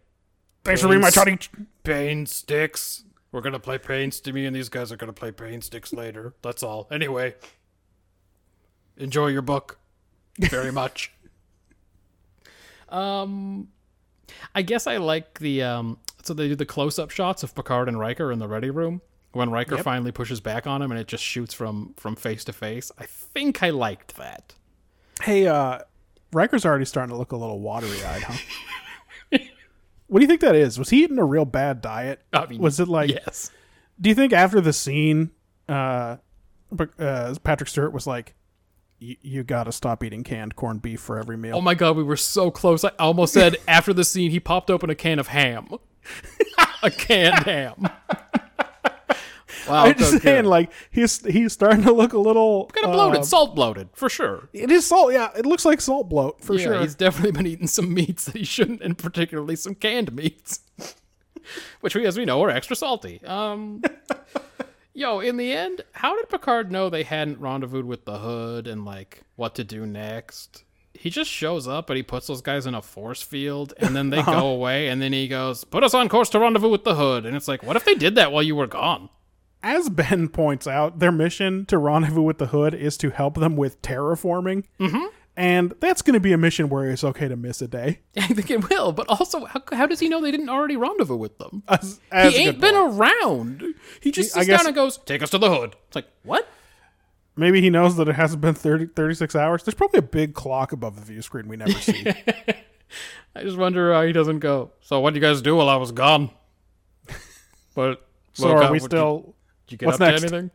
[0.63, 1.37] thanks for being my toddy.
[1.83, 3.03] Pain sticks.
[3.31, 6.33] We're gonna play pain to me and these guys are gonna play pain sticks later.
[6.41, 6.87] That's all.
[6.91, 7.35] Anyway.
[8.97, 9.79] Enjoy your book
[10.39, 11.11] very much.
[12.89, 13.69] um
[14.55, 17.87] I guess I like the um so they do the close up shots of Picard
[17.87, 19.01] and Riker in the ready room
[19.31, 22.53] when Riker finally pushes back on him and it just shoots from from face to
[22.53, 22.91] face.
[22.97, 24.53] I think I liked that.
[25.21, 25.79] Hey, uh,
[26.33, 28.33] Riker's already starting to look a little watery eyed, huh?
[30.11, 30.77] what do you think that is?
[30.77, 32.19] Was he eating a real bad diet?
[32.33, 33.09] I mean, was it like?
[33.09, 33.49] yes.
[33.99, 35.31] Do you think after the scene,
[35.69, 36.17] uh,
[36.99, 38.35] uh, Patrick Stewart was like,
[38.99, 42.03] "You got to stop eating canned corned beef for every meal." Oh my god, we
[42.03, 42.83] were so close.
[42.83, 45.69] I almost said after the scene he popped open a can of ham.
[46.83, 47.87] a canned ham.
[49.67, 52.93] Wow, I'm just so saying, like he's he's starting to look a little kind of
[52.93, 54.49] bloated, uh, salt bloated for sure.
[54.53, 55.13] it is salt.
[55.13, 56.81] Yeah, it looks like salt bloat for yeah, sure.
[56.81, 60.61] he's definitely been eating some meats that he shouldn't, and particularly some canned meats,
[61.81, 63.21] which we, as we know, are extra salty.
[63.25, 63.81] Um,
[64.93, 68.85] yo, in the end, how did Picard know they hadn't rendezvoused with the Hood and
[68.85, 70.63] like what to do next?
[70.93, 74.09] He just shows up and he puts those guys in a force field, and then
[74.11, 74.39] they Uh-huh.
[74.41, 77.25] go away, and then he goes, "Put us on course to rendezvous with the Hood,"
[77.25, 79.09] and it's like, what if they did that while you were gone?
[79.63, 83.55] As Ben points out, their mission to rendezvous with the Hood is to help them
[83.55, 85.05] with terraforming, mm-hmm.
[85.37, 87.99] and that's going to be a mission where it's okay to miss a day.
[88.17, 91.15] I think it will, but also, how, how does he know they didn't already rendezvous
[91.15, 91.61] with them?
[91.67, 93.63] As, as he ain't been around.
[93.99, 96.07] He just I sits guess- down and goes, "Take us to the hood." It's like
[96.23, 96.47] what?
[97.35, 99.63] Maybe he knows that it hasn't been 30, 36 hours.
[99.63, 102.05] There's probably a big clock above the view screen we never see.
[103.35, 104.71] I just wonder how he doesn't go.
[104.81, 106.31] So what did you guys do while I was gone?
[107.73, 109.19] But so well, are God, we still?
[109.19, 109.33] Did
[109.71, 110.21] you get what's up next?
[110.21, 110.51] to anything?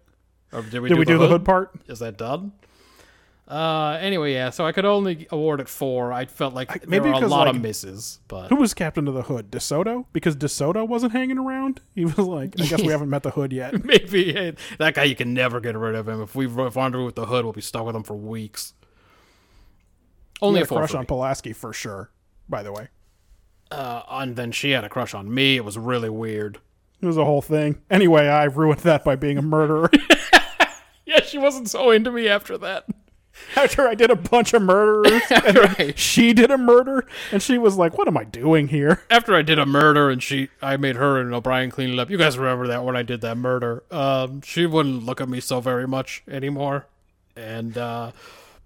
[0.52, 1.72] Or did we Did do we the do the hood part?
[1.88, 2.52] Is that done?
[3.48, 4.50] Uh, anyway, yeah.
[4.50, 6.12] So I could only award it four.
[6.12, 9.06] I felt like there maybe were a lot of like, misses, but Who was captain
[9.06, 9.52] of the Hood?
[9.52, 10.06] DeSoto?
[10.12, 11.80] Because DeSoto wasn't hanging around.
[11.94, 13.84] He was like, I guess we haven't met the Hood yet.
[13.84, 16.20] maybe hey, that guy you can never get rid of him.
[16.22, 18.74] If we rendezvous with the hood, we'll be stuck with him for weeks.
[20.42, 21.06] Only a a crush on.
[21.06, 22.10] Pulaski for sure.
[22.48, 22.88] By the way,
[23.70, 25.56] Uh, and then she had a crush on me.
[25.56, 26.58] It was really weird.
[27.00, 27.80] It was a whole thing.
[27.90, 29.90] Anyway, I ruined that by being a murderer.
[31.08, 32.84] Yeah, she wasn't so into me after that.
[33.54, 35.96] After I did a bunch of murderers, and Right.
[35.96, 39.42] she did a murder, and she was like, "What am I doing here?" After I
[39.42, 42.10] did a murder and she, I made her and O'Brien clean it up.
[42.10, 43.84] You guys remember that when I did that murder?
[43.90, 46.86] Um, she wouldn't look at me so very much anymore,
[47.36, 48.10] and uh,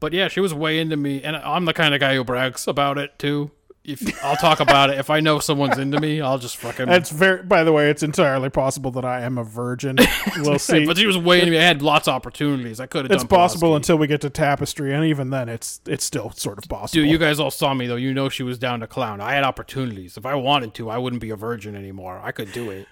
[0.00, 2.66] but yeah, she was way into me, and I'm the kind of guy who brags
[2.66, 3.50] about it too.
[3.92, 6.88] If I'll talk about it, if I know someone's into me, I'll just fucking.
[6.88, 7.42] It's very.
[7.42, 9.98] By the way, it's entirely possible that I am a virgin.
[10.38, 10.86] We'll see.
[10.86, 11.58] but she was way into me.
[11.58, 12.80] I had lots of opportunities.
[12.80, 13.12] I could have.
[13.12, 13.76] it's possible Pulaski.
[13.76, 17.02] until we get to tapestry, and even then, it's it's still sort of possible.
[17.02, 17.96] Dude, you guys all saw me though.
[17.96, 19.20] You know she was down to clown.
[19.20, 20.16] I had opportunities.
[20.16, 22.20] If I wanted to, I wouldn't be a virgin anymore.
[22.22, 22.86] I could do it.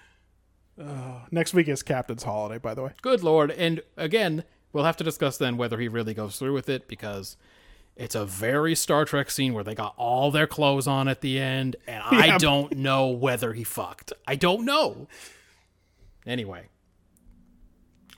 [0.79, 2.91] Uh, next week is Captain's Holiday, by the way.
[3.01, 3.51] Good lord.
[3.51, 7.35] And again, we'll have to discuss then whether he really goes through with it because
[7.99, 11.39] it's a very Star Trek scene where they got all their clothes on at the
[11.39, 12.37] end, and I Yeah.
[12.39, 14.13] don't know whether he fucked.
[14.25, 15.07] I don't know.
[16.25, 16.69] Anyway.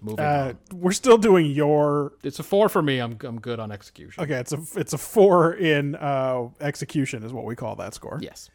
[0.04, 0.80] Moving Uh, on.
[0.80, 3.00] we're still doing your It's a four for me.
[3.00, 4.24] I'm I'm good on execution.
[4.24, 4.36] okay.
[4.40, 8.18] It's a it's a four in uh, execution is what we call that score.
[8.22, 8.50] Yes.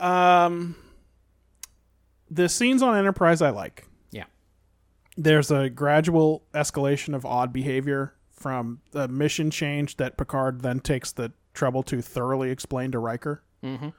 [0.00, 0.76] Um,
[2.30, 3.86] the scenes on Enterprise I like.
[4.10, 4.24] Yeah.
[5.16, 11.12] There's a gradual escalation of odd behavior from the mission change that Picard then takes
[11.12, 13.42] the trouble to thoroughly explain to Riker.
[13.62, 13.92] Mhm.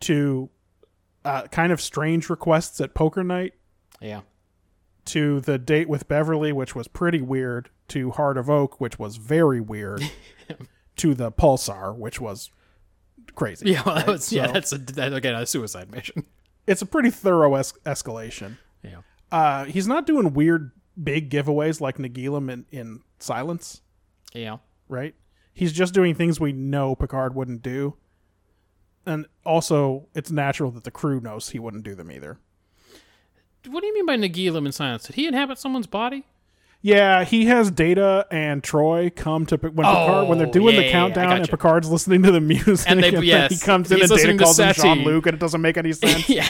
[0.00, 0.50] To
[1.24, 3.54] uh, kind of strange requests at poker night.
[4.00, 4.20] Yeah.
[5.06, 7.70] To the date with Beverly, which was pretty weird.
[7.88, 10.02] To Heart of Oak, which was very weird.
[10.96, 12.50] to the Pulsar, which was
[13.34, 13.70] crazy.
[13.72, 16.24] Yeah, well, that was yeah, So- that's a, that, again a suicide mission.
[16.66, 18.58] It's a pretty thorough es- escalation.
[18.82, 18.98] Yeah.
[19.32, 20.70] Uh, he's not doing weird
[21.02, 23.82] big giveaways like Nagilum in, in Silence,
[24.34, 24.58] Yeah.
[24.88, 25.14] right?
[25.52, 27.94] He's just doing things we know Picard wouldn't do.
[29.06, 32.38] And also, it's natural that the crew knows he wouldn't do them either.
[33.66, 35.04] What do you mean by Nagilum in silence?
[35.06, 36.24] Did he inhabit someone's body?
[36.80, 40.80] Yeah, he has Data and Troi come to when Picard when they're Oh, doing yeah,
[40.80, 41.48] the yeah, countdown I and.
[41.50, 44.58] Picard's listening to the music And they- then yes, he comes in and Data calls
[44.60, 44.72] him.
[44.74, 46.28] Jean Luc and it doesn't make any sense.
[46.28, 46.46] yeah.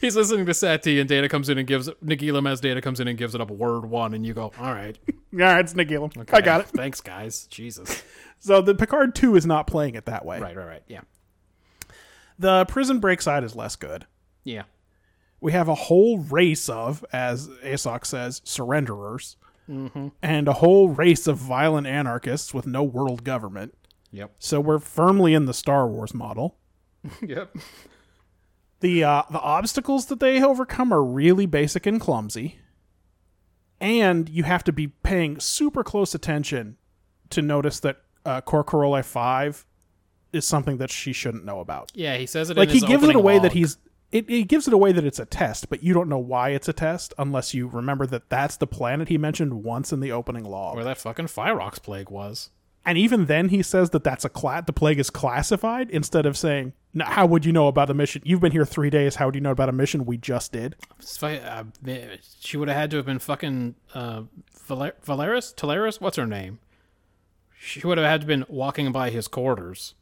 [0.00, 3.08] He's listening to Satie and Data comes in and gives Nagilum as Data comes in
[3.08, 4.98] and gives it up word one and you go, All right.
[5.32, 6.26] yeah, it's Nagilum.
[6.32, 6.68] I got it.
[6.68, 7.46] Thanks, guys.
[7.48, 8.02] Jesus.
[8.38, 10.40] So the Picard two is not playing it that way.
[10.40, 10.82] Right, right, right.
[10.88, 11.02] Yeah.
[12.38, 14.06] The Prison Break side is less good.
[14.42, 14.62] Yeah.
[15.40, 19.36] we have a whole race of, as Esoqq says, surrenderers,
[19.68, 20.08] Mm-hmm.
[20.22, 23.74] and a whole race of violent anarchists with no world government.
[24.12, 24.32] Yep.
[24.38, 26.56] So we're firmly in the Star Wars model.
[27.20, 27.56] Yep.
[28.80, 32.58] The uh, the obstacles that they overcome are really basic and clumsy,
[33.80, 36.76] and you have to be paying super close attention
[37.30, 39.64] to notice that uh, Cor Caroli Five
[40.32, 41.90] is something that she shouldn't know about.
[41.94, 43.78] Yeah, he says it like in he his gives it opening away that he's
[44.12, 46.68] it, it gives it away that it's a test but you don't know why it's
[46.68, 50.44] a test unless you remember that that's the planet he mentioned once in the opening
[50.44, 52.50] log where that fucking Phyrox plague was.
[52.84, 56.36] and even then he says that that's a cla- the plague is classified instead of
[56.36, 58.22] saying how would you know about a mission?
[58.24, 59.16] You've been here three days.
[59.16, 60.76] How would you know about a mission we just did?
[61.22, 61.64] Uh,
[62.40, 64.22] she would have had to have been fucking uh,
[64.66, 65.54] Valer- Valeris?
[65.54, 66.00] Teleris?
[66.00, 66.58] What's her name?
[67.58, 69.94] She would have had to have been walking by his quarters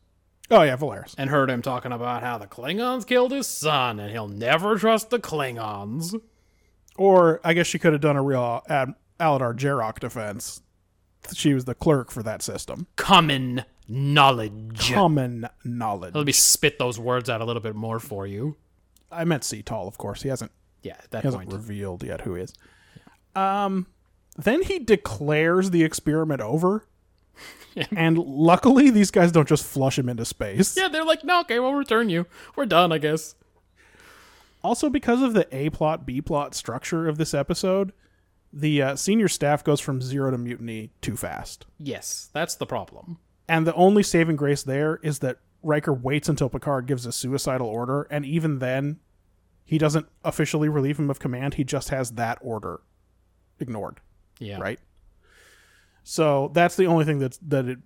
[0.51, 1.15] Oh yeah, Valeris.
[1.17, 5.11] and heard him talking about how the Klingons killed his son and he'll never trust
[5.11, 6.15] the Klingons.
[6.97, 10.61] Or I guess she could have done a real Ad- Alidar Jarok defense.
[11.33, 12.87] She was the clerk for that system.
[12.97, 14.93] Common knowledge.
[14.93, 16.15] Common knowledge.
[16.15, 18.57] Let me spit those words out a little bit more for you.
[19.11, 20.23] I meant Tholl, of course.
[20.23, 21.53] He hasn't Yeah, at that he hasn't point.
[21.55, 22.53] revealed yet who he is.
[23.35, 23.87] Um,
[24.37, 26.87] then he declares the experiment over,
[27.97, 30.77] and luckily these guys don't just flush him into space.
[30.77, 32.27] Yeah, they're like, no, okay, we'll return you.
[32.57, 33.35] We're done, I guess.
[34.63, 37.93] Also, because of the A plot B plot structure of this episode,
[38.53, 41.67] the uh, senior staff goes from zero to mutiny too fast.
[41.79, 43.19] Yes, that's the problem.
[43.49, 47.67] And the only saving grace there is that Riker waits until Picard gives a suicidal
[47.67, 49.01] order, and even then,
[49.65, 51.55] he doesn't officially relieve him of command.
[51.55, 52.81] He just has that order
[53.59, 54.01] ignored.
[54.39, 54.59] Yeah.
[54.59, 54.81] right?
[56.05, 57.79] So that's the only thing that's that it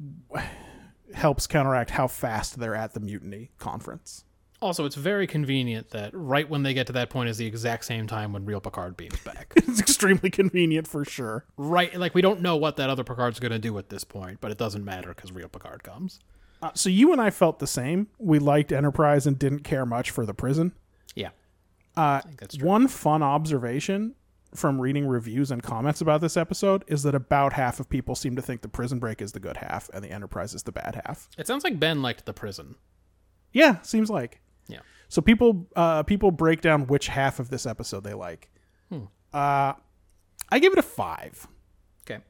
[1.14, 4.24] helps counteract how fast they're at the mutiny conference.
[4.60, 7.84] Also, it's very convenient that right when they get to that point is the exact
[7.84, 9.52] same time when real Picard beams back.
[9.56, 11.44] It's extremely convenient for sure.
[11.56, 14.40] right, like we don't know what that other Picard's going to do at this point,
[14.40, 16.18] but it doesn't matter because real Picard comes.
[16.60, 18.08] Uh, so you and I felt the same.
[18.18, 20.72] We liked Enterprise and didn't care much for the prison.
[21.14, 21.30] Yeah.
[21.96, 22.66] Uh, think that's true.
[22.66, 24.16] one fun observation
[24.54, 28.34] from reading reviews and comments about this episode is that about half of people seem
[28.36, 31.00] to think the prison break is the good half and the Enterprise is the bad
[31.04, 31.28] half.
[31.36, 32.76] It sounds like Ben liked the prison.
[33.52, 34.40] Yeah, seems like.
[34.66, 34.80] Yeah.
[35.08, 38.50] So people uh, people break down which half of this episode they like.
[38.90, 39.04] Hmm.
[39.32, 39.74] Uh,
[40.50, 41.46] I give it a five.
[42.02, 42.22] Okay.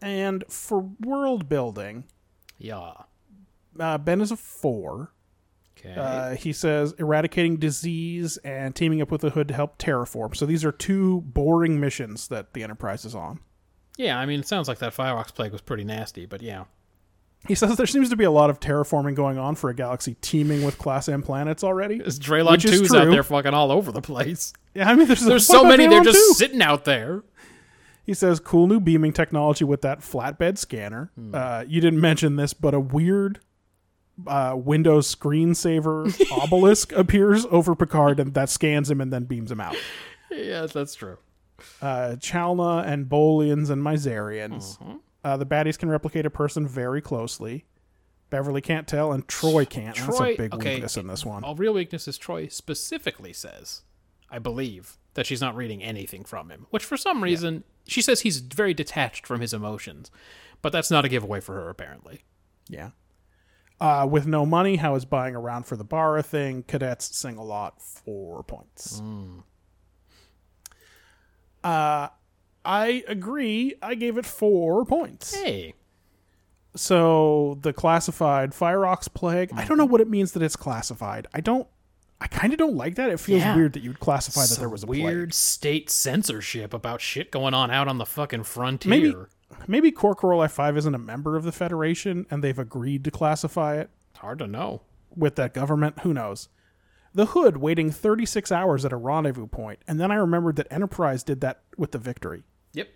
[0.00, 2.04] And for world building,
[2.58, 2.92] Yeah.
[3.78, 5.12] uh, Ben is a four.
[5.84, 5.94] Okay.
[5.98, 10.36] Uh, he says eradicating disease and teaming up with the Hood to help terraform.
[10.36, 13.40] So these are two boring missions that the Enterprise is on.
[13.98, 16.64] yeah, I mean, it sounds like that Phyrox plague was pretty nasty, but yeah.
[17.48, 20.14] He says there seems to be a lot of terraforming going on for a galaxy
[20.20, 21.98] teeming with Class M planets already.
[21.98, 24.52] This Draylon Which 2's out there fucking all over the place.
[24.74, 26.34] Yeah, I mean, there's, There's so many, they're just 2?
[26.34, 27.24] sitting out there.
[28.04, 31.10] He says, cool new beaming technology with that flatbed scanner.
[31.16, 31.34] Hmm.
[31.34, 33.40] Uh, you didn't mention this, but a weird
[34.26, 39.60] uh, Windows screensaver obelisk appears over Picard and that scans him and then beams him
[39.60, 39.76] out.
[40.30, 41.18] Yes, that's true.
[41.80, 44.78] Uh, Chalna and Bolians and Mizarians.
[44.78, 44.96] Mm-hmm.
[45.24, 47.64] Uh, the baddies can replicate a person very closely.
[48.30, 49.94] Beverly can't tell, and Troi can't.
[49.94, 51.44] That's Troi- a big okay, weakness in this one.
[51.44, 53.82] All real weakness is Troi specifically says,
[54.30, 56.66] I believe, that she's not reading anything from him.
[56.70, 60.10] Which for some reason she says he's very detached from his emotions.
[60.62, 62.22] But that's not a giveaway for her, apparently.
[62.68, 62.90] Yeah.
[63.82, 66.62] Uh, with no money, how is buying around for the Barra thing?
[66.62, 69.00] Cadets sing a lot, four points.
[69.00, 69.42] Mm.
[71.64, 72.08] Uh,
[72.64, 73.74] I agree.
[73.82, 75.34] I gave it four points.
[75.34, 75.74] Hey.
[76.74, 79.50] So the classified Phyrox Plague.
[79.54, 81.26] I don't know what it means that it's classified.
[81.34, 81.66] I don't.
[82.20, 83.10] I kind of don't like that.
[83.10, 83.56] It feels Yeah.
[83.56, 85.34] weird that you would classify that there was a weird plague.
[85.34, 88.90] state censorship about shit going on out on the fucking frontier.
[88.90, 89.14] Maybe
[89.66, 93.76] maybe Cor Caroli Five isn't a member of the Federation and they've agreed to classify
[93.78, 94.82] it It's hard to know.
[95.14, 96.00] with that government.
[96.00, 96.48] Who knows?
[97.14, 101.22] The Hood waiting 36 hours at a rendezvous point, and then I remembered that Enterprise
[101.22, 102.42] did that with the Victory.
[102.72, 102.88] Yep.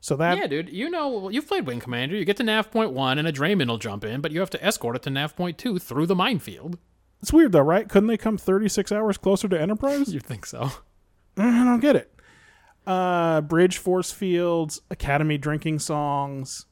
[0.00, 0.68] So that yeah, dude.
[0.68, 2.14] You know, you've played Wing Commander.
[2.16, 4.50] You get to nav point one, and a Drayman will jump in, but you have
[4.50, 6.78] to escort it to nav point two through the minefield.
[7.20, 7.88] it's weird though, right?
[7.88, 10.12] Couldn't they come 36 hours closer to Enterprise?
[10.14, 10.70] You think so?
[11.36, 12.14] I don't get it.
[12.86, 16.66] Uh, bridge force fields, academy drinking songs,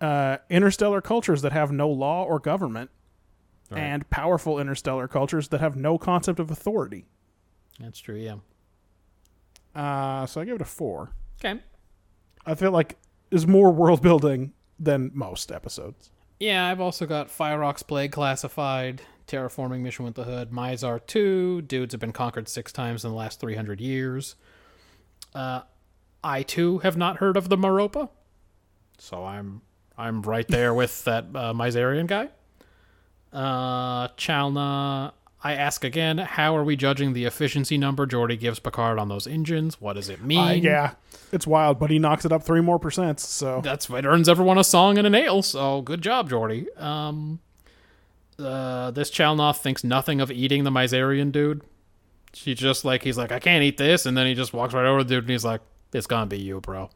[0.00, 2.90] uh, interstellar cultures that have no law or government,
[3.70, 7.06] and powerful interstellar cultures that have no concept of authority.
[7.78, 8.16] That's true.
[8.16, 8.36] Yeah.
[9.74, 11.12] Uh, so I give it a four.
[11.38, 11.60] Okay.
[12.44, 12.98] I feel like
[13.30, 16.10] is more world building than most episodes.
[16.40, 21.92] Yeah, I've also got Phyrox Plague classified, Terraforming Mission with the Hood, Mizar 2, Dudes
[21.92, 24.36] have been conquered six times in the last 300 years.
[25.34, 25.62] Uh,
[26.22, 28.08] I too have not heard of the Maropa,
[28.98, 29.62] so I'm
[29.96, 32.28] I'm right there with that uh, Mizarian guy.
[33.32, 38.98] Uh, Chalna, I ask again, how are we judging the efficiency number Geordi gives Picard
[38.98, 39.80] on those engines?
[39.80, 40.38] What does it mean?
[40.38, 40.92] Uh, yeah,
[41.32, 43.20] it's wild, but he knocks it up three more percent.
[43.20, 45.42] So That's what earns everyone a song and a nail.
[45.42, 46.66] So good job, Geordi.
[46.80, 47.38] Um,
[48.38, 51.62] uh, this Chalnoth thinks nothing of eating the Mizarian dude.
[52.32, 54.86] She just like he's like I can't eat this, and then he just walks right
[54.86, 55.60] over to the dude and he's like,
[55.92, 56.90] "It's gonna be you, bro."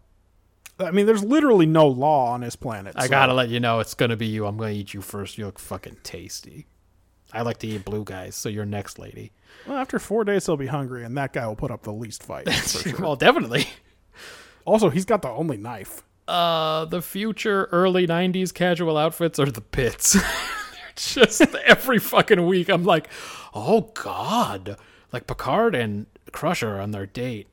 [0.79, 2.95] I mean, there's literally no law on his planet.
[2.97, 4.47] I so- gotta let you know it's gonna be you.
[4.47, 5.37] I'm gonna eat you first.
[5.39, 6.67] You look fucking tasty.
[7.33, 9.33] I like to eat blue guys, so you're next lady.
[9.67, 12.23] Well, after four days, he'll be hungry, and that guy will put up the least
[12.23, 12.49] fight.
[12.53, 12.93] Sure.
[13.01, 13.67] well, definitely.
[14.65, 16.03] Also, he's got the only knife.
[16.29, 20.13] Uh, the future early '90s casual outfits are the pits.
[20.15, 22.69] They're just every fucking week.
[22.69, 23.09] I'm like,
[23.53, 24.77] oh god,
[25.15, 27.47] like Picard and Crusher on their date.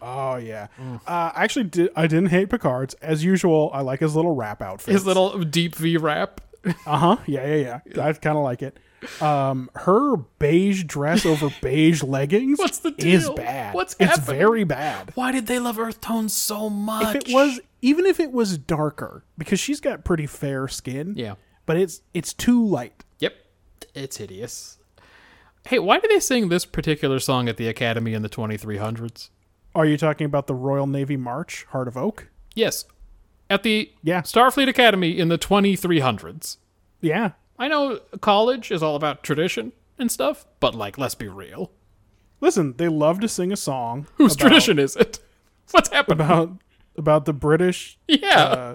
[0.00, 0.68] Oh yeah.
[0.80, 1.00] Mm.
[1.06, 3.70] Uh, actually, did, I didn't hate Picard's as usual.
[3.72, 4.92] I like his little rap outfit.
[4.92, 6.40] His little deep V wrap.
[6.86, 7.16] Uh huh.
[7.26, 8.04] Yeah, yeah, yeah.
[8.06, 8.76] I kind of like it.
[9.20, 12.58] Um, her beige dress over beige leggings.
[12.58, 13.14] What's the deal?
[13.14, 13.74] Is bad.
[13.74, 14.38] What's it's happening?
[14.38, 15.12] very bad.
[15.14, 17.14] Why did they love Earth tones so much?
[17.16, 21.14] If it was, even if it was darker, because she's got pretty fair skin.
[21.16, 21.34] yeah.
[21.66, 23.04] But it's it's too light.
[23.20, 23.34] Yep.
[23.94, 24.76] It's hideous.
[25.66, 29.30] Hey, why do they sing this particular song at the Academy in the 2300s?
[29.74, 32.28] Are you talking about the Royal Navy March, Heart of Oak?
[32.54, 32.84] Yes.
[33.48, 34.22] At the Yeah.
[34.22, 36.58] Starfleet Academy in the 2300s.
[37.00, 37.32] Yeah.
[37.58, 41.70] I know college is all about tradition and stuff, but like, let's be real.
[42.40, 44.06] Listen, they love to sing a song.
[44.16, 45.18] Whose about- tradition is it?
[45.70, 46.20] What's happening?
[46.20, 46.50] about
[46.96, 48.38] about the British yeah.
[48.44, 48.74] uh,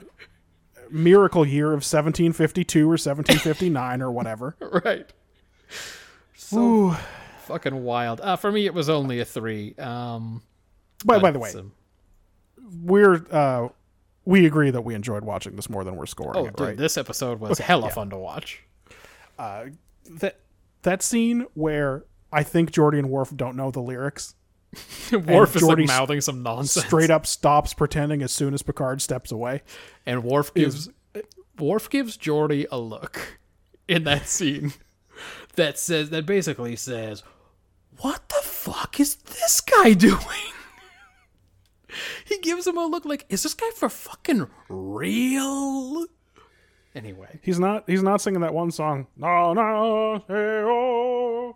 [0.90, 4.56] miracle year of 1752 or 1759 or whatever.
[4.84, 5.12] right.
[6.54, 6.96] Ooh.
[7.46, 8.22] Fucking wild.
[8.22, 9.74] Uh, for me, it was only a three.
[9.78, 10.44] Um,
[11.04, 11.72] By, by the way, um,
[12.84, 13.70] we're uh,
[14.26, 16.78] we agree that we enjoyed watching this more than we're scoring oh, it, dude, right?
[16.78, 18.64] this episode was hella fun to watch.
[19.40, 19.66] Uh,
[20.12, 20.40] that
[20.84, 24.36] that scene where I think Geordi and Worf don't know the lyrics,
[25.12, 26.86] Worf is like Geordi mouthing some nonsense.
[26.86, 29.64] straight up stops pretending as soon as Picard steps away.
[30.06, 30.90] and Worf gives
[31.58, 33.40] Worf gives Geordi a look
[33.88, 34.74] in that scene
[35.60, 37.22] that says that basically says,
[38.00, 40.54] "What the fuck is this guy doing?"
[42.26, 46.06] he gives him a look like, "Is this guy for fucking real?"
[46.96, 49.08] Anyway, He's not he's not singing that one song.
[49.16, 51.56] No, no, hey, oh,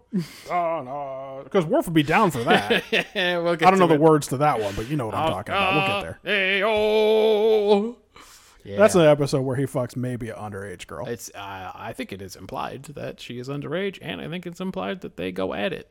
[0.50, 1.42] no, no.
[1.44, 2.84] Because Worf would be down for that.
[3.16, 5.28] we'll I don't know to the words to that one, but you know what I'm
[5.28, 5.74] uh, talking about.
[5.74, 6.20] We'll get uh, there.
[6.24, 7.98] Hey, oh.
[8.64, 8.78] Yeah.
[8.78, 11.06] That's an episode where he fucks maybe an underage girl.
[11.08, 11.30] It's.
[11.36, 15.02] Uh, I think it is implied that she is underage, and I think it's implied
[15.02, 15.90] that they go at it.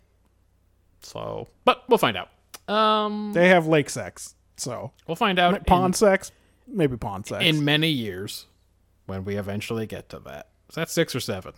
[1.03, 2.29] So, but we'll find out.
[2.73, 6.31] Um, They have lake sex, so we'll find out pond sex,
[6.67, 7.43] maybe pond sex.
[7.45, 8.47] in, in many years
[9.07, 10.49] when we eventually get to that.
[10.69, 11.55] Is that six or seven?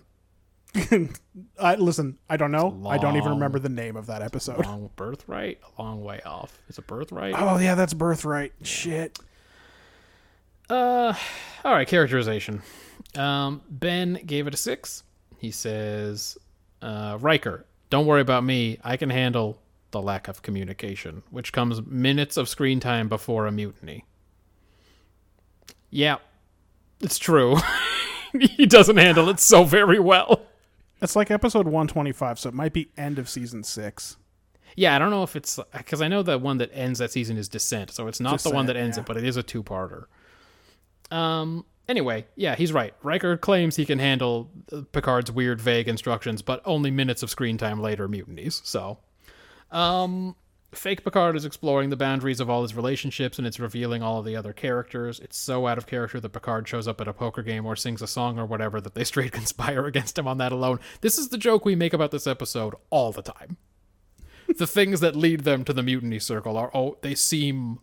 [1.61, 2.83] I, listen, I don't know.
[2.89, 4.65] I don't even remember the name of that episode.
[4.65, 6.59] Long birthright, a long way off.
[6.69, 7.35] Is it birthright?
[7.39, 8.53] Oh yeah, that's birthright.
[8.63, 9.19] Shit.
[10.69, 11.15] Uh,
[11.65, 11.87] all right.
[11.87, 12.63] Characterization.
[13.17, 15.03] Um, Ben gave it a six.
[15.39, 16.39] He says,
[16.83, 18.79] uh, Riker, don't worry about me.
[18.83, 19.61] I can handle
[19.91, 24.05] the lack of communication, which comes minutes of screen time before a mutiny.
[25.91, 26.17] Yeah,
[27.01, 27.57] it's true.
[28.57, 30.43] he doesn't handle it so very well.
[31.01, 34.17] It's like episode 125, so it might be end of season six.
[34.77, 37.37] Yeah, I don't know if it's because I know the one that ends that season
[37.37, 39.03] is Descent, so it's not the one that ends yeah.
[39.03, 40.07] it, but it is a two-parter.
[41.11, 41.65] Um.
[41.87, 42.95] Anyway, yeah, he's right.
[43.03, 47.59] Riker claims he can handle uh, Picard's weird, vague instructions, but only minutes of screen
[47.59, 48.63] time later mutinies.
[48.65, 49.01] So,
[49.71, 50.35] um,
[50.73, 54.25] fake Picard is exploring the boundaries of all his relationships, and it's revealing all of
[54.25, 55.21] the other characters.
[55.21, 58.01] It's so out of character that Picard shows up at a poker game or sings
[58.01, 60.81] a song or whatever that they straight conspire against him on that alone.
[61.03, 63.59] This is the joke we make about this episode all the time
[64.59, 67.79] the things that lead them to the mutiny circle are oh they seem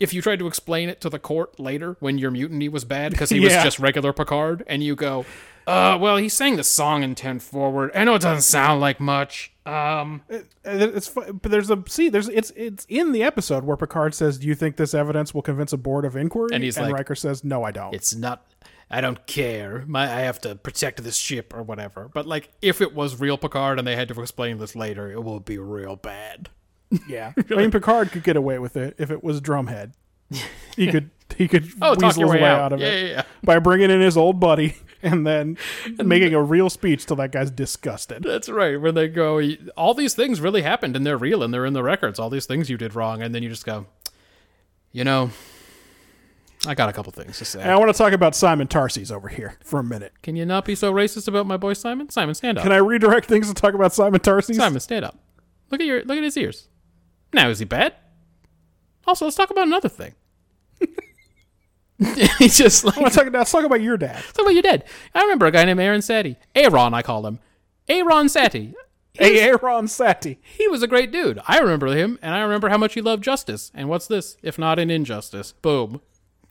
[0.00, 3.12] if you tried to explain it to the court later when your mutiny was bad
[3.12, 5.24] because he was just regular Picard and you go
[5.66, 7.90] uh well he sang the song in 10 forward.
[7.94, 9.52] I know it doesn't sound like much.
[9.66, 14.14] Um Uh, It's but there's a see there's it's it's in the episode where Picard
[14.14, 16.92] says, "Do you think this evidence will convince a board of inquiry?" And he's like-
[16.94, 18.46] Riker says, "No, I don't." it's not
[18.90, 19.84] I don't care.
[19.86, 22.10] My I have to protect this ship or whatever.
[22.12, 25.22] But like if it was real Picard and they had to explain this later it
[25.22, 26.48] will be real bad
[27.08, 29.92] yeah, I mean Picard could get away with it if it was Drumhead.
[30.76, 33.12] He could he could oh weasel his way way out, out of yeah, it yeah,
[33.12, 33.22] yeah.
[33.42, 35.56] by bringing in his old buddy and then
[35.98, 38.22] making a real speech till that guy's disgusted.
[38.22, 38.80] That's right.
[38.80, 39.40] Where they go,
[39.76, 42.18] all these things really happened and they're real and they're in the records.
[42.18, 43.86] All these things you did wrong, and then you just go,
[44.92, 45.30] you know,
[46.66, 47.62] I got a couple things to say.
[47.62, 50.12] And I want to talk about Simon Tarses over here for a minute.
[50.22, 52.10] Can you not be so racist about my boy Simon?
[52.10, 52.64] Simon, stand up.
[52.64, 54.56] Can I redirect things to talk about Simon Tarses?
[54.56, 55.16] Simon, stand up.
[55.70, 56.68] Look at your look at his ears.
[57.32, 57.94] Now is he bad?
[59.06, 60.14] Also, let's talk about another thing.
[62.38, 64.22] He's just like I want to talk, let's talk about your dad.
[64.32, 64.84] Talk about your dad.
[65.14, 66.36] I remember a guy named Aaron Satie.
[66.54, 67.40] Aaron, I call him.
[67.88, 68.74] Aaron Satie.
[69.18, 70.38] Aaron Satie.
[70.42, 71.40] He was a great dude.
[71.46, 73.70] I remember him, and I remember how much he loved justice.
[73.74, 75.52] And what's this, if not an injustice?
[75.52, 76.00] Boom.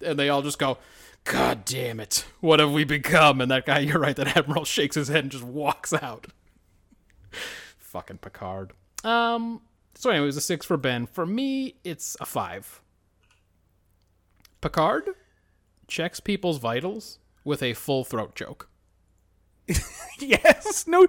[0.05, 0.77] And they all just go,
[1.23, 2.25] God damn it.
[2.39, 3.41] What have we become?
[3.41, 6.27] And that guy, you're right, that Admiral shakes his head and just walks out.
[7.77, 8.73] Fucking Picard.
[9.03, 9.61] Um,
[9.99, 11.05] so anyway, it was a six for Ben.
[11.07, 12.81] For me, it's a five.
[14.61, 15.09] Picard
[15.87, 18.69] checks people's vitals with a full throat joke.
[20.21, 21.07] Yes, no,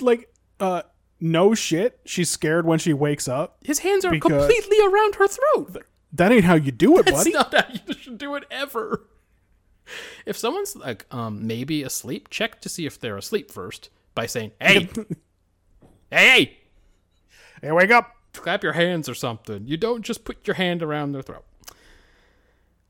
[0.00, 0.82] like, uh,
[1.20, 1.98] no shit.
[2.04, 3.58] She's scared when she wakes up.
[3.64, 5.84] His hands are Because- completely around her throat.
[6.12, 7.32] That ain't how you do it, That's buddy.
[7.32, 9.08] That's not how you should do it ever.
[10.26, 14.52] If someone's like um maybe asleep, check to see if they're asleep first by saying,
[14.60, 14.88] "Hey,
[16.10, 16.56] hey, hey,
[17.62, 18.12] hey, wake up.
[18.34, 21.44] Clap your hands or something." You don't just put your hand around their throat.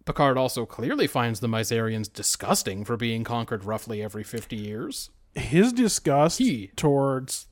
[0.04, 5.10] Picard also clearly finds the Mizarians disgusting for being conquered roughly every 50 years.
[5.34, 6.68] His disgust He.
[6.76, 7.46] towards,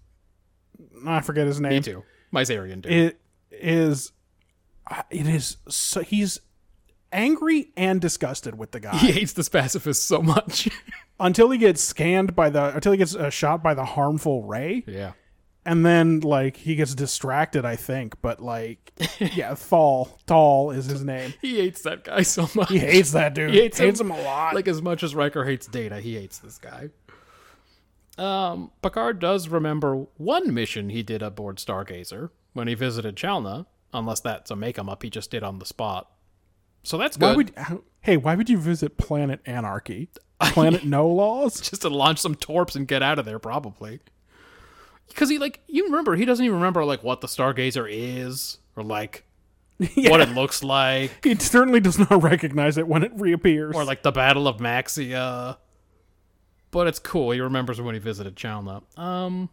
[1.06, 1.70] I forget his name.
[1.74, 2.02] Me too.
[2.32, 2.92] Mizarian dude.
[2.92, 3.20] It
[3.50, 4.12] is,
[5.10, 5.56] it is.
[5.68, 6.40] So he's
[7.12, 10.68] angry and disgusted with the guy he hates this pacifist so much.
[11.20, 14.84] until he gets scanned by the until he gets uh, shot by the harmful ray.
[14.86, 15.12] yeah.
[15.66, 21.04] And then like he gets distracted i think but like yeah thal tall is his
[21.04, 22.70] name He hates that guy so much.
[22.70, 24.10] he hates that dude He hates, him.
[24.10, 26.90] a lot Like as much as Riker hates Data, he hates this guy.
[28.18, 34.20] Um, Picard does remember one mission he did aboard Stargazer when he visited Chalna, unless
[34.20, 36.10] that's a make 'em up he just did on the spot.
[36.82, 37.36] So that's why good.
[37.36, 40.08] would how- hey why would you visit planet anarchy
[40.40, 44.00] planet no laws just to launch some torps and get out of there, probably.
[45.10, 48.82] Because he like you remember he doesn't even remember like what the Stargazer is or
[48.82, 49.24] like
[49.78, 54.02] what it looks like he certainly does not recognize it when it reappears or like
[54.02, 55.58] the Battle of Maxia.
[56.70, 57.32] But it's cool.
[57.32, 58.82] He remembers when he visited Chalna.
[58.96, 59.48] Um,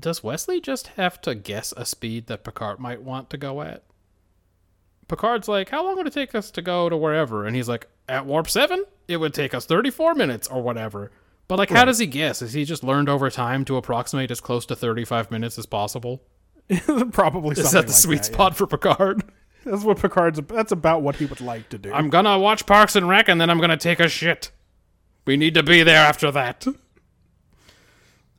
[0.00, 3.82] does Wesley just have to guess a speed that Picard might want to go at?
[5.08, 7.88] Picard's like, "How long would it take us to go to wherever?" And he's like,
[8.08, 11.10] "At warp seven, it would take us thirty-four minutes or whatever."
[11.46, 12.40] But like, how does he guess?
[12.40, 16.22] Has he just learned over time to approximate as close to thirty-five minutes as possible?
[17.12, 18.22] probably Is that the like sweet yeah.
[18.22, 19.24] spot for Picard?
[19.64, 22.96] that's what picard's that's about what he would like to do I'm gonna watch Parks
[22.96, 24.50] and Rec, and then I'm gonna take a shit.
[25.26, 26.66] We need to be there after that.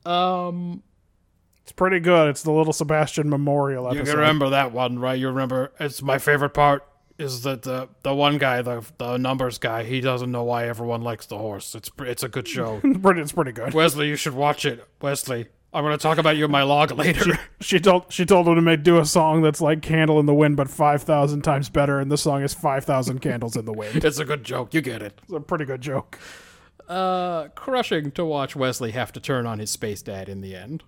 [0.05, 0.83] Um,
[1.63, 5.19] it's pretty good it's the little sebastian memorial you episode can remember that one, right?
[5.19, 5.71] You remember?
[5.79, 6.87] It's my favorite part.
[7.17, 9.83] Is that the the one guy, the the numbers guy?
[9.83, 11.73] He doesn't know why everyone likes the horse.
[11.73, 12.81] It's it's a good show.
[12.83, 14.85] It's pretty, good Wesley, you should watch it.
[15.01, 17.39] Wesley, I'm gonna talk about you in my log later.
[17.61, 20.33] she told she told him to make do a song that's like "Candle in the
[20.33, 23.73] Wind" but five thousand times better, and the song is five thousand candles in the
[23.73, 24.03] wind.
[24.03, 24.73] it's a good joke.
[24.73, 25.19] You get it.
[25.23, 26.19] It's a pretty good joke.
[26.87, 30.83] Uh, crushing to watch Wesley have to turn on his space dad in the end.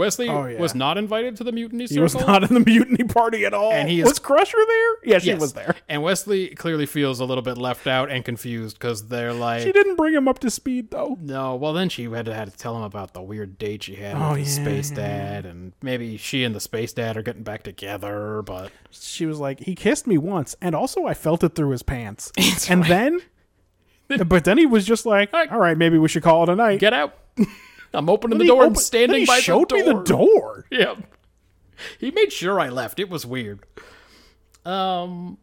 [0.00, 0.58] Wesley Oh, yeah.
[0.58, 1.94] was not invited to the mutiny circle.
[1.96, 3.70] He was not in the mutiny party at all.
[3.72, 4.94] And he is- was Crusher there?
[5.04, 5.40] Yeah, she Yes.
[5.40, 5.76] was there.
[5.88, 9.70] And Wesley clearly feels a little bit left out and confused because they're like, She
[9.72, 11.16] didn't bring him up to speed though.
[11.20, 11.54] no.
[11.54, 14.16] Well, then she had to, had to tell him about the weird date she had
[14.16, 17.42] Oh, with the yeah, space dad, and maybe she and the space dad are getting
[17.44, 18.42] back together.
[18.42, 21.82] But She was like, he kissed me once, and also I felt it through his
[21.82, 22.32] pants.
[22.70, 23.20] and then,
[24.26, 25.52] but then he was just like, All right.
[25.52, 26.80] all right, maybe we should call it a night.
[26.80, 27.14] get out.
[27.92, 29.94] I'm opening the he door and opened- standing then he by showed the me door.
[29.94, 30.66] the door.
[30.70, 30.94] Yeah.
[31.98, 32.98] He made sure I left.
[33.00, 33.60] It was weird.
[34.64, 35.38] Um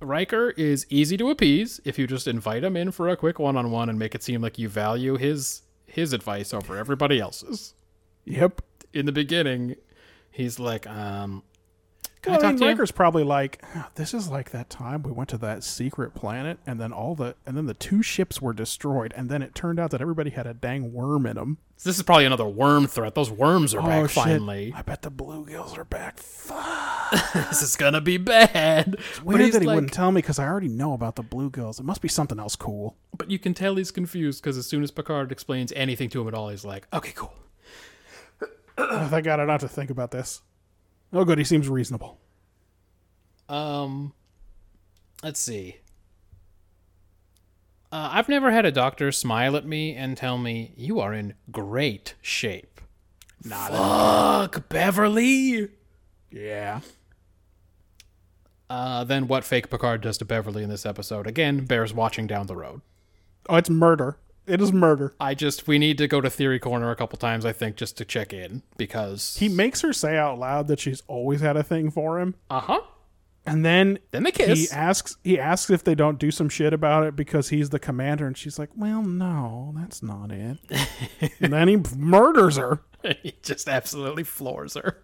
[0.00, 3.88] Riker is easy to appease if you just invite him in for a quick one-on-one
[3.88, 7.74] and make it seem like you value his his advice over everybody else's.
[8.24, 8.62] Yep.
[8.92, 9.76] In the beginning,
[10.30, 11.42] he's like, um
[12.22, 12.68] can Well, I I talk mean, you?
[12.68, 16.58] Riker's probably like, "Ah, this is like that time we went to that secret planet,
[16.66, 19.80] and then all the, and then the two ships were destroyed, and then it turned
[19.80, 21.58] out that everybody had a dang worm in them.
[21.84, 23.16] This is probably another worm threat.
[23.16, 24.22] Those worms are Oh back shit!
[24.22, 24.72] finally.
[24.74, 26.20] I bet the bluegills are back.
[27.34, 28.96] This is gonna be bad.
[29.16, 31.78] But Weird that he like, wouldn't tell me because I already know about the bluegills.
[31.78, 32.96] It must be something else cool.
[33.18, 36.28] but you can tell he's confused because as soon as Picard explains anything to him
[36.28, 37.34] at all, he's like, "Okay, cool."
[38.78, 40.40] Oh, thank God I don't have to think about this.
[41.12, 41.38] Oh, good.
[41.38, 42.18] He seems reasonable.
[43.48, 44.14] Um,
[45.22, 45.76] let's see.
[47.90, 51.34] Uh, I've never had a doctor smile at me and tell me you are in
[51.50, 52.80] great shape.
[53.44, 55.68] Not Fuck, Beverly.
[56.30, 56.80] Yeah.
[58.70, 62.46] Uh, then what fake Picard does to Beverly in this episode again bears watching down
[62.46, 62.80] the road.
[63.46, 64.16] Oh, it's murder.
[64.46, 65.14] It is murder.
[65.20, 67.96] I just we need to go to Theory Corner a couple times I think just
[67.98, 71.62] to check in because He makes her say out loud that she's always had a
[71.62, 72.34] thing for him.
[72.50, 72.80] uh huh
[73.46, 74.58] And then Then they kiss.
[74.58, 77.78] he asks he asks if they don't do some shit about it because he's the
[77.78, 80.58] commander, and she's like, "Well, no, that's not it."
[81.40, 82.82] and then he murders her.
[83.22, 85.02] he just absolutely floors her.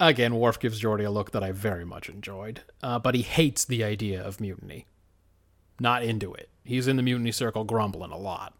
[0.00, 3.64] Again, Worf gives Geordi a look that I very much enjoyed, uh, but he hates
[3.64, 4.86] the idea of mutiny.
[5.80, 6.48] Not into it.
[6.64, 8.54] He's in the mutiny circle grumbling a lot.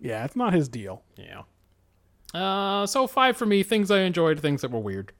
[0.00, 1.02] Yeah, it's not his deal.
[1.16, 1.42] Yeah.
[2.34, 3.62] Uh, so five for me.
[3.62, 5.12] Things I enjoyed, things that were weird.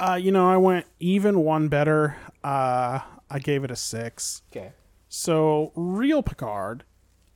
[0.00, 2.16] Uh, you know, I went even one better.
[2.42, 3.00] Uh,
[3.30, 4.42] I gave it a six.
[4.50, 4.72] Okay.
[5.08, 6.84] So, real Picard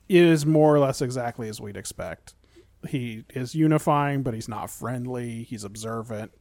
[0.08, 2.34] is more or less exactly as we'd expect.
[2.88, 5.44] He is unifying, but he's not friendly.
[5.44, 6.32] He's observant.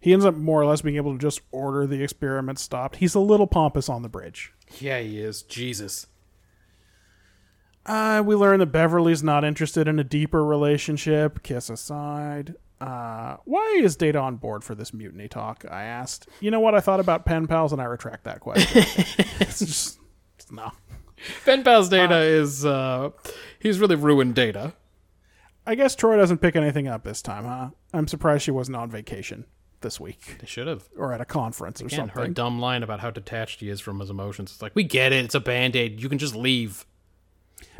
[0.00, 2.96] He ends up more or less being able to just order the experiment stopped.
[2.96, 4.52] He's a little pompous on the bridge.
[4.78, 5.42] Yeah, he is.
[5.42, 6.06] Jesus.
[7.86, 11.42] Uh, we learn that Beverly's not interested in a deeper relationship.
[11.42, 12.54] Kiss aside.
[12.80, 15.64] Uh, why is Data on board for this mutiny talk?
[15.70, 16.28] I asked.
[16.40, 18.82] You know what I thought about pen pals, and I retract that question.
[19.40, 19.98] it's just
[20.50, 20.72] no.
[21.44, 23.10] Pen Pal's data is, uh,
[23.58, 24.74] he's really ruined data.
[25.66, 27.70] I guess Troi doesn't pick anything up this time, huh?
[27.94, 29.46] I'm surprised she wasn't on vacation
[29.84, 30.88] this week They should have.
[30.96, 32.32] or at a conference or Again, her something.
[32.32, 34.50] dumb line about how detached he is from his emotions.
[34.50, 35.24] It's like, we get it.
[35.24, 36.00] It's a band aid.
[36.02, 36.84] You can just leave.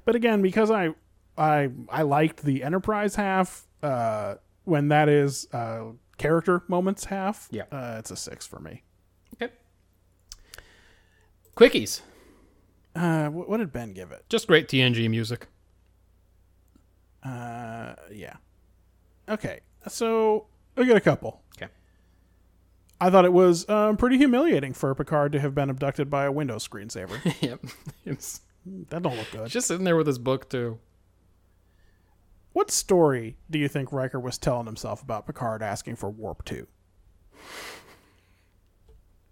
[0.04, 0.90] But again, because I
[1.36, 5.86] I I liked the Enterprise half, uh, when that is uh,
[6.18, 7.64] character moments half, Yeah.
[7.72, 8.82] uh, it's a six for me.
[9.34, 9.52] Okay.
[11.56, 12.02] Quickies.
[12.94, 14.24] Uh, wh- what did Ben give it?
[14.28, 15.48] Just great TNG music.
[17.24, 18.36] Uh, yeah.
[19.28, 21.40] Okay, so I got a couple.
[23.00, 26.32] I thought it was um, pretty humiliating for Picard to have been abducted by a
[26.32, 27.20] Windows screensaver.
[27.40, 27.60] yep.
[28.88, 29.48] That don't look good.
[29.48, 30.78] just sitting there with his book, too.
[32.52, 36.68] What story do you think Riker was telling himself about Picard asking for warp two?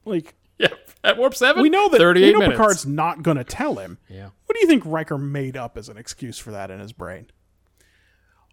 [0.04, 0.90] Like Yep.
[1.04, 1.60] At Warp 7?
[1.62, 2.58] we know that 38 we know minutes.
[2.58, 3.98] Picard's not going to tell him.
[4.08, 4.30] Yeah.
[4.46, 7.26] What do you think Riker made up as an excuse for that in his brain?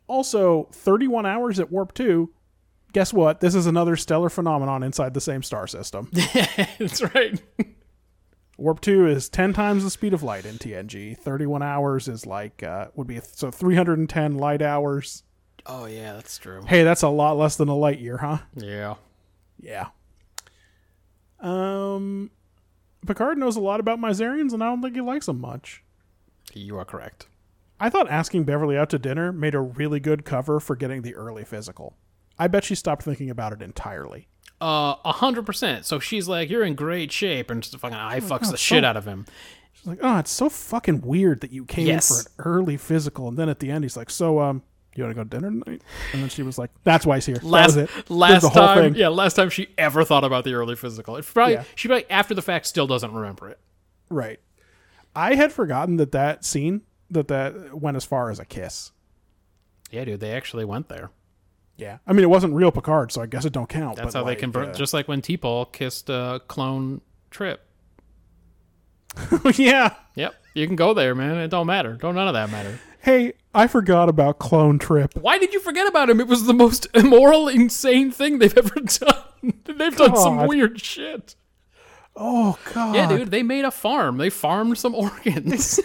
[0.07, 2.31] Also, 31 hours at warp 2.
[2.93, 3.39] Guess what?
[3.39, 6.09] This is another stellar phenomenon inside the same star system.
[6.79, 7.39] That's right.
[8.57, 11.17] warp 2 is 10 times the speed of light in TNG.
[11.17, 15.23] 31 hours is like uh, would be so 310 light hours.
[15.65, 16.63] Oh, yeah, that's true.
[16.65, 18.39] Hey, that's a lot less than a light year, huh?
[18.55, 18.95] Yeah.
[19.61, 19.87] Yeah.
[21.39, 22.31] Um
[23.05, 25.83] Picard knows a lot about Mizarians and I don't think he likes them much.
[26.53, 27.27] You are correct.
[27.79, 31.15] I thought asking Beverly out to dinner made a really good cover for getting the
[31.15, 31.95] early physical.
[32.39, 34.27] I bet she stopped thinking about it entirely.
[34.61, 35.85] Uh, a hundred percent.
[35.85, 38.97] So she's like, "You're in great shape," and just fucking eye fucks the shit out
[38.97, 39.25] of him.
[39.73, 42.09] She's like, "Oh, it's so fucking weird that you came Yes.
[42.09, 44.61] in for an early physical, and then at the end he's like, so um,
[44.95, 45.81] you want to go to dinner tonight?"
[46.13, 47.37] And then she was like, "That's why he's here.
[47.41, 48.09] Last, that was it.
[48.09, 48.95] last the whole time, thing.
[48.95, 51.15] yeah, last time she ever thought about the early physical.
[51.15, 51.63] It probably Yeah.
[51.75, 53.59] she probably after the fact still doesn't remember it.
[54.09, 54.39] Right.
[55.15, 58.91] I had forgotten that that scene that that went as far as a kiss.
[59.91, 61.11] Yeah, dude, they actually went there.
[61.79, 63.95] Yeah, I mean it wasn't real Picard, so I guess it don't count.
[63.97, 64.69] That's how they convert.
[64.69, 67.01] uh, Just like when T'Pol kissed uh, clone
[67.31, 67.61] Trip.
[69.55, 69.95] yeah.
[70.15, 71.37] Yep, you can go there, man.
[71.37, 71.93] It don't matter.
[71.93, 72.79] Don't none of that matter.
[73.01, 75.11] Hey, I forgot about Clone Trip.
[75.19, 76.19] Why did you forget about him?
[76.19, 79.53] It was the most immoral, insane thing they've ever done.
[79.65, 81.35] they've done some weird shit.
[82.15, 82.95] Oh God.
[82.95, 84.17] Yeah, dude, they made a farm.
[84.17, 85.79] They farmed some organs.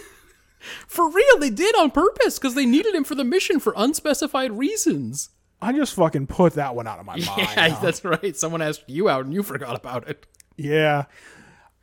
[0.87, 4.51] for real, they did on purpose because they needed him for the mission for unspecified
[4.51, 5.29] reasons.
[5.65, 7.25] I just fucking put that one out of my mind.
[7.25, 7.79] Yeah, huh?
[7.81, 8.35] that's right.
[8.35, 10.25] Someone asked you out and you forgot about it.
[10.57, 11.05] Yeah.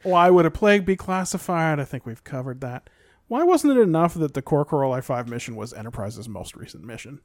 [0.03, 1.81] Why would a plague be classified?
[1.81, 2.89] I think we've covered that.
[3.29, 7.21] Why wasn't it enough that the Cor Caroli 5 mission was Enterprise's most recent mission?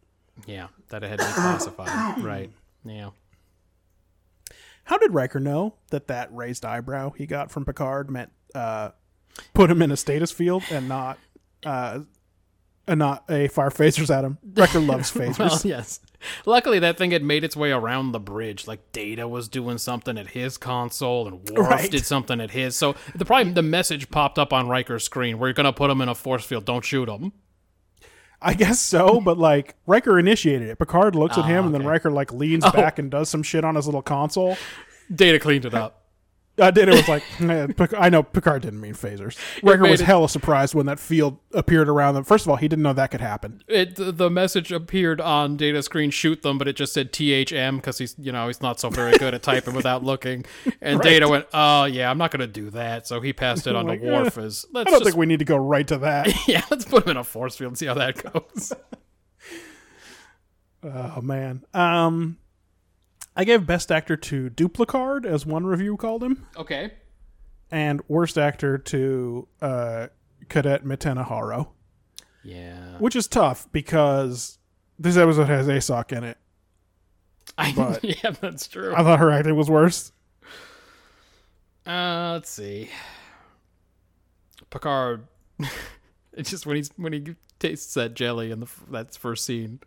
[0.45, 2.23] Yeah, that it had to be classified.
[2.23, 2.51] right.
[2.85, 3.09] Yeah.
[4.85, 8.91] How did Riker know that that raised eyebrow he got from Picard meant uh,
[9.53, 11.17] put him in a status field and not
[11.65, 11.99] uh,
[12.87, 14.37] and not a fire phasers at him?
[14.55, 15.39] Riker loves phasers.
[15.39, 15.99] Well, yes.
[16.45, 18.67] Luckily, that thing had made its way around the bridge.
[18.67, 21.91] Like Data was doing something at his console, and Worf Right.
[21.91, 22.75] did something at his.
[22.75, 26.09] So the problem, the message popped up on Riker's screen: "We're gonna put him in
[26.09, 26.65] a force field.
[26.65, 27.33] Don't shoot him."
[28.41, 30.77] I guess so, but like Riker initiated it.
[30.77, 31.89] Picard looks at him, ah, and then okay.
[31.89, 32.71] Riker like leans oh.
[32.71, 34.57] back and does some shit on his little console.
[35.13, 36.06] Data cleaned it up.
[36.59, 39.37] Uh, Data was like, eh, Pic- I know Picard didn't mean phasers.
[39.61, 42.23] Riker made was it- hella surprised when that field appeared around them.
[42.23, 43.61] First of all, he didn't know that could happen.
[43.67, 47.99] It the message appeared on Data screen: "Shoot them," but it just said THM because
[47.99, 50.45] he's you know he's not so very good at typing without looking.
[50.81, 53.85] And Data went, "Oh yeah, I'm not gonna do that." So he passed it on
[53.85, 55.97] Like, to Worf as let's I don't just think we need to go right to
[55.99, 56.33] that.
[56.47, 58.73] yeah, let's put him in a force field and see how that goes.
[60.83, 61.63] oh man.
[61.73, 62.37] Um,
[63.39, 66.91] I gave best actor to Duplicard, as one review called him, Okay.
[67.69, 70.07] and worst actor to uh,
[70.49, 71.71] Cadet Mitena Haro,
[72.43, 72.97] Yeah.
[72.97, 74.57] which is tough because
[74.97, 76.37] this episode has Esoqq in it.
[77.59, 78.93] I, But- yeah, that's true.
[78.95, 80.11] I thought her acting was worse.
[81.85, 82.89] Uh, let's see.
[84.71, 85.27] Picard.
[86.33, 89.79] it's just when he's when he tastes that jelly in the that first scene.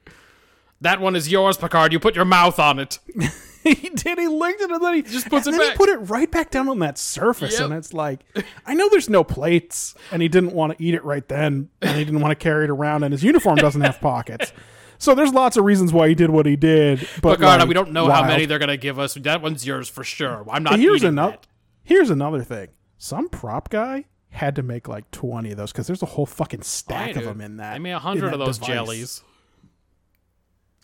[0.80, 1.92] That one is yours, Picard.
[1.92, 2.98] You put your mouth on it.
[3.62, 4.18] he did.
[4.18, 5.72] He licked it and then he Just puts and it then back.
[5.74, 7.62] He put it right back down on that surface, Yep.
[7.62, 8.20] and it's like,
[8.64, 11.98] I know there's no plates, and he didn't want to eat it right then, and
[11.98, 14.52] he didn't want to carry it around, and his uniform doesn't have pockets.
[15.02, 17.08] So there's lots of reasons why he did what he did.
[17.22, 19.14] But Picard, like, we don't know how many they're gonna give us.
[19.14, 20.44] That one's yours for sure.
[20.50, 20.74] I'm not.
[20.74, 21.38] And here's another.
[21.82, 22.68] Here's another thing.
[22.98, 26.60] Some prop guy had to make like 20 of those because there's a whole fucking
[26.60, 27.24] stack I of do.
[27.24, 27.72] them in that.
[27.76, 28.74] I mean, a hundred of those device.
[28.74, 29.22] jellies.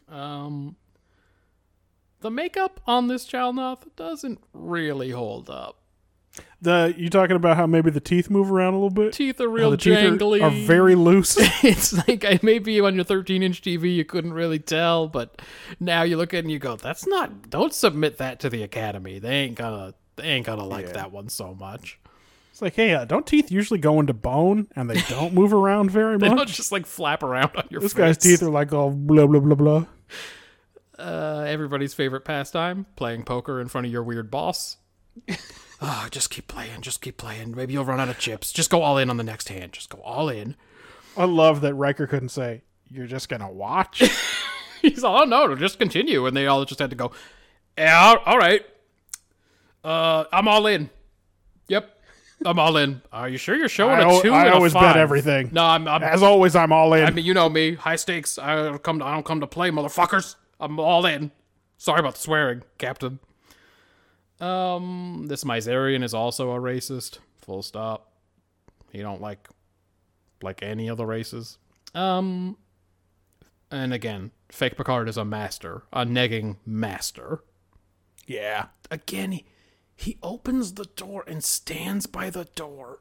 [0.09, 0.76] Um,
[2.20, 5.78] the makeup on this Chalnoth doesn't really hold up.
[6.60, 9.12] The you talking about how maybe the teeth move around a little bit?
[9.15, 11.36] Teeth are real the teeth are- Are, very loose.
[11.65, 15.41] it's like I maybe on your 13 inch TV you couldn't really tell, but
[15.81, 17.49] now you look at it and you go, "That's not.
[17.49, 19.18] Don't submit that to the Academy.
[19.18, 19.94] They ain't gonna.
[20.17, 21.99] They ain't gonna like that one so much.
[22.57, 25.91] It's like, hey, uh, don't teeth usually go into bone and they don't move around
[25.91, 26.39] very They much?
[26.39, 27.93] don't just like flap around on your face.
[27.93, 28.17] this face.
[28.17, 29.85] guy's teeth are like all blah blah blah blah.
[30.99, 34.78] uh, everybody's favorite pastime: playing poker in front of your weird boss.
[35.83, 36.81] oh, just keep playing.
[36.81, 37.55] Just keep playing.
[37.55, 38.52] Maybe you'll run out of chips.
[38.52, 39.75] Just go all in on the next hand.
[39.75, 40.57] Just go all in.
[41.15, 44.02] I love that Riker couldn't say, "You're just gonna watch."
[44.81, 46.25] He's all, oh no, just continue.
[46.26, 47.10] And they all just had to go,
[47.76, 48.65] yeah, all- all right.
[49.85, 50.89] Uh, I'm all in.
[51.68, 51.95] Yep,
[52.44, 53.00] I'm all in.
[53.12, 54.32] Are you sure you're showing I a al- two?
[54.32, 55.50] I and a always bet everything.
[55.52, 55.89] No, I'm.
[55.89, 57.05] I'm As always, I'm all in.
[57.05, 57.74] I mean, you know me.
[57.74, 58.39] High stakes.
[58.39, 58.98] I don't come.
[58.98, 60.36] To, I don't come to play, motherfuckers.
[60.60, 61.31] I'm all in.
[61.78, 63.18] Sorry about the swearing, Captain.
[64.40, 67.18] Um, this Mizarian is also a racist.
[67.39, 68.12] Full stop.
[68.92, 69.48] He don't like
[70.42, 71.58] like any of the races.
[71.94, 72.58] Um,
[73.70, 77.40] and again, fake Picard is a master, a negging master.
[78.26, 78.66] yeah.
[78.90, 79.44] Again, he,
[79.97, 83.00] he opens the door and stands by the door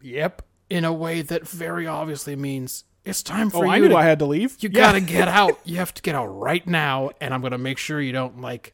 [0.00, 0.42] Yep.
[0.70, 3.88] in a way that very obviously means it's time for Oh, for I you knew
[3.90, 4.56] to I had to leave.
[4.60, 4.80] you Yeah.
[4.80, 5.58] gotta get out.
[5.64, 8.72] You have to get out right now, and I'm gonna make sure you don't like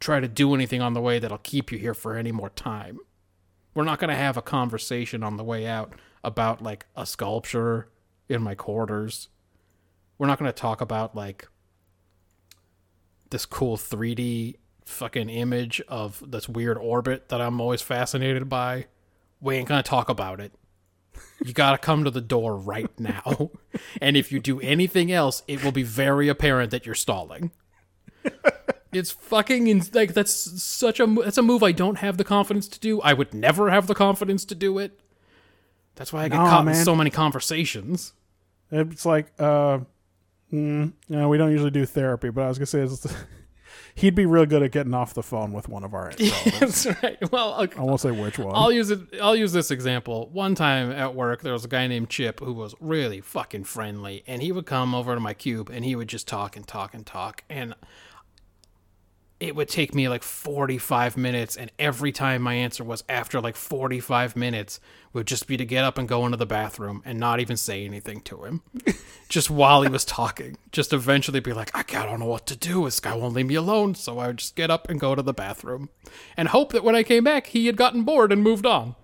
[0.00, 2.98] try to do anything on the way that'll keep you here for any more time.
[3.74, 5.92] We're not gonna have a conversation on the way out
[6.24, 7.88] about like a sculpture
[8.28, 9.28] in my quarters.
[10.18, 11.46] We're not gonna talk about like
[13.30, 18.86] this cool 3D fucking image of this weird orbit that I'm always fascinated by.
[19.40, 20.52] We ain't gonna talk about it.
[21.44, 23.50] You gotta come to the door right now.
[24.00, 27.50] and if you do anything else, it will be very apparent that you're stalling.
[28.92, 32.68] It's fucking in, like that's such a that's a move I don't have the confidence
[32.68, 33.00] to do.
[33.00, 35.00] I would never have the confidence to do it.
[35.94, 38.12] That's why I get Nah, caught in so many conversations.
[38.70, 39.80] It's like, uh,
[40.52, 43.06] mm, you know, we don't usually do therapy, but I was gonna say it's,
[43.94, 46.12] he'd be real good at getting off the phone with one of our.
[46.60, 47.18] That's right.
[47.30, 47.78] Well, okay.
[47.78, 48.54] I won't say which one.
[48.54, 49.00] I'll use it.
[49.20, 50.28] I'll use this example.
[50.32, 54.24] One time at work, there was a guy named Chip who was really fucking friendly,
[54.26, 56.94] and he would come over to my cube and he would just talk and talk
[56.94, 57.74] and talk, and
[59.42, 63.56] it would take me like 45 minutes and every time my answer was after like
[63.56, 64.78] 45 minutes
[65.12, 67.84] would just be to get up and go into the bathroom and not even say
[67.84, 68.62] anything to him.
[69.28, 70.58] Just while he was talking.
[70.70, 72.84] Just eventually be like i don't know what to do.
[72.84, 73.96] This guy won't leave me alone.
[73.96, 75.88] So i would just get up and go to the bathroom
[76.36, 78.94] and hope that when i came back he had gotten bored and moved on.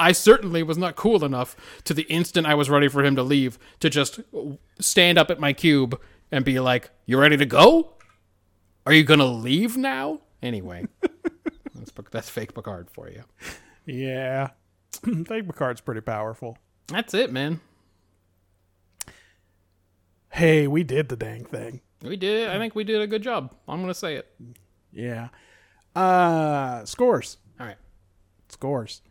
[0.00, 3.22] I certainly was not cool enough to the instant I was ready for him to
[3.22, 4.20] leave to just
[4.80, 6.00] stand up at my cube
[6.30, 7.92] and be like, "You ready to go?
[8.86, 10.86] Are you gonna leave now?" Anyway,
[11.74, 13.22] that's that's fake Picard for you.
[13.86, 14.50] yeah,
[15.26, 16.58] Fake Picard's pretty powerful.
[16.88, 17.60] That's it, man.
[20.30, 21.80] Hey, we did the dang thing.
[22.02, 22.48] We did.
[22.48, 23.54] I think we did a good job.
[23.68, 24.34] I'm gonna say it.
[24.92, 25.28] Yeah.
[25.94, 27.36] Uh, scores.
[27.60, 27.76] All right.
[28.48, 29.02] Scores.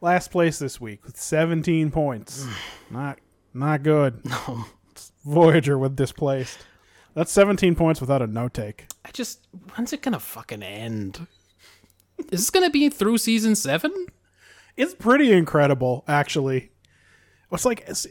[0.00, 2.46] Last place this week with 17 points.
[2.90, 3.18] not
[3.54, 4.22] not good.
[4.48, 4.64] No,
[5.24, 6.58] Voyager with displaced.
[7.14, 8.86] That's 17 points without a no take.
[9.04, 11.26] I just when's it gonna fucking end?
[12.18, 14.06] Is this gonna be through season seven?
[14.76, 16.70] It's pretty incredible, actually.
[17.50, 18.06] It's like it's-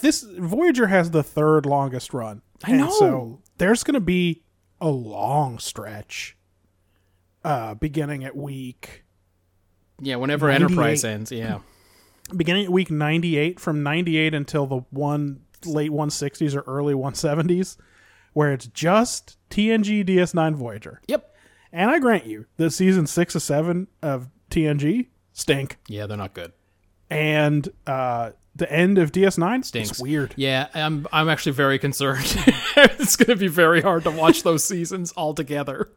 [0.00, 2.42] this Voyager has the third longest run.
[2.64, 2.90] I And know.
[2.90, 4.42] so there's to be
[4.80, 6.36] a long stretch
[7.44, 9.04] uh beginning at week
[10.00, 11.30] Yeah, whenever Enterprise ends.
[11.32, 11.60] Yeah.
[12.36, 17.76] beginning at week 98 from 98 until the one late 160s or early 170s
[18.38, 21.02] where it's just TNG DS9 Voyager.
[21.08, 21.34] Yep.
[21.72, 25.76] And I grant you that season six or seven of TNG stink.
[25.88, 26.52] Yeah, they're not good.
[27.10, 29.90] And uh, the end of DS9 Stinks.
[29.90, 30.34] It's weird.
[30.36, 32.22] Yeah, I'm I'm actually very concerned.
[32.76, 35.90] it's going to be very hard to watch those seasons all together.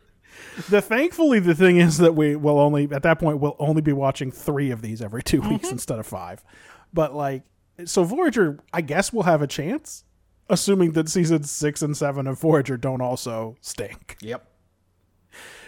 [0.67, 3.93] The thankfully the thing is that we will only at that point we'll only be
[3.93, 6.43] watching three of these every 2 weeks instead of five.
[6.91, 7.43] But like
[7.85, 10.05] so Voyager, I guess we'll have a chance,
[10.49, 14.17] assuming that seasons six and seven of Voyager don't also stink.
[14.21, 14.47] Yep.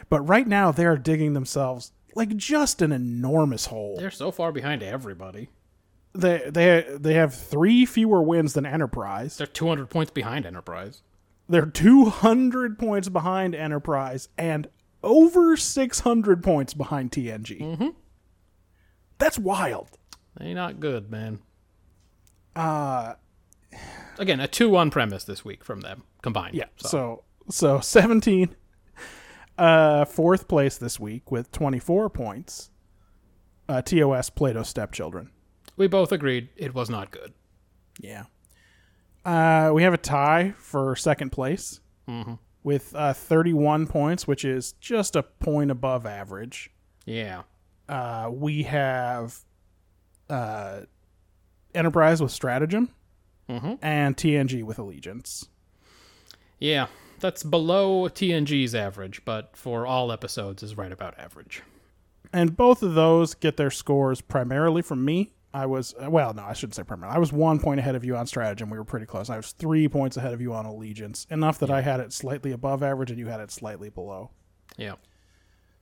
[0.10, 3.98] But right now they're digging themselves like just an enormous hole.
[3.98, 5.50] They're so far behind everybody.
[6.14, 9.38] They they they have three fewer wins than Enterprise.
[9.38, 11.02] They're 200 points behind Enterprise.
[11.50, 14.68] They're 200 points behind Enterprise and
[15.02, 17.60] over 600 points behind TNG.
[17.60, 17.88] Mm-hmm.
[19.18, 19.90] That's wild.
[20.38, 21.40] They not good, man.
[22.56, 23.16] Uh
[24.20, 26.56] again, a 2-1 premise this week from them combined.
[26.56, 26.66] Yeah.
[26.78, 28.56] So so 17
[29.58, 32.70] uh fourth place this week with 24 points.
[33.70, 35.30] Uh TOS Plato Stepchildren.
[35.78, 37.34] we both agreed it was not good.
[38.00, 38.26] Yeah.
[39.26, 41.80] Uh we have a tie for second place
[42.64, 46.70] with uh 31 points, which is just a point above average.
[47.06, 47.44] Yeah.
[47.88, 49.38] Uh we have
[50.30, 50.82] uh
[51.76, 52.90] Enterprise with Stratagem
[53.48, 55.48] and TNG with Allegiance.
[56.60, 56.88] Yeah.
[57.20, 61.62] That's below TNG's average, but for all episodes is right about average.
[62.34, 65.34] and both of those get their scores primarily from me.
[65.54, 67.16] I was uh, well, no, I shouldn't say primarily.
[67.16, 68.70] I was one point ahead of you on stratagem.
[68.72, 69.30] We were pretty close.
[69.30, 72.52] I was three points ahead of you on allegiance, enough that I had it slightly
[72.52, 74.32] above average and you had it slightly below.
[74.78, 74.96] Yeah.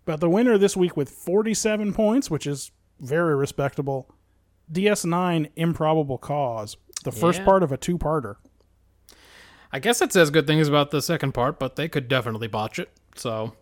[0.04, 4.14] But the winner this week with 47 points, which is very respectable,
[4.72, 7.46] DS9 Improbable Cause, the first Yeah.
[7.46, 8.36] part of a two-parter.
[9.72, 12.78] I guess it says good things about the second part, but they could definitely botch
[12.80, 12.90] it.
[13.16, 13.54] So,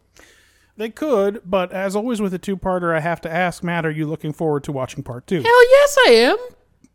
[0.78, 4.08] They could, but as always with a two-parter, I have to ask Matt, are you
[4.08, 5.42] looking forward to watching part two?
[5.42, 6.38] hell yes, I am.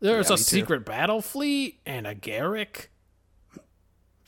[0.00, 0.42] There's Yeah, a me too.
[0.42, 2.86] secret battle fleet and a Garak.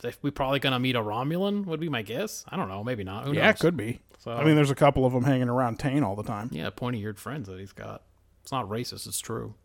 [0.03, 2.45] If we probably gonna meet a Romulan, would be my guess.
[2.47, 3.25] I don't know, maybe not.
[3.25, 3.55] Who yeah, knows?
[3.55, 3.99] it could be.
[4.19, 6.49] So- I mean, there's a couple of them hanging around Tain all the time.
[6.53, 8.03] Yeah, pointy-eared friends that he's got.
[8.43, 9.07] It's not racist.
[9.07, 9.55] It's true.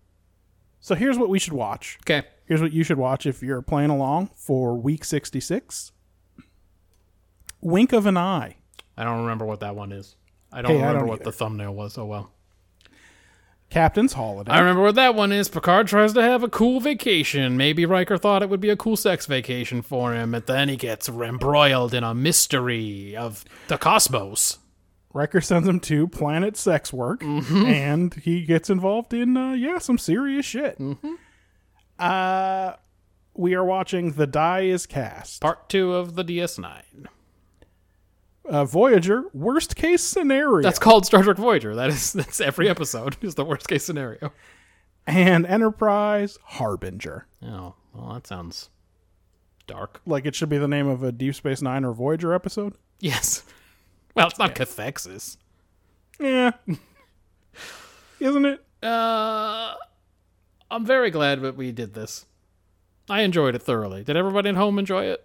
[0.81, 1.99] So here's what we should watch.
[2.03, 2.27] Okay.
[2.53, 5.91] Here's what you should watch if you're playing along for week 66.
[7.63, 8.57] Wink of an Eye.
[8.95, 10.17] I don't remember what that one is.
[10.53, 11.97] I don't Hey, I remember don't what the thumbnail was.
[11.97, 12.31] Oh well.
[13.71, 14.53] Captain's Holiday.
[14.53, 15.49] I remember what that one is.
[15.49, 17.57] Picard tries to have a cool vacation.
[17.57, 20.77] Maybe Riker thought it would be a cool sex vacation for him, and then he
[20.77, 24.59] gets embroiled in a mystery of the cosmos.
[25.15, 27.65] Riker sends him to Planet Sex Work, Mm-hmm.
[27.65, 30.79] and he gets involved in, uh, yeah, some serious shit.
[30.79, 31.13] Mm-hmm.
[32.03, 32.77] Uh,
[33.35, 35.41] we are watching The Die is Cast.
[35.41, 37.07] Part two of the DS9.
[38.45, 40.63] Uh, Voyager, worst case scenario.
[40.63, 41.75] That's called Star Trek Voyager.
[41.77, 44.33] That is that's every episode is the worst case scenario.
[45.07, 47.27] and Enterprise, Harbinger.
[47.45, 48.69] Oh, well, that sounds
[49.69, 50.01] dark.
[50.05, 52.75] Like it should be the name of a Deep Space Nine or Voyager episode.
[53.01, 53.45] Yes.
[54.15, 55.39] Well, it's not cathexis.
[56.21, 56.51] Yeah.
[58.21, 58.63] Isn't it?
[58.83, 59.73] Uh,
[60.73, 62.27] I'm very glad that we did this.
[63.09, 64.05] I enjoyed it thoroughly.
[64.05, 65.25] Did everybody at home enjoy it?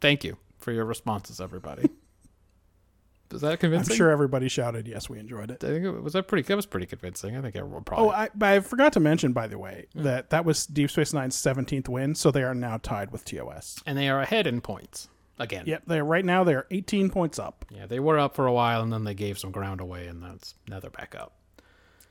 [0.00, 1.88] Thank you for your responses, everybody.
[3.32, 3.90] Was that convince?
[3.90, 5.62] I'm sure everybody shouted, yes, we enjoyed it.
[5.64, 6.46] I think it was that pretty.
[6.46, 7.36] That was pretty convincing.
[7.36, 8.06] I think everyone probably.
[8.06, 11.34] Oh, I, I forgot to mention, by the way, that that was Deep Space Nine's
[11.34, 13.80] 17th win, so they are now tied with TOS.
[13.86, 15.08] and they are ahead in points
[15.40, 15.64] again.
[15.66, 17.64] Yep, they're right now they're 18 points up.
[17.70, 20.22] Yeah, they were up for a while, and then they gave some ground away, and
[20.22, 21.32] that's now they're back up.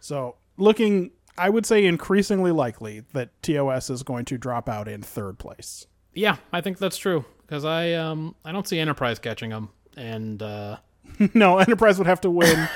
[0.02, 5.02] So looking, I would say increasingly likely that TOS is going to drop out in
[5.02, 5.88] third place.
[6.14, 10.42] Yeah, I think that's true because I um I don't see Enterprise catching them, and
[10.42, 10.78] uh,
[11.34, 12.70] no, Enterprise would have to win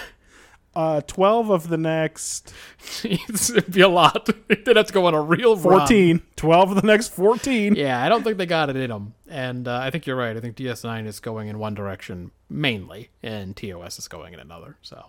[0.77, 2.53] uh, 12 of the next
[3.03, 4.29] it'd be a lot.
[4.47, 5.79] They'd have to go on a real run.
[5.79, 6.21] 14.
[6.35, 7.75] 12 of the next 14.
[7.75, 10.37] Yeah, I don't think they got it in them, and uh, I think you're right.
[10.37, 14.77] I think DS9 is going in one direction mainly, and TOS is going in another.
[14.83, 15.07] So,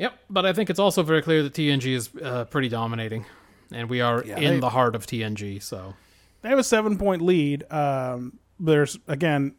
[0.00, 0.18] yep.
[0.28, 3.24] But I think it's also very clear that TNG is uh, pretty dominating,
[3.70, 5.62] and we are in they- the heart of TNG.
[5.62, 5.94] So,
[6.42, 7.70] They have a seven point lead.
[7.72, 9.54] Um, there's, again,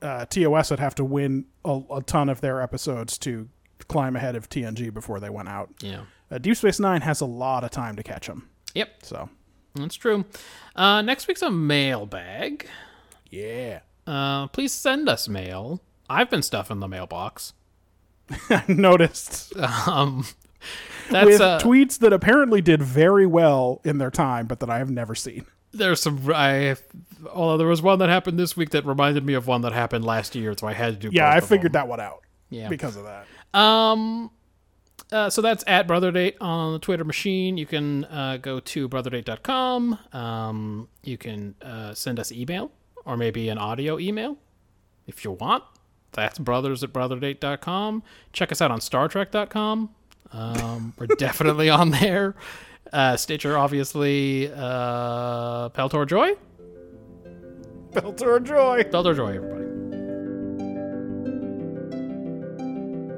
[0.00, 3.48] uh, TOS would have to win a, a ton of their episodes to
[3.88, 5.68] climb ahead of TNG before they went out.
[5.80, 8.48] yeah, Uh, Deep Space Nine has a lot of time to catch them.
[8.74, 9.28] yep, So,
[9.74, 10.24] that's true.
[10.76, 12.66] Uh, next week's a mailbag.
[13.30, 13.80] yeah.
[14.06, 15.80] Uh, please send us mail.
[16.10, 17.52] I've been stuffing the mailbox.
[18.50, 20.24] I noticed Um,
[21.10, 24.78] that's with uh, tweets that apparently did very well in their time, but that I
[24.78, 25.46] have never seen.
[25.72, 26.30] there's some.
[26.34, 26.76] I
[27.32, 30.04] although there was one that happened this week that reminded me of one that happened
[30.04, 31.14] last year, so I had to do.
[31.16, 32.22] Yeah, I figured that one out.
[32.50, 32.68] Yeah.
[32.68, 33.26] Because of that.
[33.58, 34.30] Um,
[35.10, 37.56] uh, so that's at brotherdate on the Twitter machine.
[37.56, 39.98] You can uh, go to brotherdate.com.
[40.12, 42.70] Um, you can uh, send us email
[43.04, 44.36] or maybe an audio email
[45.06, 45.64] if you want.
[46.12, 48.02] That's brothers at brotherdate.com.
[48.32, 49.90] Check us out on StarTrek.com.
[50.32, 52.34] Um, we're definitely on there.
[52.92, 54.50] Uh, Stitcher, obviously.
[54.54, 56.32] Uh, Peltor Joy.
[57.92, 58.82] Peltor Joy.
[58.84, 59.62] Peltor Joy, everybody.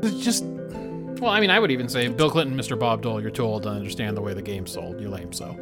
[0.07, 2.79] It's just Well, I mean, I would even say Bill Clinton, Mr.
[2.79, 5.01] Bob Dole, you're too old to understand the way the game's sold.
[5.01, 5.59] You're lame, so.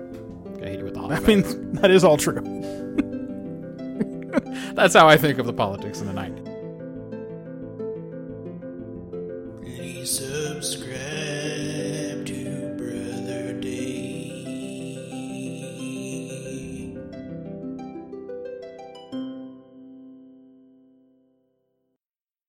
[0.62, 2.40] I hit you with the hot I mean that is all true.
[4.74, 6.51] That's how I think of the politics in the 90s.
[10.04, 11.11] Subscribe.